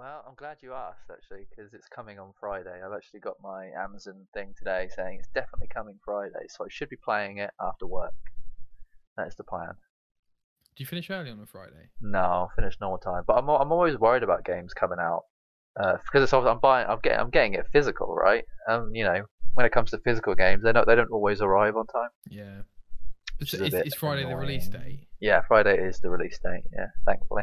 Well, 0.00 0.24
I'm 0.26 0.34
glad 0.34 0.56
you 0.62 0.72
asked 0.72 1.10
actually, 1.12 1.44
because 1.50 1.74
it's 1.74 1.86
coming 1.86 2.18
on 2.18 2.32
Friday. 2.40 2.80
I've 2.82 2.94
actually 2.94 3.20
got 3.20 3.36
my 3.42 3.66
Amazon 3.78 4.26
thing 4.32 4.54
today 4.56 4.88
saying 4.96 5.18
it's 5.18 5.28
definitely 5.34 5.68
coming 5.68 5.98
Friday, 6.02 6.46
so 6.48 6.64
I 6.64 6.68
should 6.70 6.88
be 6.88 6.96
playing 6.96 7.36
it 7.36 7.50
after 7.60 7.86
work. 7.86 8.14
That 9.18 9.26
is 9.26 9.34
the 9.34 9.44
plan. 9.44 9.74
Do 10.74 10.82
you 10.82 10.86
finish 10.86 11.10
early 11.10 11.30
on 11.30 11.38
a 11.40 11.44
Friday? 11.44 11.90
No, 12.00 12.18
I'll 12.18 12.52
finish 12.56 12.78
normal 12.80 12.96
time, 12.96 13.24
but 13.26 13.34
I'm 13.34 13.46
I'm 13.50 13.72
always 13.72 13.98
worried 13.98 14.22
about 14.22 14.42
games 14.42 14.72
coming 14.72 14.98
out 14.98 15.24
uh, 15.78 15.98
because 16.02 16.22
it's 16.22 16.32
obviously, 16.32 16.54
I'm 16.54 16.60
buying 16.60 16.86
I'm 16.88 17.00
getting 17.02 17.20
I'm 17.20 17.28
getting 17.28 17.52
it 17.52 17.66
physical, 17.70 18.14
right? 18.14 18.46
Um, 18.70 18.94
you 18.94 19.04
know, 19.04 19.24
when 19.52 19.66
it 19.66 19.72
comes 19.72 19.90
to 19.90 19.98
physical 19.98 20.34
games, 20.34 20.62
they 20.62 20.72
don't 20.72 20.86
they 20.86 20.94
don't 20.94 21.10
always 21.10 21.42
arrive 21.42 21.76
on 21.76 21.86
time. 21.88 22.08
Yeah. 22.30 22.62
Is, 23.38 23.52
is 23.52 23.74
is, 23.74 23.94
Friday 23.94 24.24
the 24.24 24.34
release 24.34 24.68
annoying. 24.68 24.84
date? 24.84 25.08
Yeah, 25.20 25.42
Friday 25.46 25.76
is 25.76 26.00
the 26.00 26.08
release 26.08 26.38
date. 26.42 26.64
Yeah, 26.72 26.86
thankfully. 27.04 27.42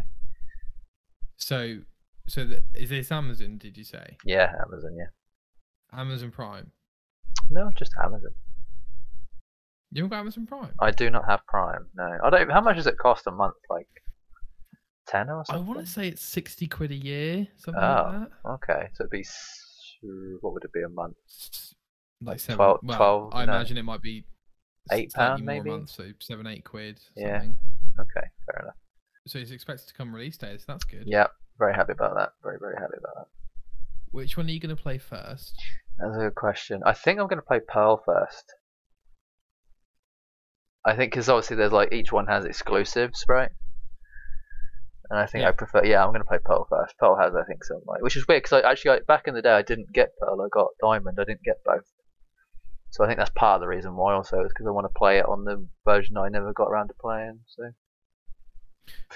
So, 1.36 1.82
so 2.28 2.48
is 2.76 2.90
this 2.90 3.12
Amazon? 3.12 3.58
Did 3.58 3.78
you 3.78 3.84
say 3.84 4.18
Yeah, 4.26 4.52
Amazon. 4.66 4.96
Yeah. 4.98 5.08
Amazon 6.00 6.32
Prime? 6.32 6.72
No, 7.50 7.70
just 7.78 7.94
Amazon. 8.04 8.32
You 9.92 10.04
haven't 10.04 10.10
got 10.10 10.20
Amazon 10.20 10.46
Prime? 10.46 10.74
I 10.80 10.92
do 10.92 11.10
not 11.10 11.24
have 11.30 11.46
Prime. 11.48 11.86
No, 11.96 12.18
I 12.24 12.30
don't. 12.30 12.50
How 12.52 12.62
much 12.62 12.76
does 12.76 12.88
it 12.88 12.98
cost 12.98 13.26
a 13.28 13.32
month? 13.32 13.56
Like 13.70 13.88
ten 15.08 15.30
or 15.30 15.46
something. 15.46 15.64
I 15.64 15.68
want 15.68 15.80
to 15.80 15.86
say 15.92 16.08
it's 16.10 16.22
sixty 16.22 16.68
quid 16.68 16.92
a 16.92 16.96
year, 16.96 17.48
something 17.58 17.82
Oh. 17.82 17.88
like 17.88 18.30
that. 18.30 18.50
Okay, 18.74 18.90
so 18.94 19.04
it'd 19.04 19.12
be 19.12 19.26
what 20.42 20.54
would 20.54 20.64
it 20.66 20.74
be 20.74 20.84
a 20.84 20.90
month? 20.90 21.16
Like 22.22 22.40
seven. 22.40 22.58
12 22.58 22.80
well, 22.84 22.98
12, 22.98 23.30
I 23.34 23.46
no. 23.46 23.54
imagine 23.54 23.78
it 23.78 23.84
might 23.84 24.02
be 24.02 24.26
Eight 24.92 25.12
pound, 25.14 25.44
maybe? 25.46 25.70
a 25.70 25.74
month, 25.74 25.90
so 25.90 26.06
seven, 26.20 26.48
eight 26.48 26.64
quid. 26.66 27.00
Yeah. 27.16 27.44
Okay, 28.00 28.28
fair 28.46 28.62
enough. 28.64 28.76
So 29.28 29.40
it's 29.40 29.52
expected 29.52 29.88
to 29.88 29.94
come 29.94 30.14
release 30.14 30.38
day, 30.38 30.56
so 30.58 30.64
that's 30.68 30.84
good. 30.84 31.04
Yeah, 31.06 31.28
very 31.58 31.74
happy 31.74 31.94
about 31.94 32.16
that. 32.16 32.30
Very 32.44 32.58
very 32.60 32.76
happy 32.76 32.98
about 32.98 33.16
that. 33.16 33.28
Which 34.12 34.38
one 34.38 34.48
are 34.48 34.52
you 34.52 34.60
going 34.60 34.76
to 34.76 34.82
play 34.82 34.98
first? 34.98 35.56
That's 36.00 36.16
a 36.16 36.20
good 36.20 36.36
question. 36.36 36.82
I 36.86 36.94
think 36.94 37.20
I'm 37.20 37.28
going 37.28 37.42
to 37.42 37.46
play 37.46 37.60
Pearl 37.60 38.02
first. 38.06 38.54
I 40.86 40.96
think 40.96 41.12
because 41.12 41.28
obviously 41.28 41.58
there's 41.58 41.74
like 41.74 41.92
each 41.92 42.12
one 42.12 42.28
has 42.28 42.46
exclusives, 42.46 43.26
right? 43.28 43.50
And 45.10 45.20
I 45.20 45.26
think 45.26 45.46
I 45.46 45.52
prefer. 45.52 45.86
Yeah, 45.86 46.04
I'm 46.04 46.12
going 46.12 46.22
to 46.22 46.28
play 46.28 46.40
Pearl 46.44 46.68
first. 46.70 46.98
Pearl 46.98 47.18
has, 47.18 47.34
I 47.36 47.44
think, 47.44 47.64
some 47.64 47.82
like, 47.86 48.02
which 48.02 48.16
is 48.16 48.28
weird 48.28 48.44
because 48.44 48.64
I 48.64 48.70
actually 48.70 48.92
like, 48.92 49.08
back 49.08 49.28
in 49.28 49.34
the 49.34 49.42
day 49.42 49.52
I 49.52 49.62
didn't 49.62 49.94
get 49.94 50.18
Pearl. 50.20 50.42
I 50.42 50.48
got 50.52 50.68
Diamond. 50.82 51.18
I 51.20 51.24
didn't 51.24 51.44
get 51.44 51.64
both. 51.66 51.86
So 52.90 53.04
I 53.04 53.08
think 53.08 53.20
that's 53.20 53.32
part 53.32 53.56
of 53.56 53.62
the 53.62 53.68
reason 53.68 53.96
why. 53.96 54.14
Also, 54.14 54.44
is 54.44 54.52
because 54.54 54.68
I 54.68 54.72
want 54.72 54.86
to 54.86 54.98
play 54.98 55.20
it 55.20 55.26
on 55.26 55.44
the 55.44 55.68
version 55.86 56.18
I 56.18 56.30
never 56.30 56.54
got 56.54 56.68
around 56.68 56.88
to 56.88 56.94
playing. 57.00 57.40
So 57.48 57.64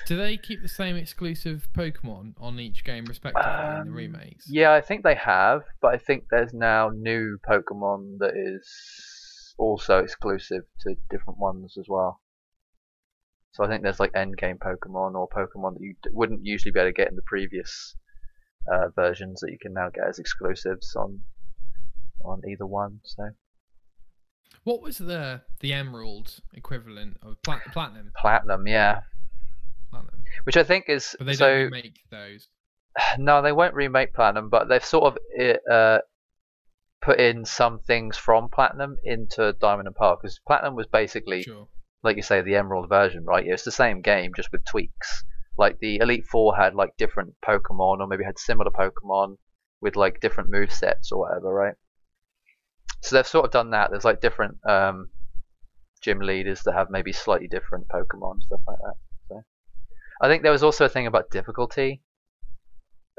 Do 0.08 0.18
they 0.18 0.38
keep 0.38 0.62
the 0.62 0.68
same 0.68 0.96
exclusive 0.96 1.68
Pokemon 1.76 2.34
on 2.40 2.60
each 2.60 2.84
game 2.84 3.06
respectively 3.06 3.52
in 3.52 3.84
the 3.86 3.90
Um, 3.92 3.96
remakes? 3.96 4.46
yeah, 4.50 4.72
I 4.74 4.82
think 4.82 5.04
they 5.04 5.16
have, 5.16 5.64
but 5.82 5.94
I 5.94 5.98
think 5.98 6.26
there's 6.30 6.54
now 6.54 6.90
new 6.90 7.38
Pokemon 7.48 8.18
that 8.20 8.34
is 8.36 9.54
also 9.58 10.00
exclusive 10.00 10.64
to 10.82 10.96
different 11.10 11.40
ones 11.40 11.78
as 11.78 11.86
well. 11.88 12.22
So 13.54 13.64
I 13.64 13.68
think 13.68 13.84
there's 13.84 14.00
like 14.00 14.12
end 14.16 14.38
game 14.38 14.58
Pokemon 14.58 15.16
or 15.16 15.28
Pokemon 15.30 15.74
that 15.74 15.82
you 15.82 15.94
d- 16.02 16.10
wouldn't 16.14 16.46
usually 16.46 16.72
be 16.72 16.80
able 16.80 16.90
to 16.90 16.94
get 16.94 17.10
in 17.10 17.16
the 17.16 17.22
previous 17.24 17.96
uh, 18.72 18.88
versions 18.96 19.42
that 19.42 19.52
you 19.52 19.58
can 19.62 19.74
now 19.74 19.90
get 19.94 20.08
as 20.08 20.20
exclusives 20.20 20.96
on 20.96 21.20
on 22.24 22.42
either 22.50 22.66
one. 22.66 23.00
So 23.04 23.30
What 24.64 24.82
was 24.82 25.00
the 25.00 25.42
the 25.60 25.74
Emerald 25.74 26.40
equivalent 26.54 27.18
of 27.22 27.42
plat- 27.42 27.66
Platinum? 27.74 28.12
Platinum, 28.16 28.68
yeah, 28.68 29.02
Platinum. 29.92 30.24
which 30.46 30.58
I 30.58 30.64
think 30.64 30.86
is 30.88 31.16
But 31.18 31.28
they 31.28 31.34
so. 31.34 31.48
don't 31.48 31.64
remake 31.72 32.00
those. 32.10 32.48
No, 33.18 33.42
they 33.42 33.52
won't 33.52 33.74
remake 33.76 34.14
Platinum, 34.14 34.50
but 34.50 34.68
they've 34.68 34.84
sort 34.84 35.14
of 35.16 35.18
uh, 35.72 36.00
put 37.02 37.20
in 37.20 37.46
some 37.46 37.80
things 37.80 38.18
from 38.18 38.50
Platinum 38.50 38.98
into 39.04 39.54
Diamond 39.54 39.88
and 39.88 39.96
Pearl 39.96 40.18
because 40.22 40.40
Platinum 40.46 40.76
was 40.76 40.88
basically, 40.88 41.44
Sure. 41.44 41.68
like 42.04 42.16
you 42.18 42.24
say, 42.24 42.42
the 42.42 42.56
Emerald 42.56 42.90
version, 42.90 43.24
right? 43.26 43.46
It's 43.48 43.64
the 43.64 43.72
same 43.72 44.02
game 44.02 44.34
just 44.36 44.52
with 44.52 44.66
tweaks. 44.66 45.24
Like 45.58 45.80
the 45.80 45.98
Elite 45.98 46.26
Four 46.26 46.56
had 46.56 46.76
like 46.76 46.96
different 46.98 47.34
Pokemon, 47.46 48.00
or 48.00 48.08
maybe 48.08 48.24
had 48.24 48.40
similar 48.40 48.72
Pokemon 48.72 49.38
with 49.82 49.96
like 49.96 50.20
different 50.22 50.50
move 50.50 50.72
sets 50.72 51.12
or 51.12 51.20
whatever, 51.20 51.54
right? 51.54 51.76
So 53.02 53.16
they've 53.16 53.28
sort 53.28 53.46
of 53.46 53.52
done 53.52 53.72
that. 53.72 53.90
There's 53.90 54.06
like 54.06 54.22
different 54.22 54.58
um, 54.68 55.10
gym 56.02 56.20
leaders 56.20 56.62
that 56.64 56.74
have 56.74 56.90
maybe 56.90 57.12
slightly 57.12 57.48
different 57.48 57.88
Pokemon, 57.88 58.42
stuff 58.42 58.62
like 58.68 58.78
that. 58.84 58.94
I 60.22 60.28
think 60.28 60.44
there 60.44 60.52
was 60.52 60.64
also 60.64 60.86
a 60.86 60.90
thing 60.90 61.08
about 61.08 61.32
difficulty. 61.32 62.04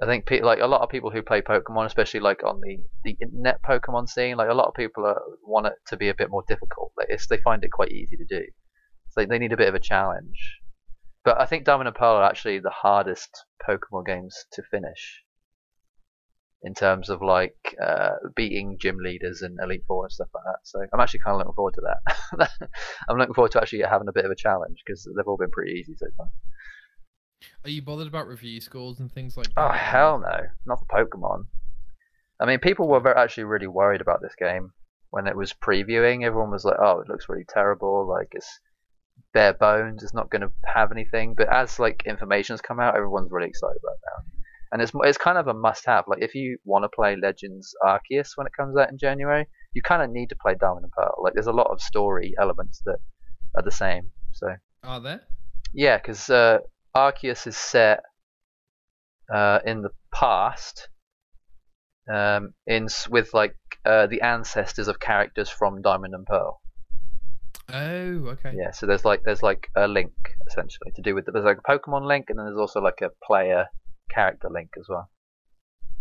I 0.00 0.06
think 0.06 0.24
pe- 0.24 0.40
like 0.40 0.60
a 0.60 0.66
lot 0.68 0.82
of 0.82 0.88
people 0.88 1.10
who 1.10 1.20
play 1.20 1.42
Pokemon, 1.42 1.86
especially 1.86 2.20
like 2.20 2.44
on 2.44 2.60
the 2.60 2.78
the 3.02 3.16
internet 3.20 3.60
Pokemon 3.62 4.08
scene, 4.08 4.36
like 4.36 4.48
a 4.48 4.54
lot 4.54 4.68
of 4.68 4.74
people 4.74 5.04
are, 5.04 5.20
want 5.44 5.66
it 5.66 5.74
to 5.88 5.96
be 5.96 6.08
a 6.08 6.14
bit 6.14 6.30
more 6.30 6.44
difficult. 6.46 6.92
Like 6.96 7.08
they 7.28 7.36
find 7.38 7.64
it 7.64 7.72
quite 7.72 7.90
easy 7.90 8.16
to 8.16 8.24
do. 8.24 8.44
So 9.10 9.20
they, 9.20 9.26
they 9.26 9.38
need 9.38 9.52
a 9.52 9.56
bit 9.56 9.68
of 9.68 9.74
a 9.74 9.80
challenge. 9.80 10.60
But 11.24 11.40
I 11.40 11.46
think 11.46 11.64
Diamond 11.64 11.88
and 11.88 11.96
Pearl 11.96 12.16
are 12.16 12.24
actually 12.24 12.60
the 12.60 12.70
hardest 12.70 13.30
Pokemon 13.68 14.06
games 14.06 14.36
to 14.52 14.62
finish. 14.62 15.22
In 16.62 16.74
terms 16.74 17.10
of 17.10 17.20
like 17.20 17.76
uh, 17.84 18.14
beating 18.36 18.78
gym 18.80 18.98
leaders 18.98 19.42
and 19.42 19.58
Elite 19.60 19.82
Four 19.88 20.04
and 20.04 20.12
stuff 20.12 20.28
like 20.32 20.44
that. 20.44 20.60
So 20.62 20.80
I'm 20.92 21.00
actually 21.00 21.20
kind 21.20 21.34
of 21.34 21.38
looking 21.38 21.54
forward 21.54 21.74
to 21.74 21.82
that. 21.82 22.50
I'm 23.08 23.18
looking 23.18 23.34
forward 23.34 23.50
to 23.52 23.60
actually 23.60 23.82
having 23.82 24.06
a 24.06 24.12
bit 24.12 24.24
of 24.24 24.30
a 24.30 24.36
challenge 24.36 24.78
because 24.86 25.04
they've 25.16 25.26
all 25.26 25.36
been 25.36 25.50
pretty 25.50 25.72
easy 25.72 25.96
so 25.96 26.06
far. 26.16 26.28
Are 27.64 27.70
you 27.70 27.82
bothered 27.82 28.06
about 28.08 28.28
review 28.28 28.60
scores 28.60 29.00
and 29.00 29.12
things 29.12 29.36
like 29.36 29.48
that? 29.54 29.58
Oh 29.58 29.72
hell 29.72 30.18
no, 30.18 30.46
not 30.66 30.80
for 30.80 31.06
Pokemon. 31.06 31.46
I 32.40 32.46
mean, 32.46 32.58
people 32.58 32.88
were 32.88 33.00
very, 33.00 33.16
actually 33.16 33.44
really 33.44 33.66
worried 33.68 34.00
about 34.00 34.20
this 34.20 34.34
game 34.38 34.72
when 35.10 35.26
it 35.26 35.36
was 35.36 35.52
previewing. 35.52 36.24
Everyone 36.24 36.50
was 36.50 36.64
like, 36.64 36.78
"Oh, 36.80 37.00
it 37.00 37.08
looks 37.08 37.28
really 37.28 37.44
terrible. 37.48 38.08
Like 38.08 38.28
it's 38.32 38.60
bare 39.32 39.54
bones. 39.54 40.02
It's 40.02 40.14
not 40.14 40.30
going 40.30 40.42
to 40.42 40.50
have 40.64 40.90
anything." 40.90 41.34
But 41.34 41.52
as 41.52 41.78
like 41.78 42.02
information's 42.06 42.60
come 42.60 42.80
out, 42.80 42.96
everyone's 42.96 43.30
really 43.30 43.48
excited 43.48 43.78
about 43.82 43.94
it 43.94 44.00
now. 44.06 44.38
And 44.72 44.82
it's 44.82 44.92
it's 45.04 45.18
kind 45.18 45.38
of 45.38 45.48
a 45.48 45.54
must-have. 45.54 46.04
Like 46.08 46.22
if 46.22 46.34
you 46.34 46.58
want 46.64 46.84
to 46.84 46.88
play 46.88 47.14
Legends 47.14 47.74
Arceus 47.84 48.30
when 48.36 48.46
it 48.46 48.54
comes 48.56 48.76
out 48.76 48.90
in 48.90 48.98
January, 48.98 49.46
you 49.74 49.82
kind 49.82 50.02
of 50.02 50.10
need 50.10 50.30
to 50.30 50.36
play 50.36 50.54
Diamond 50.58 50.84
and 50.84 50.92
Pearl. 50.92 51.14
Like 51.22 51.34
there's 51.34 51.46
a 51.46 51.52
lot 51.52 51.70
of 51.70 51.80
story 51.80 52.34
elements 52.40 52.80
that 52.86 52.98
are 53.54 53.62
the 53.62 53.70
same. 53.70 54.10
So 54.32 54.48
Are 54.82 54.98
there? 55.00 55.20
yeah, 55.74 55.98
because 55.98 56.30
uh, 56.30 56.58
Arceus 56.96 57.46
is 57.46 57.56
set 57.56 58.00
uh, 59.32 59.60
in 59.64 59.82
the 59.82 59.90
past, 60.12 60.88
um, 62.12 62.54
in 62.66 62.88
with 63.10 63.32
like 63.34 63.56
uh, 63.84 64.06
the 64.06 64.20
ancestors 64.22 64.88
of 64.88 65.00
characters 65.00 65.48
from 65.48 65.82
Diamond 65.82 66.14
and 66.14 66.26
Pearl. 66.26 66.60
Oh, 67.72 68.28
okay. 68.32 68.52
Yeah, 68.54 68.72
so 68.72 68.86
there's 68.86 69.04
like 69.04 69.22
there's 69.24 69.42
like 69.42 69.70
a 69.76 69.88
link 69.88 70.12
essentially 70.46 70.90
to 70.96 71.02
do 71.02 71.14
with 71.14 71.26
the, 71.26 71.32
there's 71.32 71.44
like 71.44 71.58
a 71.58 71.70
Pokemon 71.70 72.06
link, 72.06 72.26
and 72.28 72.38
then 72.38 72.46
there's 72.46 72.58
also 72.58 72.80
like 72.80 73.00
a 73.02 73.10
player 73.24 73.66
character 74.10 74.48
link 74.50 74.70
as 74.78 74.86
well. 74.88 75.10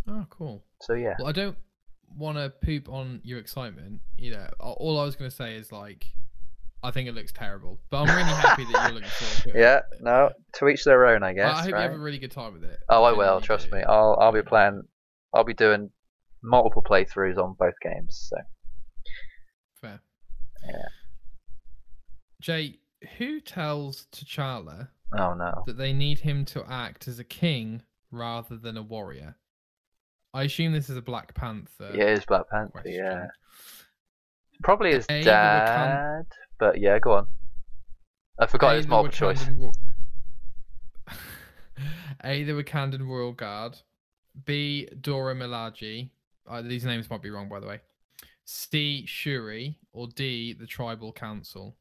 Oh, 0.07 0.25
cool. 0.29 0.63
So 0.81 0.93
yeah, 0.93 1.15
Well, 1.19 1.27
I 1.27 1.31
don't 1.31 1.57
want 2.17 2.37
to 2.37 2.49
poop 2.49 2.89
on 2.89 3.21
your 3.23 3.39
excitement. 3.39 4.01
You 4.17 4.31
know, 4.31 4.47
all 4.59 4.99
I 4.99 5.05
was 5.05 5.15
going 5.15 5.29
to 5.29 5.35
say 5.35 5.55
is 5.55 5.71
like, 5.71 6.05
I 6.83 6.89
think 6.91 7.07
it 7.07 7.13
looks 7.13 7.31
terrible, 7.31 7.79
but 7.89 7.97
I'm 8.01 8.07
really 8.15 8.23
happy 8.41 8.65
that 8.65 8.85
you're 8.85 8.93
looking 8.95 9.09
forward 9.19 9.43
to 9.43 9.49
it. 9.49 9.61
yeah, 9.61 9.81
no, 10.01 10.31
to 10.53 10.67
each 10.67 10.83
their 10.83 11.05
own, 11.05 11.21
I 11.23 11.29
I- 11.29 11.33
guess. 11.33 11.57
I 11.57 11.61
hope 11.63 11.73
right? 11.73 11.83
you 11.83 11.89
have 11.91 11.99
a 11.99 12.03
really 12.03 12.17
good 12.17 12.31
time 12.31 12.53
with 12.53 12.63
it. 12.63 12.79
Oh, 12.89 13.03
I 13.03 13.09
genuinely 13.11 13.33
will. 13.35 13.41
Trust 13.41 13.69
do. 13.69 13.75
me. 13.77 13.83
I'll 13.83 14.17
I'll 14.19 14.31
be 14.31 14.41
playing. 14.41 14.81
I'll 15.33 15.43
be 15.43 15.53
doing 15.53 15.89
multiple 16.43 16.81
playthroughs 16.83 17.37
on 17.37 17.55
both 17.59 17.75
games. 17.81 18.27
So 18.29 18.37
Fair. 19.79 20.01
Yeah. 20.67 20.85
Jay, 22.41 22.79
who 23.17 23.39
tells 23.39 24.07
T'Challa 24.11 24.89
oh 25.17 25.33
no. 25.35 25.63
that 25.67 25.77
they 25.77 25.93
need 25.93 26.19
him 26.19 26.45
to 26.45 26.63
act 26.67 27.07
as 27.07 27.19
a 27.19 27.23
king 27.23 27.83
rather 28.11 28.57
than 28.57 28.77
a 28.77 28.81
warrior? 28.81 29.37
I 30.33 30.43
assume 30.43 30.73
this 30.73 30.89
is 30.89 30.97
a 30.97 31.01
Black 31.01 31.33
Panther. 31.35 31.91
Yeah, 31.93 32.05
it 32.05 32.19
is 32.19 32.25
Black 32.25 32.49
Panther. 32.49 32.71
question. 32.71 32.93
Yeah, 32.93 33.27
probably 34.63 34.93
his 34.93 35.05
dad. 35.07 36.25
But 36.61 36.79
yeah, 36.79 36.99
go 36.99 37.13
on. 37.13 37.27
I 38.39 38.45
forgot 38.45 38.73
A, 38.73 38.77
his 38.77 38.87
multiple 38.87 39.11
choice. 39.11 39.43
Wakandan 39.43 39.59
ro- 39.59 39.71
A, 42.23 42.43
the 42.43 42.51
Wakandan 42.51 43.07
Royal 43.07 43.31
Guard. 43.31 43.79
B, 44.45 44.87
Dora 45.01 45.33
Milaje. 45.33 46.11
Uh, 46.47 46.61
these 46.61 46.85
names 46.85 47.09
might 47.09 47.23
be 47.23 47.31
wrong, 47.31 47.49
by 47.49 47.59
the 47.59 47.65
way. 47.65 47.79
C, 48.45 49.07
Shuri. 49.07 49.79
Or 49.91 50.07
D, 50.15 50.53
the 50.53 50.67
Tribal 50.67 51.11
Council. 51.11 51.75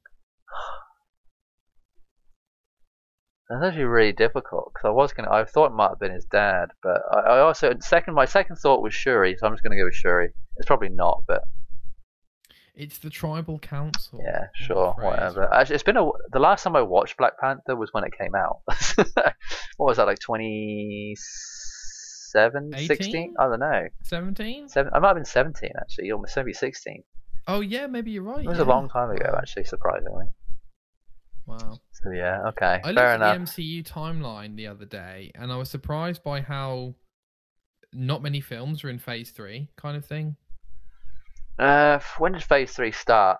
That's 3.51 3.63
actually 3.63 3.85
really 3.85 4.13
difficult 4.13 4.73
because 4.73 4.89
I 4.89 4.93
was 4.93 5.13
gonna. 5.13 5.31
I 5.31 5.45
thought 5.45 5.73
it 5.73 5.75
might 5.75 5.91
have 5.91 6.01
been 6.01 6.13
his 6.13 6.25
dad, 6.25 6.71
but 6.83 7.03
I, 7.13 7.19
I 7.19 7.41
also 7.41 7.75
second. 7.81 8.15
My 8.15 8.25
second 8.25 8.57
thought 8.57 8.81
was 8.81 8.95
Shuri, 8.95 9.37
so 9.37 9.47
I'm 9.47 9.53
just 9.53 9.63
gonna 9.63 9.77
go 9.77 9.85
with 9.85 9.95
Shuri. 9.95 10.31
It's 10.57 10.67
probably 10.67 10.89
not, 10.89 11.25
but 11.29 11.43
It's 12.81 12.97
the 12.97 13.11
Tribal 13.11 13.59
Council. 13.59 14.21
yeah, 14.25 14.47
sure, 14.55 14.95
whatever. 14.99 15.53
Actually, 15.53 15.75
it's 15.75 15.85
been 15.85 15.99
a. 15.99 16.09
The 16.33 16.39
last 16.39 16.65
time 16.65 16.77
I 16.77 16.81
watched 16.81 17.19
Black 17.19 17.39
Panther 17.39 17.77
was 17.77 17.91
when 17.93 18.05
it 18.05 18.13
came 18.19 18.35
out. 18.35 18.61
what 19.77 19.87
was 19.87 19.99
that 19.99 20.07
like? 20.07 20.19
20 20.19 21.15
18? 22.35 22.87
16? 22.87 23.35
I 23.39 23.49
don't 23.49 23.61
know. 23.61 23.89
Seventeen? 24.03 24.69
Seven. 24.69 24.93
I 24.95 24.99
might 24.99 25.09
have 25.09 25.17
been 25.17 25.25
17 25.25 25.71
actually. 25.79 26.11
Almost 26.11 26.37
maybe 26.37 26.53
16. 26.53 27.03
Oh 27.49 27.61
yeah, 27.61 27.87
maybe 27.87 28.13
you're 28.13 28.23
right. 28.23 28.45
It 28.45 28.49
was 28.49 28.59
yeah. 28.59 28.65
a 28.65 28.67
long 28.67 28.89
time 28.89 29.11
ago 29.11 29.35
actually, 29.37 29.65
surprisingly. 29.65 30.27
Wow. 31.47 31.79
So 31.93 32.13
yeah, 32.13 32.49
okay, 32.49 32.81
I 32.83 32.89
looked 32.89 32.99
fair 32.99 33.09
at 33.09 33.17
enough. 33.17 33.55
the 33.57 33.63
MCU 33.63 33.87
timeline 33.87 34.57
the 34.57 34.69
other 34.69 34.87
day, 34.87 35.33
and 35.35 35.53
I 35.53 35.57
was 35.57 35.69
surprised 35.69 36.23
by 36.23 36.41
how 36.41 36.95
not 37.93 38.23
many 38.23 38.41
films 38.41 38.85
are 38.85 38.89
in 38.89 38.99
Phase 38.99 39.33
Three, 39.33 39.69
kind 39.77 39.97
of 39.97 40.05
thing. 40.07 40.37
Uh, 41.61 42.01
when 42.19 42.33
did 42.33 42.43
Phase 42.43 42.73
Three 42.73 42.93
start? 42.93 43.39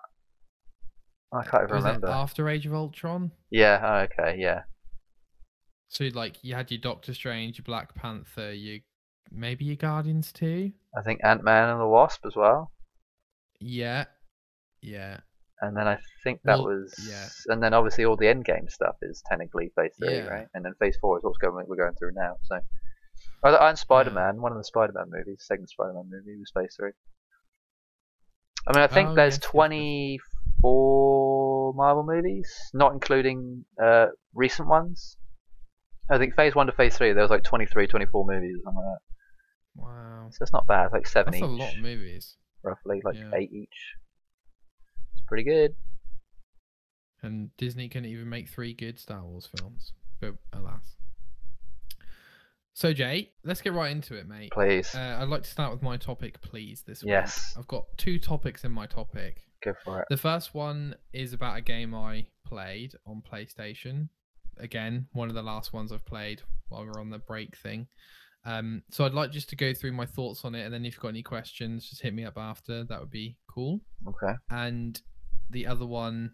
I 1.33 1.43
can't 1.43 1.63
even 1.63 1.75
Was 1.75 1.85
remember. 1.85 2.07
it 2.07 2.11
after 2.11 2.47
Age 2.49 2.65
of 2.65 2.73
Ultron? 2.73 3.31
Yeah. 3.49 3.79
oh, 3.83 3.95
okay. 4.23 4.37
Yeah. 4.39 4.63
So 5.87 6.05
like 6.13 6.43
you 6.43 6.53
had 6.55 6.71
your 6.71 6.79
Doctor 6.81 7.13
Strange, 7.13 7.57
your 7.57 7.63
Black 7.63 7.95
Panther, 7.95 8.53
you 8.53 8.81
maybe 9.31 9.65
your 9.65 9.75
Guardians 9.75 10.31
too. 10.31 10.71
I 10.97 11.01
think 11.01 11.19
Ant 11.23 11.43
Man 11.43 11.69
and 11.69 11.79
the 11.81 11.87
Wasp 11.87 12.25
as 12.25 12.35
well. 12.35 12.71
Yeah, 13.59 14.05
yeah, 14.81 15.19
And 15.61 15.77
then 15.77 15.87
I 15.87 15.99
think 16.23 16.39
that 16.45 16.57
Well, 16.57 16.67
was. 16.69 16.93
yeah. 17.07 17.27
And 17.53 17.61
then 17.61 17.73
obviously 17.73 18.05
all 18.05 18.17
the 18.17 18.25
Endgame 18.25 18.69
stuff 18.69 18.95
is 19.01 19.21
technically 19.29 19.71
Phase 19.75 19.93
Three, 19.99 20.15
Yeah. 20.17 20.27
right? 20.27 20.47
And 20.53 20.65
then 20.65 20.73
Phase 20.79 20.97
Four 20.99 21.17
is 21.17 21.23
what's 21.23 21.37
going 21.37 21.65
we're 21.67 21.75
going 21.75 21.93
through 21.95 22.13
now. 22.13 22.37
So. 22.43 22.59
Oh, 23.43 23.55
and 23.67 23.77
Spider 23.77 24.11
Man, 24.11 24.41
one 24.41 24.51
of 24.51 24.57
the 24.57 24.63
Spider 24.63 24.93
Man 24.93 25.05
movies, 25.11 25.43
second 25.47 25.67
Spider 25.67 25.93
Man 25.93 26.09
movie 26.09 26.37
was 26.39 26.51
Phase 26.55 26.75
Three. 26.79 26.91
I 28.67 28.73
mean, 28.73 28.83
I 28.83 28.87
think 28.87 29.09
Oh, 29.09 29.15
there's 29.15 29.33
yes, 29.35 29.41
yes, 29.41 29.43
yes. 29.43 29.51
24 29.51 31.73
Marvel 31.73 32.03
movies, 32.03 32.53
not 32.73 32.93
including 32.93 33.65
uh, 33.81 34.07
recent 34.33 34.67
ones. 34.67 35.17
I 36.09 36.17
think 36.17 36.35
Phase 36.35 36.55
1 36.55 36.67
to 36.67 36.73
Phase 36.73 36.97
3, 36.97 37.13
there 37.13 37.21
was 37.23 37.31
like 37.31 37.43
23, 37.43 37.87
24 37.87 38.25
movies 38.25 38.57
or 38.57 38.61
something 38.63 38.83
like 38.83 38.85
that. 38.85 39.01
wow, 39.81 40.29
So 40.31 40.43
it's 40.43 40.53
not 40.53 40.67
bad, 40.67 40.85
it's 40.85 40.93
like 40.93 41.07
7 41.07 41.31
that's 41.33 41.43
each, 41.43 41.49
a 41.49 41.51
lot 41.51 41.73
of 41.73 41.79
movies. 41.79 42.37
roughly, 42.63 43.01
like 43.03 43.15
Yeah. 43.15 43.31
8 43.33 43.51
each. 43.51 43.95
It's 45.13 45.21
pretty 45.27 45.43
good. 45.43 45.75
And 47.23 47.55
Disney 47.57 47.87
couldn't 47.87 48.09
even 48.09 48.29
make 48.29 48.49
three 48.49 48.73
good 48.73 48.99
Star 48.99 49.23
Wars 49.23 49.45
films, 49.45 49.93
but 50.19 50.35
alas. 50.53 50.97
So 52.81 52.93
Jay, 52.93 53.29
let's 53.43 53.61
get 53.61 53.73
right 53.73 53.91
into 53.91 54.15
it, 54.15 54.27
mate. 54.27 54.49
Please, 54.51 54.95
Uh, 54.95 55.19
I'd 55.21 55.27
like 55.27 55.43
to 55.43 55.49
start 55.51 55.71
with 55.71 55.83
my 55.83 55.97
topic, 55.97 56.41
please. 56.41 56.81
This 56.81 57.03
week. 57.03 57.09
Yes. 57.09 57.53
I've 57.55 57.67
got 57.67 57.85
two 57.99 58.17
topics 58.17 58.63
in 58.63 58.71
my 58.71 58.87
topic. 58.87 59.43
go 59.63 59.75
for 59.83 60.01
it. 60.01 60.07
The 60.09 60.17
first 60.17 60.55
one 60.55 60.95
is 61.13 61.33
about 61.33 61.59
a 61.59 61.61
game 61.61 61.93
I 61.93 62.25
played 62.43 62.95
on 63.05 63.21
PlayStation. 63.21 64.09
Again, 64.57 65.05
one 65.11 65.29
of 65.29 65.35
the 65.35 65.43
last 65.43 65.73
ones 65.73 65.91
I've 65.91 66.07
played 66.07 66.41
while 66.69 66.83
we're 66.83 66.99
on 66.99 67.11
the 67.11 67.19
break 67.19 67.55
thing. 67.55 67.85
Um, 68.45 68.81
so 68.89 69.05
I'd 69.05 69.13
like 69.13 69.29
just 69.29 69.49
to 69.49 69.55
go 69.55 69.75
through 69.75 69.91
my 69.91 70.07
thoughts 70.07 70.43
on 70.43 70.55
it, 70.55 70.63
and 70.63 70.73
then 70.73 70.83
if 70.83 70.93
you've 70.93 71.01
got 71.01 71.09
any 71.09 71.21
questions, 71.21 71.87
just 71.87 72.01
hit 72.01 72.15
me 72.15 72.25
up 72.25 72.39
after. 72.39 72.83
That 72.83 72.99
would 72.99 73.11
be 73.11 73.37
cool. 73.47 73.81
Okay. 74.07 74.33
And 74.49 74.99
the 75.51 75.67
other 75.67 75.85
one, 75.85 76.31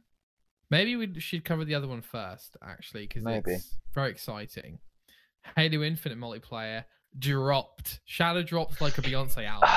maybe 0.71 0.95
we 0.95 1.19
should 1.19 1.44
cover 1.44 1.65
the 1.65 1.75
other 1.75 1.89
one 1.89 2.01
first, 2.01 2.55
actually, 2.63 3.05
because 3.05 3.23
it's 3.57 3.75
very 3.94 4.11
exciting. 4.11 4.79
Halo 5.55 5.83
Infinite 5.83 6.17
multiplayer 6.17 6.83
dropped. 7.17 7.99
Shadow 8.05 8.44
dropped 8.44 8.81
like 8.81 8.97
a 8.97 9.01
Beyonce 9.01 9.45
album. 9.47 9.69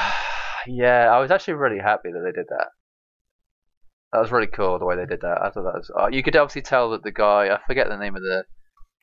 yeah, 0.67 1.09
I 1.13 1.19
was 1.19 1.31
actually 1.31 1.55
really 1.55 1.79
happy 1.79 2.11
that 2.13 2.21
they 2.25 2.33
did 2.33 2.47
that. 2.49 2.69
That 4.13 4.21
was 4.21 4.33
really 4.33 4.49
cool 4.49 4.79
the 4.79 4.85
way 4.87 4.97
they 4.97 5.07
did 5.07 5.21
that. 5.21 5.39
I 5.41 5.51
thought 5.51 5.63
that 5.63 5.75
was. 5.75 5.91
Uh, 5.99 6.09
you 6.09 6.23
could 6.23 6.35
obviously 6.37 6.63
tell 6.63 6.91
that 6.91 7.03
the 7.05 7.13
guy, 7.13 7.49
I 7.55 7.59
forget 7.67 7.89
the 7.89 7.97
name 7.97 8.17
of 8.17 8.23
the 8.23 8.45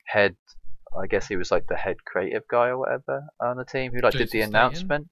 head. 0.08 0.36
I 1.02 1.08
guess 1.08 1.28
he 1.28 1.36
was 1.36 1.52
like 1.52 1.68
the 1.68 1.76
head 1.76 1.98
creative 2.06 2.44
guy 2.50 2.68
or 2.68 2.78
whatever 2.80 3.24
on 3.42 3.58
the 3.58 3.66
team 3.66 3.92
who 3.94 4.02
like 4.02 4.14
did 4.14 4.22
the 4.24 4.28
Staten? 4.28 4.50
announcement. 4.50 5.08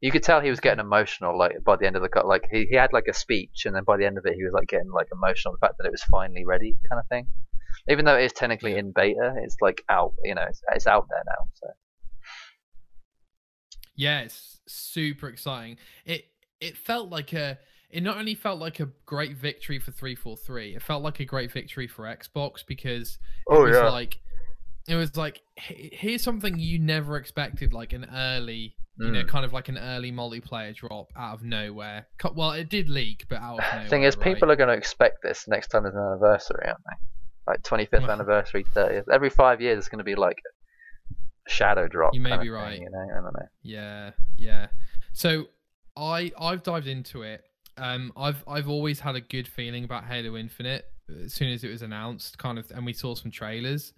You 0.00 0.10
could 0.10 0.22
tell 0.22 0.40
he 0.40 0.50
was 0.50 0.58
getting 0.60 0.80
emotional 0.80 1.38
like 1.38 1.52
by 1.64 1.76
the 1.76 1.86
end 1.86 1.96
of 1.96 2.02
the 2.02 2.08
cut. 2.08 2.26
Like 2.26 2.48
he, 2.50 2.66
he 2.68 2.76
had 2.76 2.92
like 2.92 3.06
a 3.08 3.14
speech 3.14 3.62
and 3.66 3.74
then 3.74 3.84
by 3.84 3.96
the 3.96 4.04
end 4.04 4.18
of 4.18 4.26
it 4.26 4.34
he 4.34 4.42
was 4.42 4.52
like 4.52 4.68
getting 4.68 4.90
like 4.90 5.06
emotional 5.12 5.54
the 5.54 5.64
fact 5.64 5.74
that 5.78 5.86
it 5.86 5.92
was 5.92 6.02
finally 6.02 6.44
ready 6.44 6.76
kind 6.90 6.98
of 6.98 7.06
thing. 7.08 7.28
Even 7.88 8.04
though 8.04 8.16
it 8.16 8.24
is 8.24 8.32
technically 8.32 8.76
in 8.76 8.92
beta, 8.92 9.34
it's 9.38 9.56
like 9.60 9.82
out. 9.88 10.12
You 10.24 10.34
know, 10.34 10.44
it's, 10.48 10.62
it's 10.74 10.86
out 10.86 11.06
there 11.08 11.22
now. 11.26 11.44
So 11.54 11.66
Yeah, 13.94 14.20
it's 14.20 14.60
super 14.66 15.28
exciting. 15.28 15.76
It 16.04 16.26
it 16.60 16.76
felt 16.76 17.10
like 17.10 17.32
a 17.32 17.58
it 17.90 18.02
not 18.02 18.16
only 18.16 18.34
felt 18.34 18.58
like 18.58 18.80
a 18.80 18.88
great 19.04 19.36
victory 19.36 19.78
for 19.78 19.90
343, 19.92 20.76
it 20.76 20.82
felt 20.82 21.02
like 21.02 21.20
a 21.20 21.24
great 21.24 21.52
victory 21.52 21.86
for 21.86 22.04
Xbox 22.04 22.64
because 22.66 23.18
it 23.50 23.52
Oh, 23.52 23.64
was 23.64 23.74
yeah. 23.74 23.88
like 23.90 24.18
it 24.88 24.94
was 24.94 25.16
like 25.16 25.42
here's 25.56 26.22
something 26.22 26.58
you 26.58 26.78
never 26.78 27.16
expected 27.16 27.72
like 27.72 27.92
an 27.92 28.06
early 28.12 28.74
you 28.98 29.10
know 29.10 29.22
Mm. 29.22 29.28
kind 29.28 29.44
of 29.44 29.52
like 29.52 29.68
an 29.68 29.78
early 29.78 30.12
multiplayer 30.12 30.74
drop 30.74 31.12
out 31.16 31.34
of 31.34 31.42
nowhere. 31.44 32.06
Well, 32.34 32.52
it 32.52 32.68
did 32.68 32.88
leak, 32.88 33.26
but 33.28 33.40
out 33.40 33.58
of 33.58 33.64
nowhere. 33.72 33.88
thing 33.90 34.02
is, 34.04 34.16
right? 34.16 34.24
people 34.24 34.50
are 34.50 34.56
going 34.56 34.68
to 34.68 34.74
expect 34.74 35.22
this 35.22 35.46
next 35.48 35.68
time 35.68 35.82
there's 35.84 35.94
an 35.94 36.00
anniversary, 36.00 36.64
aren't 36.66 36.78
they? 36.84 36.96
Like 37.46 37.62
25th 37.62 38.08
anniversary, 38.08 38.64
30th. 38.74 39.08
Every 39.12 39.30
five 39.30 39.60
years, 39.60 39.78
it's 39.78 39.88
going 39.88 39.98
to 39.98 40.04
be 40.04 40.14
like 40.14 40.38
shadow 41.48 41.88
drop. 41.88 42.14
You 42.14 42.20
may 42.20 42.30
be 42.30 42.34
of 42.34 42.40
thing, 42.42 42.52
right. 42.52 42.80
you 42.80 42.90
know, 42.90 43.08
I 43.10 43.20
don't 43.20 43.34
know. 43.34 43.48
Yeah, 43.62 44.10
yeah. 44.36 44.68
So 45.12 45.46
I 45.96 46.32
I've 46.38 46.62
dived 46.62 46.86
into 46.86 47.22
it. 47.22 47.44
Um, 47.76 48.12
I've 48.16 48.44
I've 48.46 48.68
always 48.68 49.00
had 49.00 49.16
a 49.16 49.20
good 49.20 49.48
feeling 49.48 49.84
about 49.84 50.04
Halo 50.04 50.36
Infinite 50.36 50.84
as 51.24 51.32
soon 51.32 51.52
as 51.52 51.64
it 51.64 51.70
was 51.70 51.82
announced, 51.82 52.38
kind 52.38 52.58
of, 52.58 52.70
and 52.70 52.84
we 52.86 52.92
saw 52.92 53.14
some 53.14 53.30
trailers. 53.30 53.92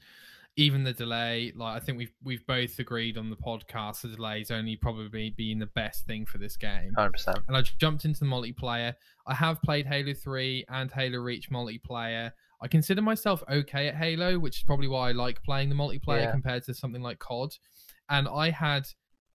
Even 0.56 0.84
the 0.84 0.92
delay, 0.92 1.52
like 1.56 1.76
I 1.76 1.84
think 1.84 1.98
we've 1.98 2.12
we've 2.22 2.46
both 2.46 2.78
agreed 2.78 3.18
on 3.18 3.28
the 3.28 3.36
podcast, 3.36 4.02
the 4.02 4.08
delay 4.08 4.40
is 4.40 4.52
only 4.52 4.76
probably 4.76 5.30
being 5.30 5.58
the 5.58 5.66
best 5.66 6.06
thing 6.06 6.26
for 6.26 6.38
this 6.38 6.56
game. 6.56 6.94
100%. 6.96 7.42
And 7.48 7.56
I 7.56 7.62
jumped 7.62 8.04
into 8.04 8.20
the 8.20 8.26
multiplayer. 8.26 8.94
I 9.26 9.34
have 9.34 9.60
played 9.62 9.86
Halo 9.86 10.14
3 10.14 10.66
and 10.68 10.92
Halo 10.92 11.18
Reach 11.18 11.50
multiplayer. 11.50 12.30
I 12.64 12.68
consider 12.68 13.02
myself 13.02 13.44
okay 13.50 13.88
at 13.88 13.94
Halo, 13.94 14.38
which 14.38 14.56
is 14.56 14.62
probably 14.62 14.88
why 14.88 15.10
I 15.10 15.12
like 15.12 15.42
playing 15.42 15.68
the 15.68 15.74
multiplayer 15.74 16.22
Yeah. 16.22 16.30
compared 16.30 16.64
to 16.64 16.72
something 16.72 17.02
like 17.02 17.18
COD. 17.18 17.54
And 18.08 18.26
I 18.26 18.48
had, 18.48 18.88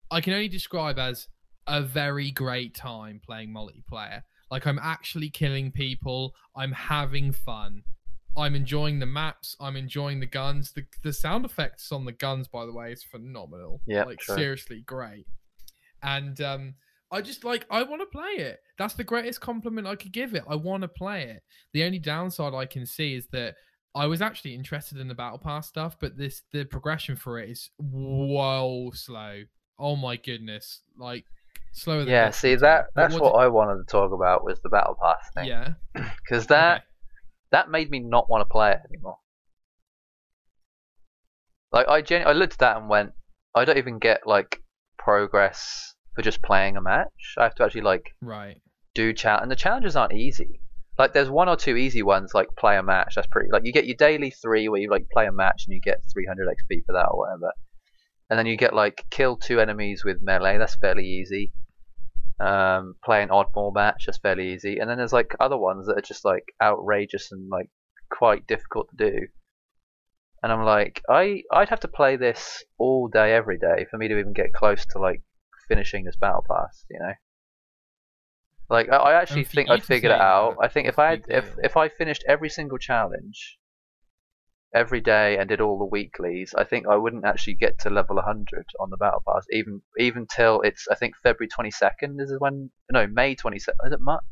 I 0.09 0.19
can 0.19 0.33
only 0.33 0.47
describe 0.47 0.97
as 0.97 1.27
a 1.67 1.79
very 1.83 2.31
great 2.31 2.73
time 2.73 3.21
playing 3.23 3.51
multiplayer. 3.53 4.23
Like 4.49 4.65
I'm 4.65 4.79
actually 4.81 5.29
killing 5.29 5.71
people. 5.71 6.33
I'm 6.55 6.71
having 6.71 7.31
fun. 7.31 7.83
I'm 8.35 8.55
enjoying 8.55 8.97
the 8.97 9.05
maps. 9.05 9.55
I'm 9.59 9.75
enjoying 9.75 10.19
the 10.21 10.25
guns. 10.25 10.71
The 10.71 10.85
the 11.03 11.13
sound 11.13 11.45
effects 11.45 11.91
on 11.91 12.05
the 12.05 12.11
guns, 12.13 12.47
by 12.47 12.65
the 12.65 12.73
way, 12.73 12.91
is 12.91 13.03
phenomenal. 13.03 13.81
Yeah, 13.85 14.05
like 14.05 14.17
true. 14.19 14.35
seriously 14.35 14.81
great. 14.81 15.27
And 16.01 16.39
um, 16.41 16.73
I 17.11 17.21
just 17.21 17.43
like 17.43 17.65
I 17.71 17.83
want 17.83 18.01
to 18.01 18.05
play 18.05 18.43
it. 18.43 18.59
That's 18.77 18.93
the 18.93 19.03
greatest 19.03 19.41
compliment 19.41 19.87
I 19.87 19.95
could 19.95 20.11
give 20.11 20.35
it. 20.35 20.43
I 20.47 20.55
want 20.55 20.81
to 20.83 20.87
play 20.87 21.23
it. 21.23 21.43
The 21.73 21.83
only 21.83 21.99
downside 21.99 22.53
I 22.53 22.65
can 22.65 22.85
see 22.85 23.15
is 23.15 23.27
that 23.31 23.55
I 23.95 24.05
was 24.05 24.21
actually 24.21 24.53
interested 24.53 24.99
in 24.99 25.07
the 25.07 25.15
battle 25.15 25.39
pass 25.39 25.67
stuff, 25.67 25.97
but 25.99 26.17
this 26.17 26.43
the 26.51 26.65
progression 26.65 27.15
for 27.15 27.39
it 27.39 27.49
is 27.49 27.69
whoa 27.77 28.91
slow. 28.93 29.43
Oh 29.79 29.95
my 29.95 30.17
goodness, 30.17 30.81
like 30.97 31.25
slower. 31.71 31.99
Than 31.99 32.09
Yeah, 32.09 32.25
Destiny 32.25 32.53
see, 32.53 32.55
2. 32.57 32.61
that 32.61 32.85
that's 32.95 33.13
was 33.13 33.21
what 33.21 33.33
I 33.33 33.47
wanted 33.47 33.77
to 33.77 33.91
talk 33.91 34.11
about 34.11 34.43
was 34.43 34.61
the 34.61 34.69
Battle 34.69 34.95
Pass 35.01 35.31
thing. 35.33 35.47
Yeah. 35.47 35.73
Because 36.23 36.45
that, 36.47 36.75
okay. 36.77 36.83
that 37.51 37.71
made 37.71 37.89
me 37.89 37.99
not 37.99 38.29
want 38.29 38.41
to 38.41 38.45
play 38.45 38.71
it 38.71 38.79
anymore. 38.93 39.17
Like, 41.71 41.87
I, 41.87 42.01
genu- 42.01 42.25
I 42.25 42.33
looked 42.33 42.53
at 42.53 42.59
that 42.59 42.77
and 42.77 42.89
went, 42.89 43.13
I 43.55 43.65
don't 43.65 43.77
even 43.77 43.99
get, 43.99 44.27
like, 44.27 44.61
progress 44.97 45.95
for 46.19 46.23
just 46.23 46.41
playing 46.41 46.75
a 46.75 46.81
match. 46.81 47.35
I 47.37 47.43
have 47.43 47.55
to 47.55 47.63
actually, 47.63 47.81
like, 47.81 48.13
Right. 48.21 48.61
do 48.93 49.13
challenge, 49.13 49.43
and 49.43 49.51
the 49.51 49.55
challenges 49.55 49.95
aren't 49.95 50.11
easy. 50.13 50.59
Like 50.97 51.13
there's 51.13 51.29
one 51.29 51.47
or 51.47 51.55
two 51.55 51.77
easy 51.77 52.03
ones, 52.03 52.33
like 52.33 52.49
play 52.57 52.75
a 52.77 52.83
match. 52.83 53.13
That's 53.15 53.27
pretty. 53.27 53.49
Like 53.53 53.61
you 53.63 53.71
get 53.71 53.85
your 53.85 53.95
daily 53.95 54.31
three 54.31 54.67
where 54.67 54.81
you 54.81 54.89
like 54.91 55.07
play 55.13 55.27
a 55.27 55.31
match 55.31 55.63
and 55.65 55.73
you 55.73 55.79
get 55.79 56.03
300 56.11 56.45
XP 56.49 56.83
for 56.85 56.91
that 56.91 57.07
or 57.09 57.19
whatever, 57.19 57.53
and 58.29 58.37
then 58.37 58.45
you 58.47 58.57
get 58.57 58.73
like 58.73 59.05
kill 59.09 59.37
two 59.37 59.61
enemies 59.61 60.03
with 60.03 60.21
melee. 60.21 60.57
That's 60.57 60.75
fairly 60.75 61.05
easy. 61.05 61.53
Um, 62.41 62.95
play 63.01 63.23
an 63.23 63.29
oddball 63.29 63.73
match. 63.73 64.07
That's 64.07 64.17
fairly 64.17 64.51
easy. 64.53 64.79
And 64.79 64.89
then 64.89 64.97
there's 64.97 65.13
like 65.13 65.33
other 65.39 65.57
ones 65.57 65.87
that 65.87 65.97
are 65.97 66.01
just 66.01 66.25
like 66.25 66.43
outrageous 66.61 67.31
and 67.31 67.47
like 67.49 67.69
quite 68.11 68.45
difficult 68.45 68.89
to 68.89 69.11
do. 69.11 69.27
And 70.43 70.51
I'm 70.51 70.65
like, 70.65 71.01
I 71.09 71.43
I'd 71.49 71.69
have 71.69 71.79
to 71.81 71.87
play 71.87 72.17
this 72.17 72.61
all 72.77 73.07
day 73.07 73.33
every 73.33 73.57
day 73.57 73.85
for 73.89 73.97
me 73.97 74.09
to 74.09 74.19
even 74.19 74.33
get 74.33 74.51
close 74.51 74.85
to 74.87 74.99
like 74.99 75.21
finishing 75.69 76.03
this 76.03 76.17
battle 76.17 76.45
pass. 76.49 76.83
You 76.89 76.99
know. 76.99 77.13
Like 78.69 78.89
I, 78.89 78.97
I 78.97 79.21
actually 79.21 79.45
think 79.45 79.69
I 79.69 79.77
to 79.77 79.81
figured 79.81 80.11
it 80.11 80.19
out. 80.19 80.57
I 80.61 80.67
think 80.67 80.87
if 80.87 80.99
I 80.99 81.11
had 81.11 81.23
if 81.29 81.55
if 81.63 81.77
I 81.77 81.87
finished 81.89 82.23
every 82.27 82.49
single 82.49 82.77
challenge 82.77 83.57
every 84.73 85.01
day 85.01 85.37
and 85.37 85.49
did 85.49 85.61
all 85.61 85.79
the 85.79 85.85
weeklies, 85.85 86.53
I 86.55 86.63
think 86.63 86.87
I 86.87 86.95
wouldn't 86.95 87.25
actually 87.25 87.55
get 87.55 87.79
to 87.79 87.89
level 87.89 88.17
100 88.17 88.65
on 88.79 88.89
the 88.91 88.97
battle 88.97 89.23
pass 89.27 89.45
even 89.51 89.81
even 89.97 90.27
till 90.27 90.61
it's 90.61 90.87
I 90.91 90.95
think 90.95 91.15
February 91.23 91.49
22nd 91.49 92.17
This 92.17 92.29
is 92.29 92.39
when 92.39 92.69
no 92.91 93.07
May 93.07 93.35
22nd 93.35 93.57
is 93.85 93.93
it 93.93 94.01
March? 94.01 94.23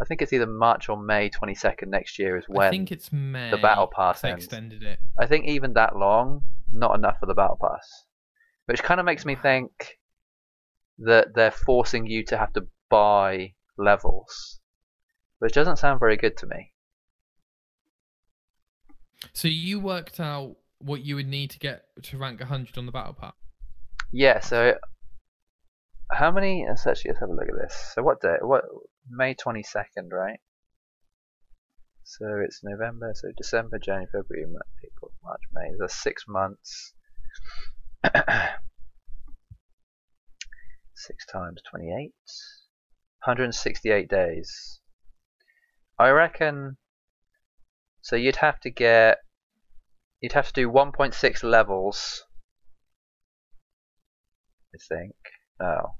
I 0.00 0.04
think 0.04 0.20
it's 0.20 0.32
either 0.32 0.46
March 0.46 0.88
or 0.88 0.96
May 1.02 1.30
22nd 1.30 1.88
next 1.88 2.18
year 2.18 2.36
is 2.36 2.44
when 2.46 2.66
I 2.66 2.70
think 2.70 2.92
it's 2.92 3.10
May. 3.10 3.50
The 3.50 3.56
battle 3.56 3.88
pass 3.88 4.22
ends. 4.22 4.44
extended 4.44 4.82
it. 4.82 5.00
I 5.18 5.26
think 5.26 5.46
even 5.46 5.72
that 5.72 5.96
long 5.96 6.42
not 6.70 6.94
enough 6.94 7.18
for 7.18 7.26
the 7.26 7.34
battle 7.34 7.58
pass. 7.60 8.04
which 8.66 8.82
kind 8.82 9.00
of 9.00 9.06
makes 9.06 9.24
me 9.24 9.34
think 9.34 9.98
that 10.98 11.34
they're 11.34 11.50
forcing 11.50 12.06
you 12.06 12.24
to 12.24 12.36
have 12.36 12.52
to 12.54 12.66
buy 12.88 13.54
levels, 13.78 14.60
which 15.38 15.52
doesn't 15.52 15.76
sound 15.76 16.00
very 16.00 16.16
good 16.16 16.36
to 16.38 16.46
me. 16.46 16.72
So 19.32 19.48
you 19.48 19.80
worked 19.80 20.20
out 20.20 20.56
what 20.78 21.02
you 21.02 21.16
would 21.16 21.28
need 21.28 21.50
to 21.50 21.58
get 21.58 21.84
to 22.04 22.18
rank 22.18 22.40
100 22.40 22.78
on 22.78 22.86
the 22.86 22.92
battle 22.92 23.14
pass. 23.14 23.32
Yeah. 24.12 24.40
So 24.40 24.74
how 26.10 26.30
many? 26.30 26.64
Let's 26.68 26.86
actually 26.86 27.10
let's 27.10 27.20
have 27.20 27.30
a 27.30 27.32
look 27.34 27.48
at 27.48 27.58
this. 27.60 27.92
So 27.94 28.02
what 28.02 28.20
day? 28.20 28.36
What 28.40 28.64
May 29.10 29.34
twenty 29.34 29.62
second, 29.62 30.10
right? 30.12 30.38
So 32.04 32.26
it's 32.44 32.60
November. 32.62 33.12
So 33.14 33.28
December, 33.36 33.78
January, 33.78 34.06
February, 34.06 34.46
March, 34.50 34.66
April, 34.84 35.12
March, 35.24 35.40
May. 35.52 35.70
That's 35.78 36.00
six 36.00 36.24
months. 36.28 36.92
six 40.96 41.24
times 41.26 41.62
twenty-eight. 41.68 42.14
168 43.26 44.08
days. 44.08 44.80
I 45.98 46.10
reckon. 46.10 46.76
So 48.00 48.14
you'd 48.14 48.36
have 48.36 48.60
to 48.60 48.70
get. 48.70 49.18
You'd 50.20 50.32
have 50.32 50.46
to 50.46 50.52
do 50.52 50.70
1.6 50.70 51.42
levels. 51.42 52.24
I 54.74 54.78
think. 54.88 55.16
No. 55.60 55.96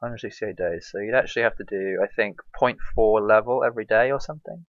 168 0.00 0.56
days. 0.56 0.88
So 0.90 0.98
you'd 0.98 1.14
actually 1.14 1.42
have 1.42 1.56
to 1.56 1.64
do, 1.64 1.98
I 2.02 2.06
think, 2.14 2.38
0.4 2.60 3.26
level 3.26 3.62
every 3.64 3.84
day 3.84 4.10
or 4.10 4.20
something. 4.20 4.66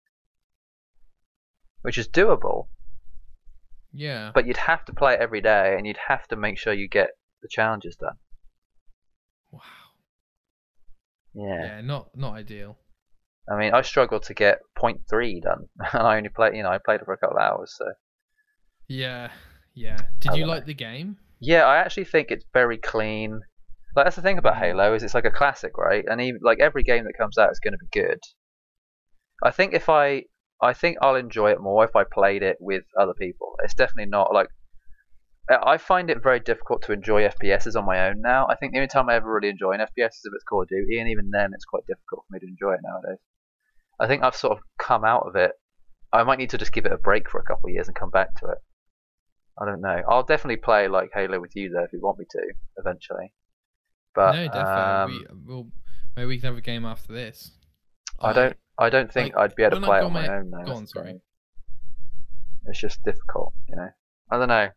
Which 1.81 1.98
is 1.98 2.10
doable. 2.10 2.67
Yeah. 3.93 4.31
But 4.34 4.45
you'd 4.45 4.57
have 4.57 4.84
to 4.86 4.93
play 4.93 5.13
it 5.13 5.22
every 5.22 5.41
day 5.41 5.75
and 5.77 5.88
you'd 5.88 6.10
have 6.10 6.27
to 6.27 6.36
make 6.36 6.57
sure 6.57 6.74
you 6.74 6.89
get 6.89 7.12
the 7.41 7.48
challenges 7.50 7.95
done. 7.95 8.17
Wow. 9.56 9.62
Yeah. 11.34 11.64
Yeah, 11.64 11.82
not 11.82 12.16
not 12.16 12.34
ideal. 12.34 12.78
I 13.50 13.58
mean, 13.58 13.74
I 13.74 13.82
struggled 13.82 14.24
to 14.24 14.34
get 14.34 14.60
0.3 14.78 15.42
done. 15.42 15.68
And 15.94 16.02
I 16.08 16.18
only 16.18 16.30
played, 16.30 16.56
you 16.56 16.64
know, 16.64 16.70
I 16.70 16.80
played 16.84 17.02
it 17.02 17.06
for 17.06 17.14
a 17.14 17.18
couple 17.18 17.38
of 17.38 17.44
hours. 17.44 17.74
So 17.78 17.86
Yeah. 18.88 19.32
Yeah. 19.74 19.98
Did 20.20 20.32
I 20.32 20.36
you 20.36 20.46
like 20.46 20.64
know. 20.64 20.68
the 20.68 20.74
game? 20.74 21.18
Yeah, 21.40 21.64
I 21.66 21.78
actually 21.78 22.06
think 22.06 22.32
it's 22.32 22.46
very 22.54 22.78
clean. 22.78 23.42
Like 23.96 24.06
that's 24.06 24.16
the 24.16 24.22
thing 24.22 24.38
about. 24.38 24.58
Halo 24.58 24.94
is 24.94 25.04
it's 25.04 25.14
like 25.14 25.26
a 25.26 25.32
classic, 25.32 25.78
right? 25.78 26.04
And 26.08 26.20
even 26.22 26.40
like 26.44 26.60
every 26.60 26.84
game 26.84 27.04
that 27.06 27.18
comes 27.18 27.38
out 27.38 27.52
is 27.52 27.60
going 27.60 27.74
to 27.74 27.78
be 27.78 28.00
good. 28.00 28.20
I 29.44 29.52
think 29.52 29.74
if 29.74 29.90
I 29.90 30.24
I 30.62 30.74
think 30.74 30.98
I'll 31.02 31.16
enjoy 31.16 31.52
it 31.52 31.62
more 31.62 31.84
if 31.84 31.96
I 31.96 32.04
played 32.04 32.42
it 32.44 32.58
with 32.60 32.84
other 33.00 33.14
people. 33.14 33.56
It's 33.64 33.74
definitely 33.76 34.10
not 34.10 34.34
like 34.34 34.50
I 35.50 35.74
I 35.74 35.78
find 35.78 36.10
it 36.10 36.24
very 36.24 36.40
difficult 36.40 36.82
to 36.84 36.94
enjoy 36.94 37.28
FPSs 37.28 37.75
on 37.75 37.86
my 37.86 38.08
own 38.08 38.22
now. 38.22 38.48
I 38.48 38.56
think 38.56 38.72
the 38.74 38.80
only 38.80 38.88
time 38.88 39.10
I 39.10 39.16
ever 39.16 39.32
really 39.34 39.50
enjoy 39.50 39.72
an 39.72 39.80
FPS 39.80 40.16
is 40.16 40.22
if 40.25 40.34
it's 40.34 40.44
Call 40.44 40.64
of 40.64 40.70
Duty, 40.70 41.00
and 41.00 41.10
even 41.10 41.30
then 41.32 41.52
it's 41.54 41.66
quite 41.66 41.86
difficult 41.88 42.25
for 42.28 42.34
me 42.34 42.40
to 42.40 42.48
enjoy 42.48 42.74
it 42.74 42.82
nowadays. 42.84 43.20
I 44.00 44.08
think 44.08 44.24
I've 44.24 44.36
sort 44.36 44.58
of 44.58 44.64
come 44.78 45.06
out 45.06 45.25
of 45.28 45.36
it. 45.36 45.52
I 46.12 46.24
might 46.24 46.40
need 46.40 46.50
to 46.52 46.58
just 46.58 46.72
give 46.72 46.86
it 46.86 46.92
a 46.92 46.98
break 46.98 47.30
for 47.30 47.40
a 47.40 47.44
couple 47.44 47.70
of 47.70 47.74
years 47.74 47.88
and 47.88 47.96
come 47.96 48.10
back 48.10 48.36
to 48.40 48.48
it. 48.48 48.58
I 49.60 49.66
don't 49.66 49.82
know. 49.82 50.02
I'll 50.10 50.24
definitely 50.24 50.58
play 50.58 50.88
like 50.88 51.12
Halo 51.14 51.40
with 51.40 51.56
you 51.56 51.70
though 51.70 51.84
if 51.84 51.94
you 51.94 52.00
want 52.02 52.20
me 52.20 52.25
to 52.30 52.42
eventually. 52.78 53.34
But 54.14 54.34
no, 54.34 54.48
definitely. 54.48 54.68
um, 54.72 55.10
we, 55.46 55.54
we'll, 55.54 55.68
maybe 56.16 56.28
we 56.28 56.40
can 56.40 56.48
have 56.48 56.58
a 56.58 56.62
game 56.62 56.86
after 56.86 57.14
this. 57.14 57.52
I 58.20 58.34
don't. 58.34 58.56
I 58.78 58.90
don't 58.90 59.12
think 59.12 59.36
like, 59.36 59.52
I'd 59.52 59.56
be 59.56 59.64
able 59.64 59.80
to 59.80 59.86
play 59.86 60.00
it 60.00 60.04
on 60.04 60.14
my 60.14 60.28
my- 60.28 60.36
own 60.38 60.52
though. 60.52 60.66
go 60.66 60.72
on, 60.74 60.88
sorry. 60.88 61.22
It's 62.68 62.80
just 62.80 63.04
difficult, 63.04 63.54
you 63.70 63.75
know. 63.75 63.90
I 64.32 64.38
don't 64.38 64.48
know. 64.48 64.70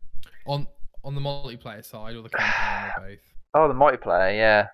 On 0.49 0.67
on 1.05 1.14
the 1.14 1.21
multiplayer 1.21 1.85
side 1.85 2.17
or 2.17 2.23
the 2.23 2.31
campaign 2.31 2.90
or 2.97 3.09
both. 3.11 3.19
Oh, 3.55 3.69
the 3.69 3.75
multiplayer, 3.75 4.37
yeah. 4.37 4.67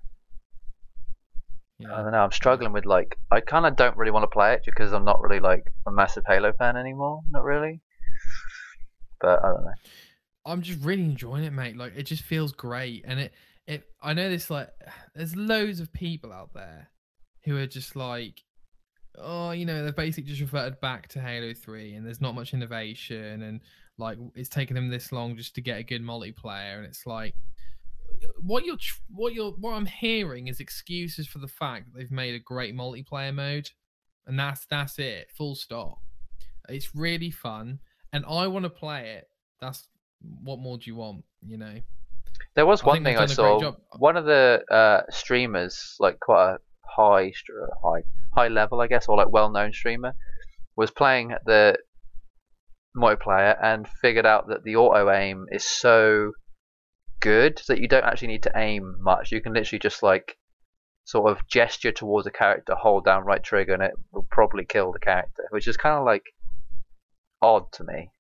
I 1.93 2.03
don't 2.03 2.13
know. 2.13 2.19
I'm 2.19 2.33
struggling 2.33 2.73
with 2.73 2.87
like. 2.87 3.19
I 3.31 3.41
kind 3.41 3.67
of 3.67 3.77
don't 3.77 3.97
really 3.97 4.13
want 4.13 4.23
to 4.23 4.29
play 4.29 4.55
it 4.55 4.63
because 4.65 4.93
I'm 4.93 5.05
not 5.05 5.21
really 5.21 5.41
like 5.41 5.73
a 5.87 5.91
massive 5.91 6.25
Halo 6.27 6.53
fan 6.53 6.77
anymore. 6.77 7.21
Not 7.31 7.45
really. 7.45 7.81
But 9.21 9.45
I 9.45 9.49
don't 9.49 9.65
know. 9.65 9.73
I'm 10.47 10.63
just 10.63 10.83
really 10.85 11.03
enjoying 11.03 11.45
it, 11.45 11.53
mate. 11.53 11.77
Like 11.77 11.95
it 11.97 12.05
just 12.05 12.23
feels 12.23 12.53
great, 12.53 13.05
and 13.07 13.19
it 13.19 13.33
it. 13.67 13.85
I 14.01 14.15
know 14.15 14.31
this 14.31 14.51
like 14.51 14.71
there's 15.15 15.37
loads 15.37 15.81
of 15.81 15.93
people 15.93 16.33
out 16.33 16.55
there 16.55 16.91
who 17.45 17.57
are 17.59 17.67
just 17.67 17.97
like, 17.97 18.43
oh, 19.19 19.51
you 19.51 19.67
know, 19.67 19.85
they've 19.85 19.95
basically 19.95 20.31
just 20.31 20.41
reverted 20.41 20.81
back 20.81 21.09
to 21.09 21.21
Halo 21.21 21.55
Three, 21.55 21.95
and 21.95 22.07
there's 22.07 22.21
not 22.21 22.35
much 22.35 22.55
innovation, 22.55 23.43
and 23.43 23.61
like 23.99 24.19
it's 24.35 24.49
taken 24.49 24.75
them 24.75 24.89
this 24.89 25.13
long 25.13 25.37
just 25.37 25.55
to 25.55 25.61
get 25.61 25.79
a 25.79 25.83
good 25.83 26.03
multiplayer, 26.03 26.77
and 26.77 26.87
it's 26.87 27.07
like. 27.07 27.35
What 28.41 28.65
you're, 28.65 28.79
what 29.13 29.35
you're, 29.35 29.51
what 29.53 29.73
I'm 29.73 29.87
hearing 29.87 30.47
is 30.47 30.61
excuses 30.61 31.27
for 31.27 31.41
the 31.41 31.49
fact 31.49 31.87
that 31.87 31.99
they've 31.99 32.11
made 32.11 32.35
a 32.35 32.39
great 32.39 32.75
multiplayer 32.75 33.35
mode, 33.35 33.69
and 34.27 34.39
that's 34.39 34.67
that's 34.67 34.99
it, 34.99 35.29
full 35.37 35.55
stop. 35.55 35.99
It's 36.69 36.95
really 36.95 37.31
fun, 37.31 37.81
and 38.13 38.25
I 38.27 38.47
want 38.47 38.65
to 38.65 38.71
play 38.71 39.17
it. 39.17 39.29
That's 39.61 39.89
what 40.43 40.59
more 40.59 40.79
do 40.79 40.85
you 40.87 40.97
want? 40.97 41.25
You 41.45 41.59
know. 41.59 41.75
There 42.55 42.67
was 42.67 42.85
one 42.85 42.97
think 42.97 43.07
thing 43.07 43.17
I 43.17 43.27
done 43.27 43.31
a 43.31 43.61
great 43.61 43.75
saw. 43.75 43.99
One 43.99 44.17
of 44.17 44.25
the 44.27 44.63
uh, 44.71 45.03
streamers, 45.11 45.97
like 45.99 46.21
quite 46.21 46.55
a 46.55 46.59
high, 46.83 47.33
high, 47.83 48.05
high 48.33 48.49
level, 48.49 48.81
I 48.81 48.87
guess, 48.87 49.09
or 49.09 49.17
like 49.17 49.29
well-known 49.29 49.73
streamer, 49.73 50.15
was 50.77 50.91
playing 50.91 51.35
the 51.47 51.77
multiplayer 52.97 53.57
and 53.63 53.89
figured 54.01 54.27
out 54.27 54.49
that 54.49 54.65
the 54.65 54.77
auto 54.77 55.11
aim 55.11 55.47
is 55.51 55.65
so 55.65 56.33
good 57.21 57.61
that 57.69 57.81
you 57.81 57.89
don't 57.89 58.05
actually 58.05 58.29
need 58.29 58.43
to 58.45 58.53
aim 58.55 58.97
much. 59.01 59.33
You 59.33 59.41
can 59.41 59.53
literally 59.53 59.81
just 59.81 60.03
like 60.03 60.37
sort 61.05 61.31
of 61.31 61.47
gesture 61.49 61.93
towards 61.93 62.27
a 62.27 62.31
character, 62.31 62.75
hold 62.75 63.05
down 63.05 63.25
right 63.25 63.43
trigger, 63.43 63.75
and 63.75 63.83
it 63.83 63.95
will 64.13 64.27
probably 64.31 64.65
kill 64.65 64.93
the 64.93 64.99
character, 64.99 65.45
which 65.51 65.69
is 65.69 65.77
kind 65.77 65.97
of 65.97 66.05
like 66.05 66.25
odd 67.43 67.71
to 67.73 67.85
me. 67.85 68.11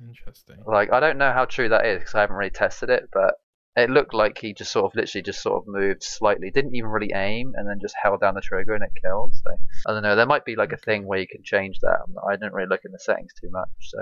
Interesting. 0.00 0.56
Like 0.66 0.92
I 0.92 1.00
don't 1.00 1.18
know 1.18 1.32
how 1.32 1.46
true 1.46 1.68
that 1.70 1.86
is 1.86 1.98
because 1.98 2.14
I 2.14 2.20
haven't 2.20 2.36
really 2.36 2.50
tested 2.50 2.90
it, 2.90 3.08
but 3.12 3.34
it 3.76 3.90
looked 3.90 4.14
like 4.14 4.38
he 4.38 4.54
just 4.54 4.72
sort 4.72 4.86
of 4.86 4.94
literally 4.96 5.22
just 5.22 5.42
sort 5.42 5.62
of 5.62 5.68
moved 5.68 6.02
slightly, 6.02 6.50
didn't 6.50 6.74
even 6.74 6.90
really 6.90 7.12
aim, 7.14 7.52
and 7.56 7.68
then 7.68 7.78
just 7.80 7.94
held 8.02 8.20
down 8.20 8.34
the 8.34 8.40
trigger 8.40 8.74
and 8.74 8.82
it 8.82 8.92
killed. 9.02 9.34
So 9.34 9.50
I 9.86 9.92
don't 9.92 10.02
know. 10.02 10.16
There 10.16 10.26
might 10.26 10.44
be 10.44 10.56
like 10.56 10.72
a 10.72 10.76
thing 10.78 11.06
where 11.06 11.18
you 11.18 11.26
can 11.28 11.42
change 11.42 11.78
that. 11.80 11.98
I 12.26 12.32
didn't 12.36 12.54
really 12.54 12.68
look 12.68 12.84
in 12.84 12.92
the 12.92 12.98
settings 12.98 13.32
too 13.40 13.50
much, 13.50 13.68
so 13.80 13.98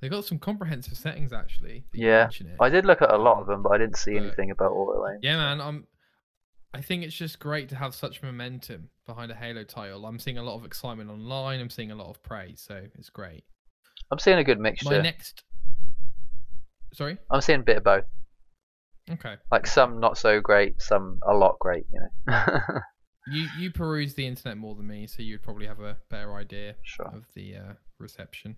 They've 0.00 0.10
got 0.10 0.26
some 0.26 0.38
comprehensive 0.38 0.98
settings 0.98 1.32
actually. 1.32 1.84
Yeah. 1.94 2.28
I 2.60 2.68
did 2.68 2.84
look 2.84 3.00
at 3.00 3.10
a 3.10 3.16
lot 3.16 3.40
of 3.40 3.46
them, 3.46 3.62
but 3.62 3.72
I 3.72 3.78
didn't 3.78 3.96
see 3.96 4.12
But- 4.12 4.24
anything 4.24 4.50
about 4.50 4.72
auto 4.72 5.08
aim. 5.08 5.20
Yeah, 5.22 5.38
man. 5.38 5.60
I'm. 5.60 5.86
I 6.74 6.82
think 6.82 7.02
it's 7.04 7.14
just 7.16 7.38
great 7.38 7.70
to 7.70 7.76
have 7.76 7.94
such 7.94 8.22
momentum 8.22 8.90
behind 9.06 9.32
a 9.32 9.34
Halo 9.34 9.64
title. 9.64 10.04
I'm 10.04 10.18
seeing 10.18 10.36
a 10.36 10.42
lot 10.42 10.56
of 10.56 10.66
excitement 10.66 11.08
online. 11.08 11.60
I'm 11.60 11.70
seeing 11.70 11.90
a 11.90 11.94
lot 11.94 12.10
of 12.10 12.22
praise, 12.22 12.60
so 12.60 12.82
it's 12.98 13.08
great. 13.08 13.44
I'm 14.10 14.18
seeing 14.18 14.36
a 14.36 14.44
good 14.44 14.60
mixture. 14.60 14.90
My 14.90 15.00
next. 15.00 15.44
Sorry. 16.92 17.16
I'm 17.30 17.40
seeing 17.40 17.60
a 17.60 17.62
bit 17.62 17.78
of 17.78 17.84
both. 17.84 18.04
Okay. 19.10 19.36
Like 19.52 19.66
some 19.66 20.00
not 20.00 20.18
so 20.18 20.40
great, 20.40 20.80
some 20.82 21.20
a 21.26 21.34
lot 21.34 21.58
great. 21.58 21.86
You 21.92 22.08
know. 22.26 22.58
You 23.28 23.48
you 23.58 23.72
peruse 23.72 24.14
the 24.14 24.24
internet 24.24 24.56
more 24.56 24.76
than 24.76 24.86
me, 24.86 25.08
so 25.08 25.20
you'd 25.20 25.42
probably 25.42 25.66
have 25.66 25.80
a 25.80 25.96
better 26.10 26.36
idea 26.36 26.76
sure. 26.84 27.06
of 27.06 27.24
the 27.34 27.56
uh, 27.56 27.72
reception. 27.98 28.56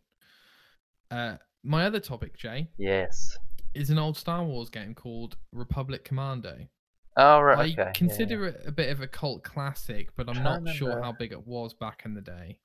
Uh, 1.10 1.36
my 1.64 1.86
other 1.86 2.00
topic, 2.00 2.36
Jay, 2.36 2.68
Yes. 2.76 3.38
is 3.74 3.88
an 3.88 3.98
old 3.98 4.16
Star 4.18 4.44
Wars 4.44 4.68
game 4.68 4.94
called 4.94 5.36
Republic 5.52 6.04
Commando. 6.04 6.68
Oh 7.16 7.40
right. 7.40 7.58
I 7.58 7.62
okay. 7.62 7.70
yeah, 7.78 7.84
yeah. 7.86 7.92
consider 7.92 8.44
it 8.46 8.62
a 8.66 8.70
bit 8.72 8.90
of 8.90 9.00
a 9.00 9.06
cult 9.06 9.42
classic, 9.42 10.10
but 10.16 10.28
I'm 10.28 10.42
not 10.42 10.68
sure 10.74 11.02
how 11.02 11.12
big 11.12 11.32
it 11.32 11.46
was 11.46 11.72
back 11.72 12.02
in 12.04 12.12
the 12.12 12.20
day. 12.20 12.58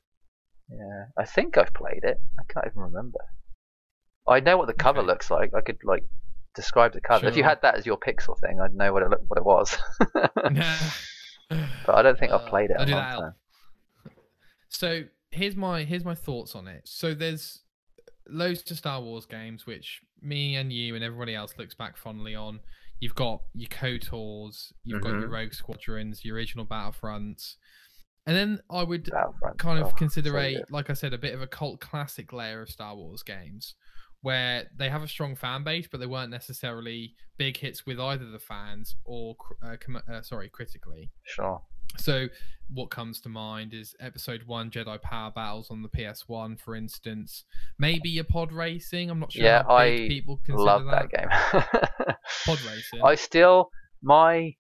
Yeah, 0.70 1.06
I 1.18 1.24
think 1.26 1.58
I've 1.58 1.74
played 1.74 2.04
it. 2.04 2.20
I 2.38 2.44
can't 2.54 2.68
even 2.68 2.82
remember. 2.82 3.20
I 4.28 4.42
know 4.42 4.58
what 4.58 4.68
the 4.68 4.74
cover 4.74 5.00
Okay. 5.00 5.08
looks 5.08 5.32
like. 5.32 5.54
I 5.54 5.62
could 5.62 5.78
like 5.84 6.04
describe 6.56 6.94
the 6.94 7.02
cover. 7.02 7.28
If 7.28 7.38
you 7.38 7.44
had 7.44 7.62
that 7.62 7.76
as 7.76 7.86
your 7.86 7.98
pixel 7.98 8.40
thing, 8.40 8.60
I'd 8.62 8.74
know 8.74 8.94
what 8.94 9.04
it 9.04 9.10
looked, 9.10 9.30
what 9.30 9.38
it 9.38 9.46
was. 9.46 9.78
but 11.86 11.96
I 11.96 12.02
don't 12.02 12.18
think 12.18 12.32
I've 12.32 12.42
Uh, 12.42 12.50
played 12.50 12.70
it 12.72 12.78
I'll 12.80 12.86
do 12.86 12.94
that 12.94 13.20
time. 13.20 13.34
So 14.70 15.04
here's 15.32 15.56
my 15.56 15.84
here's 15.84 16.06
my 16.06 16.16
thoughts 16.16 16.56
on 16.56 16.68
it. 16.68 16.82
So 16.86 17.14
there's 17.14 17.62
loads 18.28 18.70
of 18.72 18.78
Star 18.78 19.02
Wars 19.02 19.26
games 19.26 19.66
which 19.66 20.02
me 20.22 20.56
and 20.56 20.72
you 20.72 20.96
and 20.96 21.04
everybody 21.04 21.36
else 21.36 21.54
looks 21.58 21.76
back 21.76 21.98
fondly 21.98 22.36
on. 22.36 22.60
You've 23.00 23.16
got 23.16 23.42
your 23.54 23.68
KOTORs, 23.70 24.72
you've 24.86 25.02
got 25.02 25.10
your 25.10 25.28
Mhm. 25.28 25.32
Rogue 25.32 25.54
Squadrons, 25.54 26.24
your 26.24 26.38
original 26.38 26.66
Battlefronts, 26.66 27.56
and 28.26 28.36
then 28.36 28.62
I 28.70 28.84
would 28.84 29.12
kind 29.58 29.80
of 29.80 29.88
oh, 29.88 29.92
consider 29.92 30.30
so 30.30 30.38
a 30.38 30.64
like 30.70 30.90
I 30.90 30.94
said 30.94 31.14
a 31.14 31.18
bit 31.18 31.34
of 31.34 31.42
a 31.42 31.48
cult 31.48 31.82
classic 31.82 32.32
layer 32.32 32.62
of 32.62 32.70
Star 32.70 32.96
Wars 32.96 33.22
games 33.22 33.76
where 34.24 34.68
they 34.76 34.90
have 34.90 35.04
a 35.04 35.08
strong 35.08 35.36
fan 35.36 35.64
base 35.64 35.88
but 35.90 36.00
they 36.00 36.06
weren't 36.08 36.32
necessarily 36.32 37.14
big 37.38 37.56
hits 37.56 37.86
with 37.86 38.00
either 38.00 38.26
the 38.32 38.40
fans 38.40 38.96
or 39.06 39.36
uh, 39.64 39.76
com- 39.80 40.02
uh, 40.12 40.22
sorry 40.22 40.50
critically 40.50 41.12
Sure. 41.24 41.62
So 41.98 42.28
what 42.74 42.90
comes 42.90 43.20
to 43.22 43.30
mind 43.30 43.74
is 43.76 43.94
episode 44.00 44.42
one 44.48 44.72
Jedi 44.72 45.00
Power 45.02 45.30
Battles 45.30 45.70
on 45.70 45.84
the 45.84 45.90
PS1, 45.90 46.60
for 46.60 46.76
instance. 46.76 47.44
Maybe 47.78 48.10
your 48.10 48.24
pod 48.24 48.52
racing. 48.52 49.12
I'm 49.12 49.20
not 49.20 49.32
sure. 49.32 49.44
Yeah, 49.44 49.62
I 49.70 50.06
people 50.08 50.40
consider 50.44 50.64
Love 50.64 50.86
that. 50.86 51.08
that 51.12 51.20
game. 51.20 52.16
Pod 52.48 52.62
racing. 52.66 53.02
I 53.04 53.14
still 53.14 53.70
my 54.02 54.56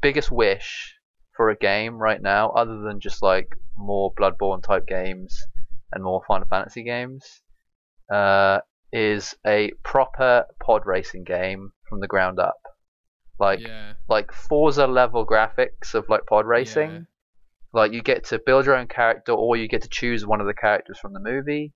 biggest 0.00 0.32
wish 0.32 0.96
for 1.36 1.50
a 1.50 1.56
game 1.56 1.96
right 1.98 2.20
now, 2.20 2.50
other 2.50 2.78
than 2.80 2.98
just 2.98 3.22
like 3.22 3.54
more 3.76 4.12
Bloodborne 4.14 4.62
type 4.62 4.88
games 4.88 5.38
and 5.92 6.02
more 6.02 6.20
Final 6.26 6.48
Fantasy 6.48 6.82
games, 6.82 7.42
uh, 8.10 8.60
is 8.92 9.34
a 9.46 9.72
proper 9.84 10.46
pod 10.60 10.82
racing 10.86 11.24
game 11.24 11.72
from 11.88 12.00
the 12.00 12.06
ground 12.06 12.38
up. 12.38 12.60
Like 13.38 13.60
yeah. 13.60 13.94
like 14.08 14.32
Forza 14.32 14.86
level 14.86 15.26
graphics 15.26 15.94
of 15.94 16.08
like 16.08 16.26
pod 16.26 16.46
racing. 16.46 16.90
Yeah. 16.90 17.00
Like 17.72 17.92
you 17.92 18.02
get 18.02 18.24
to 18.26 18.40
build 18.44 18.66
your 18.66 18.76
own 18.76 18.88
character, 18.88 19.32
or 19.32 19.56
you 19.56 19.68
get 19.68 19.82
to 19.82 19.88
choose 19.88 20.26
one 20.26 20.40
of 20.40 20.46
the 20.46 20.54
characters 20.54 20.98
from 20.98 21.12
the 21.12 21.20
movie, 21.20 21.72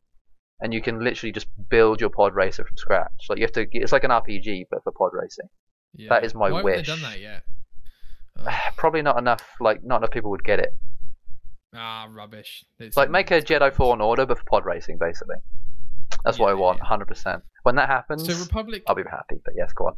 and 0.60 0.74
you 0.74 0.82
can 0.82 1.02
literally 1.02 1.32
just 1.32 1.46
build 1.70 2.00
your 2.00 2.10
pod 2.10 2.34
racer 2.34 2.64
from 2.64 2.76
scratch. 2.76 3.12
Like 3.28 3.38
you 3.38 3.44
have 3.44 3.52
to, 3.52 3.66
it's 3.72 3.92
like 3.92 4.04
an 4.04 4.10
RPG 4.10 4.66
but 4.70 4.82
for 4.82 4.92
pod 4.92 5.12
racing. 5.14 5.48
yeah. 5.94 6.08
that 6.10 6.24
is 6.24 6.34
my 6.34 6.50
Why 6.50 6.62
wish. 6.62 6.86
haven't 6.86 7.02
they 7.02 7.02
done 7.02 7.12
that 7.12 7.20
yet? 7.20 8.72
Probably 8.76 9.02
not 9.02 9.18
enough. 9.18 9.42
Like 9.60 9.84
not 9.84 9.98
enough 9.98 10.10
people 10.10 10.30
would 10.32 10.44
get 10.44 10.58
it. 10.58 10.76
ah, 11.74 12.08
rubbish. 12.10 12.64
It's 12.78 12.96
Like 12.96 13.08
make 13.10 13.30
a 13.30 13.40
Jedi 13.40 13.72
Fallen 13.72 14.00
Order 14.00 14.26
but 14.26 14.38
for 14.38 14.44
pod 14.44 14.64
racing, 14.66 14.98
basically. 14.98 15.36
That's 16.24 16.38
what 16.38 16.48
I 16.48 16.52
Yeah, 16.52 16.58
want, 16.60 16.78
yeah. 16.78 16.86
hundred 16.86 17.06
percent. 17.06 17.42
When 17.64 17.76
that 17.76 17.88
happens, 17.88 18.26
So 18.26 18.38
Republic 18.42 18.82
I'll 18.86 18.94
be 18.94 19.02
happy. 19.10 19.40
But 19.44 19.54
yes, 19.56 19.72
go 19.72 19.86
on. 19.88 19.94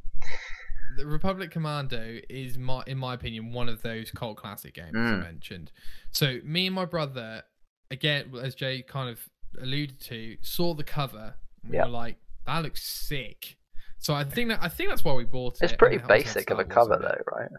the 0.97 1.06
Republic 1.06 1.50
Commando 1.50 2.18
is 2.28 2.56
my, 2.59 2.83
in 2.87 2.99
my 2.99 3.14
opinion, 3.14 3.52
one 3.52 3.68
of 3.68 3.83
those 3.83 4.11
cult 4.11 4.37
classic 4.38 4.75
games 4.75 4.95
I 4.95 4.99
Mm. 4.99 5.21
mentioned. 5.23 5.73
So 6.11 6.40
me 6.45 6.66
and 6.66 6.75
my 6.75 6.85
brother, 6.87 7.42
again, 7.90 8.33
as 8.42 8.54
Jay 8.54 8.83
kind 8.83 9.11
of 9.11 9.21
alluded 9.61 10.00
to, 10.02 10.37
saw 10.42 10.75
the 10.75 10.85
cover. 10.85 11.35
And 11.62 11.71
we 11.73 11.76
Yeah. 11.76 11.85
were 11.85 11.90
like, 11.90 12.16
"That 12.47 12.62
looks 12.62 12.83
sick." 12.83 13.56
So 13.99 14.14
I 14.14 14.25
think 14.25 14.49
that 14.50 14.62
I 14.62 14.68
think 14.68 14.88
that's 14.90 15.04
why 15.04 15.14
we 15.14 15.25
bought 15.25 15.56
it. 15.56 15.64
It's 15.64 15.73
pretty 15.75 15.99
basic 15.99 16.50
of 16.50 16.59
a 16.59 16.64
cover 16.64 16.97
though, 16.99 17.23
right? 17.37 17.50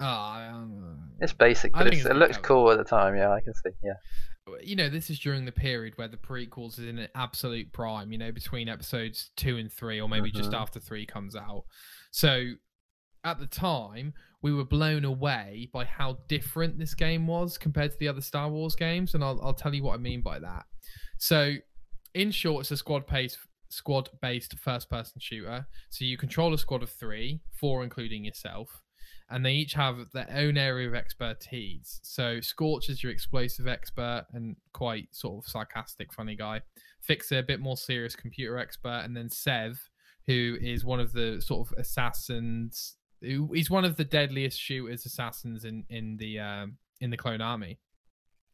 Ah, 0.00 0.48
um, 0.50 1.12
It's 1.20 1.32
basic, 1.32 1.72
but 1.72 1.86
it's, 1.86 1.98
it's 1.98 2.06
it 2.06 2.14
looks 2.16 2.36
cover. 2.36 2.46
cool 2.48 2.70
at 2.72 2.78
the 2.78 2.84
time. 2.84 3.16
Yeah, 3.16 3.30
I 3.30 3.40
can 3.40 3.54
see. 3.54 3.70
Yeah. 3.82 3.94
You 4.62 4.76
know, 4.76 4.88
this 4.88 5.10
is 5.10 5.18
during 5.18 5.44
the 5.44 5.52
period 5.52 5.94
where 5.96 6.08
the 6.08 6.16
prequels 6.16 6.78
is 6.78 6.86
in 6.86 6.98
an 6.98 7.08
absolute 7.14 7.72
prime, 7.72 8.12
you 8.12 8.18
know, 8.18 8.32
between 8.32 8.68
episodes 8.68 9.30
two 9.36 9.56
and 9.56 9.72
three, 9.72 10.00
or 10.00 10.08
maybe 10.08 10.30
just 10.30 10.50
Mhm. 10.50 10.60
after 10.60 10.78
three 10.80 11.06
comes 11.06 11.34
out. 11.34 11.64
So 12.10 12.54
at 13.24 13.38
the 13.38 13.46
time, 13.46 14.12
we 14.42 14.52
were 14.52 14.64
blown 14.64 15.04
away 15.06 15.70
by 15.72 15.84
how 15.86 16.14
different 16.28 16.78
this 16.78 16.94
game 16.94 17.26
was 17.26 17.56
compared 17.56 17.92
to 17.92 17.98
the 17.98 18.08
other 18.08 18.20
Star 18.20 18.50
Wars 18.50 18.76
games. 18.76 19.14
And 19.14 19.24
I'll, 19.24 19.40
I'll 19.42 19.54
tell 19.54 19.74
you 19.74 19.82
what 19.82 19.94
I 19.94 19.98
mean 19.98 20.20
by 20.20 20.38
that. 20.40 20.66
So, 21.16 21.54
in 22.12 22.30
short, 22.30 22.62
it's 22.64 22.70
a 22.70 22.76
squad 22.76 23.06
based 23.06 23.38
squad 23.70 24.10
based 24.20 24.56
first 24.58 24.88
person 24.90 25.18
shooter. 25.20 25.66
So 25.88 26.04
you 26.04 26.16
control 26.16 26.52
a 26.54 26.58
squad 26.58 26.82
of 26.82 26.90
three, 26.90 27.40
four 27.58 27.82
including 27.82 28.24
yourself 28.26 28.83
and 29.34 29.44
they 29.44 29.52
each 29.52 29.74
have 29.74 29.96
their 30.12 30.28
own 30.32 30.56
area 30.56 30.86
of 30.86 30.94
expertise. 30.94 31.98
So 32.04 32.40
Scorch 32.40 32.88
is 32.88 33.02
your 33.02 33.10
explosive 33.10 33.66
expert 33.66 34.26
and 34.32 34.54
quite 34.72 35.08
sort 35.10 35.44
of 35.44 35.50
sarcastic, 35.50 36.12
funny 36.12 36.36
guy. 36.36 36.60
Fixer, 37.00 37.38
a 37.38 37.42
bit 37.42 37.58
more 37.58 37.76
serious 37.76 38.14
computer 38.14 38.58
expert, 38.58 39.02
and 39.04 39.16
then 39.16 39.28
Sev, 39.28 39.76
who 40.28 40.56
is 40.60 40.84
one 40.84 41.00
of 41.00 41.12
the 41.12 41.42
sort 41.42 41.66
of 41.66 41.76
assassins. 41.76 42.94
He's 43.20 43.70
one 43.70 43.84
of 43.84 43.96
the 43.96 44.04
deadliest 44.04 44.60
shooters, 44.60 45.04
assassins 45.04 45.64
in 45.64 45.84
in 45.90 46.16
the 46.16 46.38
um, 46.38 46.76
in 47.00 47.10
the 47.10 47.16
clone 47.16 47.40
army, 47.40 47.80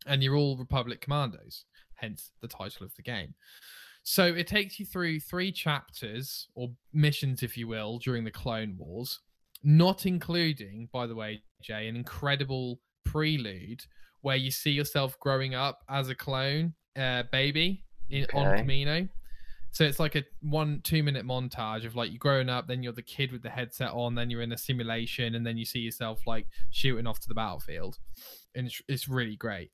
and 0.07 0.23
you're 0.23 0.37
all 0.37 0.57
Republic 0.57 1.03
commandos. 1.03 1.67
Hence 1.97 2.31
the 2.41 2.49
title 2.49 2.87
of 2.87 2.95
the 2.95 3.03
game. 3.03 3.35
So 4.03 4.25
it 4.25 4.47
takes 4.47 4.81
you 4.81 4.87
through 4.87 5.21
three 5.21 5.53
chapters 5.53 6.49
or 6.55 6.71
missions, 6.95 7.43
if 7.43 7.59
you 7.59 7.69
will, 7.69 7.99
during 7.99 8.25
the 8.25 8.31
Clone 8.31 8.77
Wars 8.79 9.21
not 9.62 10.07
including, 10.07 10.88
by 10.93 11.07
the 11.07 11.14
way, 11.14 11.43
Jay, 11.62 11.89
an 11.89 11.97
incredible 11.97 12.80
prelude 13.04 13.85
where 14.23 14.37
you 14.37 14.50
see 14.50 14.71
yourself 14.71 15.19
growing 15.21 15.54
up 15.54 15.82
as 15.89 16.08
a 16.08 16.15
clone 16.15 16.75
uh, 16.97 17.23
baby 17.32 17.85
in 18.08 18.26
on 18.35 18.47
Okay. 18.49 18.63
Kamino. 18.63 19.08
So 19.73 19.85
it's 19.85 20.00
like 20.00 20.17
a 20.17 20.25
one 20.43 20.80
two 20.82 21.02
minute 21.02 21.25
montage 21.25 21.87
of 21.87 21.95
like 21.95 22.11
you 22.11 22.19
growing 22.19 22.49
up, 22.49 22.67
then 22.67 22.82
you're 22.82 22.93
the 22.93 23.02
kid 23.02 23.30
with 23.30 23.43
the 23.43 23.50
headset 23.50 23.93
on, 23.93 24.15
then 24.15 24.28
you're 24.28 24.43
in 24.43 24.52
a 24.52 24.58
simulation, 24.58 25.37
and 25.37 25.47
then 25.47 25.56
you 25.56 25.65
see 25.65 25.78
yourself 25.78 26.26
like 26.26 26.47
shooting 26.71 27.06
off 27.06 27.21
to 27.21 27.28
the 27.28 27.35
battlefield, 27.35 27.99
and 28.54 28.67
it's, 28.67 28.82
it's 28.89 29.08
really 29.08 29.37
great. 29.37 29.71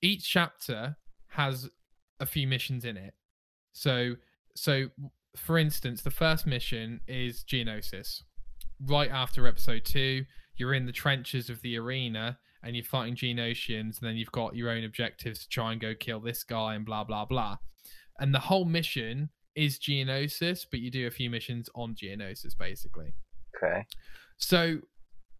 Each 0.00 0.26
chapter 0.28 0.96
has 1.28 1.68
a 2.20 2.26
few 2.26 2.46
missions 2.46 2.84
in 2.84 2.96
it. 2.96 3.14
So 3.72 4.14
so 4.54 4.86
for 5.36 5.58
instance, 5.58 6.00
the 6.00 6.10
first 6.10 6.46
mission 6.46 7.00
is 7.06 7.44
Geonosis 7.44 8.22
right 8.80 9.10
after 9.10 9.46
episode 9.46 9.84
two, 9.84 10.24
you're 10.56 10.74
in 10.74 10.86
the 10.86 10.92
trenches 10.92 11.50
of 11.50 11.60
the 11.62 11.76
arena 11.76 12.38
and 12.62 12.74
you're 12.74 12.84
fighting 12.84 13.14
Geonosians, 13.14 13.98
and 13.98 14.08
then 14.08 14.16
you've 14.16 14.32
got 14.32 14.56
your 14.56 14.70
own 14.70 14.84
objectives 14.84 15.40
to 15.40 15.48
try 15.48 15.72
and 15.72 15.80
go 15.80 15.94
kill 15.94 16.20
this 16.20 16.44
guy 16.44 16.74
and 16.74 16.86
blah 16.86 17.04
blah 17.04 17.24
blah. 17.24 17.56
And 18.18 18.34
the 18.34 18.38
whole 18.38 18.64
mission 18.64 19.30
is 19.54 19.78
Geonosis, 19.78 20.66
but 20.70 20.80
you 20.80 20.90
do 20.90 21.06
a 21.06 21.10
few 21.10 21.30
missions 21.30 21.68
on 21.74 21.94
Geonosis 21.94 22.56
basically. 22.58 23.14
Okay. 23.56 23.84
So 24.38 24.78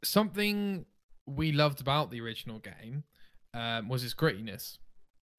something 0.05 0.85
we 1.27 1.53
loved 1.53 1.81
about 1.81 2.11
the 2.11 2.20
original 2.20 2.59
game 2.59 3.05
um, 3.55 3.88
was 3.88 4.05
its 4.05 4.14
grittiness. 4.14 4.79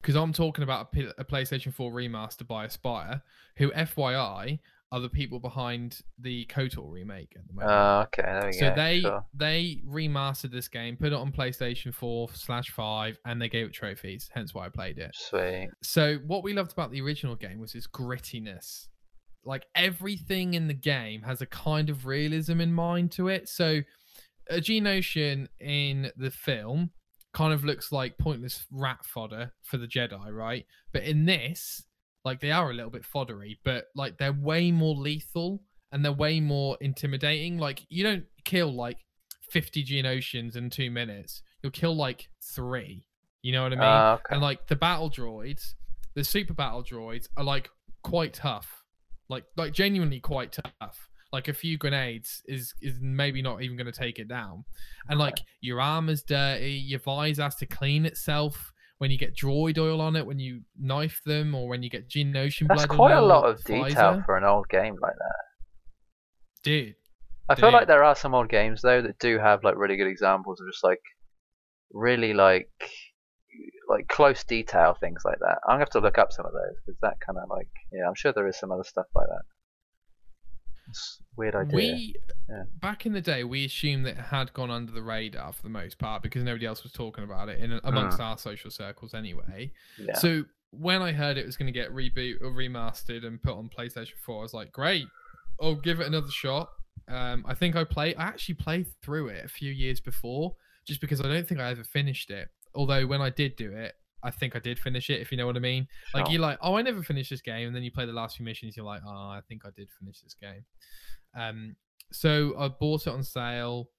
Because 0.00 0.16
I'm 0.16 0.32
talking 0.32 0.62
about 0.62 0.82
a, 0.82 0.96
P- 0.96 1.12
a 1.18 1.24
PlayStation 1.24 1.72
4 1.72 1.90
remaster 1.90 2.46
by 2.46 2.66
Aspyr, 2.66 3.22
who, 3.56 3.70
FYI, 3.72 4.60
are 4.92 5.00
the 5.00 5.08
people 5.08 5.40
behind 5.40 6.00
the 6.18 6.46
KOTOR 6.46 6.90
remake 6.90 7.32
at 7.36 7.46
the 7.46 7.54
moment. 7.54 7.72
Uh, 7.72 8.04
okay. 8.06 8.22
There 8.22 8.46
we 8.46 8.52
so 8.52 8.68
go. 8.70 8.76
they 8.76 9.00
Sure. 9.00 9.24
they 9.34 9.82
remastered 9.86 10.52
this 10.52 10.68
game, 10.68 10.96
put 10.96 11.08
it 11.08 11.12
on 11.12 11.32
PlayStation 11.32 11.92
4 11.92 12.28
slash 12.34 12.70
5, 12.70 13.18
and 13.24 13.42
they 13.42 13.48
gave 13.48 13.66
it 13.66 13.72
trophies. 13.72 14.30
Hence 14.32 14.54
why 14.54 14.66
I 14.66 14.68
played 14.68 14.98
it. 14.98 15.10
Sweet. 15.14 15.70
So 15.82 16.18
what 16.26 16.44
we 16.44 16.52
loved 16.52 16.72
about 16.72 16.92
the 16.92 17.00
original 17.00 17.34
game 17.34 17.58
was 17.58 17.74
its 17.74 17.88
grittiness. 17.88 18.86
Like 19.44 19.66
everything 19.74 20.54
in 20.54 20.68
the 20.68 20.74
game 20.74 21.22
has 21.22 21.40
a 21.40 21.46
kind 21.46 21.90
of 21.90 22.06
realism 22.06 22.60
in 22.60 22.72
mind 22.72 23.12
to 23.12 23.28
it. 23.28 23.48
So 23.48 23.80
a 24.50 24.56
Geonosian 24.56 25.48
in 25.60 26.10
the 26.16 26.30
film 26.30 26.90
kind 27.32 27.52
of 27.52 27.64
looks 27.64 27.92
like 27.92 28.18
pointless 28.18 28.66
rat 28.70 29.04
fodder 29.04 29.52
for 29.62 29.78
the 29.78 29.86
Jedi, 29.86 30.32
right? 30.32 30.64
But 30.92 31.02
in 31.02 31.26
this, 31.26 31.84
like 32.26 32.40
they 32.40 32.50
are 32.50 32.70
a 32.72 32.74
little 32.74 32.90
bit 32.90 33.04
foddery, 33.04 33.56
but 33.64 33.84
like 33.94 34.18
they're 34.18 34.32
way 34.32 34.72
more 34.72 34.96
lethal 34.96 35.62
and 35.92 36.04
they're 36.04 36.10
way 36.10 36.40
more 36.40 36.76
intimidating. 36.80 37.56
Like 37.56 37.86
you 37.88 38.02
don't 38.02 38.24
kill 38.44 38.74
like 38.74 38.98
50 39.52 39.84
Geonosians 39.84 40.56
in 40.56 40.68
two 40.68 40.90
minutes. 40.90 41.42
You'll 41.62 41.70
kill 41.70 41.94
like 41.94 42.28
three. 42.42 43.06
You 43.42 43.52
know 43.52 43.62
what 43.62 43.72
I 43.74 43.76
mean? 43.76 43.84
Uh, 43.84 44.14
okay. 44.14 44.34
And 44.34 44.42
like 44.42 44.66
the 44.66 44.74
battle 44.74 45.08
droids, 45.08 45.74
the 46.16 46.24
super 46.24 46.52
battle 46.52 46.82
droids 46.82 47.28
are 47.36 47.44
like 47.44 47.70
quite 48.02 48.34
tough. 48.34 48.82
Like 49.28 49.44
like 49.56 49.72
genuinely 49.72 50.18
quite 50.18 50.50
tough. 50.80 51.08
Like 51.32 51.46
a 51.46 51.54
few 51.54 51.78
grenades 51.78 52.42
is 52.46 52.74
is 52.82 52.98
maybe 53.00 53.40
not 53.40 53.62
even 53.62 53.76
going 53.76 53.86
to 53.86 53.92
take 53.92 54.18
it 54.18 54.26
down. 54.26 54.64
And 55.08 55.20
like 55.20 55.38
your 55.60 55.80
armor's 55.80 56.24
dirty, 56.24 56.72
your 56.72 56.98
visor 56.98 57.44
has 57.44 57.54
to 57.56 57.66
clean 57.66 58.04
itself 58.04 58.72
when 58.98 59.10
you 59.10 59.18
get 59.18 59.36
droid 59.36 59.78
oil 59.78 60.00
on 60.00 60.16
it, 60.16 60.26
when 60.26 60.38
you 60.38 60.62
knife 60.78 61.20
them, 61.26 61.54
or 61.54 61.68
when 61.68 61.82
you 61.82 61.90
get 61.90 62.08
Geonosian 62.08 62.68
That's 62.68 62.86
blood. 62.86 62.90
on 62.90 62.96
quite 62.96 63.12
a 63.12 63.22
lot 63.22 63.48
of 63.48 63.62
detail 63.64 64.22
for 64.24 64.36
an 64.36 64.44
old 64.44 64.68
game 64.68 64.96
like 65.00 65.14
that. 65.14 66.62
dude. 66.62 66.94
I 67.48 67.54
feel 67.54 67.70
like 67.70 67.86
there 67.86 68.02
are 68.02 68.16
some 68.16 68.34
old 68.34 68.48
games 68.48 68.82
though 68.82 69.00
that 69.02 69.20
do 69.20 69.38
have 69.38 69.62
like 69.62 69.76
really 69.76 69.96
good 69.96 70.08
examples 70.08 70.60
of 70.60 70.66
just 70.68 70.82
like 70.82 71.00
really 71.92 72.34
like 72.34 72.68
like 73.88 74.08
close 74.08 74.42
detail 74.42 74.96
things 74.98 75.22
like 75.24 75.38
that. 75.38 75.58
I'm 75.64 75.74
gonna 75.74 75.80
have 75.80 75.90
to 75.90 76.00
look 76.00 76.18
up 76.18 76.32
some 76.32 76.44
of 76.44 76.52
those 76.52 76.74
because 76.84 76.98
that 77.02 77.20
kind 77.24 77.38
of 77.38 77.48
like 77.48 77.68
yeah, 77.92 78.08
I'm 78.08 78.16
sure 78.16 78.32
there 78.32 78.48
is 78.48 78.58
some 78.58 78.72
other 78.72 78.82
stuff 78.82 79.06
like 79.14 79.28
that. 79.28 79.42
It's 80.88 81.22
weird 81.36 81.54
idea. 81.54 81.76
We 81.76 82.14
Yeah. 82.48 82.64
back 82.80 83.06
in 83.06 83.12
the 83.12 83.20
day, 83.20 83.44
we 83.44 83.64
assumed 83.64 84.06
that 84.06 84.16
it 84.18 84.24
had 84.24 84.52
gone 84.52 84.70
under 84.70 84.92
the 84.92 85.02
radar 85.02 85.52
for 85.52 85.62
the 85.62 85.68
most 85.68 85.98
part 85.98 86.22
because 86.22 86.42
nobody 86.44 86.66
else 86.66 86.82
was 86.82 86.92
talking 86.92 87.24
about 87.24 87.48
it 87.48 87.60
in 87.60 87.80
amongst 87.84 88.20
our 88.20 88.38
social 88.38 88.70
circles 88.70 89.14
anyway. 89.14 89.72
yeah. 89.98 90.14
So 90.14 90.44
when 90.70 91.02
I 91.02 91.12
heard 91.12 91.38
it 91.38 91.46
was 91.46 91.56
going 91.56 91.66
to 91.66 91.72
get 91.72 91.90
reboot 91.92 92.40
or 92.42 92.50
remastered 92.50 93.24
and 93.24 93.42
put 93.42 93.54
on 93.54 93.68
PlayStation 93.68 94.16
4, 94.24 94.38
I 94.38 94.42
was 94.42 94.54
like, 94.54 94.72
great, 94.72 95.06
I'll 95.60 95.74
give 95.74 96.00
it 96.00 96.06
another 96.06 96.30
shot. 96.30 96.70
Um, 97.08 97.44
I 97.48 97.54
think 97.54 97.76
I 97.76 97.84
played, 97.84 98.16
I 98.16 98.24
actually 98.24 98.56
played 98.56 98.86
through 99.02 99.28
it 99.28 99.44
a 99.44 99.48
few 99.48 99.72
years 99.72 100.00
before 100.00 100.54
just 100.86 101.00
because 101.00 101.20
I 101.20 101.24
don't 101.24 101.46
think 101.48 101.60
I 101.60 101.70
ever 101.70 101.84
finished 101.84 102.30
it. 102.30 102.48
Although 102.74 103.06
when 103.06 103.20
I 103.22 103.30
did 103.30 103.56
do 103.56 103.72
it, 103.72 103.94
I 104.22 104.30
think 104.30 104.56
I 104.56 104.58
did 104.58 104.78
finish 104.78 105.10
it, 105.10 105.20
if 105.20 105.30
you 105.30 105.38
know 105.38 105.46
what 105.46 105.56
I 105.56 105.60
mean. 105.60 105.86
Like 106.14 106.30
you're 106.30 106.40
like, 106.40 106.58
oh, 106.60 106.74
I 106.74 106.82
never 106.82 107.02
finished 107.02 107.30
this 107.30 107.40
game, 107.40 107.66
and 107.66 107.76
then 107.76 107.82
you 107.82 107.92
play 107.92 108.06
the 108.06 108.12
last 108.12 108.36
few 108.36 108.44
missions, 108.44 108.76
you're 108.76 108.86
like, 108.86 109.02
oh, 109.06 109.10
I 109.10 109.40
think 109.48 109.62
I 109.64 109.70
did 109.76 109.88
finish 109.98 110.20
this 110.20 110.34
game. 110.34 110.64
Um, 111.38 111.76
so 112.12 112.54
I 112.58 112.68
bought 112.68 113.06
it 113.06 113.12
on 113.12 113.22
sale, 113.22 113.90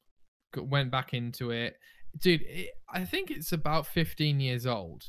went 0.56 0.92
back 0.92 1.14
into 1.14 1.52
it. 1.52 1.76
dude, 2.20 2.42
it, 2.42 2.72
I 2.92 3.06
think 3.06 3.32
it's 3.32 3.52
about 3.52 3.86
15 3.88 4.40
years 4.40 4.66
old, 4.66 5.04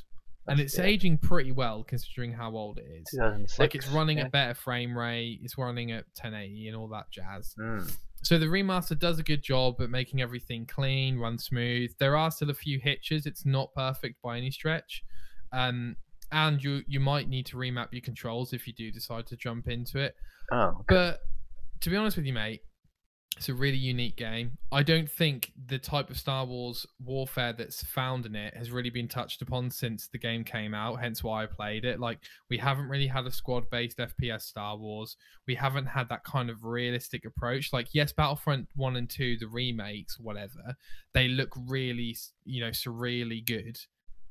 and 0.49 0.59
it's 0.59 0.77
yeah, 0.77 0.85
aging 0.85 1.17
pretty 1.17 1.51
well 1.51 1.83
considering 1.83 2.31
how 2.31 2.51
old 2.51 2.79
it 2.79 2.87
is. 3.01 3.19
Like 3.59 3.75
it's 3.75 3.87
running 3.87 4.17
yeah. 4.17 4.25
at 4.25 4.31
better 4.31 4.53
frame 4.53 4.97
rate, 4.97 5.39
it's 5.43 5.57
running 5.57 5.91
at 5.91 6.05
1080 6.21 6.67
and 6.67 6.77
all 6.77 6.87
that 6.89 7.09
jazz. 7.11 7.55
Mm. 7.59 7.95
So 8.23 8.37
the 8.37 8.47
remaster 8.47 8.97
does 8.97 9.19
a 9.19 9.23
good 9.23 9.41
job 9.41 9.79
at 9.79 9.89
making 9.89 10.21
everything 10.21 10.65
clean, 10.65 11.17
run 11.17 11.37
smooth. 11.37 11.91
There 11.99 12.17
are 12.17 12.31
still 12.31 12.49
a 12.49 12.53
few 12.53 12.79
hitches. 12.79 13.25
It's 13.25 13.45
not 13.45 13.73
perfect 13.73 14.21
by 14.21 14.37
any 14.37 14.51
stretch. 14.51 15.03
Um, 15.53 15.95
and 16.31 16.63
you 16.63 16.81
you 16.87 16.99
might 16.99 17.27
need 17.27 17.45
to 17.47 17.57
remap 17.57 17.87
your 17.91 18.01
controls 18.01 18.53
if 18.53 18.67
you 18.67 18.73
do 18.73 18.91
decide 18.91 19.25
to 19.27 19.35
jump 19.35 19.67
into 19.67 19.99
it. 19.99 20.15
Oh, 20.51 20.57
okay. 20.57 20.83
But 20.87 21.19
to 21.81 21.89
be 21.89 21.95
honest 21.95 22.17
with 22.17 22.25
you, 22.25 22.33
mate, 22.33 22.61
it's 23.37 23.47
a 23.47 23.53
really 23.53 23.77
unique 23.77 24.17
game. 24.17 24.57
I 24.71 24.83
don't 24.83 25.09
think 25.09 25.53
the 25.67 25.77
type 25.77 26.09
of 26.09 26.17
Star 26.17 26.45
Wars 26.45 26.85
warfare 27.03 27.53
that's 27.53 27.83
found 27.83 28.25
in 28.25 28.35
it 28.35 28.53
has 28.55 28.69
really 28.69 28.89
been 28.89 29.07
touched 29.07 29.41
upon 29.41 29.71
since 29.71 30.07
the 30.07 30.17
game 30.17 30.43
came 30.43 30.73
out, 30.73 30.99
hence 30.99 31.23
why 31.23 31.43
I 31.43 31.45
played 31.45 31.85
it. 31.85 32.01
Like, 32.01 32.19
we 32.49 32.57
haven't 32.57 32.89
really 32.89 33.07
had 33.07 33.25
a 33.25 33.31
squad 33.31 33.69
based 33.69 33.99
FPS 33.99 34.41
Star 34.41 34.75
Wars. 34.77 35.15
We 35.47 35.55
haven't 35.55 35.85
had 35.85 36.09
that 36.09 36.25
kind 36.25 36.49
of 36.49 36.65
realistic 36.65 37.23
approach. 37.23 37.71
Like, 37.71 37.87
yes, 37.93 38.11
Battlefront 38.11 38.67
1 38.75 38.95
and 38.97 39.09
2, 39.09 39.37
the 39.39 39.47
remakes, 39.47 40.19
whatever, 40.19 40.75
they 41.13 41.29
look 41.29 41.53
really, 41.67 42.17
you 42.43 42.61
know, 42.61 42.71
surreally 42.71 43.45
good 43.45 43.79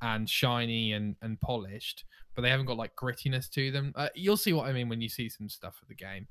and 0.02 0.28
shiny 0.28 0.92
and, 0.92 1.16
and 1.22 1.40
polished, 1.40 2.04
but 2.34 2.42
they 2.42 2.50
haven't 2.50 2.66
got 2.66 2.76
like 2.76 2.94
grittiness 2.94 3.48
to 3.50 3.70
them. 3.70 3.92
Uh, 3.96 4.08
you'll 4.14 4.36
see 4.36 4.52
what 4.52 4.68
I 4.68 4.72
mean 4.72 4.88
when 4.90 5.00
you 5.00 5.08
see 5.08 5.30
some 5.30 5.48
stuff 5.48 5.78
of 5.80 5.88
the 5.88 5.94
game 5.94 6.28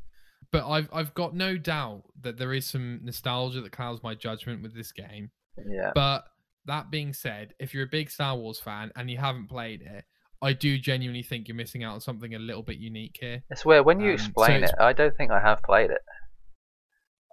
but 0.52 0.68
I've 0.70 0.90
I've 0.94 1.14
got 1.14 1.36
no 1.36 1.58
doubt 1.58 2.04
that 2.22 2.38
there 2.38 2.54
is 2.54 2.66
some 2.66 3.00
nostalgia 3.04 3.62
that 3.62 3.72
clouds 3.72 4.02
my 4.04 4.16
judgment 4.16 4.62
with 4.64 4.74
this 4.76 4.92
game. 4.92 5.30
yeah. 5.70 5.92
But 5.94 6.26
that 6.66 6.92
being 6.92 7.14
said, 7.14 7.54
if 7.60 7.74
you're 7.74 7.86
a 7.86 7.90
big 7.90 8.10
Star 8.10 8.36
Wars 8.36 8.60
fan 8.60 8.92
and 8.96 9.10
you 9.10 9.18
haven't 9.18 9.48
played 9.48 9.82
it, 9.82 10.04
I 10.42 10.54
do 10.54 10.78
genuinely 10.78 11.24
think 11.24 11.48
you're 11.48 11.56
missing 11.56 11.84
out 11.84 11.94
on 11.94 12.02
something 12.02 12.36
a 12.36 12.40
little 12.40 12.62
bit 12.64 12.78
unique 12.78 13.18
here. 13.20 13.42
It's 13.50 13.66
weird 13.66 13.86
when 13.86 14.00
you 14.00 14.10
Um, 14.10 14.16
explain 14.16 14.58
it's- 14.64 14.72
it. 14.72 14.80
I 14.80 14.94
don't 14.94 15.16
think 15.16 15.32
I 15.32 15.40
have 15.40 15.62
played 15.64 15.90
it. 15.92 16.02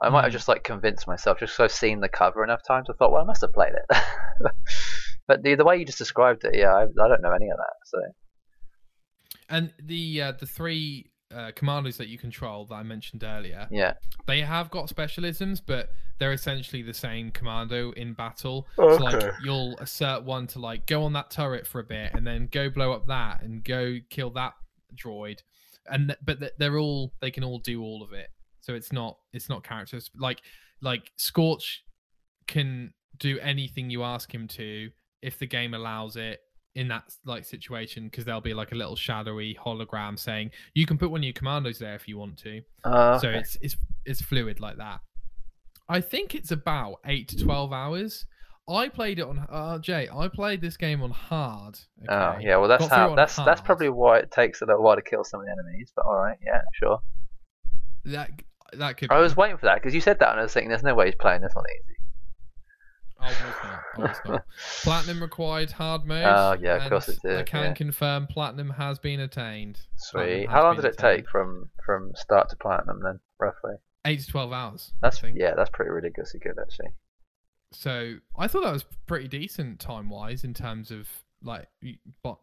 I 0.02 0.08
might 0.10 0.22
have 0.22 0.30
Hmm. 0.32 0.36
just 0.36 0.48
like 0.48 0.64
convinced 0.64 1.06
myself 1.06 1.38
just 1.38 1.54
because 1.54 1.64
I've 1.72 1.76
seen 1.76 2.00
the 2.00 2.08
cover 2.08 2.42
enough 2.44 2.62
times. 2.66 2.88
I 2.90 2.94
thought, 2.94 3.12
well, 3.12 3.22
I 3.22 3.24
must 3.24 3.40
have 3.42 3.52
played 3.52 3.72
it. 3.74 3.96
but 5.26 5.42
the 5.42 5.54
the 5.54 5.64
way 5.64 5.76
you 5.78 5.84
just 5.84 5.98
described 5.98 6.44
it, 6.44 6.54
yeah, 6.56 6.72
I, 6.74 6.82
I 6.82 7.08
don't 7.08 7.22
know 7.22 7.32
any 7.32 7.48
of 7.48 7.56
that. 7.56 7.74
So 7.86 7.98
And 9.48 9.72
the 9.82 10.22
uh, 10.22 10.32
the 10.32 10.46
three 10.46 11.10
uh, 11.34 11.52
commandos 11.54 11.96
that 11.96 12.08
you 12.08 12.18
control 12.18 12.64
that 12.66 12.74
I 12.74 12.82
mentioned 12.82 13.24
earlier, 13.24 13.66
yeah, 13.70 13.94
they 14.26 14.40
have 14.40 14.70
got 14.70 14.88
specialisms, 14.88 15.60
but 15.64 15.90
they're 16.18 16.32
essentially 16.32 16.82
the 16.82 16.94
same 16.94 17.30
commando 17.30 17.92
in 17.92 18.12
battle. 18.12 18.68
Okay. 18.78 18.96
So 18.96 19.04
like 19.04 19.32
you'll 19.42 19.76
assert 19.78 20.24
one 20.24 20.46
to 20.48 20.58
like 20.58 20.86
go 20.86 21.02
on 21.02 21.12
that 21.14 21.30
turret 21.30 21.66
for 21.66 21.80
a 21.80 21.84
bit 21.84 22.12
and 22.14 22.26
then 22.26 22.48
go 22.50 22.70
blow 22.70 22.92
up 22.92 23.06
that 23.06 23.42
and 23.42 23.64
go 23.64 23.98
kill 24.10 24.30
that 24.30 24.54
droid. 24.94 25.40
And 25.86 26.08
th- 26.08 26.18
but 26.24 26.40
th- 26.40 26.52
they're 26.58 26.78
all 26.78 27.12
they 27.20 27.30
can 27.30 27.44
all 27.44 27.58
do 27.58 27.82
all 27.82 28.02
of 28.02 28.12
it. 28.12 28.28
So 28.60 28.74
it's 28.74 28.92
not 28.92 29.18
it's 29.32 29.48
not 29.48 29.64
characters 29.64 30.10
like 30.16 30.40
like 30.80 31.10
Scorch 31.16 31.84
can 32.46 32.92
do 33.18 33.38
anything 33.40 33.90
you 33.90 34.02
ask 34.02 34.32
him 34.32 34.48
to 34.48 34.90
if 35.22 35.38
the 35.38 35.46
game 35.46 35.74
allows 35.74 36.16
it 36.16 36.40
in 36.74 36.88
that 36.88 37.04
like 37.24 37.44
situation 37.44 38.04
because 38.04 38.24
there'll 38.24 38.40
be 38.40 38.54
like 38.54 38.72
a 38.72 38.74
little 38.74 38.96
shadowy 38.96 39.56
hologram 39.64 40.18
saying 40.18 40.50
you 40.74 40.86
can 40.86 40.98
put 40.98 41.10
one 41.10 41.20
of 41.20 41.24
your 41.24 41.32
commandos 41.32 41.78
there 41.78 41.94
if 41.94 42.08
you 42.08 42.18
want 42.18 42.36
to 42.36 42.60
uh, 42.84 43.18
so 43.18 43.28
it's 43.28 43.56
it's 43.60 43.76
it's 44.04 44.20
fluid 44.20 44.60
like 44.60 44.76
that. 44.76 45.00
I 45.88 46.00
think 46.00 46.34
it's 46.34 46.50
about 46.50 47.00
eight 47.06 47.28
to 47.28 47.42
twelve 47.42 47.72
hours. 47.72 48.26
I 48.68 48.88
played 48.88 49.18
it 49.18 49.26
on 49.26 49.46
uh 49.50 49.78
Jay. 49.78 50.08
I 50.14 50.28
played 50.28 50.60
this 50.60 50.76
game 50.76 51.02
on 51.02 51.10
hard. 51.10 51.78
oh 52.08 52.36
yeah. 52.40 52.56
Well, 52.56 52.68
that's 52.68 52.88
Got 52.88 52.94
through 52.94 53.04
it 53.04 53.08
how 53.10 53.14
that's 53.14 53.36
that's 53.36 53.60
probably 53.60 53.90
why 53.90 54.18
it 54.18 54.30
takes 54.30 54.62
a 54.62 54.66
little 54.66 54.82
while 54.82 54.96
to 54.96 55.02
kill 55.02 55.24
some 55.24 55.40
of 55.40 55.46
the 55.46 55.52
enemies. 55.52 55.92
But 55.94 56.06
all 56.06 56.16
right, 56.16 56.38
yeah, 56.44 56.62
sure. 56.74 56.98
that 58.06 58.30
that 58.72 58.96
could. 58.96 59.10
I 59.12 59.16
be. 59.16 59.22
was 59.22 59.36
waiting 59.36 59.58
for 59.58 59.66
that 59.66 59.76
because 59.76 59.94
you 59.94 60.00
said 60.00 60.18
that, 60.20 60.30
and 60.30 60.40
I 60.40 60.42
was 60.44 60.52
thinking, 60.52 60.70
there's 60.70 60.82
no 60.82 60.94
way 60.94 61.06
he's 61.06 61.14
playing 61.14 61.42
this 61.42 61.52
on 61.54 61.62
easy. 61.82 61.93
I 63.24 63.28
was 63.28 63.54
not. 63.62 63.80
I 63.96 64.00
was 64.00 64.16
not. 64.26 64.44
Platinum 64.82 65.22
required 65.22 65.70
hard 65.70 66.04
mode. 66.04 66.24
Oh, 66.24 66.56
yeah, 66.60 66.76
of 66.76 66.90
course 66.90 67.08
it 67.08 67.18
did, 67.22 67.38
I 67.38 67.42
can 67.42 67.64
yeah. 67.64 67.74
confirm 67.74 68.26
platinum 68.26 68.70
has 68.70 68.98
been 68.98 69.20
attained. 69.20 69.80
Sweet. 69.96 70.48
How 70.48 70.62
long 70.62 70.76
did 70.76 70.84
it 70.84 70.94
attained. 70.94 71.18
take 71.18 71.28
from 71.30 71.70
from 71.84 72.12
start 72.14 72.50
to 72.50 72.56
platinum 72.56 73.00
then, 73.02 73.20
roughly? 73.38 73.74
Eight 74.04 74.20
to 74.20 74.26
twelve 74.26 74.52
hours. 74.52 74.92
That's 75.00 75.22
yeah, 75.34 75.54
that's 75.54 75.70
pretty 75.70 75.90
ridiculously 75.90 76.40
good 76.40 76.56
actually. 76.60 76.90
So 77.72 78.16
I 78.38 78.46
thought 78.46 78.62
that 78.62 78.72
was 78.72 78.84
pretty 79.06 79.28
decent 79.28 79.80
time 79.80 80.10
wise 80.10 80.44
in 80.44 80.54
terms 80.54 80.90
of 80.90 81.08
like 81.42 81.68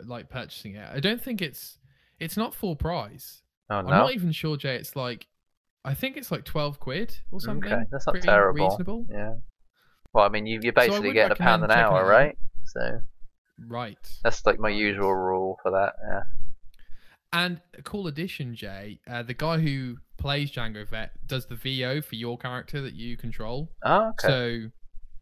like 0.03 0.29
purchasing 0.29 0.75
it. 0.75 0.87
I 0.91 0.99
don't 0.99 1.21
think 1.21 1.41
it's 1.41 1.77
it's 2.19 2.37
not 2.37 2.55
full 2.55 2.75
price. 2.75 3.41
Oh 3.69 3.75
I'm 3.77 3.85
not 3.85 4.13
even 4.13 4.31
sure, 4.31 4.57
Jay. 4.57 4.75
It's 4.75 4.95
like 4.95 5.27
I 5.85 5.93
think 5.93 6.17
it's 6.17 6.31
like 6.31 6.45
twelve 6.45 6.79
quid 6.79 7.17
or 7.31 7.39
something. 7.39 7.71
Okay, 7.71 7.83
that's 7.91 8.07
not 8.07 8.13
Pretty 8.13 8.27
terrible. 8.27 8.67
Reasonable, 8.67 9.05
Yeah. 9.09 9.35
Well, 10.13 10.26
I 10.26 10.30
mean, 10.30 10.45
you, 10.45 10.60
you're 10.62 10.74
basically 10.74 11.10
would 11.10 11.13
getting 11.13 11.32
a 11.32 11.36
pound 11.36 11.63
an 11.63 11.71
hour, 11.71 12.06
right? 12.06 12.38
So 12.65 13.00
right? 13.67 13.97
that's 14.24 14.45
like 14.45 14.60
my 14.60 14.69
Right. 14.69 14.78
usual 14.78 15.13
rule 15.13 15.60
for 15.62 15.71
that. 15.71 15.93
Yeah. 16.08 16.24
And 17.34 17.62
a 17.78 17.82
cool 17.82 18.08
addition, 18.08 18.56
Jay. 18.56 19.00
Uh, 19.10 19.24
the 19.24 19.34
guy 19.34 19.60
who 19.60 19.97
plays 20.17 20.52
Jango 20.52 20.88
Fett 20.88 21.12
does 21.28 21.45
the 21.45 21.56
VO 21.56 22.02
for 22.02 22.15
your 22.15 22.38
character 22.38 22.82
that 22.82 22.93
you 22.93 23.15
control. 23.15 23.71
Oh, 23.84 24.10
okay. 24.10 24.28
So 24.28 24.71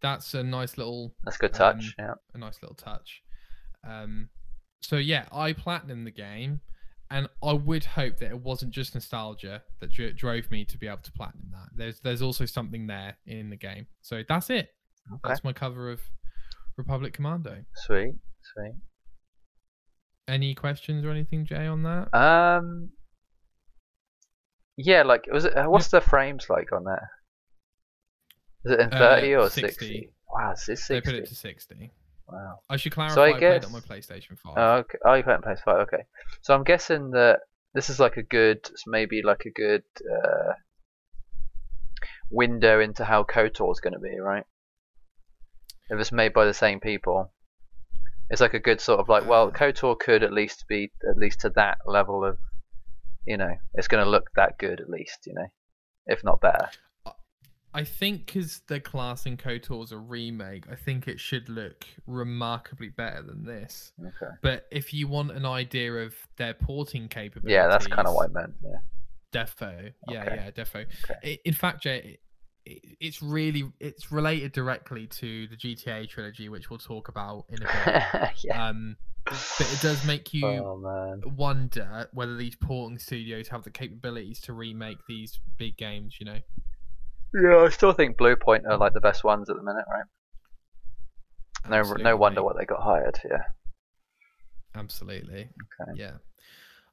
that's 0.01 0.33
a 0.33 0.43
nice 0.43 0.77
little 0.77 1.13
that's 1.23 1.37
a 1.37 1.39
good 1.39 1.53
touch. 1.53 1.95
um, 1.99 2.05
yeah. 2.05 2.13
a 2.33 2.37
nice 2.39 2.59
little 2.61 2.75
touch. 2.75 3.21
Um, 3.87 4.29
so 4.81 4.95
yeah, 4.95 5.25
I 5.31 5.53
platinum 5.53 6.03
the 6.03 6.11
game, 6.11 6.61
and 7.11 7.27
I 7.43 7.53
would 7.53 7.83
hope 7.85 8.17
that 8.17 8.31
it 8.31 8.39
wasn't 8.39 8.71
just 8.71 8.95
nostalgia 8.95 9.61
that 9.79 9.91
drove 10.15 10.49
me 10.49 10.65
to 10.65 10.77
be 10.77 10.87
able 10.87 10.97
to 10.99 11.11
platinum 11.11 11.51
that. 11.51 11.69
There's 11.75 11.99
there's 11.99 12.21
also 12.23 12.45
something 12.45 12.87
there 12.87 13.17
in 13.27 13.51
the 13.51 13.55
game. 13.57 13.85
So 14.01 14.23
that's 14.27 14.49
it. 14.49 14.69
Okay. 15.11 15.19
That's 15.27 15.43
my 15.43 15.53
cover 15.53 15.91
of 15.91 16.01
Republic 16.77 17.13
Commando. 17.13 17.63
Sweet. 17.75 18.15
Sweet. 18.53 18.73
Any 20.27 20.53
questions 20.53 21.03
or 21.03 21.09
anything, 21.11 21.45
Jay, 21.45 21.65
on 21.67 21.83
that? 21.83 22.13
Um. 22.15 22.89
Yeah, 24.77 25.03
like 25.03 25.23
was 25.31 25.45
it? 25.45 25.57
uh, 25.57 25.65
What's 25.65 25.89
the 25.89 25.99
frames 26.01 26.45
like 26.49 26.71
on 26.71 26.83
that? 26.85 27.01
Is 28.65 28.71
it 28.73 28.79
in 28.79 28.93
Uh, 28.93 28.97
thirty 28.97 29.35
or 29.35 29.49
60. 29.49 29.61
sixty? 29.61 30.09
Wow, 30.29 30.51
it's 30.51 30.65
They 30.65 30.75
sixty. 30.75 31.01
put 31.01 31.15
it 31.19 31.25
to 31.27 31.35
sixty. 31.35 31.91
Wow. 32.27 32.59
I 32.69 32.77
should 32.77 32.91
clarify. 32.91 33.15
So 33.15 33.23
I 33.23 33.29
I, 33.35 33.39
played 33.39 33.65
on 33.65 33.71
my 33.71 33.79
PlayStation 33.79 34.37
Five. 34.37 34.53
Oh, 34.55 34.73
okay. 34.77 34.97
Oh, 35.03 35.13
you 35.15 35.23
play 35.23 35.33
it 35.33 35.37
on 35.45 35.55
PS5. 35.55 35.81
Okay. 35.83 36.03
So 36.41 36.53
I'm 36.53 36.63
guessing 36.63 37.09
that 37.11 37.39
this 37.73 37.89
is 37.89 37.99
like 37.99 38.17
a 38.17 38.23
good, 38.23 38.69
maybe 38.85 39.21
like 39.23 39.45
a 39.45 39.49
good 39.51 39.83
uh, 40.09 40.53
window 42.29 42.79
into 42.79 43.03
how 43.03 43.23
KOTOR 43.23 43.71
is 43.71 43.79
going 43.79 43.93
to 43.93 43.99
be, 43.99 44.19
right? 44.19 44.43
If 45.89 45.99
it's 45.99 46.11
made 46.11 46.33
by 46.33 46.45
the 46.45 46.53
same 46.53 46.79
people, 46.79 47.31
it's 48.29 48.41
like 48.41 48.53
a 48.53 48.59
good 48.59 48.79
sort 48.79 48.99
of 48.99 49.09
like, 49.09 49.27
well, 49.27 49.51
KOTOR 49.51 49.97
could 49.99 50.23
at 50.23 50.31
least 50.31 50.65
be 50.67 50.91
at 51.09 51.17
least 51.17 51.41
to 51.41 51.49
that 51.51 51.79
level 51.85 52.23
of, 52.23 52.37
you 53.25 53.37
know, 53.37 53.51
it's 53.73 53.87
going 53.87 54.03
to 54.03 54.09
look 54.09 54.29
that 54.35 54.57
good 54.59 54.79
at 54.81 54.89
least, 54.89 55.25
you 55.25 55.33
know, 55.33 55.47
if 56.05 56.23
not 56.23 56.39
better. 56.41 56.69
I 57.71 57.83
think 57.83 58.25
because 58.25 58.61
they're 58.67 58.79
classing 58.79 59.37
KOTOR 59.37 59.83
as 59.83 59.91
a 59.91 59.97
remake, 59.97 60.65
I 60.71 60.75
think 60.75 61.07
it 61.07 61.19
should 61.19 61.49
look 61.49 61.85
remarkably 62.07 62.89
better 62.89 63.21
than 63.21 63.43
this. 63.43 63.91
Okay. 63.99 64.33
But 64.41 64.65
if 64.71 64.91
you 64.93 65.07
want 65.07 65.31
an 65.31 65.45
idea 65.45 65.93
of 65.93 66.15
their 66.37 66.55
porting 66.55 67.07
capabilities, 67.07 67.53
Yeah, 67.53 67.67
that's 67.67 67.85
kind 67.87 68.07
of 68.07 68.13
what 68.15 68.29
I 68.29 68.33
meant. 68.33 68.53
Yeah. 68.63 68.79
Defo. 69.31 69.91
Yeah, 70.09 70.23
Okay. 70.23 70.35
yeah, 70.35 70.51
Defo. 70.51 70.85
Okay. 71.11 71.39
In 71.45 71.53
fact, 71.53 71.83
Jay, 71.83 72.17
it's 72.65 73.21
really 73.21 73.71
it's 73.79 74.11
related 74.11 74.51
directly 74.51 75.07
to 75.07 75.47
the 75.47 75.55
GTA 75.55 76.09
trilogy, 76.09 76.49
which 76.49 76.69
we'll 76.69 76.79
talk 76.79 77.07
about 77.07 77.45
in 77.49 77.63
a 77.63 77.65
bit. 77.65 78.31
yeah. 78.43 78.69
um, 78.69 78.97
but 79.25 79.71
it 79.73 79.81
does 79.81 80.03
make 80.05 80.33
you 80.33 80.45
Oh 80.45 81.15
wonder 81.35 82.07
whether 82.13 82.35
these 82.35 82.55
porting 82.55 82.97
studios 82.97 83.47
have 83.49 83.63
the 83.63 83.69
capabilities 83.69 84.41
to 84.41 84.53
remake 84.53 84.97
these 85.07 85.39
big 85.57 85.77
games. 85.77 86.17
You 86.19 86.25
know. 86.25 86.39
Yeah, 87.33 87.57
I 87.57 87.69
still 87.69 87.93
think 87.93 88.17
Bluepoint 88.17 88.65
are 88.67 88.77
like 88.77 88.93
the 88.93 89.01
best 89.01 89.23
ones 89.23 89.49
at 89.49 89.55
the 89.55 89.63
minute, 89.63 89.85
right? 89.87 90.05
No, 91.69 91.77
Absolutely, 91.77 92.03
no 92.03 92.17
wonder 92.17 92.43
what 92.43 92.57
they 92.57 92.65
got 92.65 92.81
hired. 92.81 93.19
Yeah. 93.29 93.43
Absolutely. 94.75 95.49
Okay. 95.81 95.91
Yeah. 95.95 96.17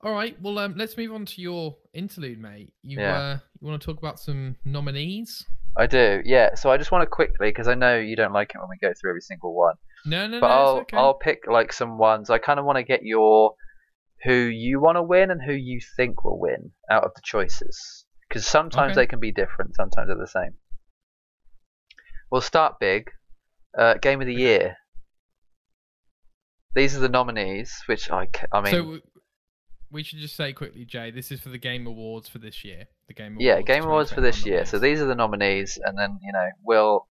All 0.06 0.12
right. 0.12 0.40
Well, 0.40 0.56
um, 0.60 0.74
let's 0.76 0.96
move 0.96 1.12
on 1.12 1.26
to 1.26 1.42
your 1.42 1.76
interlude, 1.92 2.38
mate. 2.38 2.72
You 2.84 3.00
Yeah. 3.00 3.18
uh, 3.18 3.38
you 3.60 3.66
want 3.66 3.82
to 3.82 3.84
talk 3.84 3.98
about 3.98 4.20
some 4.20 4.54
nominees? 4.64 5.44
I 5.76 5.88
do. 5.88 6.22
Yeah. 6.24 6.54
So 6.54 6.70
I 6.70 6.76
just 6.76 6.92
want 6.92 7.02
to 7.02 7.06
quickly, 7.08 7.48
because 7.48 7.66
I 7.66 7.74
know 7.74 7.98
you 7.98 8.14
don't 8.14 8.32
like 8.32 8.52
it 8.54 8.58
when 8.60 8.68
we 8.70 8.78
go 8.78 8.94
through 8.94 9.10
every 9.10 9.20
single 9.20 9.52
one, 9.52 9.74
No, 10.04 10.28
no, 10.28 10.38
but 10.38 10.46
no. 10.46 10.54
I'll 10.54 10.76
okay. 10.82 10.96
I'll 10.96 11.14
pick 11.14 11.48
like 11.48 11.72
some 11.72 11.98
ones. 11.98 12.30
I 12.30 12.38
kind 12.38 12.60
of 12.60 12.64
want 12.64 12.76
to 12.76 12.84
get 12.84 13.02
your 13.02 13.56
who 14.22 14.32
you 14.32 14.78
want 14.78 14.94
to 14.94 15.02
win 15.02 15.32
and 15.32 15.42
who 15.42 15.54
you 15.54 15.80
think 15.96 16.22
will 16.24 16.38
win 16.38 16.70
out 16.88 17.02
of 17.02 17.12
the 17.16 17.22
choices, 17.24 18.06
because 18.28 18.46
sometimes 18.46 18.92
Okay. 18.92 19.02
they 19.02 19.06
can 19.08 19.18
be 19.18 19.32
different. 19.32 19.74
Sometimes 19.74 20.06
they're 20.06 20.16
the 20.16 20.28
same. 20.28 20.54
We'll 22.30 22.42
start 22.42 22.78
big. 22.78 23.10
Uh, 23.76 23.94
game 23.94 24.20
of 24.20 24.28
the 24.28 24.34
year. 24.34 24.76
These 26.76 26.96
are 26.96 27.00
the 27.00 27.08
nominees, 27.08 27.82
which 27.86 28.08
I, 28.08 28.28
I 28.52 28.60
mean, 28.60 28.72
so 28.72 29.00
we 29.90 30.02
should 30.02 30.18
just 30.18 30.36
say 30.36 30.52
quickly, 30.52 30.84
Jay. 30.84 31.10
This 31.10 31.30
is 31.30 31.40
for 31.40 31.48
the 31.48 31.58
Game 31.58 31.86
Awards 31.86 32.28
for 32.28 32.38
this 32.38 32.64
year. 32.64 32.86
The 33.08 33.14
Game 33.14 33.32
Awards. 33.34 33.44
yeah, 33.44 33.60
Game 33.62 33.84
Awards 33.84 34.12
for 34.12 34.20
this 34.20 34.44
year. 34.46 34.64
So 34.64 34.78
these 34.78 35.00
are 35.00 35.06
the 35.06 35.14
nominees, 35.14 35.78
and 35.84 35.96
then 35.98 36.18
you 36.22 36.32
know 36.32 36.48
we'll 36.64 37.06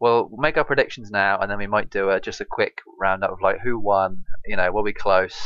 we'll 0.00 0.30
make 0.38 0.56
our 0.56 0.64
predictions 0.64 1.10
now, 1.10 1.38
and 1.38 1.50
then 1.50 1.58
we 1.58 1.66
might 1.66 1.90
do 1.90 2.10
a 2.10 2.20
just 2.20 2.40
a 2.40 2.44
quick 2.44 2.78
roundup 3.00 3.30
of 3.32 3.38
like 3.42 3.60
who 3.62 3.78
won. 3.78 4.24
You 4.46 4.56
know, 4.56 4.70
were 4.72 4.82
we 4.82 4.92
close? 4.92 5.36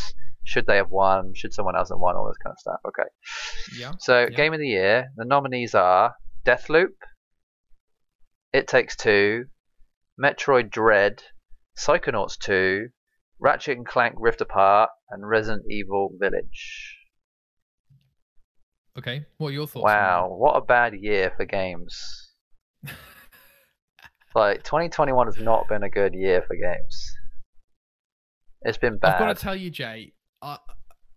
Should 0.44 0.66
they 0.66 0.76
have 0.76 0.90
won? 0.90 1.34
Should 1.34 1.52
someone 1.52 1.76
else 1.76 1.90
have 1.90 1.98
won? 1.98 2.16
All 2.16 2.26
this 2.28 2.38
kind 2.42 2.52
of 2.54 2.58
stuff. 2.58 2.80
Okay. 2.86 3.08
Yeah. 3.78 3.92
So 3.98 4.20
Yeah. 4.22 4.28
game 4.30 4.54
of 4.54 4.60
the 4.60 4.68
year. 4.68 5.08
The 5.16 5.26
nominees 5.26 5.74
are 5.74 6.14
Deathloop, 6.46 6.94
It 8.54 8.66
Takes 8.66 8.96
Two, 8.96 9.44
Metroid 10.18 10.70
Dread, 10.70 11.22
Psychonauts 11.76 12.38
2, 12.38 12.88
Ratchet 13.40 13.77
and 13.77 13.87
Clank 13.87 14.14
Rift 14.18 14.40
Apart, 14.40 14.90
and 15.11 15.29
Resident 15.29 15.64
Evil 15.70 16.11
Village. 16.18 16.96
Okay. 18.98 19.24
What 19.37 19.48
are 19.48 19.53
your 19.53 19.66
thoughts? 19.66 19.85
Wow, 19.85 20.35
what 20.37 20.57
a 20.57 20.61
bad 20.61 20.94
year 20.94 21.33
for 21.37 21.44
games. 21.44 22.33
like 24.35 24.64
2021 24.64 25.27
has 25.27 25.38
not 25.38 25.68
been 25.68 25.85
a 25.85 25.90
good 25.90 26.14
year 26.14 26.42
for 26.46 26.57
games. 26.57 27.16
It's 28.62 28.79
been 28.79 28.98
bad. 28.98 29.14
I've 29.14 29.18
got 29.20 29.37
to 29.37 29.42
tell 29.42 29.55
you, 29.55 29.70
Jay. 29.70 30.12
I 30.42 30.59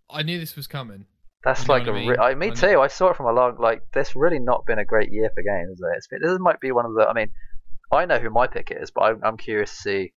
I 0.08 0.22
knew 0.22 0.38
this 0.38 0.54
was 0.54 0.66
coming. 0.66 1.06
That's 1.44 1.66
you 1.66 1.68
like 1.68 1.88
a 1.88 1.90
I 1.90 2.06
re- 2.06 2.16
I, 2.16 2.32
uh, 2.32 2.36
me 2.36 2.48
I 2.48 2.54
too. 2.54 2.80
I 2.80 2.86
saw 2.86 3.10
it 3.10 3.16
from 3.16 3.26
a 3.26 3.32
long 3.32 3.56
like. 3.58 3.82
This 3.92 4.14
really 4.14 4.38
not 4.38 4.64
been 4.64 4.78
a 4.78 4.84
great 4.84 5.10
year 5.10 5.30
for 5.34 5.42
games. 5.42 5.80
Though. 5.80 5.90
It's 5.96 6.06
been, 6.06 6.20
this 6.22 6.38
might 6.38 6.60
be 6.60 6.70
one 6.70 6.86
of 6.86 6.94
the. 6.94 7.06
I 7.08 7.12
mean, 7.12 7.30
I 7.90 8.04
know 8.04 8.18
who 8.18 8.30
my 8.30 8.46
pick 8.46 8.70
is, 8.70 8.92
but 8.92 9.02
I'm, 9.02 9.20
I'm 9.24 9.36
curious 9.36 9.74
to 9.74 9.82
see 9.82 10.12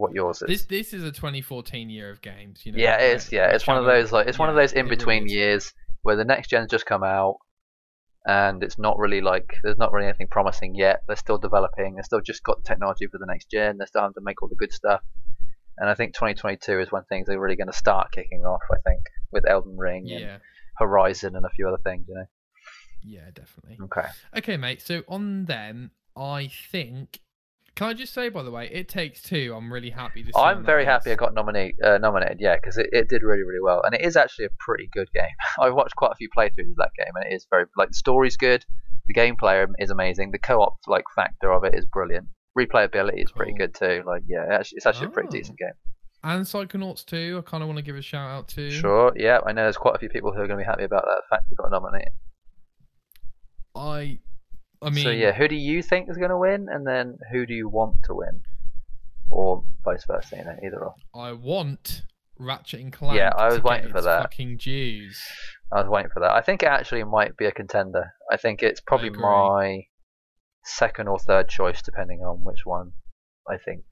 what 0.00 0.12
yours 0.12 0.42
is. 0.42 0.48
This 0.48 0.64
this 0.64 0.92
is 0.92 1.04
a 1.04 1.12
2014 1.12 1.90
year 1.90 2.10
of 2.10 2.20
games. 2.22 2.64
You 2.64 2.72
know. 2.72 2.78
yeah, 2.78 2.96
it 2.98 3.16
is. 3.16 3.30
Yeah, 3.30 3.50
it's 3.50 3.66
one 3.66 3.76
of 3.76 3.84
those 3.84 4.10
like 4.10 4.26
it's 4.26 4.38
one 4.38 4.48
of 4.48 4.56
those 4.56 4.72
in 4.72 4.78
it 4.78 4.82
really 4.84 4.96
between 4.96 5.28
years 5.28 5.72
where 6.02 6.16
the 6.16 6.24
next 6.24 6.48
gen's 6.48 6.70
just 6.70 6.86
come 6.86 7.04
out, 7.04 7.36
and 8.26 8.62
it's 8.62 8.78
not 8.78 8.98
really 8.98 9.20
like 9.20 9.54
there's 9.62 9.78
not 9.78 9.92
really 9.92 10.06
anything 10.06 10.28
promising 10.28 10.74
yet. 10.74 11.02
They're 11.06 11.16
still 11.16 11.38
developing. 11.38 11.94
They're 11.94 12.04
still 12.04 12.20
just 12.20 12.42
got 12.42 12.62
the 12.62 12.68
technology 12.68 13.06
for 13.06 13.18
the 13.18 13.26
next 13.26 13.50
gen. 13.50 13.78
They're 13.78 13.86
still 13.86 14.02
having 14.02 14.14
to 14.14 14.20
make 14.22 14.42
all 14.42 14.48
the 14.48 14.56
good 14.56 14.72
stuff. 14.72 15.02
And 15.78 15.88
I 15.88 15.94
think 15.94 16.14
2022 16.14 16.80
is 16.80 16.92
when 16.92 17.04
things 17.04 17.28
are 17.28 17.40
really 17.40 17.56
going 17.56 17.68
to 17.68 17.72
start 17.72 18.12
kicking 18.12 18.44
off. 18.44 18.60
I 18.70 18.76
think 18.86 19.00
with 19.30 19.48
Elden 19.48 19.78
Ring 19.78 20.10
and 20.10 20.20
Yeah. 20.20 20.36
Horizon 20.76 21.36
and 21.36 21.46
a 21.46 21.50
few 21.50 21.68
other 21.68 21.78
things. 21.82 22.06
You 22.08 22.16
know. 22.16 22.26
Yeah, 23.02 23.30
definitely. 23.34 23.78
Okay. 23.84 24.08
Okay, 24.36 24.56
mate. 24.56 24.82
So 24.82 25.02
on 25.08 25.46
them, 25.46 25.90
I 26.16 26.50
think. 26.70 27.20
Can 27.76 27.88
I 27.88 27.94
just 27.94 28.12
say, 28.12 28.28
by 28.28 28.42
the 28.42 28.50
way, 28.50 28.68
it 28.70 28.88
takes 28.88 29.22
two. 29.22 29.54
I'm 29.56 29.72
really 29.72 29.90
happy 29.90 30.22
to. 30.22 30.28
See 30.28 30.32
I'm 30.40 30.64
very 30.64 30.84
happy 30.84 31.12
I 31.12 31.14
got 31.14 31.32
nominated. 31.34 31.80
Uh, 31.82 31.98
nominated, 31.98 32.38
yeah, 32.40 32.56
because 32.56 32.76
it, 32.76 32.88
it 32.92 33.08
did 33.08 33.22
really, 33.22 33.42
really 33.42 33.60
well, 33.62 33.80
and 33.84 33.94
it 33.94 34.02
is 34.02 34.16
actually 34.16 34.46
a 34.46 34.50
pretty 34.58 34.88
good 34.92 35.10
game. 35.12 35.24
I've 35.60 35.74
watched 35.74 35.96
quite 35.96 36.12
a 36.12 36.16
few 36.16 36.28
playthroughs 36.36 36.68
of 36.70 36.76
that 36.76 36.90
game, 36.98 37.12
and 37.14 37.24
it 37.30 37.34
is 37.34 37.46
very 37.48 37.64
like 37.76 37.88
the 37.88 37.94
story's 37.94 38.36
good, 38.36 38.64
the 39.06 39.14
gameplay 39.14 39.66
is 39.78 39.90
amazing, 39.90 40.30
the 40.32 40.38
co-op 40.38 40.76
like 40.88 41.04
factor 41.14 41.50
of 41.52 41.64
it 41.64 41.74
is 41.74 41.86
brilliant. 41.86 42.26
Replayability 42.58 43.22
is 43.24 43.32
pretty 43.32 43.54
good 43.54 43.74
too. 43.74 44.02
Like, 44.06 44.22
yeah, 44.26 44.44
actually, 44.50 44.76
it's 44.76 44.86
actually 44.86 45.06
a 45.06 45.10
pretty 45.10 45.28
Oh. 45.28 45.32
decent 45.32 45.58
game. 45.58 45.72
And 46.22 46.44
Psychonauts 46.44 47.06
2, 47.06 47.42
I 47.42 47.50
kind 47.50 47.62
of 47.62 47.68
want 47.68 47.78
to 47.78 47.82
give 47.82 47.96
a 47.96 48.02
shout 48.02 48.28
out 48.30 48.48
to. 48.48 48.70
Sure, 48.70 49.10
yeah, 49.16 49.38
I 49.46 49.52
know 49.52 49.62
there's 49.62 49.78
quite 49.78 49.94
a 49.94 49.98
few 49.98 50.10
people 50.10 50.32
who 50.32 50.40
are 50.42 50.46
going 50.46 50.58
to 50.58 50.62
be 50.64 50.66
happy 50.68 50.84
about 50.84 51.04
that 51.06 51.22
fact 51.30 51.44
we 51.50 51.56
got 51.56 51.70
nominated. 51.70 52.12
I, 53.74 54.18
I 54.82 54.90
mean, 54.90 55.04
so 55.04 55.10
yeah, 55.10 55.32
who 55.32 55.46
do 55.48 55.56
you 55.56 55.82
think 55.82 56.08
is 56.08 56.16
going 56.16 56.30
to 56.30 56.38
win, 56.38 56.68
and 56.70 56.86
then 56.86 57.18
who 57.30 57.46
do 57.46 57.54
you 57.54 57.68
want 57.68 57.96
to 58.04 58.14
win, 58.14 58.40
or 59.30 59.62
vice 59.84 60.04
versa? 60.06 60.36
You 60.36 60.44
know, 60.44 60.56
either 60.64 60.84
or. 60.84 60.94
I 61.14 61.32
want 61.32 62.02
Ratchet 62.38 62.80
and 62.80 62.92
Clank. 62.92 63.16
Yeah, 63.16 63.32
I 63.36 63.48
was 63.48 63.62
waiting 63.62 63.90
for 63.90 64.00
that. 64.00 64.22
Fucking 64.22 64.58
Jews. 64.58 65.22
I 65.72 65.80
was 65.80 65.88
waiting 65.88 66.10
for 66.12 66.20
that. 66.20 66.32
I 66.32 66.40
think 66.40 66.62
it 66.62 66.66
actually 66.66 67.04
might 67.04 67.36
be 67.36 67.44
a 67.44 67.52
contender. 67.52 68.12
I 68.32 68.36
think 68.36 68.62
it's 68.62 68.80
probably 68.80 69.10
my 69.10 69.84
second 70.64 71.08
or 71.08 71.18
third 71.18 71.48
choice, 71.48 71.82
depending 71.82 72.20
on 72.20 72.42
which 72.42 72.64
one 72.64 72.92
I 73.48 73.56
think. 73.56 73.84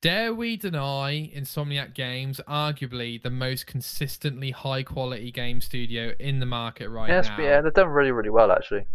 Dare 0.00 0.32
we 0.32 0.56
deny 0.56 1.30
Insomniac 1.34 1.92
Games, 1.92 2.40
arguably 2.48 3.20
the 3.20 3.30
most 3.30 3.66
consistently 3.66 4.52
high 4.52 4.84
quality 4.84 5.32
game 5.32 5.60
studio 5.60 6.12
in 6.20 6.38
the 6.38 6.46
market 6.46 6.88
right 6.88 7.08
yes, 7.08 7.26
now? 7.26 7.36
but 7.36 7.42
yeah, 7.42 7.60
they've 7.60 7.74
done 7.74 7.88
really, 7.88 8.12
really 8.12 8.30
well 8.30 8.52
actually. 8.52 8.86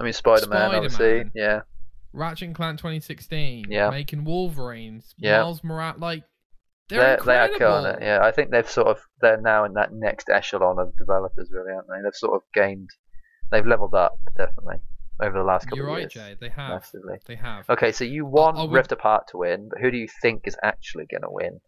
I 0.00 0.04
mean, 0.04 0.12
Spider 0.12 0.46
Man, 0.48 0.74
obviously. 0.74 1.30
Yeah, 1.34 1.60
Ratchet 2.12 2.46
and 2.46 2.54
Clank 2.54 2.78
2016, 2.78 3.66
Yeah. 3.68 3.90
making 3.90 4.24
Wolverines, 4.24 5.14
Yeah. 5.18 5.38
Miles 5.42 5.62
Morales, 5.62 6.00
like 6.00 6.24
they're, 6.88 6.98
they're, 6.98 7.16
they 7.24 7.38
are 7.38 7.44
incredible. 7.52 7.82
killing 7.82 7.96
it. 7.96 8.02
Yeah, 8.02 8.20
I 8.22 8.32
think 8.32 8.50
they've 8.50 8.68
sort 8.68 8.88
of 8.88 8.98
they're 9.20 9.40
now 9.40 9.64
in 9.64 9.74
that 9.74 9.92
next 9.92 10.28
echelon 10.28 10.78
of 10.78 10.96
developers, 10.96 11.50
really, 11.52 11.72
aren't 11.72 11.86
they? 11.88 12.02
They've 12.02 12.14
sort 12.14 12.34
of 12.34 12.42
gained, 12.54 12.90
they've 13.52 13.66
leveled 13.66 13.94
up 13.94 14.18
definitely 14.36 14.76
over 15.22 15.38
the 15.38 15.44
last 15.44 15.66
couple 15.68 15.88
of 15.92 15.98
years. 15.98 16.14
You're 16.14 16.24
right. 16.24 16.30
Jay. 16.32 16.36
They 16.40 16.48
have. 16.48 16.70
Massively. 16.70 17.18
They 17.26 17.36
have. 17.36 17.68
Okay, 17.68 17.92
so 17.92 18.04
you 18.04 18.24
want 18.24 18.56
would- 18.56 18.72
Rift 18.72 18.90
Apart 18.92 19.28
to 19.28 19.36
win, 19.38 19.68
but 19.68 19.80
who 19.80 19.90
do 19.90 19.98
you 19.98 20.08
think 20.22 20.42
is 20.46 20.56
actually 20.64 21.04
going 21.06 21.22
to 21.22 21.30
win? 21.30 21.60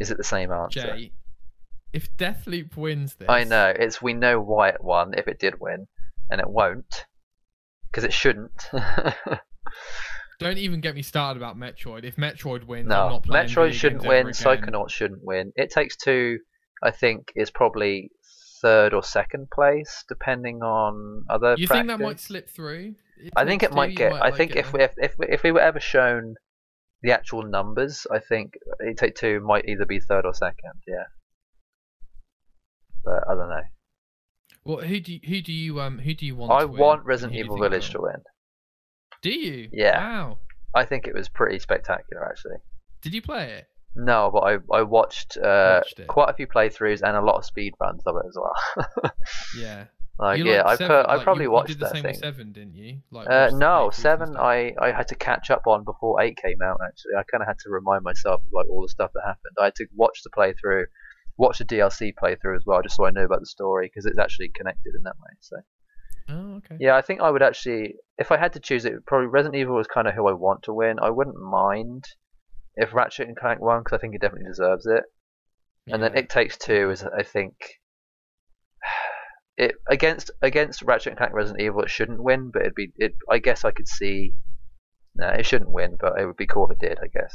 Is 0.00 0.10
it 0.10 0.16
the 0.16 0.24
same 0.24 0.52
answer? 0.52 0.80
Jay, 0.80 1.12
if 1.92 2.14
Deathloop 2.16 2.76
wins 2.76 3.14
this, 3.16 3.28
I 3.28 3.44
know. 3.44 3.72
It's 3.76 4.00
we 4.00 4.14
know 4.14 4.40
why 4.40 4.68
it 4.70 4.82
won 4.82 5.14
if 5.16 5.26
it 5.28 5.38
did 5.38 5.60
win, 5.60 5.86
and 6.30 6.40
it 6.40 6.48
won't 6.48 7.06
because 7.90 8.04
it 8.04 8.12
shouldn't. 8.12 8.68
Don't 10.38 10.58
even 10.58 10.80
get 10.80 10.94
me 10.94 11.02
started 11.02 11.42
about 11.42 11.56
Metroid. 11.56 12.04
If 12.04 12.16
Metroid 12.16 12.64
wins, 12.64 12.84
I'm 12.84 12.88
no, 12.88 13.08
not 13.08 13.22
playing 13.24 13.48
Metroid 13.48 13.72
shouldn't 13.72 14.06
win. 14.06 14.28
Psychonauts 14.28 14.90
shouldn't 14.90 15.24
win. 15.24 15.52
It 15.56 15.70
Takes 15.70 15.96
Two, 15.96 16.38
I 16.82 16.92
think, 16.92 17.32
is 17.34 17.50
probably 17.50 18.10
third 18.62 18.94
or 18.94 19.02
second 19.02 19.48
place, 19.52 20.04
depending 20.08 20.62
on 20.62 21.24
other. 21.28 21.56
You 21.58 21.66
think 21.66 21.88
that 21.88 21.98
might 21.98 22.20
slip 22.20 22.48
through? 22.48 22.94
It 23.20 23.32
I 23.36 23.44
think 23.44 23.64
it 23.64 23.72
might 23.72 23.96
get. 23.96 24.12
I 24.12 24.28
like, 24.28 24.36
think 24.36 24.54
if 24.54 24.72
we 24.72 24.82
if, 24.82 24.94
if 24.96 25.18
we- 25.18 25.26
if 25.28 25.42
we 25.42 25.50
were 25.50 25.60
ever 25.60 25.80
shown 25.80 26.34
the 27.02 27.12
actual 27.12 27.42
numbers, 27.42 28.06
I 28.10 28.20
think 28.20 28.54
It 28.78 28.96
Take 28.96 29.16
Two 29.16 29.40
might 29.40 29.64
either 29.68 29.86
be 29.86 29.98
third 29.98 30.24
or 30.24 30.34
second. 30.34 30.82
Yeah, 30.86 31.04
but 33.04 33.24
I 33.28 33.34
don't 33.34 33.48
know. 33.48 33.62
Well, 34.68 34.84
who 34.84 35.00
do 35.00 35.14
you, 35.14 35.20
who 35.26 35.40
do 35.40 35.50
you 35.50 35.80
um 35.80 35.98
who 35.98 36.12
do 36.12 36.26
you 36.26 36.36
want? 36.36 36.52
I 36.52 36.66
want 36.66 37.06
Resident 37.06 37.32
who 37.32 37.38
do 37.38 37.38
you 37.38 37.44
Evil 37.54 37.58
Village 37.70 37.88
to 37.92 38.02
win. 38.02 38.16
Do 39.22 39.30
you? 39.30 39.70
Yeah. 39.72 39.98
Wow. 39.98 40.38
I 40.74 40.84
think 40.84 41.06
it 41.06 41.14
was 41.14 41.26
pretty 41.30 41.58
spectacular, 41.58 42.22
actually. 42.28 42.56
Did 43.02 43.14
you 43.14 43.22
play 43.22 43.44
it? 43.50 43.66
No, 43.96 44.30
but 44.30 44.40
I 44.40 44.58
I 44.70 44.82
watched, 44.82 45.38
uh, 45.38 45.80
Watched 45.82 46.06
quite 46.06 46.28
a 46.28 46.34
few 46.34 46.46
playthroughs 46.46 47.00
and 47.00 47.16
a 47.16 47.22
lot 47.22 47.36
of 47.36 47.46
speed 47.46 47.72
runs 47.80 48.02
of 48.06 48.16
it 48.16 48.26
as 48.28 48.36
well. 48.36 49.12
Yeah. 49.58 49.84
like 50.18 50.38
You 50.38 50.44
yeah, 50.50 50.64
I 50.66 50.76
Seven, 50.76 50.96
put 51.04 51.08
I 51.08 51.24
probably 51.24 51.44
you, 51.44 51.50
watched 51.50 51.70
you 51.70 51.74
did 51.76 51.80
the 51.80 51.84
that 51.86 51.94
same 51.94 52.02
thing. 52.02 52.14
Seven, 52.16 52.52
didn't 52.52 52.74
you? 52.74 52.98
Like, 53.10 53.26
Uh, 53.30 53.48
no, 53.54 53.88
seven. 53.90 54.36
I, 54.36 54.74
I 54.78 54.92
had 54.92 55.08
to 55.08 55.14
catch 55.14 55.50
up 55.50 55.66
on 55.66 55.84
before 55.84 56.20
eight 56.20 56.36
came 56.36 56.60
out. 56.62 56.78
Actually, 56.86 57.14
I 57.18 57.22
kind 57.22 57.40
of 57.42 57.48
had 57.48 57.58
to 57.60 57.70
remind 57.70 58.04
myself 58.04 58.42
of 58.44 58.52
like 58.52 58.68
all 58.68 58.82
the 58.82 58.88
stuff 58.90 59.12
that 59.14 59.22
happened. 59.24 59.56
I 59.58 59.64
had 59.64 59.74
to 59.76 59.86
watch 59.96 60.20
the 60.22 60.30
playthrough, 60.30 60.84
watch 61.38 61.60
a 61.60 61.64
DLC 61.64 62.12
playthrough 62.20 62.56
as 62.56 62.64
well, 62.66 62.82
just 62.82 62.96
so 62.96 63.06
I 63.06 63.10
know 63.10 63.24
about 63.24 63.40
the 63.40 63.46
story 63.46 63.86
because 63.86 64.04
it's 64.04 64.18
actually 64.18 64.50
connected 64.54 64.94
in 64.94 65.02
that 65.04 65.16
way. 65.16 65.36
So 65.40 65.56
Oh, 66.30 66.56
okay. 66.56 66.76
yeah, 66.78 66.94
I 66.94 67.00
think 67.00 67.22
I 67.22 67.30
would 67.30 67.42
actually, 67.42 67.94
if 68.18 68.30
I 68.30 68.36
had 68.36 68.52
to 68.52 68.60
choose 68.60 68.84
it, 68.84 69.06
probably 69.06 69.28
Resident 69.28 69.56
Evil 69.58 69.76
was 69.76 69.86
kind 69.86 70.06
of 70.06 70.14
who 70.14 70.28
I 70.28 70.32
want 70.32 70.64
to 70.64 70.74
win. 70.74 70.98
I 71.00 71.08
wouldn't 71.08 71.40
mind 71.40 72.04
if 72.76 72.92
Ratchet 72.92 73.28
and 73.28 73.36
Clank 73.36 73.60
won 73.60 73.80
because 73.80 73.96
I 73.96 74.00
think 74.00 74.14
it 74.14 74.20
definitely 74.20 74.48
deserves 74.48 74.84
it. 74.86 75.04
And 75.90 76.02
then 76.02 76.14
It 76.18 76.28
Takes 76.28 76.58
Two 76.58 76.90
is, 76.90 77.02
I 77.02 77.22
think, 77.22 77.54
it 79.56 79.76
against 79.88 80.30
against 80.42 80.82
Ratchet 80.82 81.12
and 81.12 81.16
Clank 81.16 81.32
Resident 81.32 81.62
Evil, 81.62 81.82
it 81.82 81.90
shouldn't 81.90 82.22
win, 82.22 82.50
but 82.52 82.62
it'd 82.62 82.74
be 82.74 82.92
it. 82.96 83.14
I 83.30 83.38
guess 83.38 83.64
I 83.64 83.70
could 83.70 83.88
see. 83.88 84.34
No, 85.14 85.28
it 85.28 85.46
shouldn't 85.46 85.70
win, 85.70 85.96
but 85.98 86.20
it 86.20 86.26
would 86.26 86.36
be 86.36 86.46
cool 86.46 86.66
if 86.66 86.72
it 86.72 86.86
did. 86.86 86.98
I 87.02 87.06
guess. 87.06 87.34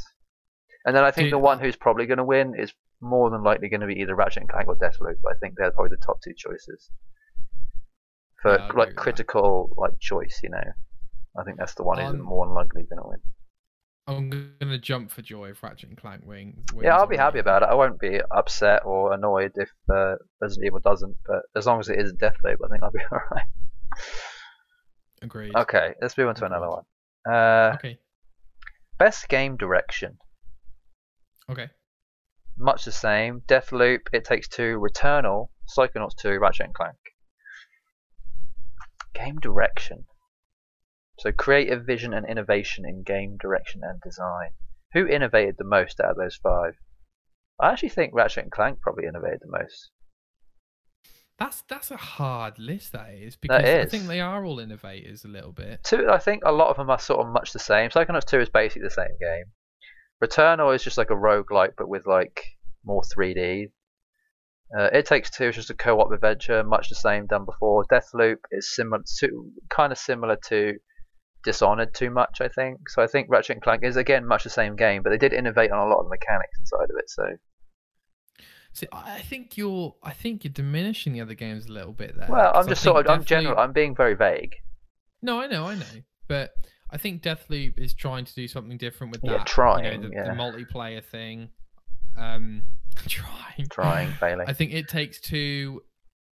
And 0.86 0.94
then 0.94 1.02
I 1.02 1.10
think 1.10 1.26
Dude, 1.26 1.32
the 1.32 1.38
one 1.38 1.58
who's 1.58 1.76
probably 1.76 2.06
going 2.06 2.18
to 2.18 2.24
win 2.24 2.54
is 2.56 2.72
more 3.00 3.30
than 3.30 3.42
likely 3.42 3.68
going 3.68 3.80
to 3.82 3.86
be 3.86 4.00
either 4.00 4.14
Ratchet 4.14 4.42
and 4.42 4.50
Clank 4.50 4.68
or 4.68 4.76
Deathloop. 4.76 5.16
I 5.28 5.34
think 5.40 5.54
they're 5.56 5.72
probably 5.72 5.90
the 5.90 6.04
top 6.06 6.20
two 6.22 6.34
choices 6.36 6.90
for 8.42 8.58
Yeah, 8.58 8.72
like 8.74 8.94
with 8.94 8.96
that. 8.96 9.02
critical 9.02 9.74
like 9.76 9.98
choice. 9.98 10.40
You 10.42 10.50
know, 10.50 10.64
I 11.38 11.44
think 11.44 11.58
that's 11.58 11.74
the 11.74 11.84
one 11.84 11.98
who's 11.98 12.14
more 12.20 12.46
than 12.46 12.54
likely 12.54 12.84
going 12.84 13.02
to 13.02 13.08
win. 13.08 13.20
I'm 14.06 14.30
gonna 14.60 14.78
jump 14.78 15.10
for 15.10 15.22
joy 15.22 15.50
if 15.50 15.62
Ratchet 15.62 15.88
and 15.90 15.98
Clank 15.98 16.24
win. 16.26 16.62
wins 16.74 16.88
Yeah, 16.88 16.96
I'll 16.98 17.06
be 17.06 17.16
happy 17.16 17.38
about 17.38 17.62
it. 17.62 17.68
I 17.70 17.74
won't 17.74 17.98
be 18.00 18.20
upset 18.30 18.82
or 18.84 19.12
annoyed 19.14 19.52
if 19.56 19.70
uh, 19.92 20.16
Resident 20.40 20.66
Evil 20.66 20.80
doesn't, 20.80 21.16
but 21.26 21.42
as 21.56 21.66
long 21.66 21.80
as 21.80 21.88
it 21.88 21.98
isn't 22.00 22.20
Deathloop, 22.20 22.56
I 22.64 22.68
think 22.68 22.82
I'll 22.82 22.90
be 22.92 23.00
alright. 23.12 23.46
Agreed. 25.22 25.54
Okay, 25.56 25.94
let's 26.00 26.16
move 26.18 26.28
on 26.28 26.34
to 26.36 26.44
another 26.46 26.68
one. 26.68 26.84
Uh, 27.32 27.76
Okay. 27.76 27.98
best 28.98 29.28
game 29.28 29.56
direction. 29.56 30.18
Okay. 31.48 31.70
Much 32.56 32.84
the 32.84 32.92
same. 32.92 33.42
Deathloop, 33.48 34.08
It 34.12 34.24
Takes 34.24 34.48
Two, 34.48 34.78
Returnal, 34.78 35.48
Psychonauts 35.76 36.16
2, 36.16 36.38
Ratchet 36.38 36.66
and 36.66 36.74
Clank. 36.74 36.96
Game 39.12 39.38
direction. 39.40 40.04
So 41.18 41.32
creative 41.32 41.84
vision 41.84 42.12
and 42.12 42.28
innovation 42.28 42.84
in 42.86 43.02
game 43.02 43.36
direction 43.36 43.82
and 43.84 44.00
design. 44.00 44.50
Who 44.92 45.06
innovated 45.06 45.56
the 45.58 45.64
most 45.64 46.00
out 46.00 46.12
of 46.12 46.16
those 46.16 46.36
five? 46.36 46.74
I 47.60 47.70
actually 47.70 47.90
think 47.90 48.14
Ratchet 48.14 48.44
and 48.44 48.52
Clank 48.52 48.80
probably 48.80 49.06
innovated 49.06 49.40
the 49.40 49.58
most. 49.58 49.90
That's 51.38 51.62
that's 51.68 51.90
a 51.90 51.96
hard 51.96 52.58
list. 52.58 52.92
That 52.92 53.10
is 53.10 53.36
because 53.36 53.62
That 53.62 53.80
I 53.80 53.86
think 53.86 54.06
they 54.06 54.20
are 54.20 54.44
all 54.44 54.60
innovators 54.60 55.24
a 55.24 55.28
little 55.28 55.52
bit. 55.52 55.82
Two, 55.82 56.08
I 56.08 56.18
think 56.18 56.44
a 56.44 56.52
lot 56.52 56.70
of 56.70 56.76
them 56.76 56.90
are 56.90 56.98
sort 56.98 57.26
of 57.26 57.32
much 57.32 57.52
the 57.52 57.58
same. 57.58 57.90
Psychonauts 57.90 58.26
2 58.26 58.40
is 58.40 58.48
basically 58.48 58.82
the 58.82 58.90
same 58.90 59.16
game. 59.20 59.44
Returnal 60.26 60.74
is 60.74 60.82
just 60.82 60.98
like 60.98 61.10
a 61.10 61.14
roguelike 61.14 61.72
but 61.76 61.88
with 61.88 62.06
like 62.06 62.40
more 62.84 63.02
3D. 63.02 63.70
Uh, 64.76 64.88
it 64.92 65.06
Takes 65.06 65.30
Two 65.30 65.48
is 65.48 65.54
just 65.54 65.70
a 65.70 65.74
co-op 65.74 66.10
adventure, 66.10 66.64
much 66.64 66.88
the 66.88 66.94
same 66.94 67.26
done 67.26 67.44
before. 67.44 67.84
Deathloop 67.92 68.38
is 68.50 68.74
similar 68.74 69.02
to, 69.18 69.52
kind 69.68 69.92
of 69.92 69.98
similar 69.98 70.36
to 70.48 70.74
Dishonored 71.44 71.94
too 71.94 72.10
much, 72.10 72.40
I 72.40 72.48
think. 72.48 72.88
So 72.88 73.02
I 73.02 73.06
think 73.06 73.28
Ratchet 73.28 73.56
and 73.56 73.62
Clank 73.62 73.84
is 73.84 73.96
again 73.96 74.26
much 74.26 74.44
the 74.44 74.50
same 74.50 74.76
game, 74.76 75.02
but 75.02 75.10
they 75.10 75.18
did 75.18 75.34
innovate 75.34 75.70
on 75.70 75.78
a 75.78 75.88
lot 75.88 75.98
of 75.98 76.06
the 76.06 76.10
mechanics 76.10 76.58
inside 76.58 76.84
of 76.84 76.96
it. 76.98 77.10
So 77.10 77.24
See, 78.72 78.88
I 78.90 79.16
I 79.16 79.20
think 79.20 79.56
you're 79.56 79.94
I 80.02 80.12
think 80.12 80.42
you're 80.42 80.52
diminishing 80.52 81.12
the 81.12 81.20
other 81.20 81.34
games 81.34 81.66
a 81.66 81.72
little 81.72 81.92
bit 81.92 82.16
there. 82.18 82.28
Well, 82.28 82.50
I'm 82.54 82.66
just 82.66 82.82
sort 82.82 83.06
of 83.06 83.12
I'm 83.12 83.24
general. 83.24 83.58
I'm 83.58 83.72
being 83.72 83.94
very 83.94 84.14
vague. 84.14 84.56
No, 85.22 85.40
I 85.40 85.46
know, 85.46 85.66
I 85.66 85.76
know, 85.76 86.02
but 86.26 86.52
I 86.90 86.98
think 86.98 87.22
Deathloop 87.22 87.78
is 87.78 87.94
trying 87.94 88.24
to 88.24 88.34
do 88.34 88.46
something 88.46 88.76
different 88.78 89.12
with 89.12 89.20
Yeah, 89.24 89.38
that. 89.38 89.46
trying, 89.46 89.84
you 89.84 89.98
know, 89.98 90.08
the, 90.08 90.14
yeah. 90.14 90.24
the 90.24 90.30
multiplayer 90.30 91.02
thing. 91.04 91.48
Um, 92.16 92.62
trying, 93.08 93.66
Trying, 93.70 94.12
failing. 94.12 94.46
I 94.48 94.52
think 94.52 94.72
it 94.72 94.88
takes 94.88 95.20
two 95.20 95.82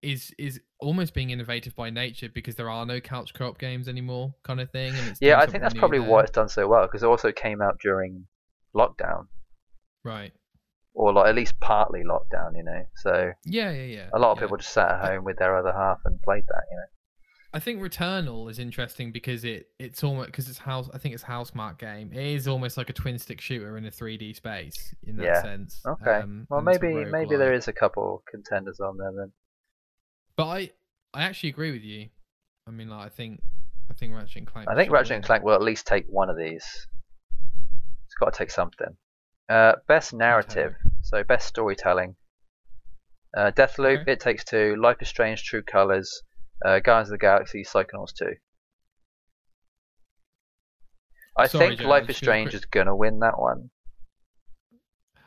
is 0.02 0.32
is 0.36 0.60
almost 0.80 1.14
being 1.14 1.30
innovative 1.30 1.76
by 1.76 1.88
nature 1.88 2.28
because 2.28 2.56
there 2.56 2.68
are 2.68 2.84
no 2.84 3.00
couch 3.00 3.32
co-op 3.34 3.56
games 3.58 3.88
anymore, 3.88 4.34
kind 4.42 4.60
of 4.60 4.70
thing. 4.70 4.94
And 4.94 5.08
it's 5.08 5.20
Yeah, 5.22 5.38
I 5.38 5.46
think 5.46 5.62
that's 5.62 5.74
probably 5.74 5.98
there. 6.00 6.08
why 6.08 6.22
it's 6.22 6.30
done 6.32 6.48
so 6.48 6.66
well 6.68 6.82
because 6.82 7.02
it 7.02 7.06
also 7.06 7.30
came 7.32 7.60
out 7.62 7.78
during 7.80 8.26
lockdown, 8.74 9.26
Right. 10.04 10.32
or 10.94 11.12
like 11.12 11.28
at 11.28 11.34
least 11.36 11.58
partly 11.60 12.02
lockdown. 12.04 12.56
You 12.56 12.64
know, 12.64 12.84
so 12.96 13.32
Yeah, 13.44 13.70
yeah, 13.70 13.82
yeah. 13.84 14.08
a 14.12 14.18
lot 14.18 14.32
of 14.32 14.38
yeah. 14.38 14.42
people 14.42 14.56
just 14.58 14.72
sat 14.72 14.90
at 14.90 15.04
home 15.04 15.24
with 15.24 15.38
their 15.38 15.56
other 15.56 15.72
half 15.72 15.98
and 16.04 16.20
played 16.22 16.44
that. 16.48 16.62
You 16.70 16.76
know. 16.76 16.84
I 17.54 17.58
think 17.60 17.80
Returnal 17.82 18.50
is 18.50 18.58
interesting 18.58 19.12
because 19.12 19.44
it 19.44 19.68
it's 19.78 20.02
almost 20.02 20.26
because 20.26 20.48
it's 20.48 20.58
house. 20.58 20.88
I 20.94 20.98
think 20.98 21.14
it's 21.14 21.24
Housemarque 21.24 21.78
game. 21.78 22.10
It 22.12 22.24
is 22.34 22.48
almost 22.48 22.76
like 22.78 22.88
a 22.88 22.94
twin 22.94 23.18
stick 23.18 23.40
shooter 23.40 23.76
in 23.76 23.84
a 23.84 23.90
3D 23.90 24.34
space 24.34 24.94
in 25.06 25.16
that 25.16 25.24
Yeah. 25.24 25.42
sense. 25.42 25.82
Okay. 25.86 26.20
Um, 26.20 26.46
well, 26.48 26.60
and 26.60 26.68
it's 26.68 26.78
a 26.78 26.80
maybe 26.80 27.10
maybe 27.10 27.36
there 27.36 27.52
is 27.52 27.68
a 27.68 27.72
couple 27.72 28.22
contenders 28.30 28.80
on 28.80 28.96
there 28.96 29.12
then. 29.12 29.32
But 30.36 30.46
I 30.46 30.70
I 31.12 31.24
actually 31.24 31.50
agree 31.50 31.72
with 31.72 31.82
you. 31.82 32.08
I 32.66 32.70
mean, 32.70 32.88
like 32.88 33.04
I 33.06 33.08
think 33.10 33.42
I 33.90 33.94
think 33.94 34.14
Ratchet 34.14 34.36
and 34.38 34.46
Clank. 34.46 34.68
I 34.70 34.74
think 34.74 34.90
Ratchet 34.90 35.16
and 35.16 35.24
Clank 35.24 35.44
will 35.44 35.54
at 35.54 35.62
least 35.62 35.86
take 35.86 36.06
one 36.06 36.30
of 36.30 36.38
these. 36.38 36.86
It's 38.06 38.14
got 38.18 38.32
to 38.32 38.38
take 38.38 38.50
something. 38.50 38.96
Uh, 39.50 39.74
best 39.88 40.14
narrative, 40.14 40.74
so 41.02 41.22
best 41.24 41.46
storytelling. 41.48 42.16
Uh, 43.36 43.50
Deathloop, 43.50 44.02
Okay. 44.02 44.12
It 44.12 44.20
Takes 44.20 44.44
Two, 44.44 44.76
Life 44.76 44.98
is 45.00 45.08
Strange, 45.08 45.42
True 45.44 45.62
Colors, 45.62 46.22
uh, 46.64 46.78
Guardians 46.80 47.08
of 47.08 47.12
the 47.12 47.18
Galaxy, 47.18 47.64
Psychonauts 47.64 48.14
2. 48.14 48.26
I 51.36 51.46
Sorry, 51.46 51.68
think 51.68 51.80
Joe, 51.80 51.88
Life 51.88 52.08
is 52.10 52.16
Strange 52.16 52.50
quick- 52.50 52.62
is 52.62 52.64
gonna 52.66 52.94
win 52.94 53.20
that 53.20 53.38
one. 53.38 53.70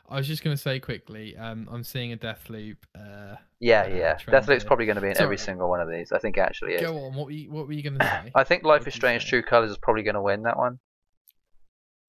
I 0.07 0.17
was 0.17 0.27
just 0.27 0.43
gonna 0.43 0.55
say 0.57 0.79
quickly. 0.79 1.35
Um, 1.35 1.67
I'm 1.71 1.83
seeing 1.83 2.13
a 2.13 2.17
Deathloop. 2.17 2.77
Uh, 2.93 3.37
Yeah, 3.59 3.81
uh, 3.81 3.87
yeah. 3.87 4.13
trend 4.15 4.45
Deathloop's 4.45 4.61
here. 4.63 4.67
probably 4.67 4.85
going 4.85 4.97
to 4.97 5.01
be 5.01 5.09
in 5.09 5.17
every 5.19 5.37
single 5.37 5.67
one 5.67 5.81
of 5.81 5.89
these. 5.89 6.11
I 6.11 6.19
think 6.19 6.37
it 6.37 6.41
actually 6.41 6.73
is. 6.75 6.81
go 6.81 6.95
on. 7.05 7.15
What 7.15 7.25
were 7.25 7.31
you, 7.31 7.49
what 7.51 7.65
were 7.65 7.73
you 7.73 7.81
gonna 7.81 7.97
say? 8.23 8.31
I 8.35 8.43
think 8.43 8.63
Life 8.63 8.81
What 8.81 8.87
is 8.89 8.93
Strange? 8.93 9.25
True 9.27 9.41
Colors 9.41 9.71
is 9.71 9.77
probably 9.79 10.03
going 10.03 10.13
to 10.15 10.21
win 10.21 10.43
that 10.43 10.57
one. 10.57 10.79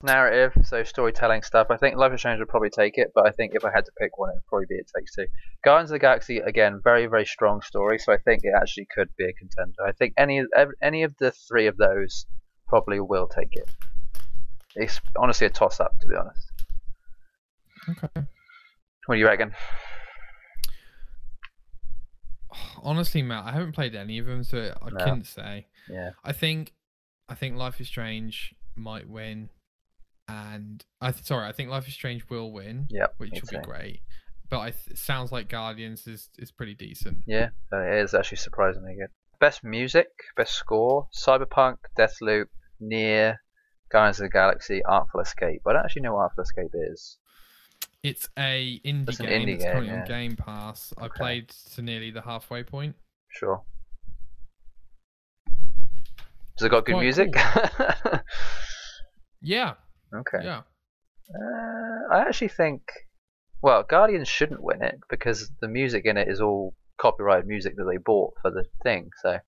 Narrative, 0.02 0.52
so 0.66 0.84
storytelling 0.84 1.42
stuff. 1.42 1.68
I 1.70 1.78
think 1.78 1.96
Life 1.96 2.12
is 2.12 2.20
Strange 2.20 2.38
would 2.38 2.50
probably 2.50 2.68
take 2.68 2.98
it, 2.98 3.12
but 3.14 3.26
I 3.26 3.30
think 3.30 3.52
if 3.54 3.64
I 3.64 3.70
had 3.74 3.86
to 3.86 3.92
pick 3.98 4.18
one, 4.18 4.28
it 4.28 4.34
would 4.34 4.46
probably 4.46 4.66
be 4.68 4.74
It 4.74 4.90
Takes 4.94 5.14
Two. 5.14 5.24
Guardians 5.64 5.90
of 5.90 5.94
the 5.94 5.98
Galaxy, 6.00 6.36
again, 6.38 6.82
very, 6.84 7.06
very 7.06 7.24
strong 7.24 7.62
story, 7.62 7.98
so 7.98 8.12
I 8.12 8.18
think 8.18 8.42
it 8.44 8.52
actually 8.54 8.86
could 8.94 9.08
be 9.16 9.24
a 9.24 9.32
contender. 9.32 9.82
I 9.86 9.92
think 9.92 10.12
any 10.18 10.42
any 10.82 11.02
of 11.02 11.14
the 11.18 11.30
three 11.48 11.66
of 11.66 11.78
those 11.78 12.26
probably 12.68 13.00
will 13.00 13.26
take 13.26 13.48
it. 13.52 13.70
It's 14.74 15.00
honestly 15.16 15.46
a 15.46 15.50
toss 15.50 15.80
up, 15.80 15.98
to 16.00 16.08
be 16.08 16.14
honest. 16.14 16.52
okay. 17.88 18.26
What 19.06 19.14
do 19.14 19.18
you 19.18 19.26
reckon? 19.26 19.54
Honestly, 22.82 23.22
Matt, 23.22 23.46
I 23.46 23.52
haven't 23.52 23.72
played 23.72 23.94
any 23.94 24.18
of 24.18 24.26
them, 24.26 24.44
so 24.44 24.74
I 24.82 24.90
No. 24.90 25.04
couldn't 25.04 25.24
say. 25.26 25.66
Yeah. 25.88 26.10
I 26.22 26.32
think, 26.32 26.74
I 27.30 27.34
think 27.34 27.56
Life 27.56 27.80
is 27.80 27.88
Strange 27.88 28.54
might 28.74 29.08
win, 29.08 29.48
and 30.28 30.84
I 31.00 31.12
th- 31.12 31.24
sorry, 31.24 31.46
I 31.46 31.52
think 31.52 31.70
Life 31.70 31.86
is 31.88 31.94
Strange 31.94 32.28
will 32.28 32.52
win, 32.52 32.86
Yep. 32.90 33.14
which 33.18 33.32
will 33.32 33.60
be 33.60 33.64
great. 33.64 34.00
But 34.48 34.60
I 34.60 34.70
th- 34.70 34.96
sounds 34.96 35.32
like 35.32 35.48
Guardians 35.48 36.06
is 36.06 36.28
is 36.38 36.50
pretty 36.52 36.74
decent. 36.74 37.18
Yeah, 37.26 37.48
it 37.72 38.02
is 38.04 38.14
actually 38.14 38.38
surprisingly 38.38 38.94
good. 38.94 39.10
Best 39.40 39.62
music, 39.64 40.08
best 40.36 40.54
score, 40.54 41.08
Cyberpunk, 41.14 41.76
Deathloop, 41.98 42.46
Nier, 42.80 43.40
Guardians 43.90 44.20
of 44.20 44.24
the 44.24 44.30
Galaxy, 44.30 44.82
Artful 44.84 45.20
Escape. 45.20 45.62
I 45.66 45.72
don't 45.74 45.84
actually 45.84 46.02
know 46.02 46.14
what 46.14 46.22
Artful 46.22 46.42
Escape 46.44 46.70
is. 46.74 47.18
It's 48.02 48.28
a 48.38 48.80
indie 48.84 49.08
It's 49.08 49.20
an 49.20 49.26
game. 49.26 49.46
indie 49.46 49.54
it's 49.54 49.64
game, 49.64 49.72
currently 49.72 49.92
yeah. 49.94 50.00
on 50.02 50.06
Game 50.06 50.36
Pass. 50.36 50.92
I 50.96 51.08
played 51.08 51.48
to 51.74 51.82
nearly 51.82 52.10
the 52.12 52.22
halfway 52.22 52.62
point. 52.62 52.94
Sure. 53.28 53.62
Does 56.56 56.66
it 56.66 56.70
got 56.70 56.86
good 56.86 56.98
music? 56.98 57.34
Yeah, 59.42 59.74
okay. 60.14 60.44
yeah. 60.44 60.62
Uh, 61.34 62.14
I 62.14 62.20
actually 62.20 62.48
think, 62.48 62.82
well, 63.62 63.82
Guardians 63.82 64.28
shouldn't 64.28 64.62
win 64.62 64.82
it 64.82 65.00
because 65.10 65.50
the 65.60 65.68
music 65.68 66.04
in 66.04 66.16
it 66.16 66.28
is 66.28 66.40
all 66.40 66.74
copyrighted 66.98 67.46
music 67.46 67.76
that 67.76 67.84
they 67.84 67.96
bought 67.98 68.34
for 68.42 68.50
the 68.50 68.64
thing, 68.82 69.10
so 69.22 69.38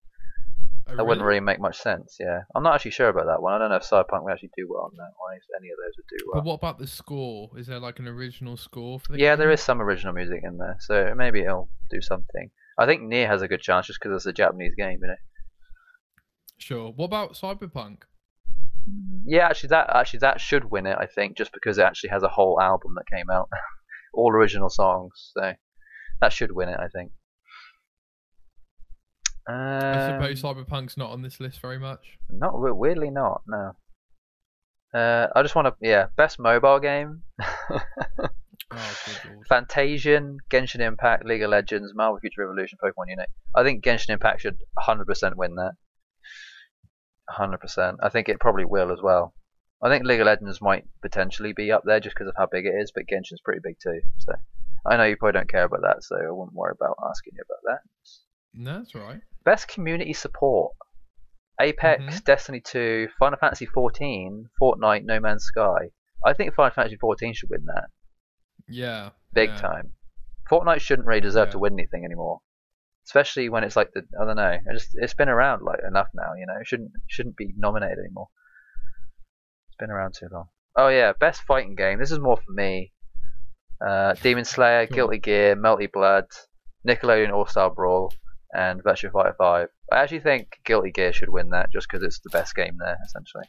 Oh, 0.90 0.96
that 0.96 1.04
wouldn't 1.04 1.26
really 1.26 1.40
make 1.40 1.60
much 1.60 1.76
sense. 1.78 2.16
Yeah, 2.18 2.44
I'm 2.54 2.62
not 2.62 2.74
actually 2.74 2.92
sure 2.92 3.10
about 3.10 3.26
that 3.26 3.42
one. 3.42 3.52
I 3.52 3.58
don't 3.58 3.68
know 3.68 3.76
if 3.76 3.82
Cyberpunk 3.82 4.24
would 4.24 4.32
actually 4.32 4.52
do 4.56 4.66
well 4.70 4.84
on 4.84 4.92
that, 4.96 5.10
or 5.20 5.34
if 5.36 5.42
any 5.60 5.68
of 5.68 5.76
those 5.76 5.92
would 5.98 6.06
do 6.08 6.24
well. 6.26 6.40
But 6.40 6.46
what 6.48 6.54
about 6.54 6.78
the 6.78 6.86
score? 6.86 7.50
Is 7.58 7.66
there 7.66 7.78
like 7.78 7.98
an 7.98 8.08
original 8.08 8.56
score 8.56 8.98
for 8.98 9.12
the 9.12 9.18
Yeah, 9.18 9.32
game? 9.32 9.40
there 9.40 9.50
is 9.50 9.60
some 9.60 9.82
original 9.82 10.14
music 10.14 10.40
in 10.42 10.56
there, 10.56 10.78
so 10.80 11.12
maybe 11.14 11.40
it'll 11.42 11.68
do 11.90 12.00
something. 12.00 12.50
I 12.78 12.86
think 12.86 13.02
Nier 13.02 13.26
has 13.28 13.42
a 13.42 13.48
good 13.48 13.60
chance 13.60 13.86
just 13.86 13.98
because 14.02 14.16
it's 14.16 14.24
a 14.26 14.32
Japanese 14.32 14.74
game, 14.76 15.00
you 15.02 15.08
know. 15.08 15.16
Sure. 16.56 16.90
What 16.92 17.04
about 17.06 17.34
Cyberpunk? 17.34 17.98
Yeah, 19.26 19.46
actually, 19.48 19.68
that 19.68 19.94
actually 19.94 20.20
that 20.20 20.40
should 20.40 20.70
win 20.70 20.86
it. 20.86 20.96
I 20.98 21.06
think 21.06 21.36
just 21.36 21.52
because 21.52 21.78
it 21.78 21.82
actually 21.82 22.10
has 22.10 22.22
a 22.22 22.28
whole 22.28 22.60
album 22.60 22.94
that 22.96 23.06
came 23.14 23.30
out, 23.30 23.48
all 24.14 24.32
original 24.32 24.70
songs, 24.70 25.32
so 25.36 25.52
that 26.20 26.32
should 26.32 26.52
win 26.52 26.68
it. 26.68 26.78
I 26.78 26.88
think. 26.88 27.12
I 29.50 30.18
suppose 30.18 30.44
Um, 30.44 30.56
Cyberpunk's 30.56 30.96
not 30.96 31.10
on 31.10 31.22
this 31.22 31.40
list 31.40 31.60
very 31.60 31.78
much. 31.78 32.18
Not 32.30 32.52
weirdly 32.54 33.10
not. 33.10 33.42
No. 33.46 33.72
Uh, 34.92 35.28
I 35.34 35.42
just 35.42 35.54
want 35.54 35.68
to 35.68 35.74
yeah 35.80 36.06
best 36.16 36.38
mobile 36.38 36.80
game. 36.80 37.22
Oh. 38.70 38.96
Fantasian, 39.50 40.36
Genshin 40.50 40.80
Impact, 40.80 41.24
League 41.24 41.42
of 41.42 41.50
Legends, 41.50 41.94
Marvel 41.94 42.18
Future 42.20 42.42
Revolution, 42.42 42.78
Pokemon 42.82 43.08
Unite. 43.08 43.28
I 43.54 43.62
think 43.62 43.82
Genshin 43.82 44.10
Impact 44.10 44.42
should 44.42 44.58
100% 44.78 45.36
win 45.36 45.54
that. 45.54 45.72
100%. 47.36 47.96
I 48.02 48.08
think 48.08 48.28
it 48.28 48.40
probably 48.40 48.64
will 48.64 48.92
as 48.92 49.00
well. 49.02 49.34
I 49.82 49.88
think 49.88 50.04
League 50.04 50.20
of 50.20 50.26
Legends 50.26 50.60
might 50.60 50.84
potentially 51.02 51.52
be 51.52 51.70
up 51.70 51.82
there 51.84 52.00
just 52.00 52.16
because 52.16 52.28
of 52.28 52.34
how 52.36 52.46
big 52.50 52.66
it 52.66 52.74
is, 52.74 52.90
but 52.92 53.06
Genshin's 53.06 53.40
pretty 53.44 53.60
big 53.62 53.76
too. 53.82 54.00
So 54.18 54.32
I 54.86 54.96
know 54.96 55.04
you 55.04 55.16
probably 55.16 55.38
don't 55.38 55.50
care 55.50 55.64
about 55.64 55.82
that, 55.82 56.02
so 56.02 56.16
I 56.16 56.30
wouldn't 56.30 56.54
worry 56.56 56.72
about 56.80 56.96
asking 57.08 57.34
you 57.36 57.42
about 57.48 57.62
that. 57.74 57.80
No, 58.54 58.78
that's 58.78 58.94
right. 58.94 59.20
Best 59.44 59.68
community 59.68 60.12
support. 60.12 60.74
Apex, 61.60 62.02
Mhm. 62.20 62.24
Destiny 62.24 62.60
2, 62.60 63.08
Final 63.18 63.38
Fantasy 63.38 63.66
14, 63.66 64.48
Fortnite, 64.60 65.04
No 65.04 65.20
Man's 65.20 65.44
Sky. 65.44 65.90
I 66.24 66.32
think 66.32 66.54
Final 66.54 66.72
Fantasy 66.74 66.96
14 66.96 67.34
should 67.34 67.50
win 67.50 67.64
that. 67.66 67.90
Yeah. 68.68 69.10
big 69.32 69.50
yeah. 69.50 69.56
time. 69.56 69.92
Fortnite 70.50 70.80
shouldn't 70.80 71.06
really 71.06 71.20
deserve 71.20 71.48
Yeah. 71.48 71.52
to 71.52 71.58
win 71.58 71.74
anything 71.74 72.04
anymore, 72.04 72.40
especially 73.08 73.48
when 73.48 73.64
it's 73.64 73.74
like 73.74 73.90
the 73.94 74.02
I 74.20 74.24
don't 74.26 74.36
know. 74.36 74.42
I 74.42 74.72
just 74.74 74.90
it's 74.94 75.14
been 75.14 75.30
around 75.30 75.62
like 75.62 75.80
enough 75.88 76.08
now. 76.14 76.34
You 76.38 76.46
know, 76.46 76.60
it 76.60 76.66
shouldn't 76.66 76.90
shouldn't 77.08 77.36
be 77.36 77.54
nominated 77.56 77.98
anymore. 77.98 78.28
It's 79.68 79.76
been 79.78 79.90
around 79.90 80.14
too 80.14 80.28
long. 80.30 80.48
Oh 80.76 80.88
yeah, 80.88 81.12
best 81.18 81.42
fighting 81.42 81.74
game. 81.74 81.98
This 81.98 82.10
is 82.12 82.18
more 82.20 82.36
for 82.36 82.52
me. 82.52 82.92
Uh, 83.84 84.12
Demon 84.14 84.44
Slayer, 84.44 84.86
Guilty 84.86 85.18
Gear, 85.18 85.56
Melty 85.56 85.90
Blood, 85.90 86.26
Nickelodeon 86.86 87.32
All 87.32 87.46
Star 87.46 87.70
Brawl, 87.70 88.12
and 88.52 88.82
Virtua 88.82 89.12
Fighter 89.12 89.34
5. 89.38 89.68
I 89.92 89.96
actually 89.96 90.20
think 90.20 90.48
Guilty 90.64 90.90
Gear 90.90 91.12
should 91.12 91.28
win 91.28 91.50
that 91.50 91.70
just 91.72 91.88
because 91.88 92.02
it's 92.04 92.18
the 92.20 92.30
best 92.30 92.54
game 92.56 92.76
there, 92.78 92.98
essentially. 93.06 93.44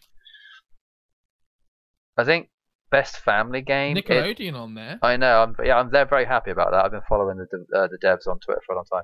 I 2.17 2.23
think 2.25 2.49
best 2.91 3.17
family 3.17 3.61
game. 3.61 3.97
it- 3.97 4.05
Nickelodeon 4.05 4.55
on 4.55 4.75
there. 4.75 4.99
I 5.01 5.17
know. 5.17 5.43
I'm 5.43 5.55
yeah. 5.63 5.77
I'm 5.77 5.89
they're 5.91 6.05
very 6.05 6.25
happy 6.25 6.51
about 6.51 6.71
that. 6.71 6.85
I've 6.85 6.91
been 6.91 7.01
following 7.09 7.37
the 7.37 7.77
uh, 7.77 7.87
the 7.87 7.97
devs 8.03 8.27
on 8.27 8.39
Twitter 8.39 8.61
for 8.65 8.73
a 8.73 8.75
long 8.75 8.85
time. 8.91 9.03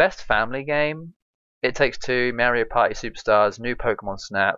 Best 0.00 0.22
family 0.24 0.64
game. 0.64 1.12
It 1.62 1.74
Takes 1.74 1.98
Two, 1.98 2.32
Mario 2.34 2.64
Party 2.64 2.94
Superstars, 2.94 3.60
New 3.60 3.76
Pokemon 3.76 4.18
Snap, 4.18 4.54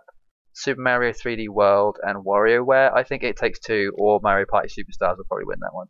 Super 0.53 0.79
Mario 0.79 1.11
3D 1.11 1.49
World 1.49 1.97
and 2.01 2.23
WarioWare. 2.23 2.93
I 2.95 3.03
think 3.03 3.23
It 3.23 3.35
Takes 3.35 3.59
Two 3.59 3.91
or 3.97 4.21
Mario 4.23 4.45
Party 4.49 4.69
Superstars 4.69 5.17
will 5.17 5.25
probably 5.25 5.43
win 5.43 5.59
that 5.59 5.73
one. 5.73 5.87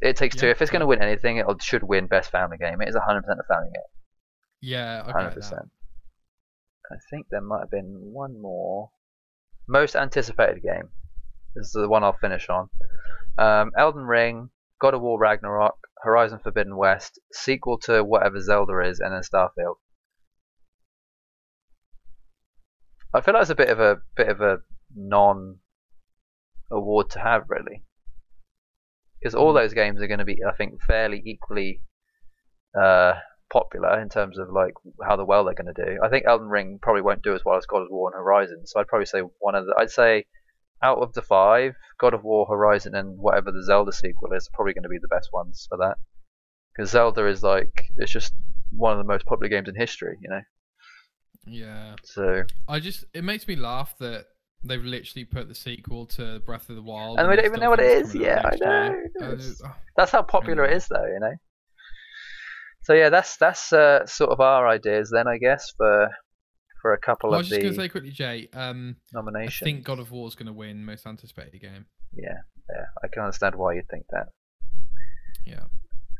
It 0.00 0.16
Takes 0.16 0.34
Two. 0.34 0.48
If 0.48 0.60
it's 0.60 0.72
going 0.72 0.80
to 0.80 0.86
win 0.88 1.00
anything, 1.00 1.36
it 1.36 1.46
should 1.62 1.84
win 1.84 2.08
Best 2.08 2.32
Family 2.32 2.56
Game. 2.58 2.82
It 2.82 2.88
is 2.88 2.96
100% 2.96 3.18
a 3.18 3.44
family 3.44 3.70
game. 3.72 3.90
Yeah, 4.60 5.04
I 5.06 5.12
Hundred 5.12 5.28
get 5.28 5.34
that. 5.34 5.34
percent. 5.36 5.70
I 6.90 6.96
think 7.08 7.26
there 7.30 7.40
might 7.40 7.60
have 7.60 7.70
been 7.70 8.00
one 8.00 8.42
more. 8.42 8.90
Most 9.68 9.94
anticipated 9.94 10.60
game. 10.64 10.88
This 11.54 11.66
is 11.66 11.72
the 11.72 11.88
one 11.88 12.02
I'll 12.02 12.18
finish 12.20 12.48
on. 12.48 12.68
Um, 13.38 13.70
Elden 13.78 14.06
Ring, 14.06 14.50
God 14.80 14.94
of 14.94 15.02
War 15.02 15.20
Ragnarok, 15.20 15.76
Horizon 16.02 16.40
Forbidden 16.42 16.76
West, 16.76 17.20
sequel 17.32 17.78
to 17.80 18.02
whatever 18.02 18.40
Zelda 18.40 18.80
is, 18.80 19.00
and 19.00 19.12
then 19.12 19.22
Starfield. 19.22 19.76
I 23.14 23.20
feel 23.20 23.34
like 23.34 23.42
it's 23.42 23.50
a 23.50 23.54
bit 23.54 23.68
of 23.68 23.78
a 23.78 24.02
bit 24.16 24.28
of 24.28 24.40
a 24.40 24.58
non 24.94 25.58
award 26.70 27.10
to 27.10 27.18
have 27.20 27.44
really, 27.48 27.84
because 29.20 29.34
all 29.34 29.52
Mm. 29.52 29.62
those 29.62 29.74
games 29.74 30.00
are 30.00 30.06
going 30.06 30.18
to 30.18 30.24
be, 30.24 30.42
I 30.44 30.52
think, 30.52 30.80
fairly 30.82 31.22
equally 31.24 31.82
uh, 32.74 33.20
popular 33.52 34.00
in 34.00 34.08
terms 34.08 34.38
of 34.38 34.48
like 34.50 34.72
how 35.06 35.16
the 35.16 35.24
well 35.26 35.44
they're 35.44 35.54
going 35.54 35.72
to 35.74 35.84
do. 35.84 35.98
I 36.02 36.08
think 36.08 36.24
Elden 36.26 36.48
Ring 36.48 36.78
probably 36.80 37.02
won't 37.02 37.22
do 37.22 37.34
as 37.34 37.44
well 37.44 37.58
as 37.58 37.66
God 37.66 37.82
of 37.82 37.90
War 37.90 38.10
and 38.10 38.18
Horizon, 38.18 38.66
so 38.66 38.80
I'd 38.80 38.88
probably 38.88 39.06
say 39.06 39.20
one 39.38 39.54
of 39.54 39.66
the. 39.66 39.74
I'd 39.78 39.90
say 39.90 40.24
out 40.82 40.98
of 40.98 41.12
the 41.12 41.22
five, 41.22 41.74
God 41.98 42.14
of 42.14 42.24
War, 42.24 42.46
Horizon, 42.46 42.94
and 42.94 43.18
whatever 43.18 43.52
the 43.52 43.64
Zelda 43.64 43.92
sequel 43.92 44.32
is, 44.32 44.48
probably 44.52 44.74
going 44.74 44.82
to 44.82 44.88
be 44.88 44.98
the 45.00 45.08
best 45.08 45.30
ones 45.32 45.66
for 45.68 45.78
that. 45.78 45.96
Because 46.74 46.90
Zelda 46.90 47.26
is 47.26 47.42
like 47.42 47.88
it's 47.96 48.12
just 48.12 48.32
one 48.70 48.92
of 48.92 48.98
the 48.98 49.10
most 49.10 49.26
popular 49.26 49.48
games 49.48 49.68
in 49.68 49.74
history, 49.74 50.16
you 50.20 50.30
know. 50.30 50.40
Yeah. 51.46 51.96
So 52.04 52.44
I 52.68 52.80
just 52.80 53.04
it 53.14 53.24
makes 53.24 53.46
me 53.46 53.56
laugh 53.56 53.96
that 53.98 54.26
they've 54.64 54.82
literally 54.82 55.24
put 55.24 55.48
the 55.48 55.54
sequel 55.54 56.06
to 56.06 56.40
Breath 56.40 56.68
of 56.70 56.76
the 56.76 56.82
Wild. 56.82 57.18
And 57.18 57.28
we 57.28 57.36
don't 57.36 57.44
even 57.44 57.60
know 57.60 57.70
what 57.70 57.80
it's 57.80 58.10
is. 58.10 58.14
Yeah, 58.14 58.42
I 58.44 58.56
know. 58.56 58.96
Uh, 59.20 59.36
that's 59.96 60.12
how 60.12 60.22
popular 60.22 60.64
it 60.64 60.70
Anyway. 60.70 60.84
though, 60.90 61.06
you 61.06 61.20
know. 61.20 61.34
So 62.84 62.94
yeah, 62.94 63.10
that's 63.10 63.36
that's 63.36 63.72
uh, 63.72 64.06
sort 64.06 64.30
of 64.30 64.40
our 64.40 64.66
ideas 64.66 65.10
then, 65.12 65.28
I 65.28 65.38
guess, 65.38 65.72
for 65.76 66.08
for 66.82 66.92
a 66.92 66.98
couple 66.98 67.30
well, 67.30 67.36
I 67.36 67.38
was 67.38 67.48
just 67.48 67.62
gonna 67.62 67.74
say 67.74 67.88
quickly, 67.88 68.10
Jay. 68.10 68.48
Um, 68.52 68.96
nomination. 69.14 69.64
I 69.64 69.70
think 69.70 69.84
God 69.84 70.00
of 70.00 70.10
War 70.10 70.26
is 70.26 70.34
gonna 70.34 70.52
win 70.52 70.84
most 70.84 71.06
anticipated 71.06 71.60
game. 71.60 71.86
Yeah, 72.12 72.40
yeah, 72.68 72.84
I 73.02 73.08
can 73.08 73.22
understand 73.22 73.54
why 73.54 73.74
you'd 73.74 73.88
think 73.88 74.04
that. 74.10 74.26
Yeah. 75.46 75.64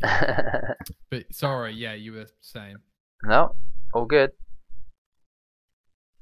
that. 0.00 0.76
But 1.10 1.24
sorry, 1.34 1.74
yeah, 1.74 1.92
you 1.92 2.12
were 2.12 2.28
saying. 2.40 2.76
no, 3.24 3.54
all 3.92 4.06
good. 4.06 4.30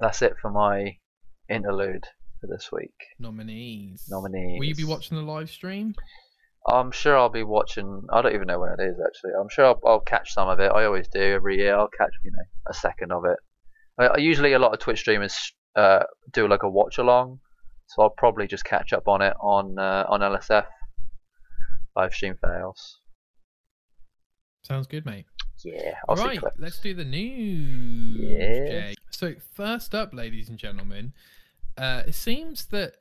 That's 0.01 0.23
it 0.23 0.33
for 0.41 0.51
my 0.51 0.97
interlude 1.51 2.05
for 2.41 2.47
this 2.47 2.71
week. 2.73 2.95
Nominees. 3.19 4.07
Nominees. 4.09 4.59
Will 4.59 4.67
you 4.67 4.75
be 4.75 4.85
watching 4.85 5.17
the 5.19 5.23
live 5.23 5.51
stream? 5.51 5.95
I'm 6.67 6.91
sure 6.91 7.17
I'll 7.17 7.29
be 7.29 7.43
watching. 7.43 8.03
I 8.11 8.23
don't 8.23 8.35
even 8.35 8.47
know 8.47 8.59
when 8.59 8.73
it 8.73 8.83
is 8.83 8.97
actually. 9.07 9.33
I'm 9.39 9.49
sure 9.51 9.67
I'll, 9.67 9.81
I'll 9.87 10.01
catch 10.01 10.33
some 10.33 10.49
of 10.49 10.61
it. 10.61 10.73
I 10.73 10.85
always 10.85 11.09
do 11.09 11.21
every 11.21 11.59
year. 11.59 11.77
I'll 11.77 11.89
catch 11.89 12.13
you 12.25 12.31
know 12.33 12.45
a 12.69 12.75
second 12.75 13.13
of 13.13 13.25
it. 13.27 13.39
I, 14.01 14.07
I 14.07 14.17
usually 14.17 14.55
a 14.55 14.59
lot 14.59 14.73
of 14.73 14.81
Twitch 14.81 15.01
streamers 15.01 15.53
uh, 15.77 16.05
do 16.33 16.49
like 16.49 16.63
a 16.63 16.69
watch 16.69 16.99
along, 16.99 17.41
so 17.87 18.03
I'll 18.03 18.11
probably 18.11 18.47
just 18.47 18.65
catch 18.65 18.93
up 18.93 19.07
on 19.07 19.23
it 19.23 19.35
on 19.41 19.79
uh, 19.79 20.07
on 20.09 20.21
LSF. 20.21 20.67
Live 21.97 22.15
stream 22.15 22.37
fails. 22.41 23.01
Sounds 24.63 24.87
good, 24.87 25.05
mate. 25.05 25.27
Yeah, 25.65 25.95
I'll 26.09 26.17
see 26.17 26.25
Right, 26.25 26.41
let's 26.59 26.81
do 26.81 26.95
the 26.95 27.05
news. 27.05 28.19
Yes. 28.21 28.71
Jay. 28.71 28.95
So 29.11 29.35
first 29.53 29.95
up, 29.95 30.15
ladies 30.15 30.49
and 30.49 30.57
gentlemen, 30.57 31.13
uh, 31.77 32.05
it 32.07 32.15
seems 32.15 32.67
that 32.67 32.95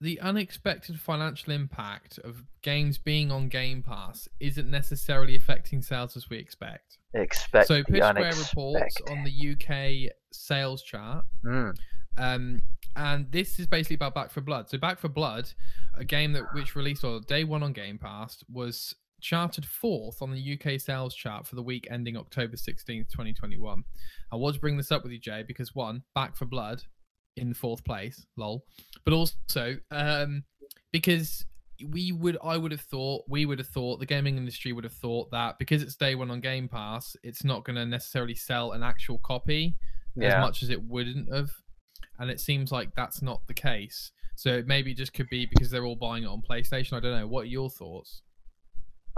the 0.00 0.20
unexpected 0.20 1.00
financial 1.00 1.52
impact 1.52 2.18
of 2.18 2.42
games 2.62 2.98
being 2.98 3.32
on 3.32 3.48
Game 3.48 3.82
Pass 3.82 4.28
isn't 4.40 4.70
necessarily 4.70 5.34
affecting 5.36 5.80
sales 5.80 6.16
as 6.16 6.28
we 6.28 6.38
expect. 6.38 6.98
Expect 7.14 7.66
so 7.66 7.78
the 7.78 7.84
Push 7.84 8.04
Square 8.04 8.34
reports 8.34 8.96
on 9.10 9.24
the 9.24 9.52
UK 9.52 10.12
sales 10.32 10.82
chart 10.82 11.24
Mm, 11.44 11.74
um, 12.18 12.60
and 12.94 13.30
this 13.30 13.58
is 13.58 13.66
basically 13.66 13.96
about 13.96 14.14
Back 14.14 14.30
4 14.30 14.42
Blood. 14.42 14.68
So 14.68 14.78
Back 14.78 14.98
4 14.98 15.10
Blood, 15.10 15.50
a 15.96 16.04
game 16.04 16.32
that 16.32 16.44
which 16.54 16.74
released 16.74 17.04
on 17.04 17.22
day 17.22 17.44
one 17.44 17.62
on 17.62 17.72
Game 17.72 17.98
Pass, 17.98 18.42
was 18.50 18.94
charted 19.20 19.64
fourth 19.64 20.20
on 20.20 20.30
the 20.30 20.58
UK 20.58 20.78
sales 20.78 21.14
chart 21.14 21.46
for 21.46 21.56
the 21.56 21.62
week 21.62 21.88
ending 21.90 22.16
October 22.16 22.56
sixteenth, 22.56 23.10
twenty 23.10 23.32
twenty 23.32 23.58
one. 23.58 23.82
I 24.30 24.36
was 24.36 24.58
bring 24.58 24.76
this 24.76 24.92
up 24.92 25.02
with 25.02 25.12
you, 25.12 25.18
Jay, 25.18 25.42
because 25.46 25.74
one, 25.74 26.02
Back 26.14 26.36
4 26.36 26.48
Blood 26.48 26.82
in 27.36 27.54
fourth 27.54 27.84
place, 27.84 28.26
lol, 28.36 28.64
but 29.04 29.12
also 29.12 29.76
um, 29.90 30.44
because 30.92 31.44
we 31.90 32.12
would 32.12 32.38
I 32.42 32.56
would 32.56 32.72
have 32.72 32.80
thought 32.80 33.24
we 33.28 33.44
would 33.44 33.58
have 33.58 33.68
thought 33.68 34.00
the 34.00 34.06
gaming 34.06 34.36
industry 34.36 34.72
would 34.72 34.84
have 34.84 34.92
thought 34.92 35.30
that 35.30 35.58
because 35.58 35.82
it's 35.82 35.96
day 35.96 36.14
one 36.14 36.30
on 36.30 36.40
Game 36.40 36.68
Pass, 36.68 37.16
it's 37.22 37.44
not 37.44 37.64
going 37.64 37.76
to 37.76 37.86
necessarily 37.86 38.34
sell 38.34 38.72
an 38.72 38.82
actual 38.82 39.18
copy 39.18 39.76
as 40.20 40.34
much 40.40 40.62
as 40.62 40.70
it 40.70 40.82
wouldn't 40.82 41.32
have. 41.34 41.50
And 42.18 42.30
it 42.30 42.40
seems 42.40 42.72
like 42.72 42.94
that's 42.94 43.20
not 43.20 43.46
the 43.46 43.54
case. 43.54 44.12
So 44.36 44.62
maybe 44.66 44.92
it 44.92 44.96
just 44.96 45.12
could 45.12 45.28
be 45.28 45.46
because 45.46 45.70
they're 45.70 45.84
all 45.84 45.96
buying 45.96 46.24
it 46.24 46.28
on 46.28 46.42
PlayStation. 46.42 46.94
I 46.94 47.00
don't 47.00 47.18
know. 47.18 47.26
What 47.26 47.42
are 47.42 47.48
your 47.48 47.70
thoughts? 47.70 48.22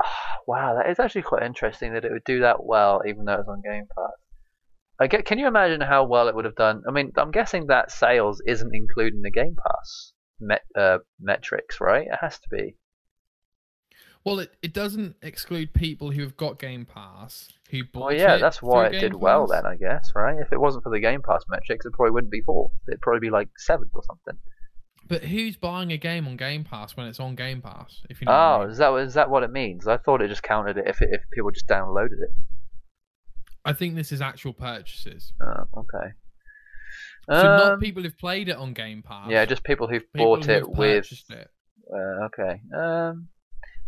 Wow, 0.47 0.77
that 0.77 0.89
is 0.89 0.99
actually 0.99 1.23
quite 1.23 1.43
interesting 1.43 1.93
that 1.93 2.07
it 2.07 2.11
would 2.11 2.25
do 2.25 2.41
that 2.41 2.65
well, 2.65 3.03
even 3.07 3.27
though 3.27 3.35
it's 3.35 3.49
on 3.51 3.61
Game 3.61 3.85
Pass. 3.95 4.13
I 5.01 5.07
get, 5.07 5.25
can 5.25 5.39
you 5.39 5.47
imagine 5.47 5.81
how 5.81 6.05
well 6.05 6.29
it 6.29 6.35
would 6.35 6.45
have 6.45 6.57
done? 6.57 6.83
I 6.89 6.91
mean, 6.91 7.13
I'm 7.17 7.31
guessing 7.31 7.67
that 7.67 7.91
sales 7.93 8.43
isn't 8.47 8.75
including 8.75 9.23
the 9.23 9.31
Game 9.31 9.57
Pass 9.57 10.13
met, 10.41 10.63
uh, 10.77 10.99
metrics, 11.21 11.81
right? 11.81 12.07
It 12.07 12.19
has 12.21 12.39
to 12.41 12.49
be. 12.51 12.77
Well, 14.25 14.41
it, 14.41 14.51
it 14.63 14.75
doesn't 14.75 15.17
exclude 15.23 15.73
people 15.73 16.11
who 16.11 16.23
have 16.23 16.37
got 16.37 16.59
Game 16.59 16.85
Pass 16.85 17.49
who 17.71 17.85
bought 17.85 18.13
it. 18.13 18.17
Well, 18.17 18.29
yeah, 18.29 18.35
it 18.37 18.41
that's 18.41 18.61
why 18.61 18.87
it 18.87 18.93
did 19.01 19.13
Game 19.13 19.21
well 19.21 19.47
then, 19.47 19.65
I 19.65 19.77
guess, 19.77 20.13
right? 20.15 20.37
If 20.41 20.53
it 20.53 20.61
wasn't 20.61 20.83
for 20.85 20.91
the 20.91 21.01
Game 21.01 21.23
Pass 21.23 21.45
metrics, 21.49 21.87
it 21.87 21.93
probably 21.93 22.11
wouldn't 22.13 22.33
be 22.33 22.43
fourth. 22.43 22.73
It'd 22.89 23.01
probably 23.01 23.21
be 23.21 23.31
like 23.31 23.49
seventh 23.57 23.93
or 23.95 24.03
something. 24.03 24.35
But 25.07 25.25
who's 25.25 25.57
buying 25.57 25.93
a 25.93 25.97
game 25.97 26.27
on 26.29 26.37
Game 26.37 26.65
Pass 26.65 26.97
when 26.97 27.07
it's 27.07 27.21
on 27.21 27.35
Game 27.37 27.63
Pass? 27.63 28.03
If 28.11 28.21
you 28.21 28.27
know 28.27 28.33
what 28.33 28.39
I 28.39 28.57
Oh, 28.57 28.61
mean? 28.63 28.71
is 28.73 28.79
that 28.79 28.95
is 28.97 29.15
that 29.15 29.31
what 29.31 29.43
it 29.45 29.53
means? 29.53 29.87
I 29.87 29.97
thought 29.97 30.21
it 30.21 30.29
just 30.29 30.43
counted 30.43 30.77
it 30.77 30.85
if 30.87 31.01
it, 31.01 31.09
if 31.13 31.23
people 31.33 31.51
just 31.51 31.69
downloaded 31.69 32.21
it. 32.21 32.31
I 33.69 33.73
think 33.73 33.95
this 33.95 34.13
is 34.13 34.21
actual 34.21 34.53
purchases. 34.53 35.33
Oh, 35.43 35.65
okay. 35.81 36.13
So 37.29 37.43
not 37.43 37.73
Um, 37.73 37.81
people 37.81 38.03
who've 38.03 38.17
played 38.17 38.49
it 38.49 38.57
on 38.57 38.73
Game 38.73 39.03
Pass. 39.03 39.31
yeah, 39.31 39.45
just 39.45 39.63
people 39.63 39.87
who've 39.87 40.11
people 40.13 40.37
bought 40.37 40.49
it 40.49 40.61
have 40.61 40.69
with 40.69 41.05
purchased 41.05 41.31
it. 41.31 41.49
Uh, 41.93 42.27
okay. 42.27 42.61
Um, 42.75 43.29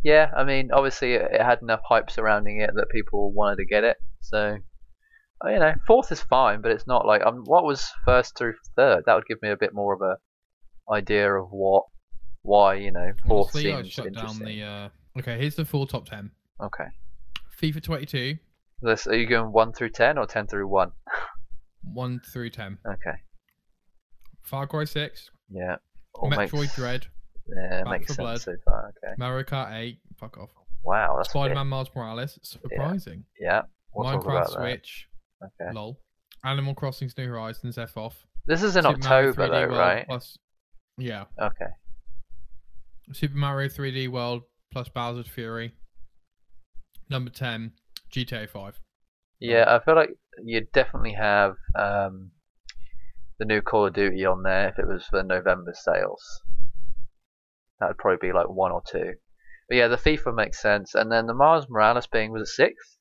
yeah, 0.03 0.31
I 0.37 0.45
mean, 0.45 0.71
obviously 0.73 1.15
it, 1.15 1.29
it 1.33 1.41
had 1.41 1.63
enough 1.63 1.81
hype 1.87 2.11
surrounding 2.11 2.61
it 2.61 2.71
that 2.75 2.89
people 2.91 3.33
wanted 3.33 3.57
to 3.57 3.65
get 3.65 3.85
it. 3.85 3.97
So, 4.21 4.59
uh, 5.45 5.49
you 5.49 5.59
know, 5.59 5.73
fourth 5.87 6.13
is 6.13 6.21
fine, 6.21 6.61
but 6.61 6.71
it's 6.71 6.87
not 6.87 7.07
like 7.07 7.25
um, 7.25 7.43
what 7.45 7.65
was 7.65 7.87
first 8.05 8.37
through 8.37 8.55
third. 8.77 9.05
That 9.07 9.15
would 9.15 9.27
give 9.27 9.41
me 9.43 9.51
a 9.51 9.57
bit 9.57 9.75
more 9.75 9.95
of 9.95 10.03
a 10.03 10.17
idea 10.93 11.33
of 11.33 11.49
what, 11.51 11.85
why 12.43 12.75
you 12.75 12.91
know, 12.91 13.13
fourth 13.27 13.57
I 13.57 13.63
seems 13.63 13.91
shut 13.91 14.13
down 14.13 14.39
the. 14.39 14.63
Uh... 14.63 14.89
Okay, 15.19 15.39
here's 15.39 15.55
the 15.57 15.65
full 15.65 15.87
top 15.87 16.09
ten. 16.09 16.31
Okay. 16.63 16.85
FIFA 17.61 17.83
22, 17.83 18.39
This, 18.83 19.07
are 19.07 19.17
you 19.17 19.27
going 19.27 19.53
one 19.53 19.73
through 19.73 19.91
ten 19.91 20.17
or 20.19 20.27
ten 20.27 20.47
through 20.47 20.67
one? 20.69 20.93
one 21.83 22.21
through 22.33 22.51
ten. 22.51 22.79
Okay. 22.87 23.17
Far 24.43 24.67
Cry 24.67 24.85
6, 24.85 25.31
Yeah. 25.51 25.77
All 26.15 26.31
Metroid 26.31 26.53
makes, 26.61 26.75
Dread, 26.75 27.07
Yeah, 27.47 27.83
Back 27.85 27.91
makes 28.01 28.07
sense 28.09 28.17
Blood. 28.19 28.41
so 28.41 28.55
far. 28.65 28.89
Okay. 29.05 29.15
Mario 29.19 29.45
Kart 29.45 29.73
8, 29.73 29.99
fuck 30.19 30.39
off. 30.39 30.51
Wow, 30.83 31.15
that's 31.17 31.31
Spider 31.31 31.51
big. 31.51 31.57
Man 31.57 31.67
Miles 31.69 31.89
Morales, 31.95 32.39
surprising. 32.43 33.25
Yeah. 33.39 33.63
We'll 33.95 34.11
talk 34.11 34.25
Minecraft 34.25 34.31
about 34.31 34.47
that. 34.47 34.53
Switch, 34.55 35.09
Okay. 35.45 35.73
lol. 35.73 36.01
Animal 36.45 36.75
Crossing 36.75 37.11
New 37.19 37.29
Horizons, 37.29 37.77
F 37.79 37.97
off. 37.97 38.27
This 38.47 38.63
is 38.63 38.75
in 38.77 38.83
Super 38.85 38.97
October 38.97 39.49
though, 39.49 39.67
World 39.69 39.79
right? 39.79 40.07
Plus, 40.07 40.37
yeah. 40.97 41.25
Okay. 41.39 41.67
Super 43.13 43.37
Mario 43.37 43.69
3D 43.69 44.09
World 44.09 44.43
plus 44.73 44.89
Bowser's 44.89 45.29
Fury. 45.29 45.75
Number 47.11 47.31
10, 47.31 47.73
GTA 48.11 48.49
5. 48.49 48.81
Yeah, 49.39 49.65
I 49.69 49.83
feel 49.83 49.95
like 49.95 50.11
you'd 50.45 50.71
definitely 50.73 51.15
have 51.15 51.55
um, 51.75 52.33
the 53.39 53.47
new 53.47 53.63
Call 53.63 53.87
of 53.87 53.95
Duty 53.95 54.25
on 54.25 54.43
there 54.43 54.69
if 54.69 54.79
it 54.79 54.87
was 54.87 55.07
for 55.09 55.23
November 55.23 55.73
sales. 55.75 56.43
That 57.79 57.89
would 57.89 57.99
probably 57.99 58.29
be 58.29 58.35
like 58.35 58.49
one 58.49 58.73
or 58.73 58.83
two. 58.87 59.15
But 59.69 59.77
yeah, 59.77 59.89
the 59.89 59.97
FIFA 59.97 60.35
makes 60.35 60.61
sense, 60.61 60.95
and 60.95 61.11
then 61.11 61.27
the 61.27 61.35
Miles 61.35 61.67
Morales 61.71 62.07
being 62.07 62.33
was 62.33 62.43
it 62.43 62.53
sixth? 62.53 62.99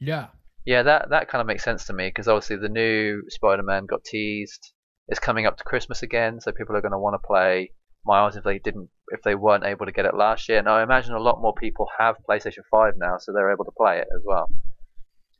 Yeah. 0.00 0.28
Yeah, 0.64 0.82
that 0.84 1.10
that 1.10 1.28
kind 1.28 1.40
of 1.40 1.46
makes 1.46 1.64
sense 1.64 1.84
to 1.86 1.92
me 1.92 2.08
because 2.08 2.28
obviously 2.28 2.56
the 2.56 2.68
new 2.68 3.22
Spider-Man 3.28 3.86
got 3.86 4.04
teased. 4.04 4.72
It's 5.08 5.18
coming 5.18 5.44
up 5.44 5.56
to 5.58 5.64
Christmas 5.64 6.02
again, 6.02 6.40
so 6.40 6.52
people 6.52 6.76
are 6.76 6.80
going 6.80 6.92
to 6.92 6.98
want 6.98 7.14
to 7.14 7.26
play 7.26 7.72
Miles 8.04 8.36
if 8.36 8.44
they 8.44 8.58
didn't, 8.58 8.88
if 9.08 9.22
they 9.22 9.34
weren't 9.34 9.64
able 9.64 9.86
to 9.86 9.92
get 9.92 10.06
it 10.06 10.14
last 10.14 10.48
year. 10.48 10.58
And 10.58 10.68
I 10.68 10.82
imagine 10.82 11.14
a 11.14 11.20
lot 11.20 11.40
more 11.40 11.54
people 11.54 11.88
have 11.98 12.16
PlayStation 12.28 12.64
5 12.70 12.94
now, 12.96 13.18
so 13.18 13.32
they're 13.32 13.52
able 13.52 13.64
to 13.64 13.72
play 13.72 13.98
it 13.98 14.08
as 14.14 14.22
well. 14.24 14.48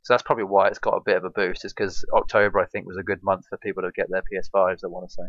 So 0.03 0.13
that's 0.13 0.23
probably 0.23 0.43
why 0.43 0.67
it's 0.67 0.79
got 0.79 0.95
a 0.95 1.01
bit 1.05 1.15
of 1.17 1.23
a 1.23 1.29
boost. 1.29 1.63
Is 1.65 1.73
because 1.73 2.03
October 2.13 2.59
I 2.59 2.65
think 2.65 2.85
was 2.85 2.97
a 2.97 3.03
good 3.03 3.23
month 3.23 3.45
for 3.49 3.57
people 3.57 3.83
to 3.83 3.91
get 3.95 4.07
their 4.09 4.21
PS5s. 4.21 4.83
I 4.83 4.87
want 4.87 5.09
to 5.09 5.13
say. 5.13 5.23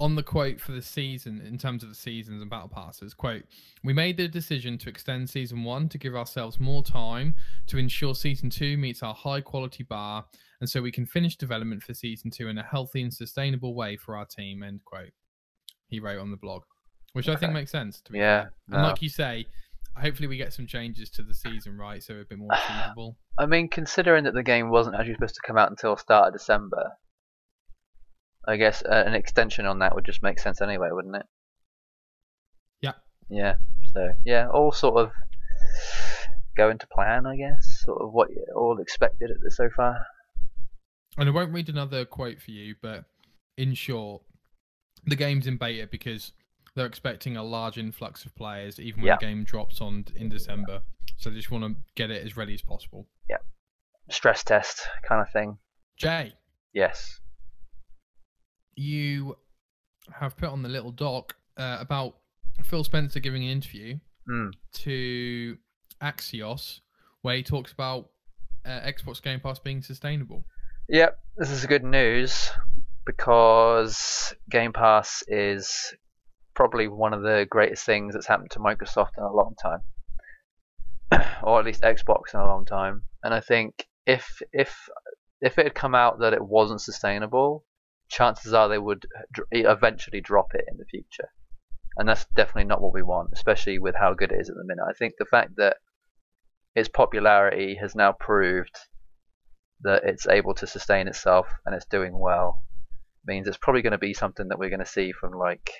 on 0.00 0.14
the 0.14 0.22
quote 0.22 0.60
for 0.60 0.72
the 0.72 0.82
season 0.82 1.40
in 1.40 1.58
terms 1.58 1.82
of 1.82 1.88
the 1.88 1.94
seasons 1.94 2.40
and 2.40 2.48
battle 2.48 2.68
passes 2.68 3.14
quote 3.14 3.42
we 3.82 3.92
made 3.92 4.16
the 4.16 4.28
decision 4.28 4.78
to 4.78 4.88
extend 4.88 5.28
season 5.28 5.64
one 5.64 5.88
to 5.88 5.98
give 5.98 6.14
ourselves 6.14 6.60
more 6.60 6.84
time 6.84 7.34
to 7.66 7.78
ensure 7.78 8.14
season 8.14 8.48
two 8.48 8.76
meets 8.76 9.02
our 9.02 9.14
high 9.14 9.40
quality 9.40 9.82
bar 9.82 10.24
and 10.60 10.70
so 10.70 10.80
we 10.80 10.92
can 10.92 11.04
finish 11.04 11.34
development 11.36 11.82
for 11.82 11.94
season 11.94 12.30
two 12.30 12.46
in 12.48 12.58
a 12.58 12.62
healthy 12.62 13.02
and 13.02 13.12
sustainable 13.12 13.74
way 13.74 13.96
for 13.96 14.16
our 14.16 14.26
team 14.26 14.62
end 14.62 14.80
quote 14.84 15.10
he 15.88 16.00
wrote 16.00 16.18
on 16.20 16.30
the 16.30 16.36
blog 16.36 16.62
which 17.14 17.28
i 17.28 17.36
think 17.36 17.52
makes 17.52 17.70
sense 17.72 18.00
to 18.00 18.12
be 18.12 18.18
Yeah, 18.18 18.46
no. 18.68 18.76
and 18.78 18.86
like 18.86 19.02
you 19.02 19.08
say 19.08 19.46
hopefully 19.96 20.28
we 20.28 20.36
get 20.36 20.52
some 20.52 20.66
changes 20.66 21.10
to 21.10 21.22
the 21.22 21.34
season 21.34 21.76
right 21.76 22.02
so 22.02 22.14
a 22.14 22.24
bit 22.24 22.38
more 22.38 22.50
achievable 22.54 23.16
I 23.40 23.46
mean, 23.46 23.68
considering 23.68 24.24
that 24.24 24.34
the 24.34 24.42
game 24.42 24.68
wasn't 24.68 24.96
actually 24.96 25.14
supposed 25.14 25.36
to 25.36 25.46
come 25.46 25.56
out 25.56 25.70
until 25.70 25.96
start 25.96 26.26
of 26.26 26.32
December, 26.32 26.90
I 28.48 28.56
guess 28.56 28.82
uh, 28.82 29.04
an 29.06 29.14
extension 29.14 29.64
on 29.64 29.78
that 29.78 29.94
would 29.94 30.04
just 30.04 30.24
make 30.24 30.40
sense 30.40 30.60
anyway, 30.60 30.88
wouldn't 30.90 31.14
it? 31.14 31.26
Yeah. 32.80 32.94
Yeah. 33.30 33.54
So 33.94 34.08
yeah, 34.24 34.48
all 34.48 34.72
sort 34.72 34.96
of 34.96 35.12
going 36.56 36.78
to 36.78 36.86
plan, 36.88 37.26
I 37.26 37.36
guess. 37.36 37.82
Sort 37.84 38.02
of 38.02 38.12
what 38.12 38.30
you 38.30 38.44
all 38.56 38.80
expected 38.80 39.30
at 39.30 39.36
this 39.40 39.56
so 39.56 39.68
far. 39.70 40.04
And 41.16 41.28
I 41.28 41.32
won't 41.32 41.52
read 41.52 41.68
another 41.68 42.04
quote 42.04 42.40
for 42.42 42.50
you, 42.50 42.74
but 42.82 43.04
in 43.56 43.74
short, 43.74 44.22
the 45.08 45.16
game's 45.16 45.46
in 45.46 45.56
beta 45.56 45.86
because 45.90 46.32
they're 46.74 46.86
expecting 46.86 47.36
a 47.36 47.42
large 47.42 47.78
influx 47.78 48.24
of 48.24 48.34
players, 48.36 48.78
even 48.78 49.00
when 49.02 49.08
Yeah. 49.08 49.16
the 49.16 49.26
game 49.26 49.44
drops 49.44 49.80
on 49.80 50.04
in 50.16 50.28
December. 50.28 50.82
So 51.16 51.30
they 51.30 51.36
just 51.36 51.50
want 51.50 51.64
to 51.64 51.76
get 51.96 52.10
it 52.10 52.24
as 52.24 52.36
ready 52.36 52.54
as 52.54 52.62
possible. 52.62 53.08
Yeah, 53.28 53.38
stress 54.10 54.44
test 54.44 54.86
kind 55.02 55.20
of 55.20 55.30
thing. 55.32 55.58
Jay, 55.96 56.34
Yes. 56.72 57.20
you 58.76 59.36
have 60.12 60.36
put 60.36 60.48
on 60.48 60.62
the 60.62 60.68
little 60.68 60.92
doc 60.92 61.34
uh, 61.56 61.78
about 61.80 62.16
Phil 62.64 62.84
Spencer 62.84 63.20
giving 63.20 63.42
an 63.44 63.50
interview 63.50 63.98
Hmm. 64.26 64.50
to 64.74 65.56
Axios 66.02 66.80
where 67.22 67.36
he 67.36 67.42
talks 67.42 67.72
about 67.72 68.10
uh, 68.64 68.80
Xbox 68.82 69.22
Game 69.22 69.40
Pass 69.40 69.58
being 69.58 69.80
sustainable. 69.82 70.44
Yep, 70.88 71.18
this 71.36 71.50
is 71.50 71.64
good 71.66 71.84
news 71.84 72.50
because 73.08 74.34
Game 74.50 74.74
Pass 74.74 75.24
is 75.28 75.94
probably 76.54 76.88
one 76.88 77.14
of 77.14 77.22
the 77.22 77.46
greatest 77.48 77.86
things 77.86 78.12
that's 78.12 78.26
happened 78.26 78.50
to 78.50 78.58
Microsoft 78.58 79.12
in 79.16 79.24
a 79.24 79.32
long 79.32 79.54
time, 79.62 79.80
or 81.42 81.58
at 81.58 81.64
least 81.64 81.80
Xbox 81.80 82.34
in 82.34 82.40
a 82.40 82.44
long 82.44 82.66
time. 82.66 83.04
And 83.22 83.32
I 83.32 83.40
think 83.40 83.86
if 84.04 84.42
if 84.52 84.76
if 85.40 85.58
it 85.58 85.64
had 85.64 85.74
come 85.74 85.94
out 85.94 86.18
that 86.18 86.34
it 86.34 86.44
wasn't 86.44 86.82
sustainable, 86.82 87.64
chances 88.10 88.52
are 88.52 88.68
they 88.68 88.78
would 88.78 89.06
eventually 89.52 90.20
drop 90.20 90.48
it 90.52 90.66
in 90.70 90.76
the 90.76 90.84
future, 90.84 91.30
and 91.96 92.06
that's 92.06 92.26
definitely 92.36 92.64
not 92.64 92.82
what 92.82 92.92
we 92.92 93.02
want, 93.02 93.30
especially 93.32 93.78
with 93.78 93.94
how 93.94 94.12
good 94.12 94.32
it 94.32 94.40
is 94.40 94.50
at 94.50 94.56
the 94.56 94.64
minute. 94.66 94.84
I 94.86 94.92
think 94.92 95.14
the 95.18 95.24
fact 95.24 95.56
that 95.56 95.78
its 96.74 96.90
popularity 96.90 97.74
has 97.80 97.94
now 97.94 98.12
proved 98.12 98.76
that 99.80 100.04
it's 100.04 100.26
able 100.26 100.52
to 100.52 100.66
sustain 100.66 101.08
itself 101.08 101.46
and 101.64 101.74
it's 101.74 101.86
doing 101.86 102.18
well 102.18 102.64
means 103.28 103.46
it's 103.46 103.58
probably 103.58 103.82
going 103.82 103.92
to 103.92 103.98
be 103.98 104.14
something 104.14 104.48
that 104.48 104.58
we're 104.58 104.70
going 104.70 104.80
to 104.80 104.86
see 104.86 105.12
from 105.12 105.32
like 105.32 105.70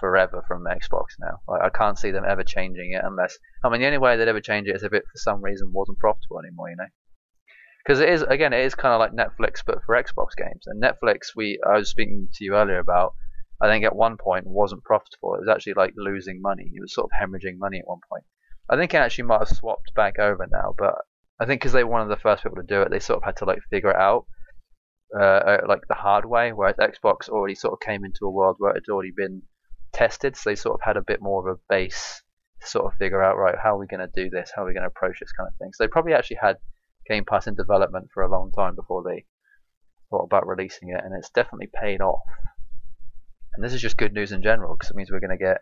forever 0.00 0.42
from 0.48 0.64
Xbox 0.64 1.14
now. 1.20 1.40
Like 1.48 1.62
I 1.62 1.68
can't 1.68 1.98
see 1.98 2.10
them 2.10 2.24
ever 2.26 2.42
changing 2.42 2.92
it 2.92 3.02
unless 3.04 3.38
I 3.62 3.68
mean 3.68 3.80
the 3.80 3.86
only 3.86 3.98
way 3.98 4.16
they'd 4.16 4.28
ever 4.28 4.40
change 4.40 4.68
it 4.68 4.76
is 4.76 4.82
if 4.82 4.92
it 4.92 5.04
for 5.04 5.18
some 5.18 5.42
reason 5.42 5.72
wasn't 5.72 5.98
profitable 5.98 6.40
anymore, 6.40 6.70
you 6.70 6.76
know. 6.76 6.88
Because 7.84 8.00
it 8.00 8.08
is 8.08 8.22
again, 8.22 8.52
it 8.52 8.64
is 8.64 8.74
kind 8.74 8.94
of 8.94 8.98
like 9.00 9.12
Netflix 9.12 9.62
but 9.64 9.84
for 9.84 9.94
Xbox 9.94 10.30
games. 10.36 10.64
And 10.66 10.82
Netflix, 10.82 11.36
we 11.36 11.60
I 11.66 11.76
was 11.78 11.90
speaking 11.90 12.28
to 12.34 12.44
you 12.44 12.54
earlier 12.54 12.78
about. 12.78 13.14
I 13.58 13.68
think 13.68 13.86
at 13.86 13.96
one 13.96 14.18
point 14.18 14.46
wasn't 14.46 14.84
profitable. 14.84 15.34
It 15.34 15.40
was 15.40 15.48
actually 15.48 15.74
like 15.74 15.94
losing 15.96 16.42
money. 16.42 16.70
It 16.74 16.80
was 16.80 16.92
sort 16.92 17.06
of 17.06 17.18
hemorrhaging 17.18 17.56
money 17.56 17.78
at 17.78 17.86
one 17.86 18.00
point. 18.10 18.24
I 18.68 18.76
think 18.76 18.92
it 18.92 18.98
actually 18.98 19.24
might 19.24 19.38
have 19.38 19.56
swapped 19.56 19.94
back 19.94 20.18
over 20.18 20.46
now, 20.50 20.74
but 20.76 20.94
I 21.38 21.46
think 21.46 21.60
because 21.60 21.72
they 21.72 21.84
were 21.84 21.90
one 21.90 22.02
of 22.02 22.08
the 22.08 22.16
first 22.16 22.42
people 22.42 22.56
to 22.56 22.66
do 22.66 22.82
it, 22.82 22.90
they 22.90 22.98
sort 22.98 23.18
of 23.18 23.24
had 23.24 23.36
to 23.36 23.44
like 23.44 23.60
figure 23.70 23.90
it 23.90 23.96
out, 23.96 24.26
uh, 25.14 25.22
uh, 25.22 25.58
like 25.68 25.86
the 25.88 25.94
hard 25.94 26.24
way. 26.24 26.52
Whereas 26.52 26.76
Xbox 26.76 27.28
already 27.28 27.54
sort 27.54 27.74
of 27.74 27.80
came 27.80 28.04
into 28.04 28.26
a 28.26 28.30
world 28.30 28.56
where 28.58 28.72
it 28.72 28.82
had 28.86 28.92
already 28.92 29.12
been 29.16 29.42
tested, 29.92 30.36
so 30.36 30.50
they 30.50 30.56
sort 30.56 30.74
of 30.74 30.80
had 30.82 30.96
a 30.96 31.02
bit 31.02 31.20
more 31.20 31.48
of 31.48 31.56
a 31.56 31.60
base 31.68 32.22
to 32.60 32.66
sort 32.66 32.86
of 32.86 32.98
figure 32.98 33.22
out 33.22 33.36
right 33.36 33.54
how 33.62 33.76
are 33.76 33.78
we 33.78 33.86
going 33.86 34.00
to 34.00 34.10
do 34.14 34.30
this, 34.30 34.52
how 34.54 34.62
are 34.62 34.66
we 34.66 34.72
going 34.72 34.82
to 34.82 34.88
approach 34.88 35.20
this 35.20 35.32
kind 35.32 35.48
of 35.48 35.56
thing. 35.56 35.70
So 35.72 35.84
they 35.84 35.88
probably 35.88 36.14
actually 36.14 36.38
had 36.40 36.56
Game 37.08 37.24
Pass 37.24 37.46
in 37.46 37.54
development 37.54 38.08
for 38.12 38.22
a 38.22 38.30
long 38.30 38.50
time 38.52 38.74
before 38.74 39.02
they 39.02 39.24
thought 40.10 40.24
about 40.24 40.46
releasing 40.46 40.90
it, 40.90 41.00
and 41.04 41.14
it's 41.14 41.30
definitely 41.30 41.70
paid 41.74 42.00
off. 42.00 42.22
And 43.54 43.64
this 43.64 43.72
is 43.72 43.80
just 43.80 43.96
good 43.96 44.12
news 44.12 44.32
in 44.32 44.42
general 44.42 44.74
because 44.74 44.90
it 44.90 44.96
means 44.96 45.10
we're 45.10 45.20
going 45.20 45.36
to 45.36 45.42
get 45.42 45.58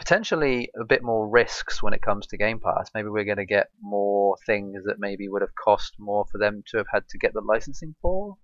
potentially 0.00 0.70
a 0.80 0.84
bit 0.86 1.02
more 1.02 1.28
risks 1.28 1.82
when 1.82 1.92
it 1.92 2.00
comes 2.00 2.26
to 2.26 2.38
Game 2.38 2.58
Pass. 2.58 2.90
Maybe 2.94 3.10
we're 3.10 3.26
going 3.26 3.36
to 3.36 3.44
get 3.44 3.68
more 3.82 4.34
things 4.46 4.82
that 4.86 4.98
maybe 4.98 5.28
would 5.28 5.42
have 5.42 5.54
cost 5.54 5.92
more 5.98 6.24
for 6.32 6.38
them 6.38 6.62
to 6.68 6.78
have 6.78 6.86
had 6.90 7.06
to 7.10 7.18
get 7.18 7.34
the 7.34 7.42
licensing 7.42 7.94
for. 8.00 8.38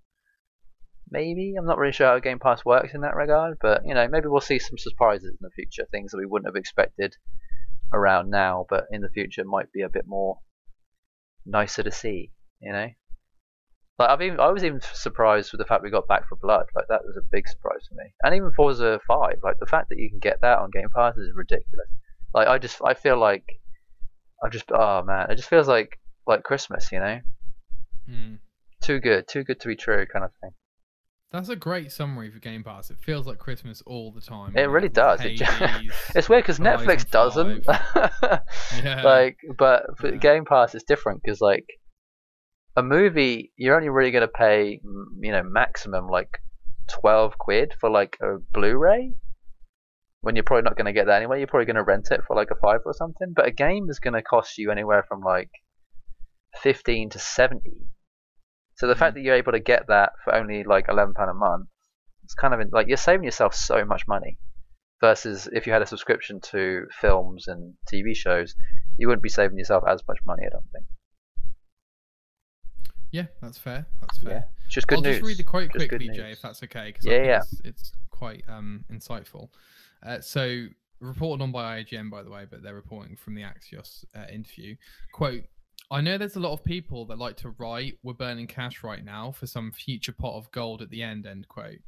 Maybe 1.11 1.55
I'm 1.57 1.65
not 1.65 1.79
really 1.79 1.95
sure 1.95 2.09
how 2.09 2.19
Game 2.19 2.39
Pass 2.39 2.63
works 2.63 2.93
in 2.93 3.01
that 3.01 3.17
regard, 3.17 3.57
but 3.63 3.87
you 3.87 3.95
know 3.95 4.07
maybe 4.07 4.27
we'll 4.27 4.43
see 4.43 4.59
some 4.59 4.77
surprises 4.77 5.31
in 5.31 5.39
the 5.41 5.51
future, 5.51 5.87
things 5.91 6.11
that 6.11 6.19
we 6.19 6.27
wouldn't 6.27 6.49
have 6.49 6.61
expected 6.61 7.17
around 7.91 8.29
now, 8.29 8.67
but 8.69 8.85
in 8.91 9.01
the 9.01 9.09
future 9.09 9.43
might 9.43 9.73
be 9.73 9.81
a 9.81 9.89
bit 9.89 10.05
more 10.07 10.39
nicer 11.47 11.83
to 11.83 11.91
see. 11.91 12.33
You 12.61 12.73
know, 12.73 12.89
like 13.99 14.11
I've 14.11 14.23
even 14.23 14.41
I 14.41 14.49
was 14.51 14.63
even 14.65 14.81
surprised 14.93 15.53
with 15.53 15.59
the 15.61 15.65
fact 15.65 15.83
we 15.83 15.91
got 15.91 16.07
Back 16.09 16.29
4 16.29 16.39
Blood. 16.43 16.67
Like 16.75 16.87
that 16.89 17.05
was 17.05 17.17
a 17.17 17.23
big 17.33 17.49
surprise 17.49 17.81
to 17.89 17.95
me, 17.97 18.05
and 18.23 18.35
even 18.35 18.51
Forza 18.53 19.01
Five. 19.07 19.39
Like 19.43 19.59
the 19.59 19.67
fact 19.67 19.89
that 19.89 19.99
you 19.99 20.11
can 20.11 20.19
get 20.19 20.41
that 20.43 20.59
on 20.59 20.71
Game 20.71 20.89
Pass 20.95 21.17
is 21.17 21.31
ridiculous. 21.35 21.89
Like 22.35 22.49
I 22.49 22.59
just 22.59 22.81
I 22.85 22.95
feel 22.95 23.19
like 23.19 23.45
I 24.45 24.49
just 24.49 24.71
oh 24.73 25.03
man, 25.03 25.31
it 25.31 25.37
just 25.37 25.49
feels 25.49 25.67
like 25.69 25.99
like 26.27 26.43
Christmas. 26.43 26.91
You 26.93 27.01
know, 27.01 27.21
Mm. 28.11 28.39
too 28.83 29.01
good, 29.01 29.27
too 29.27 29.43
good 29.43 29.59
to 29.61 29.69
be 29.69 29.75
true, 29.77 30.07
kind 30.13 30.25
of 30.25 30.31
thing. 30.41 30.51
That's 31.33 31.49
a 31.49 31.57
great 31.57 31.91
summary 31.91 32.31
for 32.31 32.39
Game 32.39 32.63
Pass. 32.63 32.89
It 32.91 32.99
feels 33.01 33.27
like 33.27 33.39
Christmas 33.39 33.83
all 33.85 34.13
the 34.13 34.21
time. 34.21 34.57
It 34.57 34.63
really 34.71 34.89
does. 34.89 35.21
It 35.25 35.41
Hades. 35.41 35.93
It's 36.15 36.29
weird 36.29 36.45
because 36.45 36.61
Netflix 36.61 37.11
doesn't. 37.11 37.65
yeah. 37.67 39.03
like, 39.03 39.37
but 39.59 39.87
for 39.99 40.11
Yeah. 40.13 40.17
Game 40.19 40.45
Pass 40.45 40.75
it's 40.75 40.85
different 40.85 41.21
because 41.23 41.41
like 41.41 41.65
a 42.77 42.83
movie, 42.83 43.53
you're 43.57 43.75
only 43.75 43.89
really 43.89 44.11
gonna 44.11 44.29
pay, 44.29 44.81
mm, 44.85 45.05
you 45.21 45.33
know, 45.33 45.43
maximum 45.43 46.09
like 46.09 46.39
twelve 46.89 47.39
quid 47.39 47.75
for 47.81 47.91
like 47.91 48.19
a 48.21 48.37
Blu-ray. 48.53 49.15
When 50.21 50.37
you're 50.37 50.45
probably 50.45 50.63
not 50.63 50.77
gonna 50.77 50.93
get 50.93 51.07
that 51.07 51.17
anyway, 51.17 51.39
you're 51.39 51.47
probably 51.47 51.67
gonna 51.67 51.83
rent 51.83 52.11
it 52.11 52.21
for 52.27 52.37
like 52.37 52.51
a 52.51 52.57
five 52.57 52.81
or 52.85 52.93
something. 52.93 53.33
But 53.35 53.47
a 53.47 53.51
game 53.51 53.89
is 53.89 53.99
gonna 53.99 54.23
cost 54.23 54.59
you 54.59 54.71
anywhere 54.71 55.05
from 55.09 55.21
like 55.23 55.51
fifteen 56.63 57.09
to 57.11 57.19
seventy. 57.19 57.89
So 58.77 58.87
the 58.87 58.97
fact 58.97 59.15
that 59.15 59.23
you're 59.23 59.35
able 59.35 59.53
to 59.53 59.61
get 59.61 59.87
that 59.89 60.13
for 60.23 60.35
only 60.35 60.63
like 60.63 60.87
eleven 60.89 61.15
pound 61.15 61.31
a 61.31 61.35
month, 61.35 61.69
it's 62.25 62.35
kind 62.35 62.53
of 62.53 62.61
like 62.73 62.89
you're 62.89 62.99
saving 62.99 63.25
yourself 63.25 63.55
so 63.55 63.85
much 63.85 64.07
money. 64.07 64.39
Versus 65.01 65.49
if 65.53 65.67
you 65.67 65.73
had 65.73 65.83
a 65.83 65.87
subscription 65.87 66.41
to 66.41 66.87
films 67.01 67.49
and 67.49 67.75
TV 67.91 68.15
shows, 68.17 68.55
you 68.99 69.07
wouldn't 69.09 69.23
be 69.23 69.29
saving 69.29 69.59
yourself 69.59 69.85
as 69.87 70.03
much 70.09 70.19
money. 70.27 70.43
I 70.47 70.51
don't 70.51 70.71
think. 70.73 70.87
Yeah, 73.17 73.27
that's 73.41 73.57
fair. 73.57 73.87
That's 74.01 74.19
fair. 74.19 74.33
Yeah, 74.33 74.43
it's 74.67 74.75
just 74.75 74.87
good 74.87 74.97
I'll 74.97 75.03
news. 75.03 75.17
just 75.17 75.27
read 75.27 75.37
the 75.39 75.43
quote 75.43 75.73
Just 75.73 75.89
quickly, 75.89 76.11
Jay, 76.11 76.33
if 76.33 76.43
that's 76.43 76.63
okay, 76.63 76.89
because 76.89 77.07
Yeah, 77.07 77.23
yeah. 77.23 77.39
It's, 77.39 77.61
it's 77.65 77.93
quite 78.11 78.45
um, 78.47 78.85
insightful. 78.93 79.49
Uh, 80.05 80.21
so, 80.21 80.67
reported 81.01 81.43
on 81.43 81.51
by 81.51 81.83
IGN, 81.83 82.11
by 82.11 82.23
the 82.23 82.31
way, 82.31 82.47
but 82.51 82.63
they're 82.63 82.75
reporting 82.75 83.17
from 83.17 83.35
the 83.35 83.43
Axios 83.43 84.05
uh, 84.15 84.27
interview. 84.31 84.77
Quote, 85.13 85.45
I 85.91 86.03
know 86.03 86.19
there's 86.19 86.37
a 86.37 86.41
lot 86.41 86.53
of 86.53 86.63
people 86.63 87.07
that 87.07 87.19
like 87.19 87.37
to 87.39 87.55
write, 87.59 87.99
we're 88.03 88.13
burning 88.13 88.47
cash 88.47 88.83
right 88.83 89.05
now 89.05 89.33
for 89.33 89.47
some 89.47 89.73
future 89.73 90.13
pot 90.13 90.37
of 90.37 90.51
gold 90.53 90.83
at 90.83 90.91
the 90.91 91.03
end, 91.03 91.27
end 91.27 91.49
quote. 91.49 91.79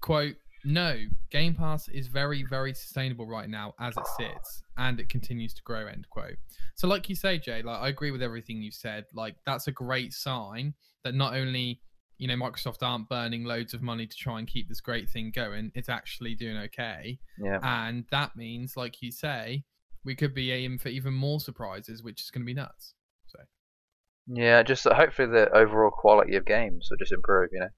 Quote, 0.00 0.36
no, 0.64 0.96
Game 1.30 1.54
Pass 1.54 1.88
is 1.88 2.08
very, 2.08 2.44
very 2.48 2.74
sustainable 2.74 3.26
right 3.26 3.48
now 3.48 3.74
as 3.80 3.96
it 3.96 4.06
sits, 4.16 4.62
and 4.76 5.00
it 5.00 5.08
continues 5.08 5.54
to 5.54 5.62
grow, 5.62 5.86
end 5.86 6.06
quote. 6.10 6.36
So, 6.74 6.86
like 6.86 7.08
you 7.08 7.14
say, 7.14 7.38
Jay, 7.38 7.62
like 7.62 7.80
I 7.80 7.88
agree 7.88 8.10
with 8.10 8.22
everything 8.22 8.62
you 8.62 8.70
said. 8.70 9.04
Like, 9.14 9.36
that's 9.46 9.68
a 9.68 9.72
great 9.72 10.12
sign 10.12 10.74
that 11.04 11.14
not 11.14 11.34
only 11.34 11.80
you 12.18 12.28
know 12.28 12.34
Microsoft 12.34 12.82
aren't 12.82 13.08
burning 13.08 13.44
loads 13.44 13.72
of 13.72 13.80
money 13.80 14.06
to 14.06 14.16
try 14.16 14.38
and 14.38 14.46
keep 14.46 14.68
this 14.68 14.80
great 14.80 15.08
thing 15.08 15.32
going. 15.34 15.72
It's 15.74 15.88
actually 15.88 16.34
doing 16.34 16.58
okay, 16.58 17.18
Yeah, 17.42 17.60
and 17.62 18.04
that 18.10 18.36
means, 18.36 18.76
like 18.76 19.00
you 19.00 19.10
say, 19.10 19.64
we 20.04 20.14
could 20.14 20.34
be 20.34 20.52
aiming 20.52 20.78
for 20.78 20.88
even 20.88 21.14
more 21.14 21.40
surprises, 21.40 22.02
which 22.02 22.20
is 22.20 22.30
going 22.30 22.42
to 22.42 22.46
be 22.46 22.54
nuts. 22.54 22.94
So 23.26 23.38
yeah. 24.28 24.62
Just 24.62 24.84
hopefully 24.84 25.28
the 25.28 25.50
overall 25.54 25.90
quality 25.90 26.36
of 26.36 26.44
games 26.44 26.88
will 26.90 26.98
just 26.98 27.12
improve. 27.12 27.50
You 27.52 27.60
know, 27.60 27.68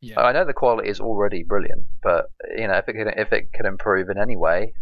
yeah, 0.00 0.20
I 0.20 0.32
know 0.32 0.44
the 0.44 0.52
quality 0.52 0.88
is 0.88 1.00
already 1.00 1.42
brilliant, 1.42 1.84
but 2.02 2.26
you 2.56 2.66
know 2.68 2.74
if 2.74 2.88
it 2.88 2.92
can 2.94 3.08
if 3.08 3.32
it 3.32 3.52
can 3.52 3.66
improve 3.66 4.08
in 4.08 4.18
any 4.18 4.36
way, 4.36 4.74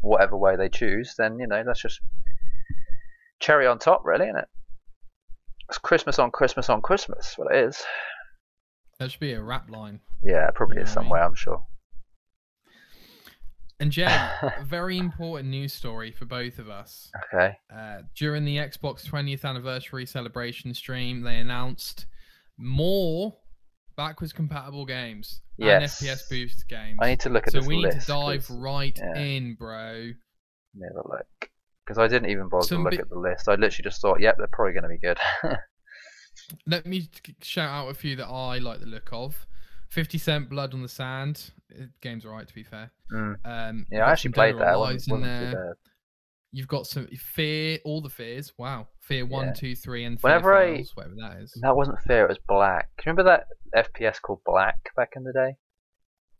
whatever 0.00 0.36
way 0.36 0.56
they 0.56 0.68
choose, 0.68 1.14
then 1.18 1.38
you 1.38 1.46
know 1.46 1.62
that's 1.64 1.82
just 1.82 2.00
cherry 3.40 3.66
on 3.66 3.78
top, 3.78 4.02
really, 4.04 4.26
isn't 4.26 4.36
it? 4.38 4.48
It's 5.68 5.78
Christmas 5.78 6.18
on 6.18 6.30
Christmas 6.30 6.68
on 6.68 6.82
Christmas. 6.82 7.34
What 7.36 7.54
it 7.54 7.64
is. 7.64 7.82
That 8.98 9.10
should 9.10 9.20
be 9.20 9.32
a 9.32 9.42
rap 9.42 9.70
line. 9.70 10.00
Yeah, 10.22 10.48
it 10.48 10.54
probably 10.54 10.76
You 10.76 10.82
is 10.82 10.94
know 10.94 10.94
what 10.94 10.98
I 10.98 11.02
mean? 11.02 11.04
somewhere. 11.08 11.24
I'm 11.24 11.34
sure. 11.34 11.66
And 13.78 13.90
Jay, 13.90 14.04
a 14.04 14.62
very 14.68 14.98
important 14.98 15.48
news 15.48 15.72
story 15.72 16.10
for 16.12 16.26
both 16.26 16.58
of 16.58 16.68
us. 16.68 17.10
Okay. 17.32 17.56
Uh, 17.74 18.02
during 18.14 18.44
the 18.44 18.58
Xbox 18.58 19.06
20th 19.08 19.44
anniversary 19.44 20.04
celebration 20.04 20.74
stream, 20.74 21.22
they 21.22 21.36
announced 21.36 22.04
more 22.58 23.34
backwards 23.96 24.32
compatible 24.32 24.84
games 24.86 25.42
Yes. 25.56 26.00
and 26.00 26.10
FPS 26.10 26.28
boost 26.28 26.68
games. 26.68 26.98
I 27.00 27.10
need 27.10 27.20
to 27.20 27.28
look 27.28 27.46
at 27.46 27.52
the 27.52 27.58
list. 27.60 27.66
so 27.66 27.68
this 27.68 27.68
we 27.68 27.76
need 27.76 27.94
list. 27.94 28.06
to 28.06 28.12
dive 28.12 28.46
'cause- 28.46 28.56
right 28.58 28.98
yeah. 28.98 29.14
in, 29.20 29.54
bro. 29.54 30.12
Have 30.82 31.04
look. 31.06 31.50
Because 31.84 31.98
I 31.98 32.06
didn't 32.08 32.30
even 32.30 32.48
bother 32.48 32.66
Some 32.66 32.78
to 32.78 32.82
look 32.84 32.92
bi- 32.92 33.02
at 33.02 33.08
the 33.08 33.18
list. 33.18 33.48
I 33.48 33.52
literally 33.56 33.82
just 33.82 34.00
thought, 34.00 34.20
yep, 34.20 34.36
they're 34.38 34.46
probably 34.52 34.72
going 34.74 34.84
to 34.84 34.88
be 34.88 34.98
good. 34.98 35.18
Let 36.66 36.86
me 36.86 37.08
shout 37.42 37.68
out 37.70 37.88
a 37.90 37.94
few 37.94 38.16
that 38.16 38.26
I 38.28 38.58
like 38.58 38.80
the 38.80 38.86
look 38.86 39.08
of. 39.12 39.46
50 39.88 40.18
Cent 40.18 40.48
Blood 40.48 40.72
on 40.72 40.82
the 40.82 40.88
Sand. 40.88 41.50
Uh, 41.76 41.84
Game's 42.00 42.24
alright, 42.24 42.46
to 42.46 42.54
be 42.54 42.62
fair. 42.62 42.92
Mm. 43.12 43.36
Um, 43.44 43.86
Yeah, 43.90 44.04
I 44.06 44.12
actually 44.12 44.32
played 44.32 44.56
that. 44.58 44.78
Wasn't, 44.78 45.10
wasn't 45.10 45.22
too 45.24 45.26
there. 45.28 45.52
bad. 45.52 45.89
You've 46.52 46.68
got 46.68 46.86
some 46.86 47.06
Fear, 47.08 47.78
all 47.84 48.00
the 48.02 48.08
fears. 48.08 48.52
Wow. 48.58 48.88
Fear 49.02 49.26
one, 49.26 49.46
Yeah. 49.48 49.52
two, 49.52 49.76
three, 49.76 50.04
and 50.04 50.20
Fear 50.20 50.30
Whenever 50.30 50.54
I- 50.56 50.74
Files, 50.76 50.90
whatever 50.96 51.14
that 51.20 51.36
is. 51.42 51.56
That 51.62 51.76
wasn't 51.76 52.00
fair. 52.02 52.24
It 52.24 52.28
was 52.28 52.38
Black. 52.48 52.88
Do 52.98 53.02
you 53.06 53.12
remember 53.12 53.24
that 53.24 53.46
FPS 53.76 54.20
called 54.20 54.40
Black 54.44 54.76
back 54.96 55.12
in 55.16 55.22
the 55.24 55.32
day? 55.32 55.54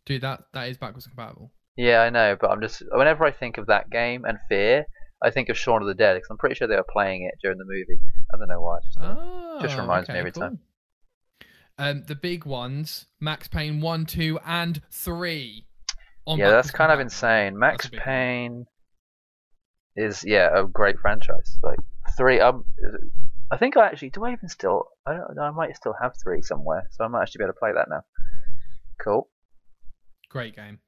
Dude, 0.07 0.23
that, 0.23 0.41
that 0.53 0.69
is 0.69 0.79
backwards 0.79 1.07
compatible. 1.07 1.53
Yeah, 1.77 2.01
I 2.03 2.11
know, 2.11 2.37
but 2.41 2.51
I'm 2.51 2.61
just 2.61 2.83
whenever 2.91 3.25
I 3.25 3.31
think 3.31 3.57
of 3.59 3.67
that 3.67 3.89
game 3.91 4.25
and 4.25 4.39
Fear, 4.49 4.85
I 5.23 5.31
think 5.31 5.49
of 5.49 5.57
Shaun 5.57 5.81
of 5.81 5.87
the 5.87 5.95
Dead 5.95 6.15
because 6.15 6.29
I'm 6.31 6.39
pretty 6.39 6.57
sure 6.57 6.67
they 6.67 6.75
were 6.77 6.85
playing 6.91 7.23
it 7.23 7.35
during 7.41 7.59
the 7.59 7.65
movie. 7.65 8.01
I 8.35 8.37
don't 8.37 8.49
know 8.49 8.61
why. 8.61 8.79
Just, 8.85 8.99
Oh, 9.01 9.59
Just 9.63 9.79
reminds 9.79 10.09
me 10.09 10.17
every 10.17 10.33
time. 10.33 10.59
Um, 11.79 12.03
the 12.07 12.15
big 12.15 12.45
ones: 12.45 13.07
Max 13.21 13.49
Payne 13.49 13.81
one, 13.81 14.05
two, 14.07 14.39
and 14.45 14.83
three. 14.91 15.67
on 16.27 16.39
yeah, 16.39 16.51
that's 16.51 16.69
backwards 16.69 16.77
kind 16.77 16.93
of 16.93 16.99
compatible. 16.99 17.47
insane. 17.47 17.59
Max 17.59 17.85
That's 17.85 17.87
a 17.87 17.91
big 17.93 17.99
one. 18.01 18.05
Payne 18.05 18.67
is 19.97 20.25
yeah 20.25 20.51
a 20.55 20.65
great 20.65 20.99
franchise. 20.99 21.59
Like 21.63 21.79
three, 22.17 22.41
um, 22.41 22.65
I 23.51 23.57
think 23.57 23.77
I 23.77 23.87
actually 23.87 24.11
do. 24.11 24.25
I 24.25 24.33
even 24.33 24.49
still? 24.49 24.89
I 25.07 25.15
don't. 25.15 25.37
know, 25.37 25.43
I 25.43 25.51
might 25.51 25.77
still 25.77 25.95
have 26.01 26.15
three 26.23 26.43
somewhere, 26.43 26.89
so 26.91 27.05
I 27.05 27.09
might 27.09 27.23
actually 27.23 27.39
be 27.39 27.45
able 27.45 27.55
to 27.55 27.59
play 27.59 27.73
that 27.75 27.89
now. 27.89 28.03
Cool. 29.01 29.29
Great 30.29 30.55
game. 30.55 30.79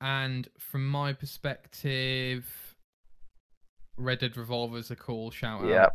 And 0.00 0.48
from 0.58 0.88
my 0.88 1.12
perspective, 1.12 2.44
Red 3.96 4.18
Dead 4.18 4.36
Revolver 4.36 4.78
is 4.78 4.90
a 4.90 4.96
cool 4.96 5.30
shout 5.30 5.62
out. 5.62 5.68
Yeah, 5.68 5.86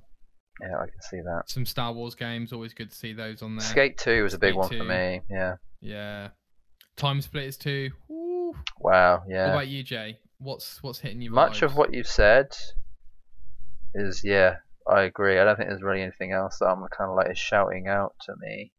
yeah, 0.62 0.78
I 0.78 0.88
can 0.88 1.02
see 1.02 1.22
that. 1.22 1.44
Some 1.48 1.66
Star 1.66 1.94
Wars 1.94 2.16
games, 2.16 2.54
always 2.54 2.74
good 2.74 2.90
to 2.90 2.96
see 2.96 3.14
those 3.14 3.42
on 3.42 3.56
there. 3.56 3.68
Skate 3.68 3.98
Two 3.98 4.24
was 4.24 4.34
a 4.34 4.40
big 4.40 4.54
Skate 4.54 4.58
one 4.58 4.70
for 4.70 4.84
me. 4.84 5.22
Yeah. 5.30 5.56
Yeah. 5.82 6.30
TimeSplitters 6.98 7.60
2. 7.60 7.92
Woo. 8.08 8.56
Wow. 8.80 9.24
Yeah. 9.28 9.48
What 9.48 9.54
about 9.54 9.68
you, 9.68 9.84
Jay? 9.84 10.18
What's 10.40 10.82
what's 10.84 11.00
hitting 11.00 11.22
you? 11.22 11.32
Much 11.32 11.62
of 11.62 11.76
what 11.76 11.94
you've 11.94 12.08
said 12.08 12.56
is 13.94 14.22
yeah, 14.24 14.58
I 14.88 15.04
agree. 15.04 15.40
I 15.40 15.44
don't 15.44 15.56
think 15.58 15.70
there's 15.70 15.82
really 15.82 16.02
anything 16.02 16.32
else 16.32 16.60
that 16.60 16.66
I'm 16.68 16.80
kind 16.96 17.10
of 17.10 17.16
like 17.16 17.32
is 17.32 17.38
shouting 17.40 17.88
out 17.88 18.14
to 18.22 18.34
me. 18.40 18.72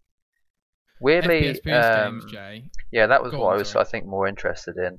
Weirdly, 1.00 1.42
FPS 1.42 1.62
boost 1.62 1.88
um, 1.88 2.20
games, 2.20 2.32
Jay. 2.32 2.64
yeah, 2.90 3.06
that 3.06 3.22
was 3.22 3.32
Go 3.32 3.40
what 3.40 3.48
on, 3.48 3.54
I 3.54 3.59
was 3.59 3.68
sorry. 3.68 3.84
I 3.84 3.88
think 3.88 4.06
more 4.06 4.26
interested 4.26 4.76
in. 4.76 4.98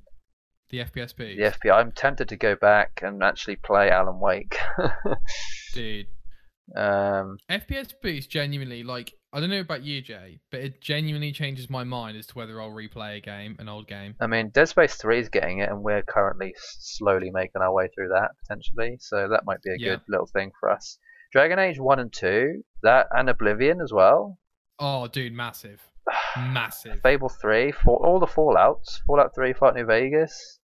The 0.69 0.79
FPS 0.79 1.15
boost. 1.15 1.37
The 1.37 1.69
FBI. 1.69 1.73
I'm 1.73 1.91
tempted 1.91 2.29
to 2.29 2.35
go 2.35 2.55
back 2.55 3.01
and 3.03 3.23
actually 3.23 3.55
play 3.55 3.89
Alan 3.89 4.19
Wake. 4.19 4.57
Dude. 5.73 6.07
um, 6.75 7.37
FPS 7.49 7.93
boost 8.01 8.29
genuinely 8.29 8.83
like 8.83 9.13
I 9.31 9.39
don't 9.39 9.51
know 9.51 9.59
about 9.59 9.83
you, 9.83 10.01
Jay, 10.01 10.39
but 10.49 10.59
it 10.61 10.81
genuinely 10.81 11.31
changes 11.31 11.69
my 11.69 11.83
mind 11.83 12.17
as 12.17 12.25
to 12.27 12.33
whether 12.33 12.59
I'll 12.59 12.71
replay 12.71 13.17
a 13.17 13.19
game, 13.21 13.55
an 13.59 13.69
old 13.69 13.87
game. 13.87 14.15
I 14.19 14.25
mean, 14.25 14.49
Dead 14.49 14.67
Space 14.69 14.95
3 14.95 15.19
is 15.19 15.29
getting 15.29 15.59
it, 15.59 15.69
and 15.69 15.83
we're 15.83 16.01
currently 16.01 16.55
slowly 16.57 17.29
making 17.31 17.61
our 17.61 17.71
way 17.71 17.89
through 17.93 18.09
that 18.09 18.31
potentially. 18.41 18.97
So 18.99 19.27
that 19.29 19.45
might 19.45 19.61
be 19.61 19.69
a 19.69 19.75
Yeah. 19.77 19.89
good 19.89 20.01
little 20.07 20.25
thing 20.25 20.51
for 20.59 20.69
us. 20.71 20.97
Dragon 21.31 21.59
Age 21.59 21.79
1 21.79 21.99
and 21.99 22.11
2, 22.11 22.63
that 22.81 23.05
and 23.11 23.29
Oblivion 23.29 23.81
as 23.81 23.93
well. 23.93 24.39
Oh, 24.79 25.07
dude, 25.07 25.33
massive, 25.33 25.79
massive, 26.37 26.99
Fable 27.01 27.29
3, 27.29 27.71
for 27.71 28.03
all 28.03 28.19
the 28.19 28.25
Fallouts, 28.25 29.01
Fallout 29.05 29.35
3, 29.35 29.53
Fallout 29.53 29.75
New 29.75 29.85
Vegas, 29.85 30.59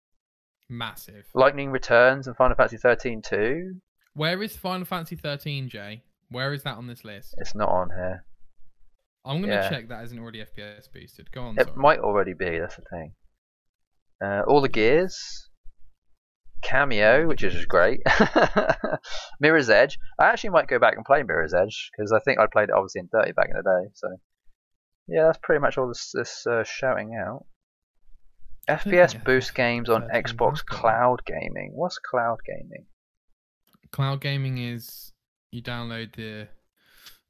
massive. 0.71 1.27
Lightning 1.35 1.71
Returns, 1.71 2.27
and 2.27 2.35
Final 2.37 2.57
Fantasy 2.57 2.79
13 2.79 3.21
2. 3.21 3.79
Where 4.15 4.43
is 4.43 4.57
Final 4.57 4.87
Fantasy 4.87 5.17
13, 5.17 5.69
Jay? 5.69 6.03
Where 6.31 6.55
is 6.55 6.63
that 6.63 6.77
on 6.79 6.87
this 6.87 7.05
list? 7.05 7.35
It's 7.37 7.55
not 7.55 7.69
on 7.69 7.91
here. 7.91 8.25
I'm 9.25 9.41
gonna 9.41 9.55
yeah. 9.55 9.69
check 9.71 9.89
that 9.89 10.05
isn't 10.05 10.19
already 10.19 10.41
FPS 10.41 10.93
boosted. 10.93 11.31
Go 11.33 11.43
on. 11.43 11.59
It 11.59 11.67
sorry. 11.67 11.77
might 11.77 11.99
already 12.01 12.35
be. 12.35 12.59
That's 12.59 12.77
the 12.77 12.83
thing. 12.91 13.15
Uh, 14.23 14.43
all 14.47 14.61
the 14.61 14.69
Gears, 14.69 15.49
Kameo, 16.65 17.27
which 17.27 17.43
is 17.43 17.67
great. 17.67 18.01
Mirror's 19.41 19.71
Edge. 19.71 19.99
I 20.19 20.27
actually 20.27 20.51
might 20.51 20.69
go 20.69 20.79
back 20.79 20.97
and 20.97 21.05
play 21.05 21.23
Mirror's 21.23 21.55
Edge 21.55 21.91
because 21.97 22.13
I 22.13 22.19
think 22.21 22.39
I 22.39 22.47
played 22.51 22.69
it 22.69 22.75
obviously 22.75 23.01
in 23.01 23.09
30 23.09 23.33
back 23.33 23.49
in 23.51 23.57
the 23.57 23.63
day. 23.63 23.91
So 23.95 24.09
yeah, 25.09 25.25
that's 25.27 25.39
pretty 25.43 25.61
much 25.61 25.79
all 25.79 25.89
this, 25.89 26.11
this 26.13 26.47
uh, 26.47 26.65
shouting 26.65 27.15
out. 27.15 27.45
FPS 28.69 29.15
I 29.15 29.19
boost 29.19 29.55
games 29.55 29.91
on 29.91 30.09
13 30.13 30.23
Xbox 30.23 30.65
Cloud 30.65 31.23
Gaming. 31.27 31.73
What's 31.75 31.99
cloud 31.99 32.39
gaming? 32.47 32.87
Cloud 33.93 34.23
gaming 34.23 34.57
is 34.57 35.13
you 35.51 35.63
download 35.63 36.17
the, 36.17 36.49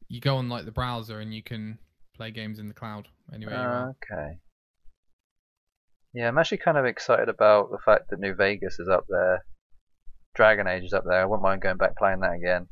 you 0.08 0.20
go 0.20 0.36
on 0.36 0.48
like 0.48 0.64
the 0.64 0.70
browser 0.70 1.18
and 1.18 1.34
you 1.34 1.42
can 1.42 1.78
play 2.16 2.30
games 2.30 2.58
in 2.58 2.68
the 2.68 2.74
cloud 2.74 3.08
anywhere 3.32 3.54
you 3.54 3.60
are. 3.60 3.96
Okay. 4.12 4.38
Yeah, 6.14 6.28
I'm 6.28 6.38
actually 6.38 6.58
kind 6.58 6.78
of 6.78 6.84
excited 6.84 7.28
about 7.28 7.70
the 7.70 7.78
fact 7.84 8.10
that 8.10 8.20
New 8.20 8.34
Vegas 8.34 8.78
is 8.78 8.88
up 8.88 9.04
there. 9.08 9.44
Dragon 10.34 10.66
Age 10.66 10.84
is 10.84 10.92
up 10.92 11.04
there. 11.06 11.20
I 11.20 11.24
wouldn't 11.24 11.42
mind 11.42 11.62
going 11.62 11.76
back 11.76 11.96
playing 11.96 12.20
that 12.20 12.34
again. 12.34 12.68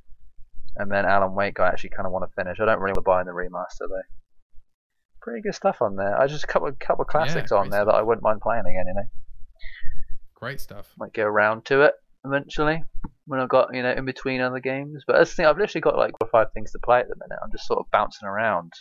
And 0.76 0.90
then 0.90 1.05
Alan 1.05 1.34
Wake, 1.34 1.61
I 1.61 1.68
actually 1.68 1.90
kind 1.90 2.07
of 2.07 2.12
want 2.12 2.24
to 2.28 2.34
finish. 2.34 2.59
I 2.61 2.64
don't 2.64 2.78
really 2.78 2.93
want 2.93 2.97
to 2.97 3.01
buy 3.03 3.24
the 3.24 3.30
remaster 3.30 3.88
though. 3.88 4.03
Pretty 5.20 5.43
good 5.43 5.55
stuff 5.55 5.82
on 5.82 5.97
there. 5.97 6.18
I 6.18 6.26
just 6.26 6.45
a 6.45 6.47
couple 6.47 6.70
couple 6.78 7.03
of 7.03 7.09
classics 7.09 7.53
on 7.53 7.64
great 7.64 7.72
there 7.72 7.84
that. 7.84 7.95
I 7.95 8.03
wouldn't 8.03 8.22
mind 8.24 8.40
playing 8.40 8.64
again. 8.66 8.84
You 8.86 8.95
know, 8.95 9.09
Great 10.34 10.61
stuff. 10.61 10.93
might 10.99 11.12
get 11.12 11.26
around 11.26 11.64
to 11.66 11.82
it 11.82 11.95
eventually 12.24 12.82
when 13.26 13.40
I've 13.40 13.49
got 13.49 13.74
you 13.74 13.82
know 13.82 13.93
in 13.93 14.05
between 14.05 14.40
other 14.40 14.61
games. 14.61 15.05
But 15.07 15.16
that's 15.18 15.30
the 15.30 15.36
thing. 15.36 15.47
I've 15.47 15.59
literally 15.59 15.82
got 15.82 15.97
like 15.97 16.12
four 16.18 16.26
or 16.26 16.30
five 16.30 16.53
things 16.55 16.72
to 16.72 16.78
play 16.78 17.01
at 17.01 17.09
the 17.09 17.16
minute. 17.16 17.38
I'm 17.45 17.53
just 17.53 17.66
sort 17.66 17.80
of 17.80 17.90
bouncing 17.93 18.26
around. 18.26 18.72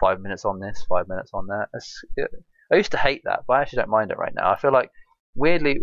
Five 0.00 0.20
minutes 0.20 0.44
on 0.44 0.60
this, 0.60 0.84
five 0.88 1.08
minutes 1.08 1.30
on 1.34 1.46
that. 1.48 1.68
It, 2.16 2.30
I 2.72 2.76
used 2.76 2.92
to 2.92 2.96
hate 2.98 3.22
that, 3.24 3.40
but 3.46 3.54
I 3.54 3.60
actually 3.62 3.78
don't 3.78 3.90
mind 3.90 4.10
it 4.10 4.18
right 4.18 4.32
now. 4.34 4.50
I 4.50 4.56
feel 4.58 4.72
like 4.72 4.90
weirdly, 5.34 5.80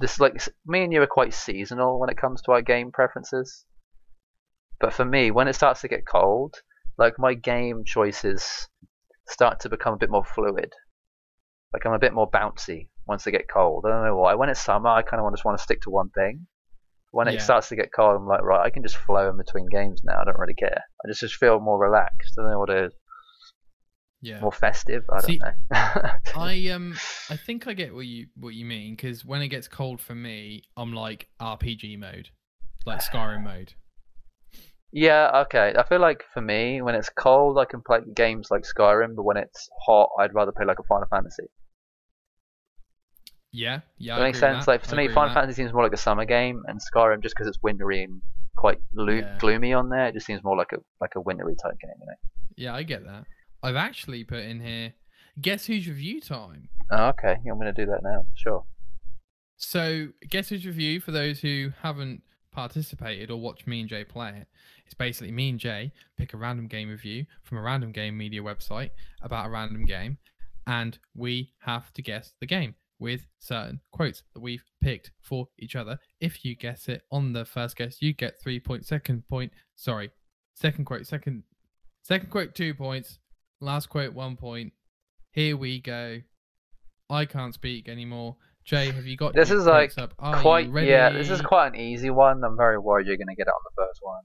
this 0.00 0.18
like 0.18 0.42
me 0.66 0.84
and 0.84 0.92
you 0.92 1.02
are 1.02 1.06
quite 1.06 1.34
seasonal 1.34 2.00
when 2.00 2.08
it 2.10 2.16
comes 2.16 2.40
to 2.42 2.52
our 2.52 2.62
game 2.62 2.90
preferences. 2.92 3.66
But 4.80 4.92
for 4.94 5.04
me, 5.04 5.30
when 5.30 5.48
it 5.48 5.54
starts 5.54 5.82
to 5.82 5.88
get 5.88 6.06
cold, 6.06 6.54
like 6.98 7.18
my 7.18 7.34
game 7.34 7.84
choices 7.84 8.68
start 9.28 9.60
to 9.60 9.68
become 9.68 9.94
a 9.94 9.98
bit 9.98 10.10
more 10.10 10.24
fluid. 10.24 10.72
Like 11.72 11.86
I'm 11.86 11.92
a 11.92 11.98
bit 11.98 12.12
more 12.12 12.30
bouncy 12.30 12.88
once 13.06 13.24
they 13.24 13.30
get 13.30 13.48
cold. 13.52 13.84
I 13.86 13.90
don't 13.90 14.04
know 14.04 14.16
why. 14.16 14.34
When 14.34 14.48
it's 14.48 14.60
summer, 14.60 14.88
I 14.90 15.02
kind 15.02 15.22
of 15.24 15.32
just 15.32 15.44
want 15.44 15.58
to 15.58 15.62
stick 15.62 15.80
to 15.82 15.90
one 15.90 16.10
thing. 16.10 16.46
When 17.10 17.28
it 17.28 17.34
Yeah. 17.34 17.40
starts 17.40 17.68
to 17.68 17.76
get 17.76 17.92
cold, 17.94 18.16
I'm 18.16 18.26
like, 18.26 18.42
right, 18.42 18.64
I 18.64 18.70
can 18.70 18.82
just 18.82 18.96
flow 18.96 19.28
in 19.28 19.36
between 19.36 19.66
games 19.68 20.02
now. 20.02 20.20
I 20.20 20.24
don't 20.24 20.38
really 20.38 20.54
care. 20.54 20.82
I 21.04 21.08
just 21.08 21.20
just 21.20 21.36
feel 21.36 21.60
more 21.60 21.78
relaxed. 21.78 22.34
I 22.38 22.42
don't 22.42 22.50
know 22.52 22.58
what 22.58 22.70
it 22.70 22.84
is. 22.86 22.92
Yeah. 24.22 24.40
More 24.40 24.52
festive. 24.52 25.04
I 25.10 25.20
don't 25.20 25.40
know. 25.40 26.10
I 26.36 26.68
um 26.68 26.94
I 27.28 27.36
think 27.36 27.66
I 27.66 27.72
get 27.72 27.92
what 27.92 28.06
you 28.06 28.28
what 28.36 28.54
you 28.54 28.64
mean 28.64 28.94
because 28.94 29.24
when 29.24 29.42
it 29.42 29.48
gets 29.48 29.66
cold 29.66 30.00
for 30.00 30.14
me, 30.14 30.62
I'm 30.76 30.92
like 30.92 31.28
RPG 31.40 31.98
mode, 31.98 32.28
like 32.86 33.00
Skyrim 33.00 33.42
mode. 33.44 33.74
Yeah, 34.92 35.42
okay. 35.46 35.74
I 35.76 35.82
feel 35.84 35.98
like 36.00 36.22
for 36.32 36.40
me, 36.40 36.82
when 36.82 36.94
it's 36.94 37.08
cold, 37.08 37.58
I 37.58 37.64
can 37.64 37.80
play 37.80 37.98
games 38.14 38.48
like 38.50 38.62
Skyrim, 38.62 39.16
but 39.16 39.24
when 39.24 39.38
it's 39.38 39.68
hot, 39.86 40.10
I'd 40.20 40.34
rather 40.34 40.52
play 40.52 40.66
like 40.66 40.78
a 40.78 40.82
Final 40.84 41.08
Fantasy. 41.08 41.44
Yeah, 43.52 43.80
yeah. 43.98 44.16
That 44.16 44.22
makes 44.22 44.38
sense. 44.38 44.66
that. 44.66 44.70
Like 44.70 44.82
to 44.84 44.94
I 44.94 44.98
me, 44.98 45.08
Final. 45.08 45.34
Fantasy 45.34 45.56
seems 45.62 45.72
more 45.72 45.82
like 45.82 45.92
a 45.92 45.98
summer 45.98 46.24
game, 46.26 46.62
and 46.68 46.78
Skyrim 46.80 47.22
just 47.22 47.34
because 47.34 47.48
it's 47.48 47.58
wintry 47.62 48.04
and 48.04 48.22
quite 48.56 48.78
lo- 48.94 49.12
Yeah. 49.14 49.36
gloomy 49.38 49.72
on 49.72 49.88
there, 49.88 50.06
it 50.06 50.14
just 50.14 50.26
seems 50.26 50.44
more 50.44 50.56
like 50.56 50.72
a 50.72 50.78
like 51.00 51.14
a 51.16 51.20
wintry 51.20 51.56
type 51.56 51.78
game. 51.80 51.90
You 52.00 52.06
know. 52.06 52.14
Yeah, 52.56 52.74
I 52.74 52.82
get 52.82 53.04
that. 53.04 53.24
I've 53.62 53.76
actually 53.76 54.24
put 54.24 54.40
in 54.40 54.60
here. 54.60 54.94
Guess 55.40 55.66
whose 55.66 55.88
review 55.88 56.20
time? 56.20 56.68
Oh, 56.90 57.06
okay. 57.08 57.36
I'm 57.48 57.58
gonna 57.58 57.72
do 57.72 57.86
that 57.86 58.02
now. 58.02 58.26
Sure. 58.34 58.64
So, 59.56 60.08
guess 60.28 60.48
whose 60.48 60.66
review 60.66 61.00
for 61.00 61.12
those 61.12 61.40
who 61.40 61.70
haven't 61.82 62.22
participated 62.50 63.30
or 63.30 63.40
watched 63.40 63.66
me 63.66 63.80
and 63.80 63.88
Jay 63.88 64.04
play 64.04 64.30
it. 64.30 64.48
It's 64.84 64.94
basically 64.94 65.32
me 65.32 65.50
and 65.50 65.58
Jay 65.58 65.92
pick 66.18 66.34
a 66.34 66.36
random 66.36 66.66
game 66.66 66.90
review 66.90 67.24
from 67.44 67.58
a 67.58 67.62
random 67.62 67.92
game 67.92 68.18
media 68.18 68.42
website 68.42 68.90
about 69.22 69.46
a 69.46 69.50
random 69.50 69.86
game, 69.86 70.18
and 70.66 70.98
we 71.14 71.52
have 71.60 71.92
to 71.94 72.02
guess 72.02 72.34
the 72.40 72.46
game 72.46 72.74
with 72.98 73.26
certain 73.38 73.80
quotes 73.92 74.22
that 74.34 74.40
we've 74.40 74.64
picked 74.82 75.12
for 75.20 75.48
each 75.58 75.76
other. 75.76 75.98
If 76.20 76.44
you 76.44 76.54
guess 76.56 76.88
it 76.88 77.02
on 77.10 77.32
the 77.32 77.44
first 77.44 77.76
guess, 77.76 78.02
you 78.02 78.12
get 78.12 78.40
three 78.40 78.60
points. 78.60 78.88
Second 78.88 79.26
point, 79.28 79.52
sorry, 79.76 80.10
Second 80.54 80.84
quote, 80.84 81.06
second, 81.06 81.42
second 82.02 82.30
quote, 82.30 82.54
two 82.54 82.74
points. 82.74 83.18
Last 83.62 83.90
quote, 83.90 84.12
one 84.12 84.36
point. 84.36 84.72
Here 85.30 85.56
we 85.56 85.80
go. 85.80 86.20
I 87.08 87.26
can't 87.26 87.54
speak 87.54 87.88
anymore. 87.88 88.36
Jay, 88.64 88.90
have 88.90 89.06
you 89.06 89.16
got 89.16 89.34
This 89.34 89.52
is, 89.52 89.66
like, 89.66 89.96
up? 89.98 90.14
Are 90.18 90.34
you 90.34 90.42
Quite 90.42 90.84
yeah, 90.84 91.10
this 91.10 91.30
is 91.30 91.40
quite 91.40 91.68
an 91.68 91.76
easy 91.76 92.10
one. 92.10 92.42
I'm 92.42 92.56
very 92.56 92.78
worried 92.78 93.06
you're 93.06 93.16
gonna 93.16 93.36
get 93.36 93.46
it 93.46 93.50
on 93.50 93.60
the 93.64 93.82
first 93.84 94.00
one. 94.02 94.22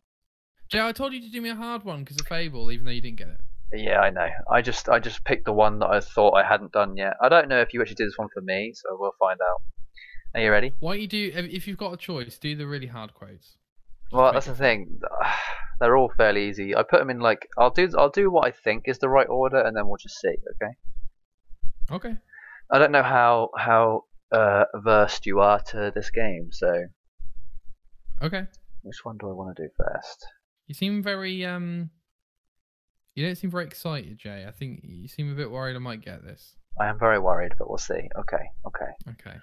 Jay, 0.70 0.82
I 0.82 0.92
told 0.92 1.14
you 1.14 1.22
to 1.22 1.30
do 1.30 1.40
me 1.40 1.50
a 1.50 1.56
hard 1.56 1.84
one 1.84 2.00
because 2.04 2.20
of 2.20 2.26
Fable, 2.26 2.72
even 2.72 2.86
though 2.86 2.92
you 2.92 3.02
didn't 3.02 3.20
get 3.20 3.28
it. 3.28 3.42
Yeah, 3.74 4.00
I 4.00 4.10
know. 4.10 4.28
I 4.50 4.64
just 4.64 4.90
I 4.90 4.98
just 4.98 5.24
picked 5.24 5.46
the 5.46 5.54
one 5.54 5.78
that 5.80 5.92
I 5.92 6.00
thought 6.00 6.34
I 6.34 6.44
hadn't 6.44 6.72
done 6.72 6.98
yet. 6.98 7.14
I 7.22 7.30
don't 7.30 7.48
know 7.48 7.62
if 7.62 7.76
you 7.76 7.82
actually 7.82 7.96
did 7.96 8.08
this 8.08 8.18
one 8.18 8.30
for 8.34 8.42
me, 8.42 8.74
so 8.74 8.98
we'll 9.00 9.14
find 9.20 9.40
out. 9.40 9.62
Are 10.34 10.42
you 10.42 10.50
ready? 10.50 10.74
Why 10.80 10.94
don't 10.94 11.02
you 11.02 11.08
do 11.08 11.32
if 11.36 11.68
you've 11.68 11.78
got 11.78 11.94
a 11.94 11.98
choice, 11.98 12.40
do 12.40 12.56
the 12.56 12.66
really 12.66 12.88
hard 12.88 13.14
quotes. 13.14 13.58
Well, 14.12 14.34
that's 14.34 14.46
the 14.46 14.56
thing. 14.56 15.00
They're 15.80 15.96
all 15.96 16.12
fairly 16.18 16.50
easy. 16.50 16.76
I 16.76 16.82
put 16.84 17.00
them 17.00 17.12
in 17.12 17.20
like 17.20 17.48
I'll 17.58 17.70
do 17.70 17.88
I'll 17.98 18.10
do 18.10 18.32
what 18.32 18.48
I 18.48 18.52
think 18.52 18.84
is 18.88 18.98
the 18.98 19.10
right 19.10 19.28
order, 19.30 19.62
and 19.62 19.76
then 19.78 19.88
we'll 19.88 19.98
just 19.98 20.20
see. 20.20 20.30
Okay. 20.30 20.74
Okay. 21.92 22.18
I 22.72 22.80
don't 22.80 22.92
know 22.92 23.04
how 23.04 23.50
how 23.56 24.06
uh, 24.32 24.64
versed 24.76 25.26
you 25.28 25.40
are 25.40 25.60
to 25.72 25.92
this 25.94 26.10
game, 26.10 26.50
so 26.52 26.86
Okay. 28.24 28.46
which 28.82 28.98
one 29.04 29.18
do 29.20 29.30
I 29.30 29.34
want 29.34 29.56
to 29.56 29.64
do 29.64 29.70
first? 29.78 30.26
You 30.66 30.74
seem 30.74 31.04
very 31.04 31.46
um. 31.46 31.92
You 33.14 33.26
don't 33.26 33.36
seem 33.36 33.50
very 33.52 33.66
excited, 33.66 34.18
Jay. 34.18 34.46
I 34.48 34.52
think 34.52 34.82
you 34.84 35.08
seem 35.08 35.32
a 35.32 35.36
bit 35.36 35.50
worried 35.50 35.76
I 35.76 35.80
might 35.80 36.02
get 36.04 36.24
this. 36.24 36.56
I 36.80 36.88
am 36.88 37.00
very 37.00 37.20
worried, 37.20 37.54
but 37.58 37.70
we'll 37.70 37.78
see. 37.80 37.94
Okay, 38.20 38.46
okay. 38.68 38.92
Okay. 39.10 39.38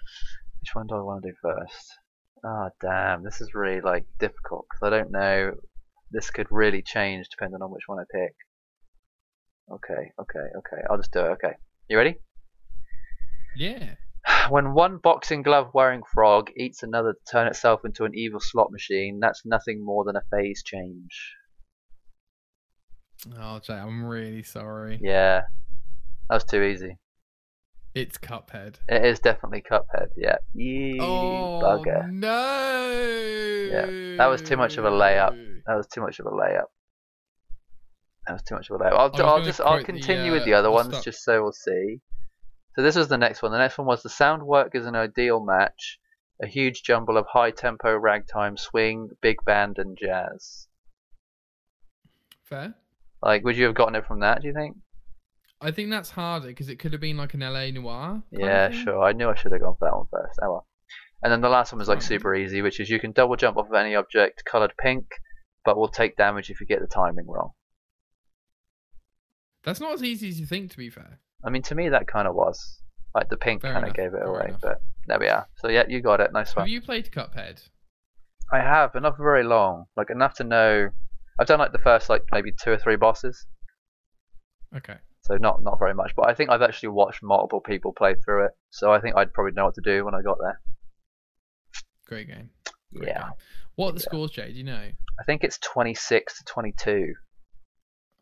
Which 0.60 0.74
one 0.74 0.86
do 0.86 0.94
I 0.96 1.00
want 1.00 1.22
to 1.22 1.30
do 1.30 1.36
first? 1.42 1.94
Ah, 2.44 2.68
damn. 2.80 3.24
This 3.24 3.40
is 3.40 3.54
really 3.54 3.80
like 3.80 4.04
difficult 4.18 4.66
because 4.68 4.86
I 4.86 4.90
don't 4.90 5.10
know. 5.10 5.52
This 6.10 6.30
could 6.30 6.46
really 6.50 6.82
change 6.82 7.28
depending 7.28 7.62
on 7.62 7.70
which 7.70 7.84
one 7.86 7.98
I 7.98 8.04
pick. 8.12 8.34
Okay, 9.72 10.12
okay, 10.20 10.46
okay. 10.58 10.82
I'll 10.90 10.98
just 10.98 11.12
do 11.12 11.20
it. 11.20 11.30
Okay. 11.32 11.54
You 11.88 11.96
ready? 11.96 12.16
Yeah. 13.56 13.94
When 14.50 14.74
one 14.74 14.98
boxing 14.98 15.42
glove 15.42 15.70
wearing 15.72 16.02
frog 16.12 16.50
eats 16.54 16.82
another 16.82 17.14
to 17.14 17.32
turn 17.32 17.46
itself 17.46 17.84
into 17.84 18.04
an 18.04 18.14
evil 18.14 18.40
slot 18.40 18.70
machine, 18.70 19.18
that's 19.20 19.46
nothing 19.46 19.82
more 19.82 20.04
than 20.04 20.16
a 20.16 20.22
phase 20.30 20.62
change. 20.62 21.34
Oh, 23.38 23.58
Jay, 23.58 23.74
I'm 23.74 24.04
really 24.04 24.42
sorry. 24.42 24.98
Yeah. 25.02 25.42
That 26.28 26.34
was 26.34 26.44
too 26.44 26.62
easy. 26.62 26.98
It's 27.94 28.18
Cuphead. 28.18 28.76
It 28.88 29.04
is 29.04 29.20
definitely 29.20 29.62
Cuphead, 29.62 30.08
yeah. 30.16 30.36
Yee, 30.52 30.98
Oh 31.00 31.60
bugger. 31.62 32.10
no! 32.10 32.90
Yeah, 33.70 34.16
that 34.18 34.26
was 34.26 34.42
too 34.42 34.56
much 34.56 34.76
of 34.78 34.84
a 34.84 34.90
layup. 34.90 35.62
That 35.66 35.76
was 35.76 35.86
too 35.86 36.00
much 36.00 36.18
of 36.18 36.26
a 36.26 36.30
layup. 36.30 36.66
That 38.26 38.32
was 38.32 38.42
too 38.42 38.56
much 38.56 38.68
of 38.70 38.80
a 38.80 38.84
layup. 38.84 38.92
I'll, 38.92 39.26
I'll 39.26 39.44
just 39.44 39.60
I'll 39.60 39.74
quote 39.74 39.80
the, 39.86 39.92
continue 39.92 40.32
with 40.32 40.42
uh, 40.42 40.44
the 40.46 40.54
other 40.54 40.68
the 40.68 40.72
ones 40.72 41.00
just 41.04 41.22
so 41.22 41.42
we'll 41.42 41.52
see. 41.52 42.00
So 42.74 42.82
this 42.82 42.96
was 42.96 43.06
the 43.06 43.18
next 43.18 43.42
one. 43.42 43.52
The 43.52 43.58
next 43.58 43.78
one 43.78 43.86
was 43.86 44.02
the 44.02 44.08
sound 44.08 44.42
work 44.42 44.74
is 44.74 44.86
an 44.86 44.96
ideal 44.96 45.44
match, 45.44 46.00
a 46.42 46.48
huge 46.48 46.82
jumble 46.82 47.16
of 47.16 47.26
high 47.28 47.52
tempo 47.52 47.94
ragtime 47.96 48.56
swing, 48.56 49.10
big 49.20 49.36
band 49.46 49.78
and 49.78 49.96
jazz. 49.96 50.66
Fair. 52.42 52.74
Like, 53.22 53.44
would 53.44 53.56
you 53.56 53.66
have 53.66 53.76
gotten 53.76 53.94
it 53.94 54.04
from 54.06 54.20
that? 54.20 54.42
Do 54.42 54.48
you 54.48 54.54
think? 54.54 54.76
I 55.64 55.70
think 55.70 55.90
that's 55.90 56.10
harder 56.10 56.48
because 56.48 56.68
it 56.68 56.78
could 56.78 56.92
have 56.92 57.00
been 57.00 57.16
like 57.16 57.34
an 57.34 57.42
L.A. 57.42 57.72
Noire. 57.72 58.22
Yeah, 58.30 58.70
sure. 58.70 59.02
I 59.02 59.12
knew 59.12 59.28
I 59.30 59.34
should 59.34 59.52
have 59.52 59.62
gone 59.62 59.76
for 59.78 59.86
that 59.88 59.96
one 59.96 60.06
first. 60.12 60.38
Oh 60.42 60.50
well. 60.50 60.66
And 61.22 61.32
then 61.32 61.40
the 61.40 61.48
last 61.48 61.72
one 61.72 61.78
was 61.78 61.88
like 61.88 62.02
super 62.02 62.34
easy, 62.34 62.60
which 62.60 62.80
is 62.80 62.90
you 62.90 63.00
can 63.00 63.12
double 63.12 63.36
jump 63.36 63.56
off 63.56 63.68
of 63.68 63.74
any 63.74 63.94
object 63.94 64.44
colored 64.44 64.74
pink, 64.78 65.06
but 65.64 65.78
will 65.78 65.88
take 65.88 66.16
damage 66.18 66.50
if 66.50 66.60
you 66.60 66.66
get 66.66 66.80
the 66.80 66.86
timing 66.86 67.26
wrong. 67.26 67.52
That's 69.62 69.80
not 69.80 69.94
as 69.94 70.02
easy 70.02 70.28
as 70.28 70.38
you 70.38 70.44
think, 70.44 70.70
to 70.72 70.76
be 70.76 70.90
fair. 70.90 71.20
I 71.42 71.48
mean, 71.48 71.62
to 71.62 71.74
me 71.74 71.88
that 71.88 72.06
kind 72.06 72.28
of 72.28 72.34
was 72.34 72.80
like 73.14 73.30
the 73.30 73.38
pink 73.38 73.62
kind 73.62 73.86
of 73.86 73.94
gave 73.94 74.12
it 74.12 74.22
away, 74.22 74.48
enough. 74.48 74.60
but 74.60 74.82
there 75.06 75.18
we 75.18 75.28
are. 75.28 75.48
So 75.56 75.68
yeah, 75.68 75.84
you 75.88 76.02
got 76.02 76.20
it. 76.20 76.30
Nice 76.34 76.54
one. 76.54 76.64
Have 76.64 76.68
you 76.68 76.82
played 76.82 77.10
Cuphead? 77.10 77.62
I 78.52 78.58
have, 78.58 78.92
but 78.92 79.00
not 79.00 79.16
for 79.16 79.22
very 79.22 79.44
long. 79.44 79.86
Like 79.96 80.10
enough 80.10 80.34
to 80.34 80.44
know. 80.44 80.90
I've 81.40 81.46
done 81.46 81.58
like 81.58 81.72
the 81.72 81.78
first 81.78 82.10
like 82.10 82.22
maybe 82.32 82.52
two 82.52 82.70
or 82.70 82.78
three 82.78 82.96
bosses, 82.96 83.46
Okay. 84.76 84.96
So 85.24 85.36
not 85.36 85.62
not 85.62 85.78
very 85.78 85.94
much. 85.94 86.12
But 86.16 86.28
I 86.28 86.34
think 86.34 86.50
I've 86.50 86.62
actually 86.62 86.90
watched 86.90 87.22
multiple 87.22 87.60
people 87.60 87.92
play 87.92 88.14
through 88.14 88.46
it, 88.46 88.52
so 88.70 88.92
I 88.92 89.00
think 89.00 89.16
I'd 89.16 89.32
probably 89.32 89.52
know 89.52 89.64
what 89.66 89.74
to 89.74 89.80
do 89.82 90.04
when 90.04 90.14
I 90.14 90.22
got 90.22 90.38
there. 90.40 90.60
Great 92.06 92.28
game. 92.28 92.50
Great 92.94 93.08
Yeah. 93.08 93.22
game. 93.22 93.32
What 93.76 93.88
are 93.88 93.92
the 93.92 94.00
Yeah. 94.00 94.04
scores, 94.04 94.30
Jay? 94.32 94.52
Do 94.52 94.58
you 94.58 94.64
know? 94.64 94.90
I 95.18 95.24
think 95.24 95.42
it's 95.44 95.58
26 95.58 96.38
to 96.38 96.44
22. 96.44 97.14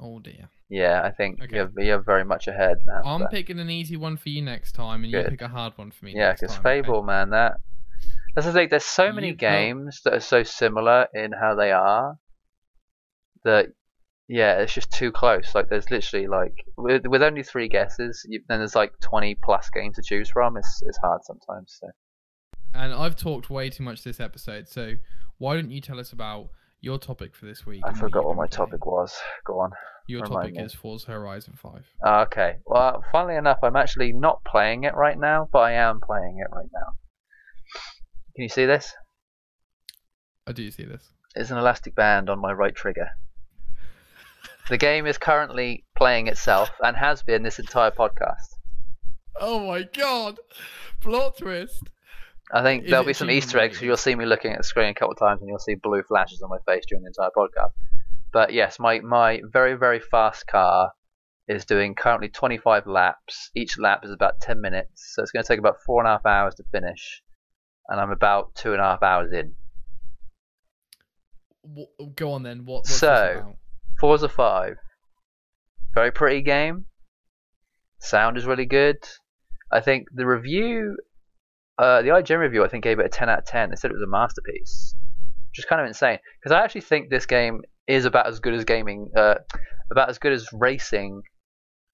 Oh 0.00 0.18
dear. 0.20 0.48
Yeah, 0.68 1.02
I 1.04 1.10
think 1.10 1.42
Okay. 1.42 1.56
you're 1.56 1.70
you're 1.80 2.00
very 2.02 2.24
much 2.24 2.48
ahead 2.48 2.78
now. 2.86 3.02
I'm 3.04 3.20
but- 3.22 3.30
picking 3.30 3.58
an 3.60 3.68
easy 3.70 3.96
one 3.96 4.16
for 4.16 4.28
you 4.30 4.40
next 4.42 4.72
time, 4.72 5.04
and 5.04 5.12
you 5.12 5.22
pick 5.24 5.42
a 5.42 5.48
hard 5.48 5.76
one 5.76 5.90
for 5.90 6.04
me. 6.06 6.12
Yeah, 6.14 6.28
next 6.28 6.40
because 6.40 6.56
time, 6.56 6.66
okay? 6.66 6.82
Fable, 6.82 7.02
man, 7.02 7.30
that 7.30 7.56
that's 8.34 8.46
the 8.46 8.52
thing. 8.52 8.68
There's 8.70 8.84
so 8.84 9.12
many 9.12 9.28
You 9.28 9.34
games 9.34 10.00
that 10.04 10.14
are 10.14 10.20
so 10.20 10.42
similar 10.42 11.08
in 11.12 11.32
how 11.32 11.54
they 11.54 11.72
are 11.72 12.18
that 13.44 13.66
yeah, 14.32 14.54
it's 14.60 14.72
just 14.72 14.90
too 14.90 15.12
close. 15.12 15.54
Like 15.54 15.68
there's 15.68 15.90
literally 15.90 16.26
like 16.26 16.64
with 16.78 17.06
with 17.06 17.22
only 17.22 17.42
three 17.42 17.68
guesses, 17.68 18.24
you, 18.26 18.40
then 18.48 18.60
there's 18.60 18.74
like 18.74 18.98
20 19.00 19.36
plus 19.44 19.68
games 19.68 19.96
to 19.96 20.02
choose 20.02 20.30
from. 20.30 20.56
It's 20.56 20.82
it's 20.86 20.96
hard 20.98 21.20
sometimes. 21.22 21.76
So 21.78 21.88
And 22.72 22.94
I've 22.94 23.14
talked 23.14 23.50
way 23.50 23.68
too 23.68 23.82
much 23.82 24.02
this 24.02 24.20
episode, 24.20 24.68
so 24.68 24.94
why 25.36 25.54
don't 25.54 25.70
you 25.70 25.82
tell 25.82 26.00
us 26.00 26.12
about 26.12 26.48
your 26.80 26.98
topic 26.98 27.36
for 27.36 27.44
this 27.44 27.66
week? 27.66 27.82
I 27.84 27.92
forgot 27.92 28.24
what 28.24 28.36
my 28.36 28.46
playing? 28.46 28.70
topic 28.70 28.86
was. 28.86 29.14
Go 29.44 29.60
on. 29.60 29.70
Your 30.08 30.24
topic 30.24 30.54
me. 30.54 30.62
is 30.62 30.72
Forza 30.72 31.12
Horizon 31.12 31.54
5. 31.54 31.84
Ah, 32.02 32.22
Okay. 32.22 32.56
Well, 32.64 33.04
funnily 33.12 33.36
enough, 33.36 33.58
I'm 33.62 33.76
actually 33.76 34.12
not 34.12 34.42
playing 34.44 34.84
it 34.84 34.94
right 34.94 35.18
now, 35.18 35.48
but 35.52 35.60
I 35.60 35.72
am 35.72 36.00
playing 36.00 36.38
it 36.38 36.52
right 36.52 36.68
now. 36.72 36.94
Can 38.34 38.42
you 38.44 38.48
see 38.48 38.64
this? 38.64 38.94
I 40.46 40.52
do 40.52 40.70
see 40.70 40.84
this. 40.84 41.10
It's 41.36 41.50
an 41.50 41.58
elastic 41.58 41.94
band 41.94 42.30
on 42.30 42.40
my 42.40 42.52
right 42.52 42.74
trigger. 42.74 43.10
The 44.68 44.78
game 44.78 45.06
is 45.06 45.18
currently 45.18 45.84
playing 45.96 46.28
itself 46.28 46.70
and 46.82 46.96
has 46.96 47.22
been 47.22 47.42
this 47.42 47.58
entire 47.58 47.90
podcast. 47.90 48.54
Oh 49.40 49.66
my 49.66 49.82
god! 49.82 50.38
Plot 51.00 51.36
twist. 51.38 51.82
I 52.52 52.62
think 52.62 52.84
Is 52.84 52.90
there'll 52.90 53.04
be 53.04 53.12
some 53.12 53.30
Easter 53.30 53.58
eggs. 53.58 53.80
You'll 53.80 53.96
see 53.96 54.14
me 54.14 54.26
looking 54.26 54.52
at 54.52 54.58
the 54.58 54.64
screen 54.64 54.88
a 54.90 54.94
couple 54.94 55.12
of 55.12 55.18
times, 55.18 55.40
and 55.40 55.48
you'll 55.48 55.58
see 55.58 55.74
blue 55.74 56.02
flashes 56.02 56.42
on 56.42 56.50
my 56.50 56.58
face 56.66 56.84
during 56.88 57.02
the 57.02 57.08
entire 57.08 57.30
podcast. 57.36 57.72
But 58.32 58.52
yes, 58.52 58.78
my 58.78 59.00
my 59.00 59.40
very 59.50 59.74
very 59.74 60.00
fast 60.00 60.46
car 60.46 60.92
is 61.48 61.64
doing 61.64 61.94
currently 61.94 62.28
25 62.28 62.86
laps. 62.86 63.50
Each 63.54 63.78
lap 63.78 64.04
is 64.04 64.12
about 64.12 64.40
10 64.40 64.60
minutes, 64.60 65.12
so 65.14 65.22
it's 65.22 65.32
going 65.32 65.42
to 65.42 65.48
take 65.48 65.58
about 65.58 65.78
four 65.84 66.00
and 66.00 66.06
a 66.08 66.12
half 66.12 66.24
hours 66.26 66.54
to 66.56 66.64
finish, 66.70 67.22
and 67.88 68.00
I'm 68.00 68.10
about 68.10 68.54
two 68.54 68.72
and 68.72 68.80
a 68.80 68.84
half 68.84 69.02
hours 69.02 69.32
in. 69.32 69.54
Go 72.16 72.32
on 72.32 72.42
then. 72.42 72.64
What, 72.64 72.78
what's 72.80 72.94
So- 72.94 73.56
about? 74.02 74.08
Forza 74.08 74.28
5, 74.28 74.76
very 75.94 76.10
pretty 76.10 76.42
game. 76.42 76.86
Sound 77.98 78.36
is 78.36 78.46
really 78.46 78.66
good. 78.66 78.96
I 79.70 79.80
think 79.80 80.08
the 80.12 80.26
review, 80.26 80.96
uh, 81.78 82.02
the 82.02 82.08
IGN 82.08 82.40
review, 82.40 82.64
I 82.64 82.68
think 82.68 82.84
gave 82.84 82.98
it 82.98 83.06
a 83.06 83.08
10 83.08 83.28
out 83.28 83.38
of 83.40 83.44
10. 83.46 83.70
They 83.70 83.76
said 83.76 83.90
it 83.90 83.94
was 83.94 84.02
a 84.02 84.10
masterpiece, 84.10 84.94
which 85.50 85.60
is 85.60 85.64
kind 85.64 85.80
of 85.80 85.86
insane 85.86 86.18
because 86.40 86.52
I 86.52 86.64
actually 86.64 86.82
think 86.82 87.10
this 87.10 87.26
game 87.26 87.62
is 87.86 88.04
about 88.04 88.26
as 88.26 88.40
good 88.40 88.54
as 88.54 88.64
gaming, 88.64 89.10
uh, 89.16 89.36
about 89.90 90.10
as 90.10 90.18
good 90.18 90.32
as 90.32 90.48
racing 90.52 91.22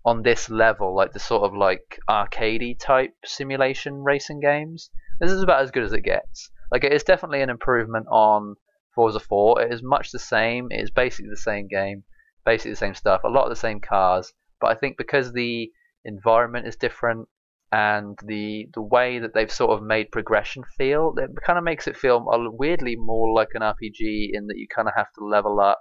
on 0.04 0.22
this 0.22 0.48
level, 0.48 0.96
like 0.96 1.12
the 1.12 1.18
sort 1.18 1.42
of 1.42 1.54
like 1.54 1.98
arcadey 2.08 2.78
type 2.78 3.14
simulation 3.24 4.02
racing 4.02 4.40
games. 4.40 4.90
This 5.20 5.32
is 5.32 5.42
about 5.42 5.62
as 5.62 5.70
good 5.70 5.84
as 5.84 5.92
it 5.92 6.02
gets. 6.02 6.50
Like 6.72 6.84
it 6.84 6.92
is 6.92 7.04
definitely 7.04 7.42
an 7.42 7.50
improvement 7.50 8.06
on 8.10 8.56
Forza 8.98 9.20
4. 9.20 9.62
It 9.62 9.72
is 9.72 9.80
much 9.80 10.10
the 10.10 10.18
same. 10.18 10.72
It 10.72 10.80
is 10.80 10.90
basically 10.90 11.30
the 11.30 11.36
same 11.36 11.68
game, 11.68 12.02
basically 12.44 12.72
the 12.72 12.84
same 12.84 12.96
stuff, 12.96 13.20
a 13.22 13.28
lot 13.28 13.44
of 13.44 13.50
the 13.50 13.54
same 13.54 13.78
cars. 13.78 14.32
But 14.60 14.72
I 14.72 14.74
think 14.74 14.96
because 14.96 15.32
the 15.32 15.70
environment 16.04 16.66
is 16.66 16.74
different 16.74 17.28
and 17.70 18.18
the 18.26 18.68
the 18.74 18.82
way 18.82 19.20
that 19.20 19.34
they've 19.34 19.52
sort 19.52 19.70
of 19.70 19.86
made 19.86 20.10
progression 20.10 20.64
feel, 20.76 21.14
it 21.16 21.30
kind 21.46 21.60
of 21.60 21.64
makes 21.64 21.86
it 21.86 21.96
feel 21.96 22.26
weirdly 22.58 22.96
more 22.96 23.32
like 23.32 23.50
an 23.54 23.62
RPG 23.62 24.30
in 24.32 24.48
that 24.48 24.58
you 24.58 24.66
kind 24.66 24.88
of 24.88 24.94
have 24.96 25.12
to 25.16 25.24
level 25.24 25.60
up 25.60 25.80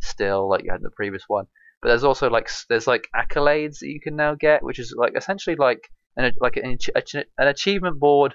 still, 0.00 0.48
like 0.48 0.64
you 0.64 0.72
had 0.72 0.80
in 0.80 0.82
the 0.82 0.90
previous 0.90 1.22
one. 1.28 1.46
But 1.80 1.90
there's 1.90 2.02
also 2.02 2.28
like 2.28 2.50
there's 2.68 2.88
like 2.88 3.06
accolades 3.14 3.78
that 3.78 3.90
you 3.94 4.00
can 4.00 4.16
now 4.16 4.34
get, 4.34 4.64
which 4.64 4.80
is 4.80 4.92
like 4.98 5.12
essentially 5.16 5.54
like 5.54 5.88
an 6.16 6.32
like 6.40 6.56
an, 6.56 6.76
an 7.38 7.46
achievement 7.46 8.00
board 8.00 8.34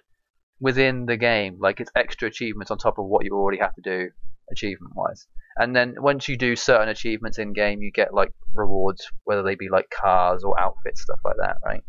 within 0.62 1.06
the 1.08 1.18
game. 1.18 1.58
Like 1.60 1.82
it's 1.82 1.92
extra 1.96 2.30
achievements 2.30 2.72
on 2.72 2.78
top 2.78 3.00
of 3.00 3.06
what 3.06 3.26
you 3.26 3.32
already 3.34 3.60
have 3.60 3.76
to 3.76 3.82
do 3.82 4.10
achievement 4.50 4.94
wise. 4.96 5.28
And 5.58 5.76
then 5.76 5.96
once 5.98 6.30
you 6.30 6.38
do 6.38 6.56
certain 6.56 6.90
achievements 6.90 7.38
in 7.38 7.52
game, 7.52 7.82
you 7.82 7.92
get 7.92 8.14
like 8.14 8.32
rewards, 8.54 9.06
whether 9.26 9.44
they 9.44 9.56
be 9.56 9.70
like 9.70 9.88
cars 9.90 10.44
or 10.44 10.58
outfits, 10.60 11.02
stuff 11.02 11.20
like 11.26 11.36
that, 11.40 11.58
right? 11.66 11.84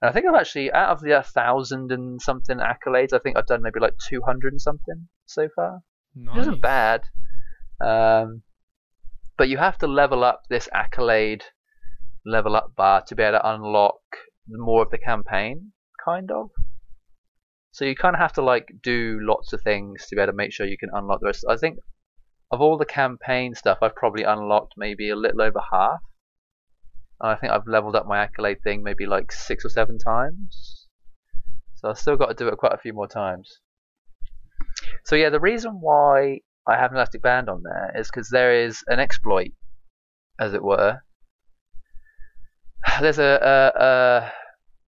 And 0.00 0.10
I 0.10 0.12
think 0.12 0.26
I've 0.26 0.40
actually 0.40 0.70
out 0.72 0.90
of 0.90 1.00
the 1.00 1.24
thousand 1.34 1.90
and 1.90 2.20
something 2.20 2.58
accolades, 2.58 3.12
I 3.12 3.18
think 3.18 3.36
I've 3.36 3.46
done 3.46 3.62
maybe 3.62 3.80
like 3.80 3.94
two 4.08 4.20
hundred 4.22 4.52
and 4.52 4.60
something 4.60 5.08
so 5.26 5.48
far. 5.56 5.80
Nice. 6.14 6.36
It 6.36 6.40
isn't 6.42 6.60
bad. 6.60 7.02
Um, 7.84 8.42
but 9.36 9.48
you 9.48 9.58
have 9.58 9.78
to 9.78 9.86
level 9.86 10.22
up 10.22 10.42
this 10.48 10.68
accolade 10.72 11.44
level 12.24 12.54
up 12.56 12.74
bar 12.76 13.02
to 13.06 13.14
be 13.14 13.22
able 13.22 13.38
to 13.38 13.50
unlock 13.50 14.00
more 14.48 14.82
of 14.82 14.90
the 14.90 14.98
campaign, 14.98 15.72
kind 16.04 16.30
of. 16.30 16.50
So 17.74 17.84
you 17.84 17.96
kind 17.96 18.14
of 18.14 18.20
have 18.20 18.34
to 18.34 18.42
like 18.42 18.72
do 18.84 19.18
lots 19.20 19.52
of 19.52 19.60
things 19.62 20.06
to 20.06 20.14
be 20.14 20.22
able 20.22 20.30
to 20.30 20.36
make 20.36 20.52
sure 20.52 20.64
you 20.64 20.78
can 20.78 20.90
unlock 20.92 21.18
the 21.18 21.26
rest. 21.26 21.44
I 21.48 21.56
think 21.56 21.80
of 22.52 22.60
all 22.60 22.78
the 22.78 22.84
campaign 22.84 23.56
stuff, 23.56 23.78
I've 23.82 23.96
probably 23.96 24.22
unlocked 24.22 24.74
maybe 24.76 25.10
a 25.10 25.16
little 25.16 25.42
over 25.42 25.58
half. 25.72 25.98
And 27.20 27.32
I 27.32 27.34
think 27.34 27.52
I've 27.52 27.66
leveled 27.66 27.96
up 27.96 28.06
my 28.06 28.18
accolade 28.18 28.62
thing 28.62 28.84
maybe 28.84 29.06
like 29.06 29.32
six 29.32 29.64
or 29.64 29.70
seven 29.70 29.98
times. 29.98 30.86
So 31.74 31.88
I've 31.88 31.98
still 31.98 32.16
got 32.16 32.26
to 32.26 32.34
do 32.34 32.46
it 32.46 32.58
quite 32.58 32.74
a 32.74 32.78
few 32.78 32.92
more 32.92 33.08
times. 33.08 33.58
So 35.04 35.16
yeah, 35.16 35.30
the 35.30 35.40
reason 35.40 35.80
why 35.80 36.42
I 36.68 36.76
have 36.76 36.92
an 36.92 36.96
elastic 36.96 37.22
band 37.22 37.48
on 37.48 37.64
there 37.64 37.92
is 37.98 38.06
because 38.06 38.30
there 38.30 38.54
is 38.54 38.84
an 38.86 39.00
exploit, 39.00 39.50
as 40.38 40.54
it 40.54 40.62
were. 40.62 41.00
There's 43.00 43.18
a, 43.18 43.72
a, 43.74 43.82
a 43.84 44.32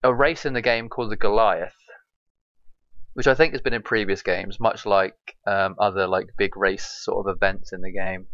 a 0.04 0.12
race 0.12 0.44
in 0.44 0.52
the 0.52 0.62
game 0.62 0.88
called 0.88 1.10
the 1.10 1.16
Goliath, 1.16 1.76
which 3.14 3.26
I 3.26 3.34
think 3.34 3.52
has 3.52 3.60
been 3.60 3.74
in 3.74 3.82
previous 3.82 4.22
games, 4.22 4.58
much 4.60 4.86
like 4.86 5.14
um, 5.46 5.74
other 5.78 6.06
like 6.06 6.26
big 6.38 6.56
race 6.56 6.86
sort 7.02 7.26
of 7.26 7.34
events 7.36 7.72
in 7.72 7.80
the 7.80 7.92
game. 7.92 8.26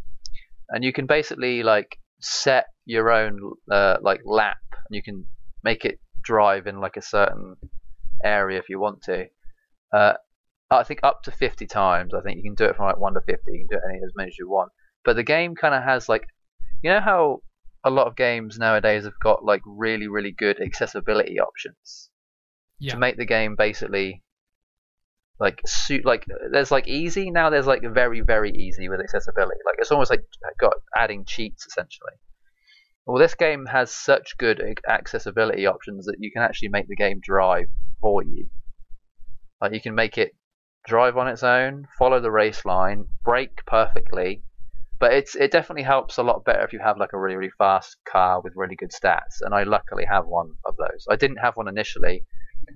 And 0.70 0.84
you 0.84 0.92
can 0.92 1.06
basically 1.06 1.62
like 1.62 1.98
set 2.20 2.66
your 2.84 3.10
own 3.10 3.38
uh, 3.70 3.96
like 4.02 4.20
lap, 4.24 4.58
and 4.72 4.94
you 4.96 5.02
can 5.02 5.24
make 5.64 5.84
it 5.84 5.98
drive 6.22 6.66
in 6.66 6.80
like 6.80 6.96
a 6.96 7.02
certain 7.02 7.56
area 8.24 8.58
if 8.58 8.68
you 8.68 8.78
want 8.78 9.02
to. 9.02 9.26
Uh, 9.92 10.14
I 10.70 10.82
think 10.84 11.00
up 11.02 11.22
to 11.22 11.30
50 11.30 11.66
times. 11.66 12.12
I 12.12 12.20
think 12.20 12.36
you 12.36 12.42
can 12.42 12.54
do 12.54 12.64
it 12.64 12.76
from 12.76 12.86
like 12.86 12.98
1 12.98 13.14
to 13.14 13.20
50. 13.20 13.40
You 13.46 13.66
can 13.66 13.78
do 13.78 13.82
it 13.82 13.88
any 13.90 13.98
as 14.04 14.12
many 14.14 14.28
as 14.28 14.38
you 14.38 14.48
want. 14.48 14.70
But 15.04 15.16
the 15.16 15.22
game 15.22 15.54
kind 15.54 15.74
of 15.74 15.82
has 15.82 16.08
like, 16.08 16.26
you 16.82 16.90
know 16.90 17.00
how 17.00 17.40
a 17.84 17.90
lot 17.90 18.06
of 18.06 18.16
games 18.16 18.58
nowadays 18.58 19.04
have 19.04 19.18
got 19.22 19.44
like 19.44 19.62
really 19.64 20.08
really 20.08 20.32
good 20.32 20.60
accessibility 20.60 21.38
options 21.40 22.10
Yeah. 22.80 22.92
to 22.92 22.98
make 22.98 23.16
the 23.16 23.24
game 23.24 23.54
basically 23.56 24.22
like 25.40 25.60
suit 25.66 26.04
like 26.04 26.26
there's 26.50 26.70
like 26.70 26.88
easy 26.88 27.30
now 27.30 27.48
there's 27.48 27.66
like 27.66 27.82
very 27.82 28.20
very 28.20 28.50
easy 28.50 28.88
with 28.88 29.00
accessibility. 29.00 29.60
Like 29.64 29.76
it's 29.78 29.92
almost 29.92 30.10
like 30.10 30.24
uh, 30.44 30.50
got 30.58 30.74
adding 30.96 31.24
cheats 31.24 31.66
essentially. 31.66 32.12
Well 33.06 33.18
this 33.18 33.34
game 33.34 33.66
has 33.66 33.90
such 33.90 34.36
good 34.38 34.62
accessibility 34.88 35.66
options 35.66 36.06
that 36.06 36.16
you 36.18 36.30
can 36.30 36.42
actually 36.42 36.68
make 36.68 36.88
the 36.88 36.96
game 36.96 37.20
drive 37.22 37.68
for 38.00 38.22
you. 38.22 38.48
Like 39.60 39.72
you 39.72 39.80
can 39.80 39.94
make 39.94 40.18
it 40.18 40.32
drive 40.86 41.16
on 41.16 41.28
its 41.28 41.42
own 41.42 41.86
follow 41.98 42.18
the 42.18 42.30
race 42.30 42.64
line 42.64 43.04
brake 43.22 43.60
perfectly 43.66 44.42
but 44.98 45.12
it's 45.12 45.34
it 45.34 45.50
definitely 45.50 45.82
helps 45.82 46.16
a 46.16 46.22
lot 46.22 46.44
better 46.44 46.64
if 46.64 46.72
you 46.72 46.78
have 46.78 46.96
like 46.96 47.12
a 47.12 47.18
really 47.18 47.36
really 47.36 47.52
fast 47.58 47.96
car 48.10 48.40
with 48.40 48.54
really 48.56 48.74
good 48.74 48.90
stats 48.90 49.42
and 49.42 49.54
i 49.54 49.62
luckily 49.64 50.04
have 50.04 50.26
one 50.26 50.50
of 50.64 50.74
those. 50.76 51.06
I 51.10 51.16
didn't 51.16 51.38
have 51.38 51.56
one 51.56 51.68
initially 51.68 52.24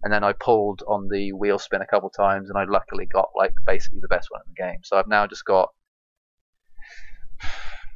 and 0.02 0.12
then 0.12 0.24
i 0.24 0.32
pulled 0.32 0.82
on 0.86 1.08
the 1.08 1.32
wheel 1.32 1.58
spin 1.58 1.82
a 1.82 1.86
couple 1.86 2.10
times 2.10 2.48
and 2.48 2.58
i 2.58 2.64
luckily 2.64 3.06
got 3.06 3.28
like 3.36 3.54
basically 3.66 4.00
the 4.00 4.08
best 4.08 4.28
one 4.30 4.40
in 4.46 4.52
the 4.54 4.62
game 4.62 4.80
so 4.82 4.96
i've 4.96 5.08
now 5.08 5.26
just 5.26 5.44
got 5.44 5.70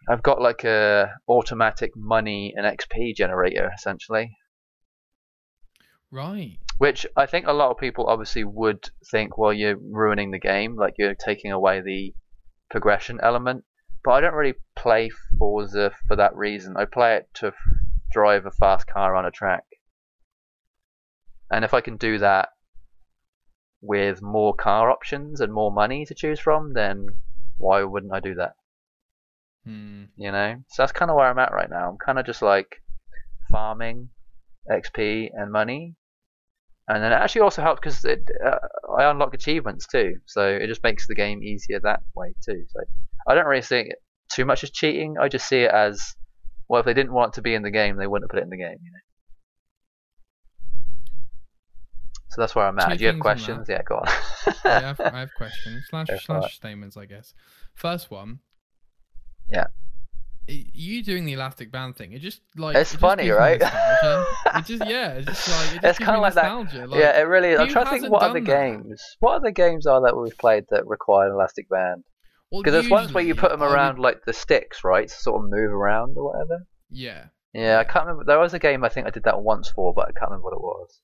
i've 0.08 0.22
got 0.22 0.40
like 0.40 0.64
a 0.64 1.10
automatic 1.28 1.92
money 1.96 2.52
and 2.56 2.66
xp 2.78 3.14
generator 3.14 3.70
essentially 3.74 4.36
Right. 6.10 6.58
which 6.78 7.06
I 7.16 7.26
think 7.26 7.46
a 7.46 7.52
lot 7.52 7.70
of 7.70 7.78
people 7.78 8.06
obviously 8.06 8.44
would 8.44 8.88
think, 9.10 9.36
well, 9.38 9.52
you're 9.52 9.76
ruining 9.76 10.30
the 10.30 10.38
game, 10.38 10.76
like 10.76 10.94
you're 10.98 11.14
taking 11.14 11.50
away 11.52 11.80
the 11.80 12.14
progression 12.70 13.18
element. 13.22 13.64
But 14.04 14.12
I 14.12 14.20
don't 14.20 14.34
really 14.34 14.54
play 14.76 15.10
Forza 15.38 15.90
for 16.06 16.16
that 16.16 16.36
reason. 16.36 16.76
I 16.76 16.84
play 16.84 17.16
it 17.16 17.28
to 17.34 17.52
drive 18.12 18.46
a 18.46 18.50
fast 18.52 18.86
car 18.86 19.16
on 19.16 19.26
a 19.26 19.30
track. 19.30 19.64
And 21.50 21.64
if 21.64 21.74
I 21.74 21.80
can 21.80 21.96
do 21.96 22.18
that 22.18 22.50
with 23.80 24.22
more 24.22 24.54
car 24.54 24.90
options 24.90 25.40
and 25.40 25.52
more 25.52 25.70
money 25.70 26.04
to 26.06 26.14
choose 26.14 26.40
from, 26.40 26.72
then 26.72 27.06
why 27.58 27.82
wouldn't 27.82 28.12
I 28.12 28.20
do 28.20 28.34
that? 28.34 28.54
Hmm. 29.64 30.04
You 30.16 30.32
know? 30.32 30.56
So 30.68 30.82
that's 30.82 30.92
kind 30.92 31.10
of 31.10 31.16
where 31.16 31.26
I'm 31.26 31.38
at 31.38 31.52
right 31.52 31.70
now. 31.70 31.90
I'm 31.90 31.98
kind 31.98 32.18
of 32.18 32.26
just 32.26 32.42
like 32.42 32.82
farming 33.50 34.10
XP 34.70 35.30
and 35.34 35.52
money. 35.52 35.94
And 36.88 37.02
then 37.02 37.12
it 37.12 37.16
actually 37.16 37.40
also 37.40 37.62
helps 37.62 37.80
because 37.80 38.04
uh, 38.04 38.58
I 38.96 39.10
unlock 39.10 39.34
achievements 39.34 39.88
too, 39.88 40.18
so 40.26 40.46
it 40.46 40.68
just 40.68 40.84
makes 40.84 41.08
the 41.08 41.16
game 41.16 41.42
easier 41.42 41.80
that 41.80 42.02
way 42.14 42.34
too. 42.44 42.64
So 42.68 42.80
I 43.26 43.34
don't 43.34 43.46
really 43.46 43.62
see 43.62 43.78
it 43.78 43.96
too 44.32 44.44
much 44.44 44.62
as 44.62 44.70
cheating. 44.70 45.16
I 45.20 45.28
just 45.28 45.48
see 45.48 45.62
it 45.62 45.72
as 45.72 46.14
well. 46.68 46.80
If 46.80 46.86
they 46.86 46.94
didn't 46.94 47.12
want 47.12 47.32
it 47.32 47.34
to 47.36 47.42
be 47.42 47.54
in 47.54 47.62
the 47.62 47.72
game, 47.72 47.96
they 47.96 48.06
wouldn't 48.06 48.30
have 48.30 48.34
put 48.34 48.38
it 48.40 48.44
in 48.44 48.50
the 48.50 48.56
game. 48.56 48.78
You 48.80 48.92
know. 48.92 48.98
So 52.36 52.42
that's 52.42 52.54
where 52.54 52.66
I'm 52.66 52.78
at. 52.78 52.90
Two 52.90 52.96
Do 52.98 53.04
you 53.04 53.10
have 53.12 53.20
questions? 53.20 53.66
Yeah, 53.68 53.82
go 53.82 53.96
on. 53.96 54.04
Yeah, 54.46 54.52
I 54.64 54.80
have, 54.80 55.00
I 55.14 55.20
have 55.20 55.30
questions 55.36 55.86
slash 55.88 56.06
Go 56.08 56.16
for 56.18 56.20
slash 56.40 56.54
statements, 56.56 56.96
I 56.98 57.06
guess. 57.06 57.32
First 57.74 58.10
one. 58.10 58.40
Yeah. 59.50 59.68
y- 60.48 60.66
You 60.74 61.02
doing 61.02 61.24
the 61.24 61.32
elastic 61.32 61.72
band 61.72 61.96
thing? 61.96 62.12
It 62.12 62.18
just 62.18 62.42
like 62.56 62.76
It's 62.76 62.90
it 62.90 62.94
just 62.94 63.00
funny, 63.00 63.24
gives 63.24 63.36
me 63.36 63.38
right? 63.38 63.60
nostalgia. 63.60 64.26
it 64.54 64.64
just 64.66 64.86
yeah, 64.90 65.12
it's 65.14 65.26
just 65.26 65.48
like 65.48 65.58
it 65.58 65.64
just 65.64 65.74
It's 65.84 65.98
gives 65.98 65.98
kinda 65.98 66.20
like 66.20 66.34
that- 66.34 66.42
nostalgia. 66.44 66.86
Like, 66.88 67.00
yeah, 67.00 67.18
it 67.18 67.22
really 67.22 67.48
is. 67.52 67.58
I'm 67.60 67.68
who 67.68 67.72
trying 67.72 67.84
to 67.86 67.90
think 67.90 68.00
hasn't 68.02 68.12
what 68.12 68.22
other 68.22 68.40
done 68.40 68.44
that? 68.44 68.82
games, 68.84 69.02
what 69.20 69.34
other 69.36 69.50
games 69.50 69.86
are 69.86 70.02
that 70.02 70.14
we've 70.16 70.36
played 70.36 70.64
that 70.70 70.86
require 70.86 71.28
an 71.28 71.32
elastic 71.34 71.68
band? 71.70 72.04
well, 72.52 72.60
Because 72.62 72.72
there's 72.74 72.90
ones 72.90 73.12
where 73.14 73.22
you 73.22 73.28
usually 73.28 73.40
put 73.40 73.50
them 73.50 73.62
I 73.62 73.66
would- 73.66 73.72
around 73.74 73.98
like 73.98 74.24
the 74.26 74.32
sticks, 74.34 74.84
right, 74.84 75.08
to 75.08 75.14
sort 75.14 75.42
of 75.42 75.48
move 75.50 75.72
around 75.72 76.16
or 76.18 76.32
whatever. 76.32 76.66
Yeah, 76.90 77.26
Yeah, 77.54 77.78
I 77.78 77.84
can't 77.84 78.04
remember. 78.06 78.24
There 78.24 78.38
was 78.38 78.52
a 78.52 78.58
game 78.58 78.84
I 78.84 78.88
think 78.90 79.06
I 79.06 79.10
did 79.10 79.22
that 79.24 79.40
once 79.40 79.68
for, 79.70 79.94
but 79.94 80.02
I 80.08 80.12
can't 80.12 80.30
remember 80.30 80.44
what 80.50 80.54
it 80.54 80.60
was. 80.60 81.00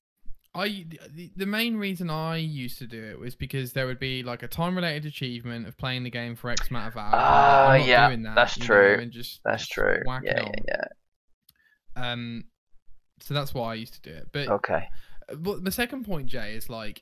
I 0.55 0.85
the, 1.11 1.31
the 1.35 1.45
main 1.45 1.77
reason 1.77 2.09
I 2.09 2.37
used 2.37 2.77
to 2.79 2.87
do 2.87 3.03
it 3.03 3.19
was 3.19 3.35
because 3.35 3.73
there 3.73 3.87
would 3.87 3.99
be 3.99 4.21
like 4.21 4.43
a 4.43 4.47
time 4.47 4.75
related 4.75 5.05
achievement 5.05 5.67
of 5.67 5.77
playing 5.77 6.03
the 6.03 6.11
game 6.11 6.35
for 6.35 6.49
X 6.49 6.69
amount 6.69 6.89
of 6.89 6.97
hours. 6.97 7.13
Ah, 7.15 7.73
yeah, 7.75 8.07
doing 8.07 8.23
that, 8.23 8.35
that's 8.35 8.59
know, 8.59 8.65
true. 8.65 8.97
and 8.99 9.11
just 9.11 9.41
That's 9.43 9.67
true. 9.67 10.01
Whack 10.05 10.21
Yeah, 10.25 10.47
yeah, 10.67 10.85
Um, 11.95 12.45
so 13.19 13.33
that's 13.33 13.53
why 13.53 13.71
I 13.71 13.75
used 13.75 13.93
to 13.95 14.01
do 14.01 14.15
it. 14.15 14.29
But. 14.31 14.47
Okay. 14.49 14.87
But 15.37 15.63
the 15.63 15.71
second 15.71 16.05
point, 16.05 16.27
Jay, 16.27 16.53
is 16.55 16.69
like 16.69 17.01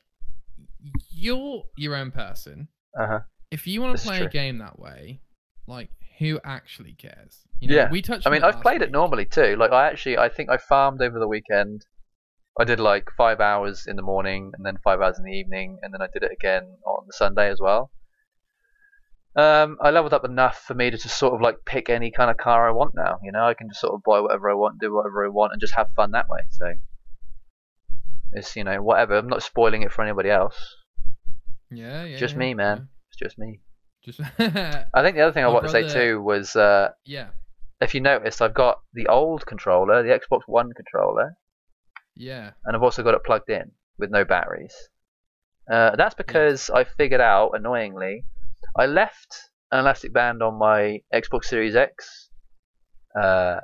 you're 1.11 1.63
your 1.75 1.95
own 1.95 2.11
person. 2.11 2.67
Uh 2.97 3.07
huh. 3.07 3.19
If 3.49 3.67
you 3.67 3.81
want 3.81 3.97
to 3.97 4.03
play 4.03 4.21
a 4.21 4.29
game 4.29 4.59
that 4.59 4.79
way, 4.79 5.21
like 5.67 5.89
who 6.19 6.39
actually 6.43 6.93
cares? 6.93 7.39
You 7.59 7.69
know, 7.69 7.75
Yeah. 7.75 7.89
we 7.91 8.01
touched. 8.01 8.27
I 8.27 8.29
mean, 8.29 8.43
I've 8.43 8.61
played 8.61 8.81
it 8.81 8.91
normally 8.91 9.25
too. 9.25 9.55
Like, 9.57 9.71
I 9.71 9.87
actually, 9.87 10.17
I 10.17 10.29
think 10.29 10.49
I 10.49 10.57
farmed 10.57 11.01
over 11.01 11.19
the 11.19 11.27
weekend. 11.27 11.85
I 12.59 12.65
did 12.65 12.79
like 12.79 13.09
five 13.15 13.39
hours 13.39 13.85
in 13.87 13.95
the 13.95 14.01
morning, 14.01 14.51
and 14.55 14.65
then 14.65 14.77
five 14.83 15.01
hours 15.01 15.17
in 15.17 15.25
the 15.25 15.31
evening, 15.31 15.79
and 15.81 15.93
then 15.93 16.01
I 16.01 16.07
did 16.11 16.23
it 16.23 16.31
again 16.31 16.63
on 16.85 17.05
the 17.07 17.13
Sunday 17.13 17.49
as 17.49 17.59
well. 17.59 17.91
Um, 19.33 19.77
I 19.81 19.91
leveled 19.91 20.13
up 20.13 20.25
enough 20.25 20.61
for 20.67 20.73
me 20.73 20.91
to 20.91 20.97
just 20.97 21.17
sort 21.17 21.33
of 21.33 21.41
like 21.41 21.63
pick 21.65 21.89
any 21.89 22.11
kind 22.11 22.29
of 22.29 22.35
car 22.35 22.67
I 22.67 22.71
want 22.71 22.93
now. 22.95 23.19
You 23.23 23.31
know, 23.31 23.45
I 23.45 23.53
can 23.53 23.69
just 23.69 23.79
sort 23.79 23.93
of 23.93 24.03
buy 24.03 24.19
whatever 24.19 24.49
I 24.49 24.55
want, 24.55 24.79
do 24.79 24.93
whatever 24.93 25.25
I 25.25 25.29
want, 25.29 25.53
and 25.53 25.61
just 25.61 25.75
have 25.75 25.87
fun 25.95 26.11
that 26.11 26.27
way. 26.27 26.41
So 26.49 26.73
it's 28.33 28.55
you 28.57 28.65
know 28.65 28.81
whatever. 28.81 29.15
I'm 29.15 29.29
not 29.29 29.43
spoiling 29.43 29.83
it 29.83 29.91
for 29.93 30.03
anybody 30.03 30.29
else. 30.29 30.57
Yeah, 31.69 32.03
yeah. 32.03 32.17
Just 32.17 32.33
yeah, 32.33 32.39
me, 32.39 32.53
man. 32.53 32.89
It's 33.09 33.17
just 33.17 33.37
me. 33.37 33.61
Just 34.03 34.19
I 34.39 35.01
think 35.01 35.15
the 35.15 35.21
other 35.21 35.31
thing 35.31 35.45
I 35.45 35.47
My 35.47 35.53
want 35.53 35.65
to 35.65 35.71
say 35.71 35.87
too 35.87 36.21
was 36.21 36.55
uh, 36.57 36.89
yeah, 37.05 37.29
if 37.79 37.95
you 37.95 38.01
noticed, 38.01 38.41
I've 38.41 38.53
got 38.53 38.79
the 38.93 39.07
old 39.07 39.45
controller, 39.45 40.03
the 40.03 40.09
Xbox 40.09 40.41
One 40.45 40.73
controller, 40.73 41.37
yeah. 42.15 42.51
and 42.65 42.75
I've 42.75 42.83
also 42.83 43.03
got 43.03 43.13
it 43.13 43.23
plugged 43.23 43.49
in 43.49 43.71
with 43.97 44.09
no 44.09 44.25
batteries. 44.25 44.75
Uh, 45.71 45.95
that's 45.95 46.15
because 46.15 46.69
I 46.69 46.83
figured 46.83 47.21
out, 47.21 47.51
annoyingly, 47.53 48.25
I 48.77 48.85
left 48.87 49.35
an 49.71 49.79
elastic 49.79 50.13
band 50.13 50.41
on 50.43 50.55
my 50.57 51.01
Xbox 51.13 51.45
Series 51.45 51.75
X 51.75 52.29
uh, 53.19 53.59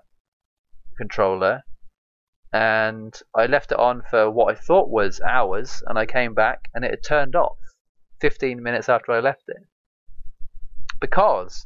controller, 0.98 1.64
and 2.54 3.20
I 3.36 3.46
left 3.48 3.72
it 3.72 3.80
on 3.80 4.04
for 4.10 4.32
what 4.32 4.56
I 4.56 4.60
thought 4.60 4.90
was 4.90 5.22
hours, 5.22 5.84
and 5.88 5.98
I 6.00 6.06
came 6.06 6.34
back 6.34 6.70
and 6.74 6.86
it 6.86 6.92
had 6.92 7.04
turned 7.04 7.36
off 7.36 7.58
15 8.22 8.62
minutes 8.62 8.90
after 8.90 9.12
I 9.12 9.20
left 9.20 9.44
it. 9.48 9.64
Because 11.00 11.66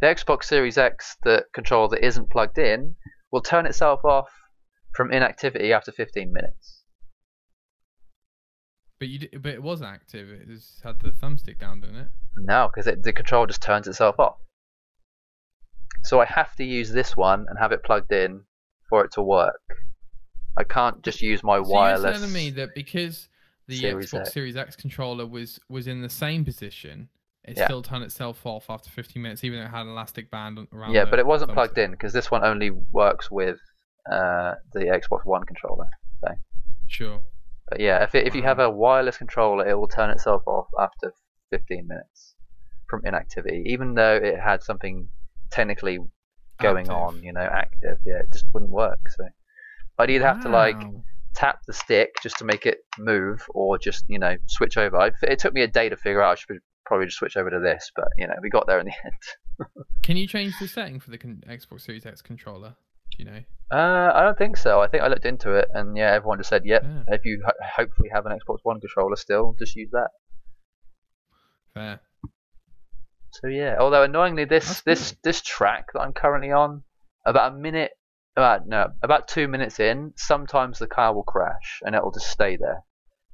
the 0.00 0.06
Xbox 0.06 0.44
Series 0.44 0.78
X, 0.78 1.16
the 1.22 1.44
controller 1.52 1.88
that 1.90 2.04
isn't 2.04 2.30
plugged 2.30 2.58
in, 2.58 2.96
will 3.30 3.42
turn 3.42 3.66
itself 3.66 4.04
off 4.04 4.30
from 4.94 5.10
inactivity 5.12 5.72
after 5.72 5.92
15 5.92 6.32
minutes. 6.32 6.82
But 8.98 9.08
you, 9.08 9.18
d- 9.20 9.30
but 9.36 9.52
it 9.52 9.62
was 9.62 9.82
active. 9.82 10.30
It 10.30 10.48
just 10.48 10.82
had 10.82 11.00
the 11.00 11.10
thumbstick 11.10 11.58
down, 11.58 11.80
didn't 11.80 11.96
it? 11.96 12.08
No, 12.36 12.70
because 12.72 12.92
the 13.02 13.12
control 13.12 13.46
just 13.46 13.62
turns 13.62 13.88
itself 13.88 14.18
off. 14.18 14.36
So 16.04 16.20
I 16.20 16.24
have 16.24 16.54
to 16.56 16.64
use 16.64 16.90
this 16.92 17.16
one 17.16 17.46
and 17.48 17.58
have 17.58 17.72
it 17.72 17.82
plugged 17.82 18.12
in 18.12 18.42
for 18.88 19.04
it 19.04 19.12
to 19.12 19.22
work. 19.22 19.60
I 20.56 20.64
can't 20.64 21.02
just 21.02 21.22
use 21.22 21.42
my 21.42 21.56
So 21.62 21.68
wireless. 21.68 22.02
you're 22.02 22.12
telling 22.12 22.32
me 22.32 22.50
that 22.50 22.74
because 22.74 23.28
the 23.66 23.78
Series 23.78 24.10
Xbox 24.12 24.20
X. 24.20 24.32
Series 24.32 24.56
X 24.56 24.76
controller 24.76 25.26
was 25.26 25.58
was 25.68 25.86
in 25.86 26.02
the 26.02 26.08
same 26.10 26.44
position 26.44 27.08
it 27.44 27.56
Yeah. 27.56 27.64
still 27.64 27.82
turned 27.82 28.04
itself 28.04 28.46
off 28.46 28.70
after 28.70 28.88
15 28.88 29.20
minutes, 29.20 29.42
even 29.42 29.58
though 29.58 29.64
it 29.64 29.70
had 29.70 29.82
an 29.82 29.88
elastic 29.88 30.30
band 30.30 30.58
around. 30.72 30.92
Yeah, 30.94 31.04
but 31.06 31.18
it 31.18 31.26
wasn't 31.26 31.52
plugged 31.52 31.76
in 31.76 31.90
because 31.90 32.12
this 32.12 32.30
one 32.30 32.44
only 32.44 32.70
works 32.70 33.32
with 33.32 33.58
uh, 34.10 34.54
the 34.72 34.80
Xbox 34.80 35.24
One 35.24 35.44
controller. 35.44 35.88
Sure. 36.88 37.22
But 37.68 37.80
yeah, 37.80 38.02
if 38.02 38.14
it, 38.14 38.26
if 38.26 38.34
you 38.34 38.42
have 38.42 38.58
a 38.58 38.68
wireless 38.70 39.16
controller, 39.16 39.66
it 39.66 39.74
will 39.78 39.88
turn 39.88 40.10
itself 40.10 40.42
off 40.46 40.66
after 40.78 41.12
15 41.50 41.88
minutes 41.88 42.34
from 42.88 43.00
inactivity, 43.06 43.62
even 43.66 43.94
though 43.94 44.16
it 44.16 44.38
had 44.38 44.62
something 44.62 45.08
technically 45.50 45.98
going 46.60 46.88
Active. 46.90 46.94
on, 46.94 47.22
you 47.22 47.32
know, 47.32 47.40
active. 47.40 47.96
Yeah, 48.04 48.16
it 48.16 48.32
just 48.32 48.44
wouldn't 48.52 48.70
work. 48.70 49.00
So 49.16 49.24
I'd 49.98 50.10
either 50.10 50.26
have 50.26 50.42
to 50.42 50.50
like 50.50 50.76
tap 51.34 51.60
the 51.66 51.72
stick 51.72 52.10
just 52.22 52.36
to 52.38 52.44
make 52.44 52.66
it 52.66 52.78
move, 52.98 53.42
or 53.50 53.78
just 53.78 54.04
you 54.08 54.18
know 54.18 54.36
switch 54.48 54.76
over. 54.76 54.98
I, 54.98 55.12
it 55.22 55.38
took 55.38 55.54
me 55.54 55.62
a 55.62 55.68
day 55.68 55.88
to 55.88 55.96
figure 55.96 56.22
out. 56.22 56.32
I 56.32 56.34
should 56.34 56.58
probably 56.84 57.06
just 57.06 57.18
switch 57.18 57.38
over 57.38 57.48
to 57.48 57.58
this, 57.58 57.90
but 57.96 58.08
you 58.18 58.26
know 58.26 58.34
we 58.42 58.50
got 58.50 58.66
there 58.66 58.80
in 58.80 58.86
the 58.86 58.92
end. 59.04 59.68
Can 60.02 60.18
you 60.18 60.26
change 60.26 60.52
the 60.60 60.68
setting 60.68 61.00
for 61.00 61.10
the 61.10 61.18
con- 61.18 61.42
Xbox 61.48 61.82
Series 61.82 62.04
X 62.04 62.20
controller? 62.20 62.74
Do 63.16 63.24
you 63.24 63.30
know? 63.30 63.40
Uh, 63.70 64.12
I 64.14 64.22
don't 64.22 64.36
think 64.36 64.56
so. 64.56 64.80
I 64.80 64.88
think 64.88 65.02
I 65.02 65.08
looked 65.08 65.24
into 65.24 65.52
it, 65.52 65.68
and 65.72 65.96
yeah, 65.96 66.12
everyone 66.12 66.38
just 66.38 66.50
said, 66.50 66.64
"Yep, 66.64 66.82
Yeah, 66.84 67.14
if 67.14 67.24
you 67.24 67.42
ho- 67.44 67.66
hopefully 67.76 68.10
have 68.12 68.26
an 68.26 68.32
Xbox 68.38 68.58
One 68.62 68.80
controller 68.80 69.16
still, 69.16 69.54
just 69.58 69.74
use 69.76 69.90
that." 69.92 70.10
fair. 71.74 72.00
So 73.30 73.46
yeah, 73.46 73.76
although 73.80 74.02
annoyingly, 74.02 74.44
this 74.44 74.66
That's 74.66 74.82
this 74.82 75.16
this 75.22 75.40
track 75.42 75.86
that 75.94 76.00
I'm 76.00 76.12
currently 76.12 76.52
on, 76.52 76.82
about 77.24 77.52
a 77.52 77.54
minute, 77.54 77.92
about 78.36 78.66
no, 78.66 78.92
about 79.02 79.26
two 79.28 79.48
minutes 79.48 79.80
in, 79.80 80.12
sometimes 80.16 80.78
the 80.78 80.86
car 80.86 81.14
will 81.14 81.22
crash 81.22 81.80
and 81.84 81.94
it'll 81.94 82.10
just 82.12 82.28
stay 82.30 82.56
there. 82.56 82.84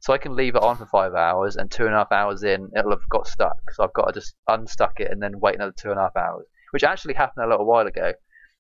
So 0.00 0.12
I 0.12 0.18
can 0.18 0.36
leave 0.36 0.54
it 0.54 0.62
on 0.62 0.76
for 0.76 0.86
five 0.86 1.14
hours, 1.14 1.56
and 1.56 1.68
two 1.68 1.84
and 1.86 1.94
a 1.94 1.98
half 1.98 2.12
hours 2.12 2.44
in, 2.44 2.70
it'll 2.76 2.92
have 2.92 3.08
got 3.08 3.26
stuck. 3.26 3.58
So 3.72 3.82
I've 3.82 3.92
got 3.92 4.06
to 4.06 4.12
just 4.12 4.36
unstuck 4.46 5.00
it 5.00 5.10
and 5.10 5.20
then 5.20 5.40
wait 5.40 5.56
another 5.56 5.74
two 5.76 5.90
and 5.90 5.98
a 5.98 6.02
half 6.02 6.16
hours, 6.16 6.46
which 6.70 6.84
actually 6.84 7.14
happened 7.14 7.44
a 7.44 7.48
little 7.48 7.66
while 7.66 7.88
ago. 7.88 8.12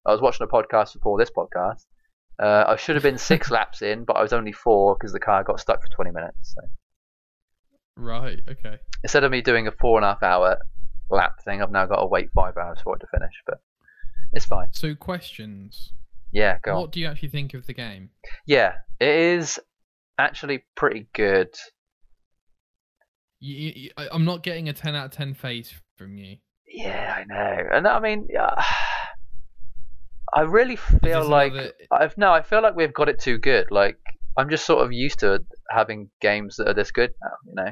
I 0.06 0.12
was 0.12 0.20
watching 0.20 0.44
a 0.44 0.48
podcast 0.48 0.94
before 0.94 1.18
this 1.18 1.30
podcast. 1.30 1.84
Uh, 2.38 2.64
I 2.68 2.76
should 2.76 2.96
have 2.96 3.02
been 3.02 3.18
six 3.18 3.50
laps 3.50 3.82
in, 3.82 4.04
but 4.04 4.16
I 4.16 4.22
was 4.22 4.32
only 4.32 4.52
four 4.52 4.94
because 4.94 5.12
the 5.12 5.20
car 5.20 5.42
got 5.44 5.60
stuck 5.60 5.82
for 5.82 5.88
20 5.88 6.10
minutes. 6.12 6.54
So 6.54 6.62
Right. 7.96 8.38
Okay. 8.48 8.78
instead 9.02 9.24
of 9.24 9.32
me 9.32 9.42
doing 9.42 9.66
a 9.66 9.72
four 9.72 9.98
and 9.98 10.04
a 10.04 10.08
half 10.10 10.22
hour 10.22 10.58
lap 11.10 11.42
thing, 11.44 11.60
I've 11.62 11.72
now 11.72 11.86
got 11.86 12.00
to 12.00 12.06
wait 12.06 12.30
five 12.32 12.56
hours 12.56 12.78
for 12.82 12.94
it 12.96 13.00
to 13.00 13.06
finish. 13.12 13.32
But 13.44 13.60
it's 14.32 14.46
fine. 14.46 14.68
So 14.72 14.94
questions. 14.94 15.92
Yeah, 16.30 16.58
go 16.62 16.74
on. 16.74 16.80
What 16.82 16.92
do 16.92 17.00
you 17.00 17.06
actually 17.08 17.30
think 17.30 17.54
of 17.54 17.66
the 17.66 17.72
game? 17.72 18.10
Yeah, 18.46 18.74
it 19.00 19.08
is 19.08 19.58
actually 20.18 20.64
pretty 20.76 21.08
good. 21.12 21.48
You, 23.40 23.72
you, 23.74 23.90
I'm 24.12 24.24
not 24.24 24.42
getting 24.42 24.68
a 24.68 24.72
10 24.72 24.94
out 24.94 25.06
of 25.06 25.10
10 25.12 25.34
face 25.34 25.72
from 25.96 26.18
you. 26.18 26.36
Yeah, 26.66 27.14
I 27.16 27.24
know, 27.24 27.68
and 27.72 27.88
I 27.88 27.98
mean, 28.00 28.28
yeah, 28.30 28.62
I 30.34 30.42
really 30.42 30.76
feel 30.76 31.26
like 31.28 31.52
another- 31.52 31.72
I've 31.90 32.18
no, 32.18 32.32
I 32.32 32.42
feel 32.42 32.62
like 32.62 32.74
we've 32.76 32.92
got 32.94 33.08
it 33.08 33.18
too 33.20 33.38
good. 33.38 33.70
Like 33.70 33.96
I'm 34.36 34.50
just 34.50 34.66
sort 34.66 34.84
of 34.84 34.92
used 34.92 35.20
to 35.20 35.44
having 35.70 36.10
games 36.20 36.56
that 36.56 36.68
are 36.68 36.74
this 36.74 36.90
good 36.92 37.10
now. 37.22 37.30
You 37.46 37.54
know, 37.54 37.70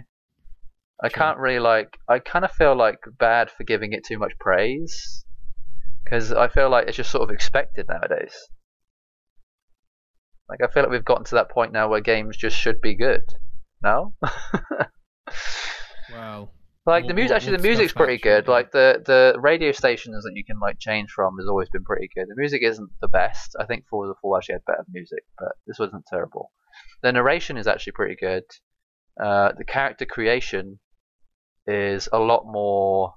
I 1.02 1.08
can't 1.08 1.38
really 1.38 1.60
like. 1.60 1.98
I 2.08 2.18
kind 2.18 2.44
of 2.44 2.52
feel 2.52 2.74
like 2.74 2.98
bad 3.18 3.50
for 3.50 3.64
giving 3.64 3.92
it 3.92 4.04
too 4.04 4.18
much 4.18 4.32
praise 4.40 5.24
because 6.04 6.32
I 6.32 6.48
feel 6.48 6.70
like 6.70 6.88
it's 6.88 6.96
just 6.96 7.10
sort 7.10 7.28
of 7.28 7.34
expected 7.34 7.86
nowadays. 7.88 8.34
Like 10.48 10.60
I 10.62 10.72
feel 10.72 10.84
like 10.84 10.92
we've 10.92 11.04
gotten 11.04 11.24
to 11.24 11.34
that 11.36 11.50
point 11.50 11.72
now 11.72 11.88
where 11.88 12.00
games 12.00 12.36
just 12.36 12.56
should 12.56 12.80
be 12.80 12.94
good. 12.94 13.22
No. 13.82 14.14
Well, 16.12 16.52
Like 16.86 17.08
the 17.08 17.14
music, 17.14 17.34
actually, 17.34 17.56
the 17.56 17.62
music's 17.64 17.92
pretty 17.92 18.18
good. 18.18 18.46
Like 18.46 18.70
the 18.70 19.02
the 19.04 19.36
radio 19.40 19.72
stations 19.72 20.22
that 20.22 20.32
you 20.36 20.44
can 20.44 20.60
like 20.60 20.78
change 20.78 21.10
from 21.10 21.36
has 21.38 21.48
always 21.48 21.68
been 21.68 21.82
pretty 21.82 22.08
good. 22.14 22.26
The 22.28 22.36
music 22.36 22.62
isn't 22.62 22.90
the 23.00 23.08
best. 23.08 23.56
I 23.58 23.64
think 23.64 23.86
Forza 23.88 24.14
4 24.22 24.38
actually 24.38 24.52
had 24.54 24.64
better 24.66 24.84
music, 24.92 25.24
but 25.36 25.52
this 25.66 25.80
wasn't 25.80 26.06
terrible. 26.06 26.52
The 27.02 27.10
narration 27.10 27.56
is 27.56 27.66
actually 27.66 27.94
pretty 27.94 28.14
good. 28.14 28.44
Uh, 29.20 29.50
the 29.58 29.64
character 29.64 30.04
creation 30.04 30.78
is 31.66 32.08
a 32.12 32.18
lot 32.18 32.44
more. 32.46 33.14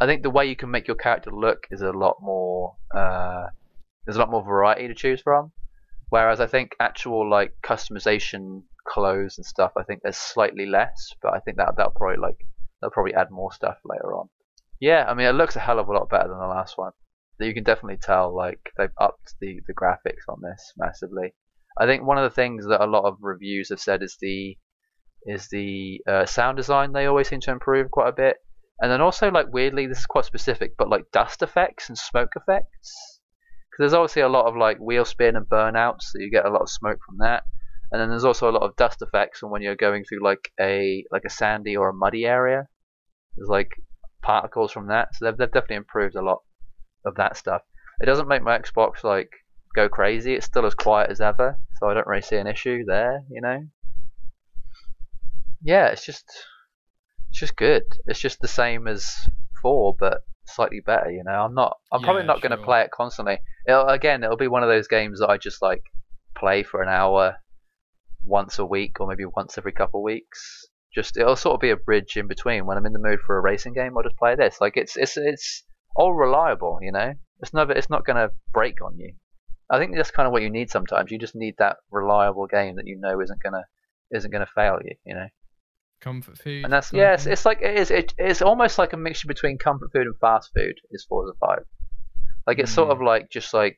I 0.00 0.06
think 0.06 0.22
the 0.22 0.30
way 0.30 0.46
you 0.46 0.54
can 0.54 0.70
make 0.70 0.86
your 0.86 0.96
character 0.96 1.32
look 1.32 1.66
is 1.72 1.82
a 1.82 1.90
lot 1.90 2.18
more. 2.20 2.76
Uh, 2.94 3.46
there's 4.06 4.16
a 4.16 4.20
lot 4.20 4.30
more 4.30 4.44
variety 4.44 4.86
to 4.86 4.94
choose 4.94 5.20
from. 5.20 5.50
Whereas 6.10 6.40
I 6.40 6.46
think 6.46 6.76
actual 6.78 7.28
like 7.28 7.54
customization, 7.62 8.62
clothes 8.88 9.38
and 9.38 9.46
stuff, 9.46 9.72
I 9.76 9.82
think 9.82 10.00
there's 10.02 10.16
slightly 10.16 10.66
less. 10.66 11.12
But 11.22 11.34
I 11.34 11.40
think 11.40 11.56
that 11.56 11.74
that'll 11.76 11.92
probably 11.92 12.18
like 12.18 12.38
they'll 12.80 12.90
probably 12.90 13.14
add 13.14 13.30
more 13.30 13.52
stuff 13.52 13.78
later 13.84 14.14
on. 14.14 14.28
Yeah, 14.80 15.04
I 15.08 15.14
mean 15.14 15.26
it 15.26 15.34
looks 15.34 15.56
a 15.56 15.60
hell 15.60 15.78
of 15.78 15.88
a 15.88 15.92
lot 15.92 16.10
better 16.10 16.28
than 16.28 16.38
the 16.38 16.46
last 16.46 16.78
one. 16.78 16.92
You 17.40 17.54
can 17.54 17.64
definitely 17.64 17.98
tell 17.98 18.34
like 18.34 18.60
they've 18.76 18.90
upped 19.00 19.34
the 19.40 19.60
the 19.66 19.74
graphics 19.74 20.28
on 20.28 20.40
this 20.42 20.72
massively. 20.76 21.34
I 21.78 21.86
think 21.86 22.02
one 22.02 22.18
of 22.18 22.24
the 22.24 22.34
things 22.34 22.66
that 22.66 22.82
a 22.82 22.90
lot 22.90 23.04
of 23.04 23.18
reviews 23.20 23.68
have 23.68 23.80
said 23.80 24.02
is 24.02 24.16
the 24.20 24.56
is 25.24 25.48
the 25.48 26.00
uh, 26.08 26.26
sound 26.26 26.56
design. 26.56 26.92
They 26.92 27.06
always 27.06 27.28
seem 27.28 27.40
to 27.40 27.52
improve 27.52 27.90
quite 27.90 28.08
a 28.08 28.12
bit, 28.12 28.36
and 28.80 28.90
then 28.90 29.00
also 29.00 29.30
like 29.30 29.52
weirdly, 29.52 29.86
this 29.86 29.98
is 29.98 30.06
quite 30.06 30.24
specific, 30.24 30.76
but 30.76 30.88
like 30.88 31.10
dust 31.12 31.42
effects 31.42 31.88
and 31.88 31.98
smoke 31.98 32.30
effects. 32.36 33.20
Because 33.70 33.92
there's 33.92 33.94
obviously 33.94 34.22
a 34.22 34.28
lot 34.28 34.46
of 34.46 34.56
like 34.56 34.78
wheel 34.78 35.04
spin 35.04 35.36
and 35.36 35.46
burnouts, 35.46 36.02
so 36.02 36.18
you 36.18 36.30
get 36.30 36.46
a 36.46 36.50
lot 36.50 36.62
of 36.62 36.70
smoke 36.70 36.98
from 37.06 37.18
that. 37.18 37.44
And 37.90 38.00
then 38.00 38.10
there's 38.10 38.24
also 38.24 38.50
a 38.50 38.52
lot 38.52 38.62
of 38.62 38.76
dust 38.76 39.00
effects 39.02 39.42
and 39.42 39.50
when 39.50 39.62
you're 39.62 39.76
going 39.76 40.04
through 40.04 40.22
like 40.22 40.50
a 40.60 41.04
like 41.10 41.24
a 41.24 41.30
sandy 41.30 41.76
or 41.76 41.88
a 41.88 41.94
muddy 41.94 42.26
area. 42.26 42.68
There's 43.36 43.48
like 43.48 43.70
particles 44.22 44.72
from 44.72 44.88
that, 44.88 45.14
so 45.14 45.24
they've, 45.24 45.36
they've 45.36 45.52
definitely 45.52 45.76
improved 45.76 46.16
a 46.16 46.22
lot 46.22 46.42
of 47.04 47.14
that 47.16 47.36
stuff. 47.36 47.62
It 48.00 48.06
doesn't 48.06 48.28
make 48.28 48.42
my 48.42 48.58
Xbox 48.58 49.04
like 49.04 49.30
go 49.74 49.88
crazy. 49.88 50.34
It's 50.34 50.46
still 50.46 50.66
as 50.66 50.74
quiet 50.74 51.10
as 51.10 51.20
ever, 51.20 51.58
so 51.78 51.88
I 51.88 51.94
don't 51.94 52.06
really 52.06 52.22
see 52.22 52.36
an 52.36 52.46
issue 52.46 52.84
there. 52.84 53.22
You 53.30 53.40
know. 53.40 53.60
Yeah, 55.62 55.86
it's 55.86 56.04
just 56.04 56.24
it's 57.30 57.40
just 57.40 57.56
good. 57.56 57.84
It's 58.06 58.20
just 58.20 58.40
the 58.40 58.48
same 58.48 58.86
as 58.86 59.14
four, 59.62 59.94
but 59.98 60.22
slightly 60.46 60.80
better. 60.80 61.10
You 61.10 61.24
know, 61.24 61.32
I'm 61.32 61.54
not. 61.54 61.78
I'm 61.92 62.02
probably 62.02 62.22
Yeah, 62.22 62.26
not 62.26 62.42
going 62.42 62.58
to 62.58 62.64
play 62.64 62.82
it 62.82 62.90
constantly. 62.90 63.38
It'll, 63.66 63.86
again, 63.86 64.22
it'll 64.24 64.36
be 64.36 64.48
one 64.48 64.62
of 64.62 64.68
those 64.68 64.88
games 64.88 65.20
that 65.20 65.28
I 65.28 65.36
just 65.36 65.62
like 65.62 65.82
play 66.36 66.62
for 66.62 66.82
an 66.82 66.88
hour 66.88 67.36
once 68.28 68.58
a 68.58 68.64
week, 68.66 69.00
or 69.00 69.06
maybe 69.08 69.24
once 69.24 69.58
every 69.58 69.72
couple 69.72 70.00
of 70.00 70.04
weeks. 70.04 70.66
Just 70.94 71.16
it'll 71.16 71.36
sort 71.36 71.54
of 71.54 71.60
be 71.60 71.70
a 71.70 71.76
bridge 71.76 72.16
in 72.16 72.26
between. 72.28 72.66
When 72.66 72.76
I'm 72.78 72.86
in 72.86 72.92
the 72.92 72.98
mood 72.98 73.20
for 73.26 73.36
a 73.36 73.40
racing 73.42 73.74
game, 73.74 73.96
I'll 73.96 74.02
just 74.02 74.16
play 74.16 74.34
this. 74.36 74.56
Like 74.60 74.76
it's 74.76 74.96
it's 74.96 75.16
it's 75.16 75.64
all 75.96 76.14
reliable. 76.14 76.78
You 76.80 76.92
know, 76.92 77.12
it's 77.40 77.52
never 77.52 77.72
it's 77.72 77.90
not 77.90 78.04
going 78.06 78.16
to 78.16 78.30
break 78.52 78.80
on 78.82 78.98
you. 78.98 79.12
I 79.70 79.78
think 79.78 79.94
that's 79.94 80.10
kind 80.10 80.26
of 80.26 80.32
what 80.32 80.42
you 80.42 80.48
need 80.50 80.70
sometimes. 80.70 81.10
You 81.10 81.18
just 81.18 81.34
need 81.34 81.54
that 81.58 81.76
reliable 81.90 82.46
game 82.46 82.76
that 82.76 82.86
you 82.86 82.98
know 82.98 83.20
isn't 83.20 83.42
gonna 83.42 83.64
isn't 84.10 84.30
gonna 84.30 84.48
fail 84.54 84.78
you. 84.82 84.94
You 85.04 85.14
know. 85.14 85.26
comfort 86.00 86.38
food. 86.38 86.64
And 86.64 86.72
that's 86.72 86.90
yes, 86.92 86.98
yeah, 87.00 87.14
it's, 87.14 87.26
it's 87.26 87.44
like 87.44 87.60
it 87.60 87.76
is. 87.78 87.90
It, 87.90 88.14
it's 88.16 88.40
almost 88.40 88.78
like 88.78 88.94
a 88.94 88.96
mixture 88.96 89.28
between 89.28 89.58
comfort 89.58 89.90
food 89.92 90.06
and 90.06 90.16
fast 90.20 90.50
food. 90.54 90.74
Is 90.90 91.04
Forza 91.08 91.34
Five. 91.38 91.64
Like 92.46 92.58
it's 92.58 92.72
sort 92.72 92.88
Mm. 92.88 92.92
of 92.92 93.02
like 93.02 93.28
just 93.30 93.52
like 93.52 93.76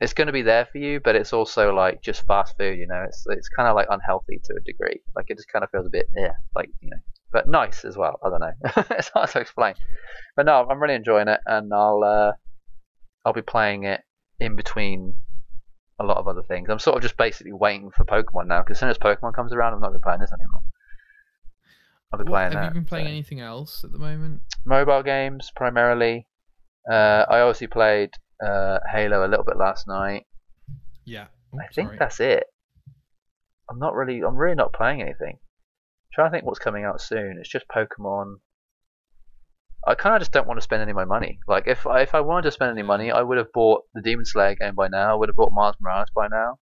it's 0.00 0.12
going 0.12 0.26
to 0.26 0.32
be 0.32 0.42
there 0.42 0.66
for 0.66 0.78
you, 0.78 1.00
but 1.00 1.14
it's 1.14 1.32
also 1.32 1.72
like 1.72 2.02
just 2.02 2.26
fast 2.26 2.56
food. 2.58 2.78
You 2.78 2.86
know, 2.86 3.04
it's 3.06 3.24
it's 3.28 3.48
kind 3.48 3.68
of 3.68 3.74
like 3.76 3.86
unhealthy 3.90 4.40
to 4.44 4.54
a 4.56 4.60
degree. 4.60 5.00
Like 5.16 5.26
it 5.28 5.36
just 5.36 5.48
kind 5.52 5.64
of 5.64 5.70
feels 5.70 5.86
a 5.86 5.90
bit 5.90 6.06
yeah, 6.16 6.32
like 6.54 6.70
you 6.80 6.90
know, 6.90 6.96
but 7.32 7.48
nice 7.48 7.84
as 7.84 7.96
well. 7.96 8.18
I 8.24 8.30
don't 8.30 8.40
know. 8.40 8.84
it's 8.96 9.08
hard 9.08 9.30
to 9.30 9.40
explain. 9.40 9.74
But 10.36 10.46
no, 10.46 10.66
I'm 10.68 10.80
really 10.80 10.94
enjoying 10.94 11.28
it, 11.28 11.40
and 11.46 11.72
I'll 11.72 12.02
uh, 12.04 12.32
I'll 13.24 13.32
be 13.32 13.42
playing 13.42 13.84
it 13.84 14.00
in 14.40 14.56
between 14.56 15.14
a 16.00 16.04
lot 16.04 16.16
of 16.18 16.26
other 16.26 16.42
things. 16.42 16.68
I'm 16.68 16.80
sort 16.80 16.96
of 16.96 17.02
just 17.02 17.16
basically 17.16 17.52
waiting 17.52 17.90
for 17.96 18.04
Pokemon 18.04 18.48
now 18.48 18.62
because 18.62 18.76
as 18.76 18.80
soon 18.80 18.88
as 18.90 18.98
Pokemon 18.98 19.32
comes 19.34 19.52
around, 19.52 19.74
I'm 19.74 19.80
not 19.80 19.88
going 19.90 19.94
to 19.94 19.98
be 20.00 20.02
playing 20.02 20.20
this 20.20 20.32
anymore. 20.32 20.60
I'll 22.12 22.18
be 22.18 22.24
What- 22.24 22.30
playing 22.30 22.52
have 22.52 22.60
that. 22.62 22.64
you 22.68 22.80
been 22.80 22.84
playing 22.84 23.06
so. 23.06 23.10
anything 23.10 23.40
else 23.40 23.84
at 23.84 23.92
the 23.92 23.98
moment? 23.98 24.42
Mobile 24.64 25.02
games 25.04 25.52
primarily. 25.54 26.26
Uh, 26.90 27.24
I 27.28 27.40
obviously 27.40 27.68
played 27.68 28.10
uh, 28.44 28.78
Halo 28.92 29.26
a 29.26 29.28
little 29.28 29.44
bit 29.44 29.56
last 29.56 29.86
night. 29.88 30.26
Yeah. 31.04 31.26
I 31.54 31.56
Oh, 31.56 31.66
think 31.74 31.86
sorry. 31.88 31.98
that's 31.98 32.20
it. 32.20 32.44
I'm 33.70 33.78
not 33.78 33.94
really. 33.94 34.20
I'm 34.22 34.36
really 34.36 34.54
not 34.56 34.72
playing 34.72 35.00
anything. 35.02 35.38
trying 36.12 36.30
to 36.30 36.36
think 36.36 36.44
what's 36.46 36.58
coming 36.60 36.84
out 36.84 37.00
soon. 37.00 37.38
It's 37.40 37.48
just 37.48 37.66
Pokemon. 37.68 38.36
I 39.86 39.94
kind 39.94 40.14
of 40.16 40.20
just 40.20 40.32
don't 40.32 40.46
want 40.46 40.58
to 40.58 40.62
spend 40.64 40.80
any 40.82 40.92
of 40.92 40.96
my 40.96 41.04
money. 41.04 41.38
Like 41.46 41.64
if 41.66 41.86
I, 41.86 42.00
if 42.02 42.14
I 42.14 42.20
wanted 42.20 42.42
to 42.44 42.52
spend 42.52 42.70
any 42.72 42.82
money, 42.86 43.10
I 43.10 43.20
would 43.22 43.36
have 43.38 43.52
bought 43.52 43.82
the 43.94 44.00
Demon 44.02 44.24
Slayer 44.24 44.54
game 44.54 44.74
by 44.74 44.88
now. 44.88 45.12
I 45.12 45.14
would 45.14 45.28
have 45.28 45.36
bought 45.36 45.52
Miles 45.52 45.76
Morales 45.80 46.08
by 46.14 46.28
now. 46.28 46.58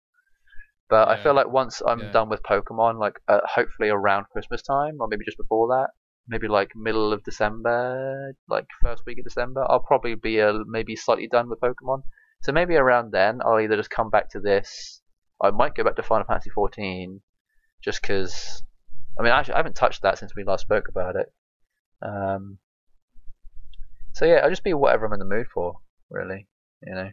But 0.88 1.08
I 1.08 1.22
feel 1.22 1.34
like 1.34 1.48
once 1.48 1.80
I'm 1.86 2.00
Yeah. 2.00 2.12
done 2.12 2.28
with 2.28 2.42
Pokemon, 2.42 2.98
like 2.98 3.14
uh, 3.28 3.40
hopefully 3.44 3.88
around 3.90 4.26
Christmas 4.32 4.60
time, 4.62 4.96
or 5.00 5.06
maybe 5.08 5.24
just 5.24 5.38
before 5.38 5.68
that, 5.68 5.90
maybe 6.28 6.48
like 6.48 6.70
middle 6.76 7.12
of 7.12 7.24
December, 7.24 8.34
like 8.48 8.66
first 8.80 9.02
week 9.06 9.18
of 9.18 9.24
December, 9.24 9.64
I'll 9.68 9.80
probably 9.80 10.14
be 10.14 10.40
uh, 10.40 10.58
maybe 10.66 10.96
slightly 10.96 11.28
done 11.28 11.48
with 11.48 11.60
Pokemon. 11.60 12.02
So 12.42 12.52
maybe 12.52 12.76
around 12.76 13.12
then, 13.12 13.40
I'll 13.44 13.60
either 13.60 13.76
just 13.76 13.90
come 13.90 14.10
back 14.10 14.30
to 14.30 14.40
this. 14.40 15.00
I 15.42 15.50
might 15.50 15.74
go 15.74 15.84
back 15.84 15.96
to 15.96 16.02
Final 16.02 16.26
Fantasy 16.26 16.50
14, 16.50 17.20
just 17.82 18.00
because 18.02 18.62
I 19.18 19.22
mean, 19.22 19.32
actually, 19.32 19.54
I 19.54 19.58
haven't 19.58 19.76
touched 19.76 20.02
that 20.02 20.18
since 20.18 20.34
we 20.36 20.44
last 20.44 20.62
spoke 20.62 20.88
about 20.88 21.16
it. 21.16 21.32
Um, 22.00 22.58
so 24.14 24.24
yeah, 24.24 24.40
I'll 24.42 24.50
just 24.50 24.64
be 24.64 24.74
whatever 24.74 25.06
I'm 25.06 25.12
in 25.12 25.18
the 25.18 25.24
mood 25.24 25.46
for, 25.52 25.74
really. 26.10 26.48
You 26.84 26.94
know. 26.94 27.10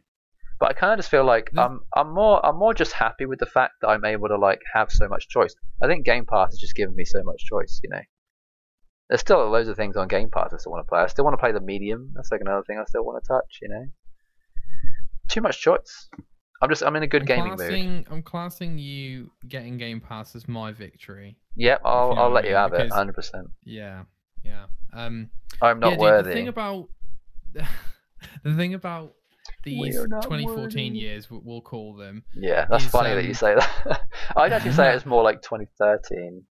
But 0.60 0.70
I 0.70 0.74
kind 0.74 0.92
of 0.94 1.00
just 1.00 1.10
feel 1.10 1.24
like 1.26 1.52
The- 1.54 1.62
I'm 1.62 1.82
I'm 1.96 2.14
more 2.14 2.46
I'm 2.46 2.58
more 2.58 2.74
just 2.74 2.94
happy 2.94 3.26
with 3.26 3.40
the 3.40 3.46
fact 3.46 3.74
that 3.82 3.88
I'm 3.88 4.04
able 4.06 4.28
to 4.28 4.38
like 4.38 4.62
have 4.74 4.92
so 4.92 5.08
much 5.08 5.30
choice. 5.30 5.56
I 5.82 5.88
think 5.88 6.06
Game 6.06 6.26
Pass 6.26 6.52
has 6.52 6.60
just 6.60 6.76
given 6.76 6.96
me 6.96 7.06
so 7.06 7.24
much 7.24 7.44
choice. 7.46 7.80
You 7.84 7.90
know. 7.92 8.02
There's 9.10 9.22
still 9.22 9.50
loads 9.50 9.68
of 9.68 9.76
things 9.76 9.98
on 9.98 10.08
Game 10.08 10.30
Pass 10.30 10.54
I 10.54 10.58
still 10.58 10.72
want 10.72 10.86
to 10.86 10.90
play. 10.90 11.00
I 11.00 11.08
still 11.08 11.26
want 11.26 11.34
to 11.34 11.40
play 11.40 11.52
the 11.52 11.60
medium. 11.60 12.12
That's 12.16 12.32
like 12.32 12.42
another 12.42 12.64
thing 12.64 12.78
I 12.80 12.86
still 12.86 13.04
want 13.04 13.24
to 13.24 13.28
touch. 13.28 13.60
You 13.62 13.70
know. 13.70 13.86
Too 15.30 15.42
much 15.42 15.60
choice. 15.62 16.10
I'm 16.62 16.70
just 16.70 16.84
I'm 16.84 16.96
in 16.96 17.04
a 17.04 17.08
good 17.08 17.22
I'm 17.22 17.28
gaming 17.28 17.56
mood. 17.58 18.06
I'm 18.12 18.22
classing 18.22 18.78
you 18.78 19.32
getting 19.48 19.78
Game 19.78 20.02
Pass 20.02 20.36
as 20.36 20.48
my 20.48 20.72
victory. 20.72 21.38
Yep, 21.56 21.82
I'll 21.86 22.10
you 22.10 22.16
know 22.16 22.22
I'll 22.22 22.30
let 22.32 22.46
I 22.46 22.48
you 22.50 22.54
mean, 22.54 22.62
have 22.62 22.74
it. 22.74 22.90
100. 22.90 23.14
percent 23.14 23.48
Yeah, 23.64 24.04
yeah. 24.44 24.66
Um, 24.94 25.30
I'm 25.62 25.80
not 25.80 25.92
yeah, 25.92 25.96
dude, 25.96 26.02
worthy. 26.02 26.30
The 26.30 26.36
thing 26.36 26.48
about 26.50 26.90
the 27.54 28.56
thing 28.56 28.74
about 28.74 29.14
these 29.64 29.96
2014 29.96 30.48
worthy. 30.56 30.82
years, 31.00 31.30
we- 31.32 31.40
we'll 31.44 31.62
call 31.62 31.96
them. 31.96 32.24
Yeah, 32.36 32.66
that's 32.70 32.86
is, 32.86 32.90
funny 32.90 33.14
that 33.16 33.24
you 33.24 33.30
um, 33.30 33.34
say 33.36 33.56
that. 33.56 34.02
I'd 34.36 34.52
actually 34.54 34.74
say 34.74 34.94
it's 34.96 35.06
more 35.06 35.24
like 35.24 35.42
2013. 35.42 36.44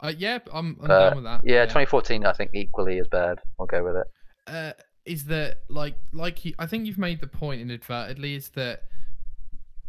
Uh, 0.00 0.12
yeah, 0.16 0.38
I'm, 0.52 0.76
I'm 0.82 0.88
down 0.88 1.14
with 1.16 1.24
that. 1.24 1.40
Yeah, 1.44 1.64
2014 1.64 2.24
I 2.24 2.32
think 2.32 2.50
equally 2.54 2.98
as 2.98 3.08
bad. 3.08 3.38
I'll 3.58 3.66
go 3.66 3.82
with 3.82 3.96
it. 3.96 4.06
uh, 4.46 4.72
is 5.04 5.24
that 5.24 5.60
like 5.70 5.96
like 6.12 6.44
you, 6.44 6.52
I 6.58 6.66
think 6.66 6.86
you've 6.86 6.98
made 6.98 7.20
the 7.20 7.26
point 7.26 7.60
inadvertently 7.62 8.34
is 8.34 8.50
that 8.50 8.82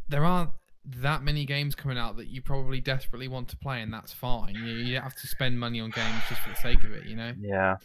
there 0.07 0.23
aren't 0.23 0.51
that 0.85 1.21
many 1.23 1.45
games 1.45 1.75
coming 1.75 1.97
out 1.97 2.15
that 2.17 2.27
you 2.27 2.41
probably 2.41 2.79
desperately 2.81 3.27
want 3.27 3.49
to 3.49 3.57
play, 3.57 3.81
and 3.81 3.93
that's 3.93 4.13
fine. 4.13 4.55
You, 4.55 4.63
you 4.75 4.93
don't 4.95 5.03
have 5.03 5.15
to 5.17 5.27
spend 5.27 5.59
money 5.59 5.79
on 5.81 5.89
games 5.91 6.23
just 6.29 6.41
for 6.41 6.49
the 6.49 6.55
sake 6.55 6.83
of 6.85 6.91
it, 6.93 7.05
you 7.05 7.15
know. 7.15 7.33
Yeah. 7.39 7.75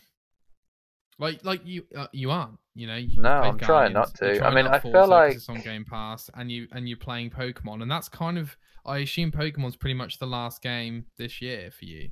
Like 1.18 1.44
like 1.44 1.60
you 1.64 1.84
uh, 1.96 2.06
you 2.12 2.30
aren't, 2.30 2.58
you 2.74 2.86
know. 2.86 2.96
You 2.96 3.20
No, 3.20 3.30
I'm 3.30 3.58
trying 3.58 3.92
not 3.92 4.18
Guardians, 4.18 4.40
to. 4.40 4.46
I 4.46 4.54
mean, 4.54 4.66
I 4.66 4.78
feel 4.80 5.06
like- 5.06 5.34
it's 5.34 5.48
on 5.48 5.60
Game 5.60 5.84
Pass, 5.84 6.30
and 6.34 6.50
you 6.50 6.66
and 6.72 6.88
you're 6.88 6.98
playing 6.98 7.30
Pokemon, 7.30 7.82
and 7.82 7.90
that's 7.90 8.08
kind 8.08 8.38
of 8.38 8.56
I 8.86 8.98
assume 8.98 9.32
Pokemon's 9.32 9.76
pretty 9.76 9.94
much 9.94 10.18
the 10.18 10.26
last 10.26 10.62
game 10.62 11.06
this 11.18 11.40
year 11.40 11.70
for 11.70 11.84
you. 11.84 12.10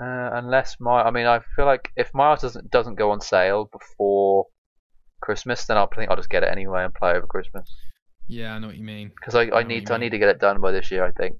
Uh, 0.00 0.30
unless 0.34 0.76
my, 0.78 1.02
I 1.02 1.10
mean, 1.10 1.26
I 1.26 1.40
feel 1.54 1.64
like 1.64 1.90
if 1.96 2.12
Miles 2.12 2.40
doesn't 2.42 2.70
doesn't 2.70 2.96
go 2.96 3.10
on 3.10 3.20
sale 3.20 3.70
before 3.72 4.46
Christmas, 5.20 5.64
then 5.64 5.76
I'll 5.76 5.88
think 5.88 6.10
I'll 6.10 6.16
just 6.16 6.28
get 6.28 6.42
it 6.42 6.50
anyway 6.50 6.84
and 6.84 6.92
play 6.92 7.12
over 7.12 7.26
Christmas. 7.26 7.74
Yeah, 8.28 8.54
I 8.54 8.58
know 8.58 8.66
what 8.66 8.76
you 8.76 8.84
mean. 8.84 9.10
Because 9.14 9.34
I, 9.34 9.44
know 9.46 9.56
I 9.56 9.62
need 9.62 9.86
to, 9.86 9.94
I 9.94 9.98
need 9.98 10.10
to 10.10 10.18
get 10.18 10.28
it 10.28 10.40
done 10.40 10.60
by 10.60 10.72
this 10.72 10.90
year, 10.90 11.04
I 11.04 11.12
think, 11.12 11.36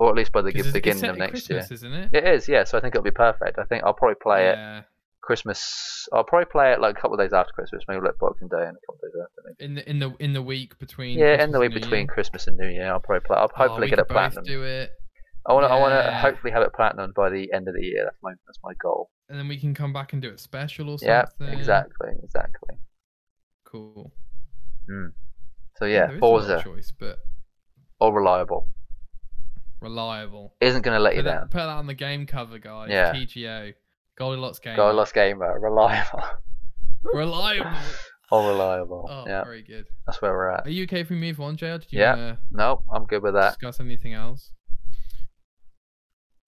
or 0.00 0.08
at 0.08 0.16
least 0.16 0.32
by 0.32 0.42
the 0.42 0.50
beginning 0.52 1.04
of 1.04 1.18
next 1.18 1.46
Christmas, 1.46 1.70
year. 1.70 1.74
isn't 1.74 1.92
it? 1.92 2.10
It 2.12 2.24
is, 2.26 2.48
yeah. 2.48 2.64
So 2.64 2.78
I 2.78 2.80
think 2.80 2.94
it'll 2.94 3.04
be 3.04 3.10
perfect. 3.10 3.58
I 3.58 3.64
think 3.64 3.84
I'll 3.84 3.94
probably 3.94 4.16
play 4.20 4.48
it 4.48 4.56
yeah. 4.56 4.82
Christmas. 5.28 6.08
I'll 6.12 6.24
probably 6.24 6.46
play 6.46 6.72
it 6.72 6.80
like 6.80 6.96
a 6.96 7.00
couple 7.00 7.14
of 7.14 7.20
days 7.20 7.34
after 7.34 7.52
Christmas, 7.52 7.84
maybe 7.86 8.00
like 8.00 8.16
Boxing 8.18 8.48
Day 8.48 8.64
and 8.68 8.76
a 8.76 8.80
couple 8.86 8.94
of 8.96 9.00
days 9.12 9.20
after. 9.22 9.40
Maybe. 9.46 9.64
In 9.66 9.74
the 9.74 9.90
in 9.90 9.98
the 9.98 10.24
in 10.24 10.32
the 10.32 10.42
week 10.42 10.78
between 10.78 11.18
Yeah, 11.18 11.34
in 11.34 11.38
Christmas 11.38 11.52
the 11.52 11.60
week 11.60 11.66
and 11.66 11.74
New 11.74 11.80
between 11.80 12.00
Year. 12.00 12.14
Christmas 12.14 12.46
and 12.48 12.56
New 12.56 12.68
Year, 12.68 12.86
I'll 12.92 13.00
probably 13.00 13.26
play. 13.26 13.36
I'll 13.36 13.50
Oh, 13.54 13.56
hopefully 13.62 13.86
we 13.86 13.90
get 13.90 13.98
it 13.98 14.08
platinum. 14.08 14.44
Do 14.44 14.62
it, 14.64 14.90
I 15.46 15.52
want 15.52 15.64
to. 15.64 15.68
I 15.68 15.78
want 15.78 15.92
to 15.92 16.12
hopefully 16.12 16.52
have 16.52 16.62
it 16.62 16.72
platinum 16.74 17.12
by 17.14 17.28
the 17.28 17.52
end 17.52 17.68
of 17.68 17.74
the 17.74 17.84
year. 17.84 18.04
That's 18.04 18.16
my 18.22 18.32
that's 18.46 18.58
my 18.64 18.72
goal. 18.82 19.10
and 19.28 19.38
then 19.38 19.48
we 19.48 19.60
can 19.60 19.74
come 19.74 19.92
back 19.92 20.14
and 20.14 20.22
do 20.22 20.30
it 20.30 20.40
special 20.40 20.88
or 20.90 20.98
something. 20.98 21.48
Yeah, 21.48 21.58
exactly, 21.58 22.08
exactly. 22.24 22.76
Cool. 23.64 24.10
Hmm. 24.88 25.08
So 25.76 25.84
yeah, 25.84 26.06
there 26.06 26.16
is 26.16 26.22
a 26.22 26.24
lot 26.24 26.36
of 26.38 26.46
Forza 26.48 26.62
choice, 26.64 26.90
but 26.98 27.18
or 28.00 28.14
reliable 28.14 28.66
reliable. 29.80 30.54
isn't 30.60 30.82
going 30.82 30.96
to 30.96 31.02
let 31.02 31.14
you 31.14 31.20
Put 31.22 31.26
that, 31.28 31.38
down. 31.40 31.48
put 31.50 31.58
that 31.58 31.68
on 31.68 31.86
the 31.86 31.94
game 31.94 32.26
cover, 32.26 32.58
guys. 32.58 32.88
Yeah. 32.90 33.12
TGO. 33.12 33.74
Goldilocks 34.18 34.58
game. 34.58 34.76
Go 34.76 34.90
Lost 34.92 35.14
Gamer, 35.14 35.58
reliable 35.60 36.22
Reliable. 37.04 37.70
or 38.30 38.48
reliable. 38.50 39.08
Oh, 39.10 39.24
yeah, 39.26 39.44
very 39.44 39.62
good. 39.62 39.86
that's 40.06 40.20
where 40.20 40.32
we're 40.32 40.50
at. 40.50 40.66
Are 40.66 40.70
you 40.70 40.82
okay 40.84 41.00
if 41.00 41.08
we 41.10 41.16
move 41.16 41.40
on, 41.40 41.56
JR? 41.56 41.66
Did 41.78 41.86
you 41.92 42.00
Yeah, 42.00 42.16
want 42.16 42.38
No, 42.50 42.82
I'm 42.92 43.04
good 43.06 43.22
with 43.22 43.34
that. 43.34 43.50
discuss 43.50 43.80
anything 43.80 44.12
else? 44.14 44.52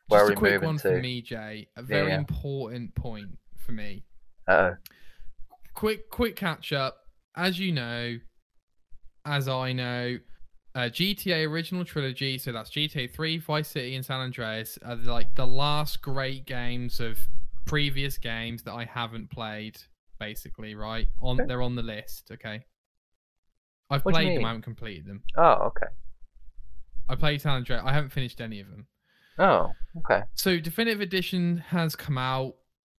Where 0.08 0.20
Just 0.20 0.30
are 0.30 0.32
a 0.32 0.36
quick 0.36 0.62
one 0.62 0.76
to? 0.78 0.82
for 0.82 1.00
me, 1.00 1.22
Jay. 1.22 1.68
A 1.76 1.82
very 1.82 2.08
yeah. 2.08 2.18
important 2.18 2.94
point 2.96 3.38
for 3.56 3.72
me. 3.72 4.04
Uh 4.48 4.52
oh. 4.52 4.74
quick 5.74 6.10
quick 6.10 6.34
catch 6.34 6.72
up 6.72 6.96
as 7.36 7.60
you 7.60 7.70
know 7.70 8.16
as 9.24 9.48
i 9.48 9.72
know 9.72 10.18
uh, 10.74 10.80
gta 10.88 11.46
original 11.46 11.84
trilogy 11.84 12.36
so 12.38 12.50
that's 12.50 12.70
gta 12.70 13.08
3 13.14 13.38
vice 13.38 13.68
city 13.68 13.94
and 13.94 14.04
san 14.04 14.18
andreas 14.20 14.78
are 14.84 14.96
like 14.96 15.34
the 15.36 15.46
last 15.46 16.02
great 16.02 16.44
games 16.46 16.98
of 16.98 17.18
previous 17.70 18.18
games 18.18 18.62
that 18.64 18.72
i 18.72 18.84
haven't 18.84 19.30
played 19.30 19.78
basically 20.18 20.74
right? 20.74 21.08
On 21.22 21.38
Okay. 21.40 21.46
they're 21.48 21.62
on 21.62 21.74
the 21.76 21.82
list 21.82 22.30
okay? 22.32 22.64
I've 23.88 24.04
What 24.04 24.14
played 24.14 24.36
them 24.36 24.44
i 24.44 24.48
haven't 24.48 24.62
completed 24.62 25.06
them. 25.06 25.22
Oh, 25.36 25.52
okay. 25.70 25.86
i 27.08 27.14
played 27.14 27.40
san 27.40 27.52
andreas 27.56 27.82
i 27.84 27.92
haven't 27.92 28.10
finished 28.10 28.40
any 28.40 28.60
of 28.60 28.68
them. 28.70 28.86
Oh, 29.38 29.72
okay. 29.98 30.22
so 30.34 30.58
definitive 30.58 31.00
edition 31.00 31.64
has 31.68 31.96
come 31.96 32.18
out. 32.18 32.54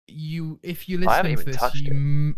You 0.07 0.59
if 0.63 0.89
you're 0.89 0.99
listening 0.99 1.37
to 1.37 1.43
this 1.43 1.75
you 1.75 1.91
m- 1.91 2.37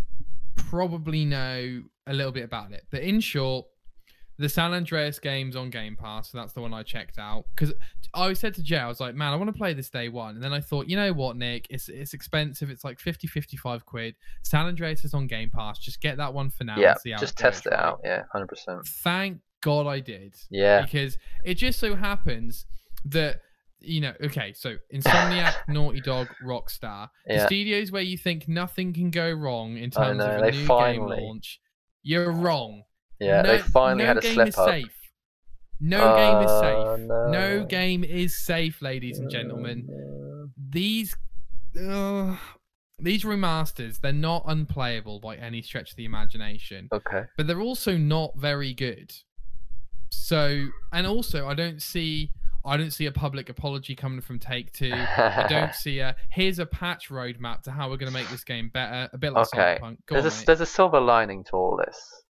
probably 0.56 1.24
know 1.24 1.84
a 2.08 2.14
little 2.14 2.34
bit 2.34 2.44
about 2.44 2.74
it. 2.74 2.86
But 2.92 3.02
in 3.04 3.22
short 3.22 3.66
the 4.40 4.50
san 4.50 4.74
andreas 4.74 5.20
games 5.20 5.56
on 5.56 5.70
game 5.70 5.96
pass 5.96 6.32
so 6.32 6.38
that's 6.38 6.54
the 6.54 6.62
one 6.62 6.74
i 6.74 6.82
checked 6.84 7.20
out. 7.20 7.46
Because 7.56 7.74
i 8.14 8.34
said 8.34 8.54
to 8.56 8.64
jay 8.64 8.78
i 8.78 8.88
was 8.88 9.00
like 9.00 9.16
man 9.16 9.32
i 9.34 9.36
want 9.36 9.48
to 9.48 9.58
play 9.58 9.74
this 9.74 9.90
day 9.90 10.10
one. 10.10 10.36
And 10.36 10.44
then 10.44 10.54
i 10.54 10.60
thought 10.60 10.88
you 10.88 10.96
know 10.96 11.14
what 11.14 11.36
nick? 11.38 11.68
It's 11.70 11.90
it's 11.90 12.14
expensive. 12.14 12.70
It's 12.70 12.84
like 12.84 13.00
50 13.00 13.28
55 13.28 13.86
quid. 13.86 14.16
San 14.44 14.66
andreas 14.66 15.06
is 15.06 15.14
on 15.14 15.28
game 15.28 15.50
pass. 15.54 15.80
Just 15.80 16.02
get 16.02 16.18
that 16.18 16.34
one 16.34 16.50
for 16.50 16.64
now 16.64 16.78
yeah, 16.78 16.96
just 17.20 17.40
it 17.40 17.44
test 17.44 17.64
goes, 17.66 17.74
it 17.74 17.80
out. 17.80 18.02
Yeah, 18.04 18.24
hundred 18.32 18.48
percent. 18.48 18.86
thank 18.86 19.40
god 19.62 19.88
i 19.88 20.00
did. 20.00 20.36
Yeah, 20.50 20.82
because 20.82 21.18
it 21.44 21.56
just 21.56 21.80
so 21.80 21.96
happens 21.96 22.66
that 23.06 23.42
you 23.86 24.00
know 24.00 24.14
okay 24.24 24.54
so 24.54 24.78
insomniac 24.94 25.54
naughty 25.68 26.02
dog 26.02 26.28
rockstar. 26.44 27.10
The 27.28 27.46
studios 27.46 27.92
where 27.92 28.02
you 28.02 28.18
think 28.18 28.48
nothing 28.48 28.94
can 28.94 29.12
go 29.12 29.32
wrong 29.32 29.78
in 29.78 29.92
terms 29.92 30.20
know, 30.20 30.26
of 30.26 30.42
a 30.42 30.52
new 30.52 30.66
finally- 30.66 31.18
game 31.18 31.28
launch 31.28 31.60
you're 32.04 32.32
wrong 32.32 32.84
Yeah, 33.26 33.42
no, 33.42 33.52
they 33.52 33.60
finally 33.60 34.04
no 34.04 34.08
had 34.08 34.18
a 34.18 34.22
game 34.22 34.34
slip 34.34 34.48
is 34.50 34.58
up. 34.58 34.68
safe 34.70 35.00
no 35.80 36.16
game 36.16 36.46
is 36.46 36.52
safe 36.62 37.08
no. 37.08 37.28
no 37.30 37.66
game 37.66 38.04
is 38.04 38.38
safe 38.38 38.82
ladies 38.82 39.20
and 39.20 39.30
gentlemen 39.30 40.50
these 40.70 41.16
uh, 41.82 42.36
these 43.00 43.24
remasters 43.24 44.00
they're 44.00 44.14
not 44.14 44.44
unplayable 44.48 45.20
by 45.20 45.36
any 45.36 45.62
stretch 45.62 45.92
of 45.92 45.98
the 45.98 46.06
imagination. 46.06 46.88
Okay. 46.94 47.24
but 47.38 47.48
they're 47.48 47.60
also 47.62 47.98
not 47.98 48.32
very 48.38 48.74
good. 48.74 49.12
So, 50.12 50.68
and 50.92 51.08
also, 51.08 51.48
I 51.48 51.56
don't 51.56 51.82
see, 51.82 52.32
I 52.64 52.78
don't 52.78 52.92
see 52.92 53.08
a 53.08 53.12
public 53.12 53.50
apology 53.50 53.96
coming 53.96 54.22
from 54.22 54.38
Take 54.38 54.72
Two. 54.72 54.94
I 54.94 55.48
don't 55.50 55.74
see 55.84 56.00
a 56.00 56.16
here's 56.30 56.60
a 56.60 56.68
patch 56.68 57.10
roadmap 57.10 57.64
to 57.64 57.72
how 57.72 57.90
we're 57.90 57.98
going 57.98 58.12
to 58.12 58.18
make 58.18 58.30
this 58.30 58.44
game 58.44 58.70
better. 58.72 59.10
A 59.12 59.18
bit 59.18 59.34
like 59.34 59.48
Okay. 59.48 59.80
Cyberpunk. 59.82 59.98
Go 60.06 60.16
there's 60.22 60.26
on, 60.26 60.32
a 60.32 60.36
mate. 60.36 60.46
there's 60.46 60.62
a 60.62 60.66
silver 60.68 61.00
lining 61.02 61.44
to 61.46 61.52
all 61.54 61.76
this. 61.84 62.23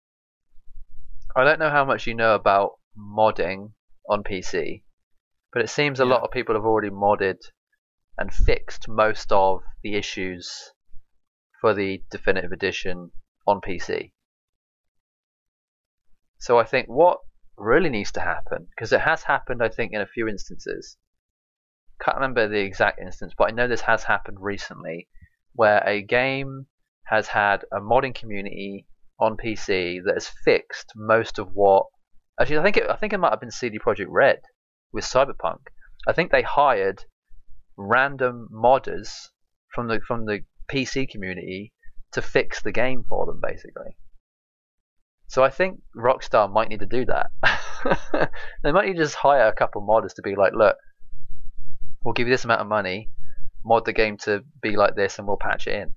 I 1.36 1.44
don't 1.44 1.60
know 1.60 1.72
how 1.72 1.84
much 1.84 2.06
you 2.06 2.14
know 2.14 2.36
about 2.36 2.80
modding 2.98 3.74
on 4.08 4.24
PC, 4.24 4.84
but 5.52 5.64
it 5.64 5.70
seems 5.70 6.00
a 6.00 6.06
Yeah. 6.06 6.12
lot 6.12 6.22
of 6.22 6.32
people 6.32 6.54
have 6.54 6.66
already 6.66 6.92
modded 6.92 7.40
and 8.18 8.32
fixed 8.32 8.88
most 8.88 9.32
of 9.32 9.64
the 9.82 9.96
issues 9.96 10.74
for 11.60 11.74
the 11.74 12.04
definitive 12.12 12.52
edition 12.52 13.12
on 13.48 13.62
PC. 13.62 14.14
So 16.38 16.60
I 16.60 16.66
think 16.66 16.88
what 16.88 17.22
really 17.58 17.90
needs 17.90 18.12
to 18.12 18.20
happen, 18.20 18.68
because 18.70 18.94
it 18.94 19.02
has 19.02 19.24
happened, 19.24 19.64
I 19.64 19.70
think, 19.70 19.94
in 19.94 20.02
a 20.02 20.06
few 20.06 20.28
instances. 20.28 20.98
Can't 22.00 22.18
remember 22.18 22.48
the 22.48 22.60
exact 22.60 23.00
instance, 23.00 23.34
but 23.36 23.48
I 23.48 23.56
know 23.56 23.68
this 23.68 23.82
has 23.82 24.04
happened 24.04 24.40
recently, 24.40 25.08
where 25.54 25.82
a 25.88 26.04
game 26.04 26.68
has 27.06 27.30
had 27.30 27.66
a 27.72 27.80
modding 27.80 28.14
community 28.14 28.86
on 29.20 29.38
PC 29.38 30.04
that 30.06 30.16
has 30.16 30.30
fixed 30.44 30.92
most 30.96 31.40
of 31.40 31.50
what. 31.54 31.86
Actually, 32.40 32.60
I 32.60 32.64
think 32.64 32.78
it, 32.78 32.90
I 32.90 32.96
think 32.96 33.14
it 33.14 33.20
might 33.20 33.32
have 33.32 33.40
been 33.40 33.52
CD 33.52 33.80
Projekt 33.80 34.08
Red 34.10 34.42
with 34.92 35.06
Cyberpunk. 35.06 35.60
I 36.08 36.14
think 36.14 36.32
they 36.32 36.42
hired 36.42 37.06
random 37.78 38.50
modders 38.52 39.30
from 39.74 39.88
the 39.88 40.00
from 40.08 40.26
the 40.26 40.42
PC 40.72 41.10
community 41.10 41.74
to 42.14 42.22
fix 42.22 42.62
the 42.62 42.72
game 42.72 43.04
for 43.08 43.26
them, 43.26 43.40
basically. 43.42 43.98
So 45.28 45.44
I 45.44 45.50
think 45.50 45.82
Rockstar 45.96 46.52
might 46.52 46.70
need 46.70 46.82
to 46.82 46.86
do 46.86 47.06
that. 47.06 47.32
they 48.64 48.72
might 48.72 48.86
need 48.86 48.98
to 48.98 49.04
just 49.04 49.16
hire 49.16 49.48
a 49.48 49.56
couple 49.56 49.82
modders 49.82 50.14
to 50.16 50.22
be 50.22 50.36
like, 50.36 50.54
look, 50.54 50.78
we'll 52.04 52.14
give 52.14 52.28
you 52.28 52.34
this 52.34 52.46
amount 52.46 52.62
of 52.62 52.68
money, 52.68 53.10
mod 53.66 53.86
the 53.86 53.94
game 53.94 54.18
to 54.18 54.44
be 54.62 54.76
like 54.76 54.96
this, 54.96 55.18
and 55.18 55.28
we'll 55.28 55.38
patch 55.38 55.68
it 55.68 55.76
in. 55.76 55.96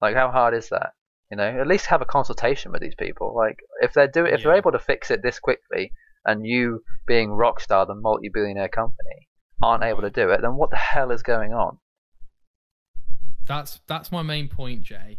Like, 0.00 0.14
how 0.14 0.30
hard 0.30 0.54
is 0.54 0.68
that? 0.70 0.92
You 1.30 1.36
know, 1.36 1.60
at 1.60 1.66
least 1.66 1.86
have 1.86 2.00
a 2.00 2.06
consultation 2.06 2.72
with 2.72 2.80
these 2.80 2.94
people. 2.94 3.34
Like, 3.36 3.58
if 3.82 3.92
they're 3.92 4.08
doing, 4.08 4.32
if 4.32 4.42
they're 4.42 4.54
able 4.54 4.72
to 4.72 4.78
fix 4.78 5.10
it 5.10 5.22
this 5.22 5.38
quickly, 5.38 5.92
and 6.24 6.46
you 6.46 6.82
being 7.06 7.30
Rockstar, 7.30 7.86
the 7.86 7.94
multi-billionaire 7.94 8.68
company, 8.68 9.28
aren't 9.62 9.84
able 9.84 10.02
to 10.02 10.10
do 10.10 10.30
it, 10.30 10.40
then 10.40 10.56
what 10.56 10.70
the 10.70 10.76
hell 10.76 11.10
is 11.10 11.22
going 11.22 11.52
on? 11.52 11.78
That's 13.46 13.80
that's 13.86 14.12
my 14.12 14.22
main 14.22 14.48
point, 14.48 14.82
Jay. 14.82 15.18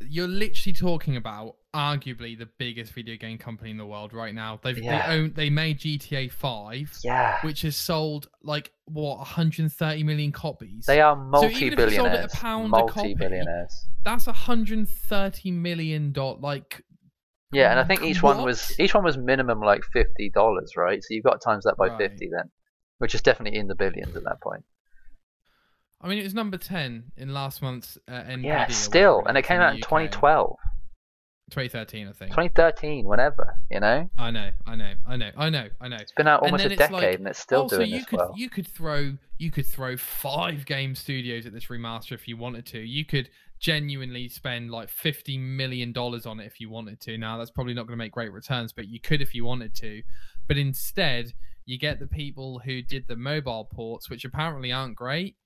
You're 0.00 0.28
literally 0.28 0.72
talking 0.72 1.16
about 1.16 1.56
arguably 1.74 2.38
the 2.38 2.48
biggest 2.58 2.92
video 2.92 3.16
game 3.16 3.38
company 3.38 3.70
in 3.70 3.76
the 3.78 3.86
world 3.86 4.12
right 4.12 4.34
now. 4.34 4.58
They've 4.62 4.78
Yeah. 4.78 5.06
they 5.06 5.16
own 5.18 5.32
they 5.34 5.50
made 5.50 5.78
GTA 5.78 6.28
Five, 6.30 6.92
Yeah, 7.02 7.38
which 7.42 7.62
has 7.62 7.76
sold 7.76 8.28
like 8.42 8.72
what 8.84 9.18
130 9.18 10.02
million 10.04 10.32
copies. 10.32 10.86
they 10.86 11.00
are 11.00 11.14
So 11.34 11.48
even 11.48 11.78
if 11.78 11.94
sold 11.94 12.12
multi-billionaires. 12.12 12.34
a 12.34 12.36
copy, 12.36 12.68
Multi-billionaires. 12.68 13.86
That's 14.04 14.26
130 14.26 15.50
million 15.50 16.12
dot 16.12 16.40
like 16.40 16.82
Yeah, 17.52 17.70
and 17.70 17.80
I 17.80 17.84
think 17.84 18.02
each 18.02 18.22
one 18.22 18.42
was 18.42 18.78
each 18.78 18.94
one 18.94 19.04
was 19.04 19.16
minimum 19.16 19.60
like 19.60 19.82
fifty 19.92 20.28
dollars, 20.30 20.72
right? 20.76 21.02
So 21.02 21.14
you've 21.14 21.24
got 21.24 21.40
times 21.42 21.64
that 21.64 21.76
by 21.76 21.88
Right. 21.88 21.98
fifty 21.98 22.28
then, 22.30 22.50
which 22.98 23.14
is 23.14 23.22
definitely 23.22 23.58
in 23.58 23.68
the 23.68 23.74
billions 23.74 24.14
at 24.16 24.24
that 24.24 24.40
point. 24.42 24.64
I 26.04 26.08
mean, 26.08 26.18
it 26.18 26.24
was 26.24 26.34
number 26.34 26.56
10 26.58 27.12
in 27.16 27.32
last 27.32 27.62
month's 27.62 27.96
uh, 28.08 28.12
NPD. 28.24 28.42
Yeah, 28.44 28.66
still, 28.66 29.22
and 29.24 29.38
it 29.38 29.42
came 29.44 29.60
out 29.60 29.74
in 29.74 29.76
UK. 29.76 29.82
2012, 29.88 30.56
2013, 31.52 32.08
I 32.08 32.12
think. 32.12 32.30
2013, 32.30 33.04
whenever. 33.04 33.58
You 33.70 33.80
know, 33.80 34.10
I 34.18 34.30
know, 34.30 34.50
I 34.66 34.74
know, 34.74 34.94
I 35.06 35.16
know, 35.16 35.30
I 35.36 35.50
know, 35.50 35.68
I 35.80 35.88
know. 35.88 35.96
it's 35.96 36.12
been 36.12 36.26
out 36.26 36.42
almost 36.42 36.64
a 36.64 36.70
decade, 36.70 36.92
like, 36.92 37.18
and 37.18 37.28
it's 37.28 37.38
still 37.38 37.62
oh, 37.62 37.68
so 37.68 37.76
doing 37.78 37.90
you 37.90 37.98
this 37.98 38.06
could 38.06 38.18
well. 38.18 38.34
you 38.36 38.48
could 38.48 38.66
throw 38.66 39.16
you 39.38 39.50
could 39.50 39.66
throw 39.66 39.96
five 39.96 40.66
game 40.66 40.94
studios 40.94 41.46
at 41.46 41.52
this 41.52 41.66
remaster 41.66 42.12
if 42.12 42.26
you 42.26 42.36
wanted 42.36 42.66
to. 42.66 42.80
You 42.80 43.04
could 43.04 43.28
genuinely 43.60 44.28
spend 44.28 44.70
like 44.70 44.88
50 44.88 45.38
million 45.38 45.92
dollars 45.92 46.26
on 46.26 46.40
it 46.40 46.46
if 46.46 46.60
you 46.60 46.70
wanted 46.70 47.00
to. 47.02 47.18
Now 47.18 47.38
that's 47.38 47.50
probably 47.50 47.74
not 47.74 47.86
going 47.86 47.98
to 47.98 48.04
make 48.04 48.12
great 48.12 48.32
returns, 48.32 48.72
but 48.72 48.88
you 48.88 49.00
could 49.00 49.20
if 49.20 49.34
you 49.34 49.44
wanted 49.44 49.74
to. 49.76 50.02
But 50.48 50.58
instead, 50.58 51.32
you 51.64 51.78
get 51.78 52.00
the 52.00 52.06
people 52.06 52.60
who 52.64 52.82
did 52.82 53.06
the 53.06 53.16
mobile 53.16 53.68
ports, 53.72 54.10
which 54.10 54.24
apparently 54.24 54.72
aren't 54.72 54.96
great, 54.96 55.36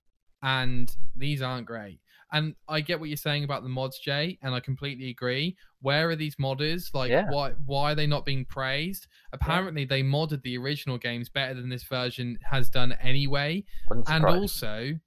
and 0.43 0.95
these 1.15 1.43
aren't 1.43 1.66
great. 1.66 2.01
And 2.33 2.55
I 2.69 2.81
get 2.81 2.99
what 2.99 3.09
you're 3.09 3.16
saying 3.16 3.45
about 3.45 3.62
the 3.62 3.69
mods, 3.69 3.99
Jay, 3.99 4.39
and 4.43 4.55
I 4.55 4.61
completely 4.61 5.11
agree. 5.11 5.57
Where 5.87 6.11
are 6.11 6.17
these 6.17 6.35
modders? 6.35 6.93
Like, 6.93 7.13
Yeah. 7.13 7.27
why 7.31 7.53
why 7.65 7.93
are 7.93 7.95
they 7.95 8.09
not 8.09 8.25
being 8.25 8.45
praised? 8.45 9.07
Apparently, 9.33 9.85
they 9.85 10.03
modded 10.03 10.43
the 10.43 10.59
original 10.59 10.99
games 10.99 11.29
better 11.29 11.55
than 11.55 11.69
this 11.69 11.85
version 11.85 12.39
has 12.51 12.69
done 12.69 12.91
anyway. 13.01 13.63
And 14.09 14.25
also, 14.25 14.99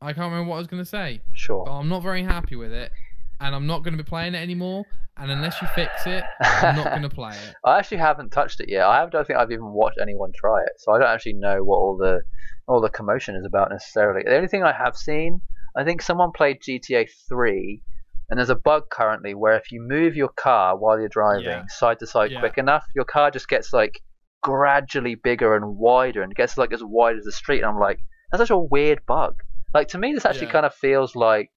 I 0.00 0.12
can't 0.12 0.30
remember 0.30 0.48
what 0.50 0.56
I 0.56 0.58
was 0.58 0.68
going 0.68 0.82
to 0.84 0.88
say, 0.88 1.22
sure. 1.34 1.64
but 1.64 1.72
I'm 1.72 1.88
not 1.88 2.04
very 2.04 2.22
happy 2.22 2.54
with 2.54 2.72
it, 2.72 2.92
and 3.40 3.52
I'm 3.52 3.66
not 3.66 3.82
going 3.82 3.96
to 3.96 4.02
be 4.04 4.08
playing 4.08 4.34
it 4.36 4.38
anymore. 4.38 4.84
And 5.16 5.28
unless 5.32 5.60
you 5.60 5.66
fix 5.74 6.06
it, 6.06 6.22
I'm 6.40 6.76
not 6.76 6.86
going 6.90 7.02
to 7.08 7.08
play 7.08 7.32
it. 7.36 7.54
I 7.64 7.78
actually 7.80 7.96
haven't 7.98 8.30
touched 8.30 8.60
it 8.60 8.68
yet. 8.68 8.84
I 8.86 9.04
don't 9.08 9.26
think 9.26 9.40
I've 9.40 9.50
even 9.50 9.72
watched 9.72 9.98
anyone 10.00 10.30
try 10.36 10.60
it, 10.62 10.72
so 10.78 10.92
I 10.92 10.98
don't 11.00 11.08
actually 11.08 11.34
know 11.34 11.64
what 11.64 11.78
all 11.78 11.96
the 11.96 12.20
all 12.68 12.80
the 12.80 12.90
commotion 12.90 13.34
is 13.34 13.44
about 13.44 13.70
necessarily. 13.70 14.22
The 14.24 14.36
only 14.36 14.48
thing 14.48 14.62
I 14.62 14.72
have 14.72 14.96
seen, 14.96 15.40
I 15.76 15.84
think 15.84 16.02
someone 16.02 16.30
played 16.32 16.60
GTA 16.62 17.08
3, 17.28 17.82
and 18.30 18.38
there's 18.38 18.50
a 18.50 18.54
bug 18.54 18.84
currently 18.90 19.34
where 19.34 19.56
if 19.56 19.70
you 19.72 19.80
move 19.82 20.14
your 20.16 20.28
car 20.28 20.76
while 20.76 20.98
you're 20.98 21.08
driving 21.08 21.44
Yeah. 21.46 21.66
side 21.68 21.98
to 22.00 22.06
side 22.06 22.30
Yeah. 22.32 22.40
quick 22.40 22.58
enough, 22.58 22.84
your 22.94 23.04
car 23.04 23.30
just 23.30 23.48
gets 23.48 23.72
like 23.72 24.00
gradually 24.42 25.14
bigger 25.14 25.56
and 25.56 25.76
wider, 25.76 26.22
and 26.22 26.34
gets 26.34 26.56
like 26.58 26.72
as 26.72 26.82
wide 26.84 27.16
as 27.16 27.24
the 27.24 27.32
street. 27.32 27.60
And 27.60 27.66
I'm 27.70 27.78
like, 27.78 27.98
that's 28.30 28.40
such 28.40 28.50
a 28.50 28.58
weird 28.58 29.04
bug. 29.06 29.42
Like 29.72 29.88
to 29.88 29.98
me, 29.98 30.12
this 30.12 30.24
actually 30.24 30.46
Yeah. 30.46 30.52
kind 30.52 30.66
of 30.66 30.74
feels 30.74 31.16
like 31.16 31.50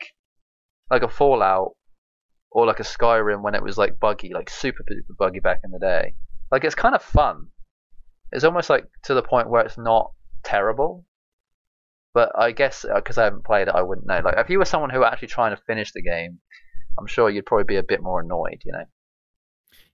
like 0.89 1.03
a 1.03 1.10
Fallout 1.10 1.76
or 2.52 2.65
like 2.65 2.80
a 2.80 2.84
Skyrim 2.84 3.41
when 3.41 3.56
it 3.56 3.61
was 3.61 3.77
like 3.77 3.99
buggy, 3.99 4.34
like 4.34 4.49
super 4.49 4.84
super 4.88 5.14
buggy 5.19 5.39
back 5.39 5.60
in 5.64 5.72
the 5.72 5.80
day. 5.80 6.15
Like 6.52 6.64
it's 6.64 6.76
kind 6.76 6.95
of 6.95 7.02
fun. 7.03 7.48
It's 8.31 8.44
almost 8.45 8.69
like 8.69 8.85
to 9.03 9.14
the 9.14 9.22
point 9.22 9.49
where 9.49 9.64
it's 9.65 9.77
not 9.77 10.11
terrible. 10.44 11.06
But 12.18 12.31
I 12.35 12.52
guess 12.52 12.84
because 12.95 13.19
I 13.19 13.26
haven't 13.26 13.45
played 13.45 13.68
it, 13.68 13.76
I 13.76 13.84
wouldn't 13.84 14.07
know. 14.07 14.22
Like 14.26 14.39
if 14.39 14.49
you 14.49 14.57
were 14.57 14.65
someone 14.65 14.89
who 14.89 14.99
were 14.99 15.06
actually 15.06 15.27
trying 15.27 15.56
to 15.56 15.61
finish 15.68 15.91
the 15.91 16.02
game, 16.02 16.39
I'm 16.98 17.06
sure 17.06 17.30
you'd 17.30 17.45
probably 17.45 17.65
be 17.65 17.76
a 17.76 17.84
bit 17.84 18.02
more 18.02 18.22
annoyed. 18.22 18.61
You 18.65 18.72
know? 18.72 18.85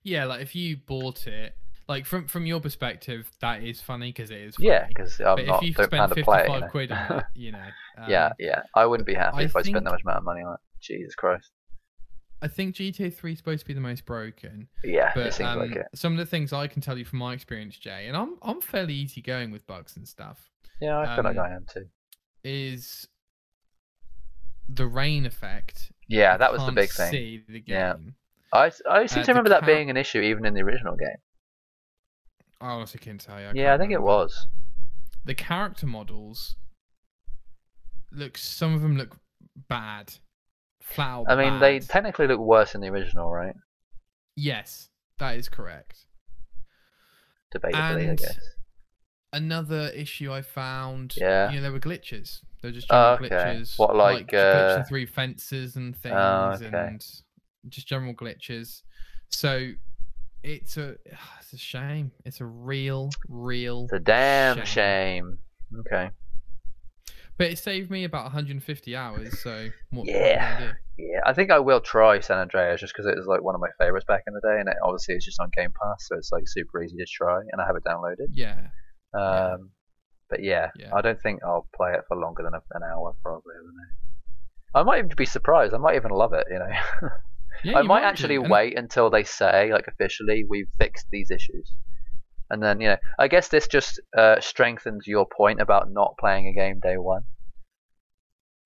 Yeah, 0.02 0.24
like 0.26 0.40
if 0.40 0.54
you 0.54 0.76
bought 0.76 1.26
it, 1.26 1.54
like 1.88 2.06
from 2.06 2.26
from 2.28 2.46
your 2.46 2.60
perspective, 2.60 3.30
that 3.40 3.62
is 3.62 3.80
funny 3.80 4.10
because 4.10 4.30
it 4.30 4.38
is. 4.38 4.56
Yeah, 4.58 4.86
because 4.88 5.20
I'm 5.20 5.36
But 5.36 5.46
not 5.46 5.62
if 5.62 5.62
you 5.62 5.74
don't 5.74 5.84
spend 5.84 6.08
to 6.08 6.14
55 6.14 6.48
You 6.54 6.60
know? 6.60 6.68
quid 6.70 6.92
on 6.92 7.10
it, 7.10 7.24
you 7.34 7.52
know. 7.52 7.68
yeah, 8.06 8.26
um, 8.26 8.32
yeah. 8.38 8.62
I 8.74 8.86
wouldn't 8.86 9.06
be 9.06 9.14
happy 9.14 9.36
I 9.38 9.42
if 9.44 9.56
I 9.56 9.62
spent 9.62 9.84
that 9.84 9.90
much 9.90 10.02
amount 10.02 10.18
of 10.18 10.24
money 10.24 10.42
on 10.42 10.54
it. 10.54 10.60
Jesus 10.80 11.14
Christ. 11.14 11.50
I 12.42 12.48
think 12.48 12.74
GTA 12.74 13.10
3 13.10 13.32
is 13.32 13.38
supposed 13.38 13.60
to 13.60 13.66
be 13.66 13.74
the 13.74 13.80
most 13.80 14.04
broken. 14.04 14.68
Yeah, 14.84 15.12
But 15.14 15.26
it 15.28 15.34
seems 15.34 15.50
um, 15.50 15.58
like 15.58 15.76
it. 15.76 15.86
some 15.94 16.12
of 16.12 16.18
the 16.18 16.26
things 16.26 16.52
I 16.52 16.66
can 16.66 16.82
tell 16.82 16.98
you 16.98 17.04
from 17.04 17.18
my 17.20 17.32
experience, 17.32 17.78
Jay, 17.78 18.06
and 18.06 18.16
I'm 18.16 18.36
I'm 18.42 18.60
fairly 18.60 18.94
easygoing 18.94 19.50
with 19.50 19.66
bugs 19.66 19.96
and 19.96 20.06
stuff, 20.06 20.50
Yeah, 20.80 20.98
I 20.98 21.14
feel 21.14 21.24
like 21.24 21.36
um, 21.36 21.38
I 21.38 21.54
am 21.54 21.64
too. 21.72 21.86
Is 22.44 23.08
the 24.68 24.86
rain 24.86 25.26
effect. 25.26 25.92
Yeah, 26.08 26.36
that 26.36 26.52
was 26.52 26.64
the 26.64 26.72
big 26.72 26.90
thing. 26.90 27.10
See 27.10 27.42
the 27.48 27.60
game. 27.60 27.74
Yeah. 27.74 27.94
I, 28.52 28.70
I 28.88 29.06
seem 29.06 29.22
uh, 29.22 29.24
to 29.24 29.32
remember 29.32 29.50
that 29.50 29.66
being 29.66 29.90
an 29.90 29.96
issue 29.96 30.20
even 30.20 30.44
in 30.46 30.54
the 30.54 30.62
original 30.62 30.94
game. 30.96 31.16
I 32.60 32.68
honestly 32.68 33.00
can't 33.00 33.20
tell 33.20 33.40
you. 33.40 33.46
I 33.48 33.52
yeah, 33.54 33.74
I 33.74 33.78
think 33.78 33.92
it 33.92 34.02
was. 34.02 34.46
The 35.24 35.34
character 35.34 35.86
models 35.86 36.56
look. 38.12 38.38
Some 38.38 38.74
of 38.74 38.82
them 38.82 38.96
look 38.96 39.16
bad. 39.68 40.14
Flat 40.80 41.24
I 41.28 41.34
mean, 41.34 41.60
they 41.60 41.80
technically 41.80 42.26
look 42.26 42.38
worse 42.38 42.74
in 42.74 42.80
the 42.82 42.88
original, 42.88 43.30
right? 43.30 43.54
Yes, 44.36 44.90
that 45.18 45.36
is 45.36 45.48
correct. 45.48 46.04
Debatably, 47.54 48.10
I 48.10 48.14
guess. 48.14 48.38
Another 49.36 49.88
issue 49.94 50.32
I 50.32 50.42
found. 50.42 51.14
Yeah. 51.16 51.50
You 51.50 51.56
know, 51.56 51.62
there 51.62 51.72
were 51.72 51.80
glitches. 51.80 52.40
There 52.60 52.70
were 52.70 52.74
just 52.74 52.86
Oh, 52.90 53.16
general 53.18 53.26
okay. 53.26 53.58
glitches. 53.60 53.78
What, 53.78 53.96
like, 53.96 54.28
glitching 54.28 54.80
uh, 54.80 54.84
through 54.84 55.06
fences 55.08 55.76
and 55.76 55.94
things, 55.96 56.14
Oh, 56.16 56.52
okay. 56.54 56.66
and 56.66 57.04
just 57.68 57.86
general 57.86 58.14
glitches. 58.14 58.82
So 59.30 59.72
it's 60.42 60.76
a 60.76 60.96
it's 61.40 61.52
a 61.52 61.58
shame. 61.58 62.12
It's 62.24 62.40
a 62.40 62.46
real, 62.46 63.10
real. 63.28 63.84
It's 63.84 63.92
a 63.94 63.98
damn 64.00 64.56
shame. 64.64 65.38
shame. 65.72 65.80
Okay. 65.80 66.10
But 67.36 67.48
it 67.48 67.58
saved 67.58 67.90
me 67.90 68.04
about 68.04 68.22
150 68.24 68.94
hours. 68.94 69.40
So 69.40 69.68
what, 69.90 70.06
Yeah. 70.06 70.58
are 70.58 70.60
you 70.62 70.68
do? 70.68 70.74
Yeah, 70.96 71.20
I 71.26 71.32
think 71.32 71.50
I 71.50 71.58
will 71.58 71.80
try 71.80 72.20
San 72.20 72.38
Andreas 72.38 72.80
just 72.80 72.94
because 72.94 73.06
it 73.06 73.16
was 73.18 73.26
like 73.26 73.42
one 73.42 73.56
of 73.56 73.60
my 73.60 73.70
favorites 73.80 74.04
back 74.06 74.22
in 74.28 74.34
the 74.34 74.40
day, 74.40 74.60
and 74.60 74.68
it, 74.68 74.76
obviously 74.84 75.16
it's 75.16 75.24
just 75.24 75.40
on 75.40 75.50
Game 75.56 75.72
Pass, 75.82 76.06
so 76.06 76.16
it's 76.16 76.30
like 76.30 76.44
super 76.46 76.80
easy 76.84 76.96
to 76.96 77.04
try, 77.06 77.40
and 77.50 77.60
I 77.60 77.66
have 77.66 77.74
it 77.74 77.82
downloaded. 77.82 78.28
Yeah. 78.30 78.68
Um, 79.14 79.70
but 80.28 80.42
yeah, 80.42 80.70
Yeah. 80.76 80.94
I 80.94 81.00
don't 81.00 81.20
think 81.20 81.40
I'll 81.44 81.68
play 81.76 81.92
it 81.92 82.00
for 82.08 82.16
longer 82.16 82.42
than 82.42 82.54
a, 82.54 82.62
an 82.72 82.82
hour, 82.82 83.14
probably. 83.22 83.54
I. 84.74 84.80
I 84.80 84.82
might 84.82 84.98
even 84.98 85.10
be 85.16 85.26
surprised. 85.26 85.72
I 85.72 85.78
might 85.78 85.94
even 85.94 86.10
love 86.10 86.32
it. 86.32 86.46
You 86.50 86.58
know, 86.58 86.68
Yeah, 87.62 87.76
I 87.78 87.82
you 87.82 87.88
might 87.88 88.02
actually 88.02 88.38
wait 88.38 88.76
until 88.76 89.10
they 89.10 89.22
say, 89.22 89.72
like 89.72 89.86
officially, 89.86 90.44
we've 90.48 90.68
fixed 90.78 91.06
these 91.12 91.30
issues, 91.30 91.70
and 92.50 92.62
then 92.62 92.80
you 92.80 92.88
know, 92.88 92.96
I 93.18 93.28
guess 93.28 93.48
this 93.48 93.68
just 93.68 94.00
uh, 94.16 94.40
strengthens 94.40 95.06
your 95.06 95.26
point 95.26 95.60
about 95.60 95.92
not 95.92 96.16
playing 96.18 96.48
a 96.48 96.52
game 96.52 96.80
day 96.80 96.96
one, 96.96 97.22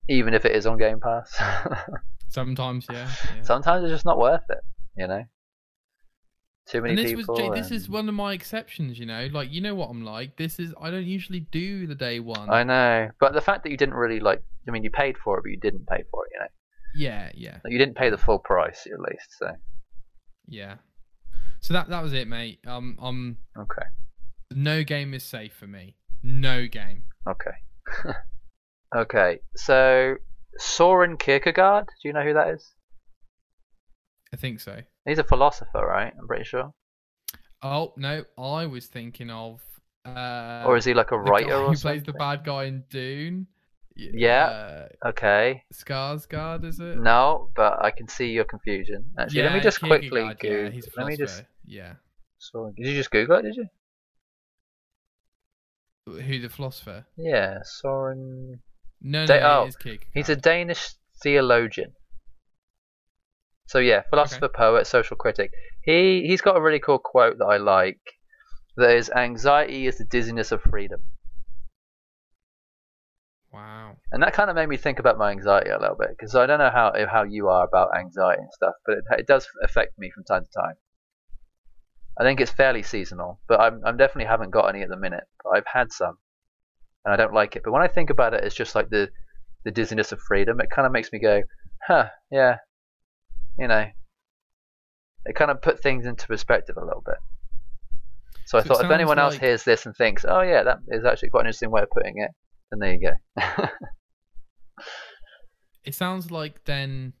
even 0.07 0.33
if 0.33 0.45
it 0.45 0.55
is 0.55 0.65
on 0.65 0.79
Game 0.79 0.99
Pass. 0.99 1.39
Sometimes, 2.29 2.87
yeah. 2.91 3.09
yeah. 3.35 3.41
Sometimes 3.43 3.83
it's 3.83 3.93
just 3.93 4.05
not 4.05 4.17
worth 4.17 4.43
it. 4.49 4.59
You 4.97 5.07
know, 5.07 5.23
too 6.69 6.81
many 6.81 6.91
and 6.91 6.99
this 6.99 7.13
people. 7.13 7.35
was 7.35 7.43
Jay, 7.43 7.61
this 7.61 7.71
is 7.71 7.89
one 7.89 8.07
of 8.07 8.15
my 8.15 8.33
exceptions. 8.33 8.99
You 8.99 9.05
know, 9.05 9.27
like 9.31 9.51
you 9.51 9.61
know 9.61 9.75
what 9.75 9.89
I'm 9.89 10.03
like. 10.03 10.37
This 10.37 10.59
is 10.59 10.73
I 10.79 10.91
don't 10.91 11.05
usually 11.05 11.39
do 11.39 11.87
the 11.87 11.95
day 11.95 12.19
one. 12.19 12.49
I 12.49 12.63
know, 12.63 13.09
but 13.19 13.33
the 13.33 13.41
fact 13.41 13.63
that 13.63 13.71
you 13.71 13.77
didn't 13.77 13.95
really 13.95 14.19
like, 14.19 14.41
I 14.67 14.71
mean, 14.71 14.83
you 14.83 14.91
paid 14.91 15.17
for 15.17 15.37
it, 15.37 15.41
but 15.43 15.49
you 15.49 15.57
didn't 15.57 15.87
pay 15.87 16.03
for 16.11 16.25
it. 16.25 16.31
You 16.33 16.39
know, 16.39 16.47
Yeah, 16.95 17.31
yeah, 17.33 17.57
Like, 17.63 17.73
you 17.73 17.79
didn't 17.79 17.95
pay 17.95 18.09
the 18.09 18.17
full 18.17 18.39
price 18.39 18.87
at 18.91 18.99
least. 18.99 19.37
So 19.37 19.51
yeah. 20.47 20.75
So 21.61 21.73
that 21.73 21.89
that 21.89 22.03
was 22.03 22.13
it, 22.13 22.27
mate. 22.27 22.59
Um, 22.67 22.97
um, 23.01 23.37
okay, 23.57 23.87
no 24.51 24.83
game 24.83 25.13
is 25.13 25.23
safe 25.23 25.53
for 25.53 25.67
me. 25.67 25.95
No 26.21 26.67
game. 26.67 27.03
okay, 27.27 28.13
okay. 28.95 29.39
So 29.55 30.15
Soren 30.57 31.17
Kierkegaard, 31.17 31.87
do 32.01 32.07
you 32.07 32.13
know 32.13 32.23
who 32.23 32.33
that 32.33 32.49
is? 32.49 32.73
I 34.31 34.37
think 34.37 34.59
so. 34.59 34.81
He's 35.05 35.19
a 35.19 35.23
philosopher, 35.23 35.85
right? 35.85 36.13
I'm 36.17 36.27
pretty 36.27 36.43
sure. 36.45 36.73
Oh 37.61 37.93
no, 37.97 38.23
I 38.37 38.65
was 38.65 38.87
thinking 38.87 39.29
of. 39.29 39.59
Uh, 40.05 40.63
or 40.65 40.77
is 40.77 40.85
he 40.85 40.93
like 40.93 41.11
a 41.11 41.19
writer 41.19 41.53
or 41.55 41.69
who 41.69 41.75
something? 41.75 42.01
plays 42.01 42.03
the 42.05 42.13
bad 42.13 42.43
guy 42.43 42.65
in 42.65 42.83
Dune? 42.89 43.47
Yeah. 43.95 44.45
Uh, 44.45 45.09
Okay. 45.09 45.63
Skarsgård, 45.73 46.63
is 46.65 46.79
it? 46.79 46.97
No, 46.97 47.49
but 47.55 47.83
I 47.83 47.91
can 47.91 48.07
see 48.07 48.31
your 48.31 48.45
confusion. 48.45 49.05
Actually, 49.17 49.43
let 49.43 49.53
me 49.53 49.59
just 49.59 49.79
quickly 49.79 50.33
Google. 50.39 50.63
Yeah, 50.63 50.69
he's 50.69 50.87
a 50.87 50.91
let 50.97 51.07
me 51.07 51.17
just. 51.17 51.43
Yeah. 51.65 51.93
Soren, 52.37 52.73
did 52.75 52.87
you 52.87 52.95
just 52.95 53.11
Google 53.11 53.37
it? 53.37 53.41
Did 53.43 53.55
you? 53.57 53.67
Who 56.05 56.39
the 56.39 56.49
philosopher? 56.49 57.05
Yeah, 57.17 57.59
Soren. 57.63 58.61
No, 59.01 59.21
no, 59.21 59.25
Da- 59.25 59.39
no 59.39 59.59
oh, 59.59 59.63
it 59.65 59.67
is 59.69 59.75
Kierkegaard. 59.75 60.11
He's 60.13 60.29
a 60.29 60.35
Danish 60.35 60.93
theologian. 61.21 61.93
So 63.69 63.77
yeah, 63.77 64.01
philosopher, 64.09 64.49
poet, 64.49 64.87
social 64.87 65.15
critic. 65.15 65.51
He 65.83 66.25
he's 66.25 66.41
got 66.41 66.57
a 66.57 66.61
really 66.61 66.79
cool 66.79 66.97
quote 66.97 67.37
that 67.37 67.45
I 67.45 67.57
like. 67.57 68.01
There 68.75 68.97
is 68.97 69.11
anxiety 69.11 69.85
is 69.85 69.99
the 69.99 70.05
dizziness 70.05 70.51
of 70.51 70.63
freedom. 70.63 71.01
Wow. 73.53 73.97
And 74.11 74.23
that 74.23 74.33
kind 74.33 74.49
of 74.49 74.55
made 74.55 74.69
me 74.69 74.77
think 74.77 74.97
about 74.97 75.19
my 75.19 75.29
anxiety 75.29 75.69
a 75.69 75.77
little 75.77 75.95
bit 75.95 76.09
because 76.09 76.33
I 76.33 76.47
don't 76.47 76.57
know 76.57 76.71
how 76.71 76.93
how 77.11 77.21
you 77.21 77.49
are 77.49 77.63
about 77.63 77.95
anxiety 77.95 78.41
and 78.41 78.51
stuff, 78.51 78.73
but 78.87 78.97
it, 78.97 79.03
it 79.19 79.27
does 79.27 79.47
affect 79.61 79.99
me 79.99 80.09
from 80.09 80.23
time 80.23 80.45
to 80.45 80.51
time. 80.51 80.75
I 82.19 82.23
think 82.23 82.41
it's 82.41 82.51
fairly 82.51 82.81
seasonal, 82.81 83.39
but 83.47 83.59
I'm 83.59 83.81
I'm 83.85 83.97
definitely 83.97 84.29
haven't 84.29 84.49
got 84.49 84.69
any 84.69 84.81
at 84.81 84.89
the 84.89 84.97
minute. 84.97 85.25
But 85.43 85.51
I've 85.51 85.67
had 85.71 85.91
some, 85.91 86.17
and 87.05 87.13
I 87.13 87.17
don't 87.17 87.35
like 87.35 87.55
it. 87.55 87.61
But 87.63 87.73
when 87.73 87.83
I 87.83 87.87
think 87.87 88.09
about 88.09 88.33
it, 88.33 88.43
it's 88.43 88.55
just 88.55 88.73
like 88.73 88.89
the 88.89 89.11
the 89.63 89.69
dizziness 89.69 90.11
of 90.11 90.19
freedom. 90.21 90.59
It 90.59 90.71
kind 90.71 90.87
of 90.87 90.91
makes 90.91 91.11
me 91.11 91.19
go, 91.19 91.43
huh, 91.85 92.07
yeah, 92.31 92.55
you 93.59 93.67
know. 93.67 93.85
It 95.25 95.35
kind 95.35 95.51
of 95.51 95.61
put 95.61 95.81
things 95.83 96.05
into 96.05 96.25
perspective 96.27 96.77
a 96.77 96.83
little 96.85 97.03
bit. 97.05 97.17
So 98.45 98.57
I 98.57 98.61
So 98.63 98.69
thought 98.73 98.85
if 98.85 98.91
anyone 98.91 99.17
sounds 99.17 99.25
else 99.25 99.33
like- 99.35 99.41
hears 99.41 99.63
this 99.63 99.85
and 99.85 99.95
thinks, 99.95 100.25
oh 100.27 100.41
yeah, 100.41 100.63
that 100.63 100.77
is 100.87 101.05
actually 101.05 101.29
quite 101.29 101.41
an 101.41 101.47
interesting 101.47 101.71
way 101.71 101.81
of 101.83 101.89
putting 101.91 102.17
it, 102.17 102.31
then 102.71 102.79
there 102.79 102.93
you 102.93 103.11
go. 103.11 103.65
It 105.83 105.95
sounds 105.95 106.29
like 106.29 106.63
then 106.65 107.13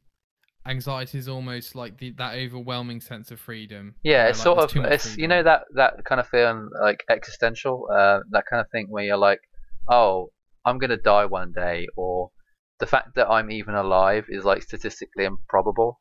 anxiety 0.67 1.17
is 1.17 1.27
almost 1.29 1.75
like 1.75 1.97
the, 1.97 2.11
that 2.17 2.35
overwhelming 2.35 3.01
sense 3.01 3.31
of 3.31 3.39
freedom. 3.39 3.95
Yeah, 4.03 4.27
it's 4.27 4.39
like, 4.39 4.43
sort 4.43 4.75
of 4.75 4.85
it's 4.91 5.17
you 5.17 5.27
know 5.27 5.41
that 5.41 5.61
that 5.75 6.03
kind 6.05 6.19
of 6.19 6.27
feeling 6.27 6.69
like 6.81 7.03
existential, 7.09 7.87
uh, 7.91 8.19
that 8.31 8.43
kind 8.49 8.59
of 8.61 8.67
thing 8.71 8.87
where 8.89 9.03
you're 9.03 9.17
like, 9.17 9.39
oh, 9.87 10.29
I'm 10.65 10.77
gonna 10.77 10.97
die 10.97 11.25
one 11.25 11.51
day, 11.53 11.87
or 11.95 12.31
the 12.79 12.85
fact 12.85 13.15
that 13.15 13.29
I'm 13.29 13.49
even 13.49 13.75
alive 13.75 14.25
is 14.29 14.43
like 14.43 14.61
statistically 14.61 15.25
improbable. 15.25 15.99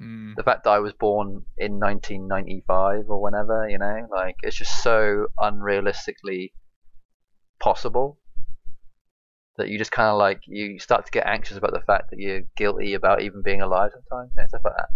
Mm, 0.00 0.34
The 0.36 0.42
fact 0.42 0.64
that 0.64 0.70
I 0.70 0.78
was 0.78 0.92
born 0.92 1.44
in 1.58 1.78
1995 1.78 3.04
or 3.08 3.20
whenever, 3.22 3.68
you 3.68 3.78
know, 3.78 4.08
like 4.10 4.36
it's 4.42 4.56
just 4.56 4.82
so 4.82 5.26
unrealistically 5.38 6.52
possible 7.60 8.18
that 9.58 9.68
you 9.68 9.78
just 9.78 9.92
kind 9.92 10.08
of 10.08 10.18
like 10.18 10.40
you 10.46 10.78
start 10.78 11.04
to 11.04 11.10
get 11.12 11.26
anxious 11.26 11.56
about 11.58 11.72
the 11.72 11.80
fact 11.86 12.10
that 12.10 12.18
you're 12.18 12.40
guilty 12.56 12.94
about 12.94 13.20
even 13.22 13.42
being 13.42 13.60
alive 13.60 13.90
sometimes 13.92 14.32
and 14.36 14.48
stuff 14.48 14.62
like 14.64 14.74
that. 14.76 14.88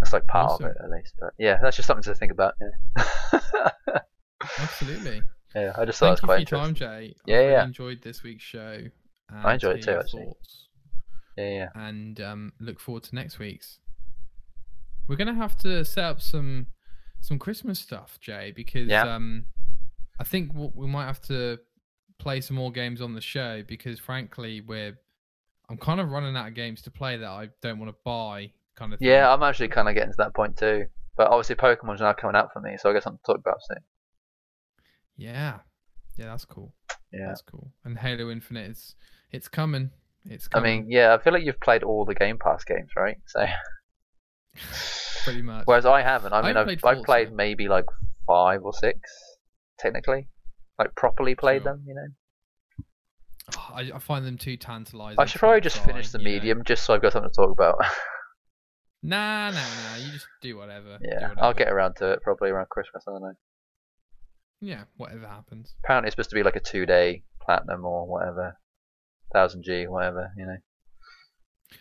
That's 0.00 0.12
like 0.12 0.26
part 0.28 0.52
Awesome. 0.52 0.66
of 0.66 0.70
it 0.72 0.76
at 0.82 0.90
least, 0.90 1.14
but 1.18 1.30
yeah, 1.38 1.58
that's 1.60 1.76
just 1.76 1.88
something 1.88 2.04
to 2.04 2.14
think 2.14 2.30
about. 2.30 2.54
Yeah, 2.60 4.00
absolutely. 4.58 5.22
yeah 5.54 5.72
I 5.76 5.84
just 5.84 5.98
thought 5.98 6.18
Thank 6.20 6.22
it 6.22 6.28
was 6.28 6.40
you 6.40 6.46
for 6.46 6.52
quite 6.52 6.52
your 6.52 6.60
time. 6.60 6.74
Jay. 6.74 7.14
Yeah, 7.26 7.38
I 7.38 7.42
yeah. 7.42 7.64
enjoyed 7.64 8.00
this 8.02 8.22
week's 8.22 8.44
show. 8.44 8.78
I 9.34 9.54
enjoyed 9.54 9.76
it 9.78 9.82
too, 9.82 9.98
actually. 9.98 10.24
thoughts, 10.26 10.67
Yeah, 11.38 11.48
yeah, 11.50 11.68
and 11.74 12.20
um, 12.20 12.52
look 12.58 12.80
forward 12.80 13.04
to 13.04 13.14
next 13.14 13.38
week's. 13.38 13.78
We're 15.06 15.16
gonna 15.16 15.34
have 15.34 15.56
to 15.58 15.84
set 15.84 16.04
up 16.04 16.20
some 16.20 16.66
some 17.20 17.38
Christmas 17.38 17.78
stuff, 17.78 18.18
Jay, 18.20 18.52
because 18.54 18.88
Yeah. 18.88 19.14
um, 19.14 19.46
I 20.20 20.24
think 20.24 20.52
we 20.54 20.86
might 20.86 21.06
have 21.06 21.20
to 21.22 21.58
play 22.18 22.40
some 22.40 22.56
more 22.56 22.72
games 22.72 23.00
on 23.00 23.14
the 23.14 23.20
show 23.20 23.62
because, 23.66 24.00
frankly, 24.00 24.60
we're 24.60 24.98
I'm 25.70 25.76
kind 25.76 26.00
of 26.00 26.10
running 26.10 26.36
out 26.36 26.48
of 26.48 26.54
games 26.54 26.82
to 26.82 26.90
play 26.90 27.16
that 27.18 27.28
I 27.28 27.50
don't 27.62 27.78
want 27.78 27.90
to 27.92 27.98
buy, 28.04 28.50
kind 28.74 28.92
of. 28.92 28.98
Thing. 28.98 29.08
yeah. 29.08 29.32
I'm 29.32 29.42
actually 29.42 29.68
kind 29.68 29.88
of 29.88 29.94
getting 29.94 30.10
to 30.12 30.16
that 30.18 30.34
point 30.34 30.56
too. 30.56 30.86
But 31.16 31.28
obviously, 31.28 31.56
Pokemon's 31.56 32.00
now 32.00 32.12
coming 32.14 32.36
out 32.36 32.52
for 32.52 32.60
me, 32.60 32.76
so 32.78 32.88
I 32.90 32.92
guess 32.94 33.06
I'm 33.06 33.16
to 33.18 33.22
talk 33.24 33.38
about 33.38 33.58
soon. 33.62 33.78
Yeah, 35.16 35.58
yeah, 36.16 36.26
that's 36.26 36.44
cool. 36.44 36.72
Yeah. 37.12 37.26
That's 37.28 37.42
cool. 37.42 37.72
And 37.84 37.98
Halo 37.98 38.30
Infinite 38.30 38.70
is 38.70 38.94
it's 39.32 39.48
coming. 39.48 39.90
It's 40.28 40.48
I 40.54 40.60
mean, 40.60 40.86
yeah, 40.90 41.14
I 41.14 41.22
feel 41.22 41.32
like 41.32 41.42
you've 41.44 41.60
played 41.60 41.82
all 41.82 42.04
the 42.04 42.14
Game 42.14 42.38
Pass 42.38 42.64
games, 42.64 42.90
right? 42.96 43.16
So, 43.26 43.46
pretty 45.24 45.42
much. 45.42 45.62
whereas 45.66 45.86
I 45.86 46.02
haven't. 46.02 46.32
I 46.32 46.42
mean, 46.42 46.56
haven't 46.56 46.70
I've 46.72 46.78
played 46.80 46.98
I've 46.98 47.04
played 47.04 47.32
maybe 47.32 47.68
like 47.68 47.86
five 48.26 48.62
or 48.62 48.72
six, 48.72 48.98
technically, 49.78 50.28
like 50.78 50.94
properly 50.94 51.34
played 51.34 51.62
Sure. 51.62 51.72
them. 51.74 51.84
You 51.86 51.94
know, 51.94 52.06
Oh, 53.56 53.70
I, 53.74 53.90
I 53.94 53.98
find 53.98 54.26
them 54.26 54.36
too 54.36 54.58
tantalizing. 54.58 55.18
I 55.18 55.24
should 55.24 55.38
probably 55.38 55.62
just 55.62 55.82
finish 55.82 56.10
the 56.10 56.18
you 56.18 56.24
know. 56.24 56.30
medium 56.32 56.64
just 56.64 56.84
so 56.84 56.92
I've 56.94 57.00
got 57.00 57.12
something 57.14 57.30
to 57.30 57.34
talk 57.36 57.50
about. 57.50 57.76
Nah, 59.00 59.50
nah, 59.50 59.52
nah. 59.52 59.96
You 60.04 60.10
just 60.10 60.26
do 60.42 60.56
whatever. 60.56 60.98
do 60.98 61.06
yeah, 61.08 61.28
whatever. 61.28 61.34
I'll 61.44 61.54
get 61.54 61.68
around 61.68 61.94
to 61.98 62.10
it 62.14 62.20
probably 62.20 62.50
around 62.50 62.68
Christmas. 62.68 63.04
I 63.06 63.12
don't 63.12 63.22
know. 63.22 63.34
Yeah, 64.60 64.82
whatever 64.96 65.28
happens. 65.28 65.72
Apparently, 65.84 66.08
it's 66.08 66.14
supposed 66.14 66.30
to 66.30 66.34
be 66.34 66.42
like 66.42 66.56
a 66.56 66.60
two-day 66.60 67.22
platinum 67.40 67.84
or 67.84 68.08
whatever, 68.08 68.58
thousand 69.32 69.62
G, 69.62 69.86
whatever. 69.86 70.32
You 70.36 70.46
know. 70.46 70.56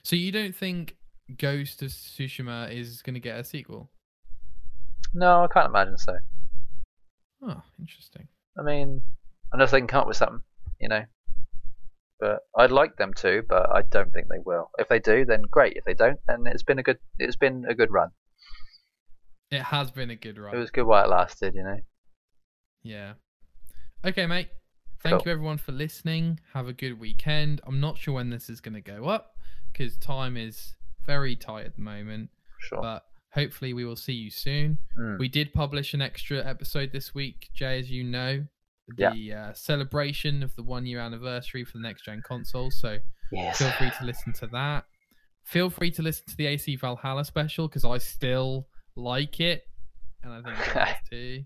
So 0.04 0.16
you 0.16 0.32
don't 0.32 0.56
think 0.56 0.96
Ghost 1.38 1.82
of 1.82 1.90
Tsushima 1.90 2.72
is 2.72 3.02
going 3.02 3.14
to 3.16 3.20
get 3.20 3.40
a 3.40 3.44
sequel? 3.44 3.90
No, 5.14 5.44
I 5.44 5.48
can't 5.48 5.68
imagine 5.68 5.98
so. 5.98 6.18
Oh, 7.44 7.62
interesting. 7.80 8.28
I 8.58 8.64
mean, 8.64 9.02
unless 9.52 9.72
they 9.72 9.80
can 9.80 9.88
come 9.88 10.02
up 10.02 10.08
with 10.08 10.18
something, 10.18 10.42
you 10.80 10.90
know. 10.90 11.04
But 12.20 12.40
I'd 12.58 12.72
like 12.72 12.96
them 12.96 13.14
to, 13.16 13.44
but 13.48 13.70
I 13.70 13.84
don't 13.84 14.12
think 14.12 14.28
they 14.28 14.40
will. 14.44 14.72
If 14.80 14.90
they 14.90 15.00
do, 15.00 15.24
then 15.24 15.44
great. 15.52 15.78
If 15.78 15.86
they 15.86 15.94
don't, 15.94 16.20
then 16.28 16.48
it's 16.48 16.64
been 16.64 16.80
a 16.80 16.84
good 16.84 16.98
it's 17.20 17.36
been 17.36 17.66
a 17.70 17.76
good 17.76 17.92
run. 17.92 18.10
It 19.52 19.62
has 19.62 19.92
been 19.92 20.10
a 20.10 20.16
good 20.16 20.38
run. 20.38 20.56
It 20.56 20.58
was 20.58 20.72
good 20.72 20.86
while 20.86 21.06
it 21.06 21.10
lasted, 21.10 21.54
you 21.54 21.64
know. 21.64 21.80
Yeah. 22.84 23.14
Okay, 24.04 24.26
mate. 24.26 24.50
Thank 25.04 25.18
Cool. 25.18 25.24
you 25.26 25.32
everyone 25.32 25.58
for 25.58 25.72
listening. 25.72 26.40
Have 26.54 26.68
a 26.68 26.74
good 26.74 27.00
weekend. 27.00 27.62
I'm 27.66 27.80
not 27.80 27.98
sure 27.98 28.14
when 28.16 28.30
this 28.30 28.50
is 28.50 28.60
going 28.62 28.74
to 28.76 28.82
go 28.82 29.06
up 29.06 29.36
because 29.72 29.98
time 29.98 30.38
is 30.38 30.74
very 31.06 31.36
tight 31.36 31.66
at 31.66 31.76
the 31.76 31.82
moment, 31.82 32.30
Sure. 32.60 32.82
but 32.82 33.04
hopefully 33.34 33.74
we 33.74 33.86
will 33.86 33.96
see 33.96 34.14
you 34.14 34.32
soon. 34.32 34.78
Mm. 35.00 35.20
We 35.20 35.28
did 35.30 35.54
publish 35.54 35.94
an 35.94 36.02
extra 36.02 36.44
episode 36.46 36.92
this 36.92 37.14
week, 37.14 37.50
Jay, 37.54 37.80
as 37.80 37.92
you 37.92 38.04
know, 38.04 38.46
Yeah. 38.98 39.12
the 39.14 39.34
uh, 39.34 39.54
celebration 39.54 40.42
of 40.44 40.56
the 40.56 40.64
one 40.64 40.86
year 40.86 41.00
anniversary 41.00 41.64
for 41.64 41.74
the 41.78 41.84
next 41.84 42.04
gen 42.06 42.22
console. 42.26 42.72
So 42.72 42.98
Yes. 43.32 43.58
feel 43.60 43.72
free 43.72 43.92
to 44.00 44.06
listen 44.06 44.34
to 44.34 44.48
that. 44.48 44.86
Feel 45.44 45.70
free 45.70 45.92
to 45.92 46.02
listen 46.02 46.26
to 46.28 46.36
the 46.38 46.48
AC 46.48 46.76
Valhalla 46.76 47.24
special 47.24 47.68
because 47.68 47.86
I 47.86 48.00
still 48.00 48.68
like 48.96 49.40
it, 49.40 49.64
and 50.24 50.34
I 50.34 50.42
think 50.42 50.58
you 50.68 50.74
guys 50.74 50.96
too. 51.10 51.44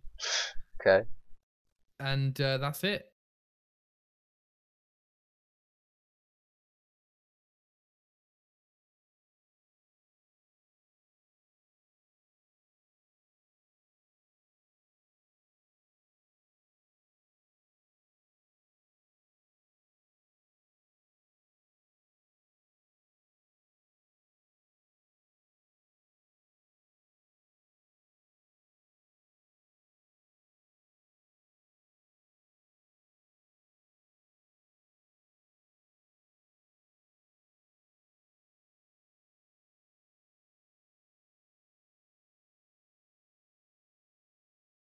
Okay. 0.81 1.05
And 1.99 2.39
uh, 2.41 2.57
that's 2.57 2.83
it. 2.83 3.05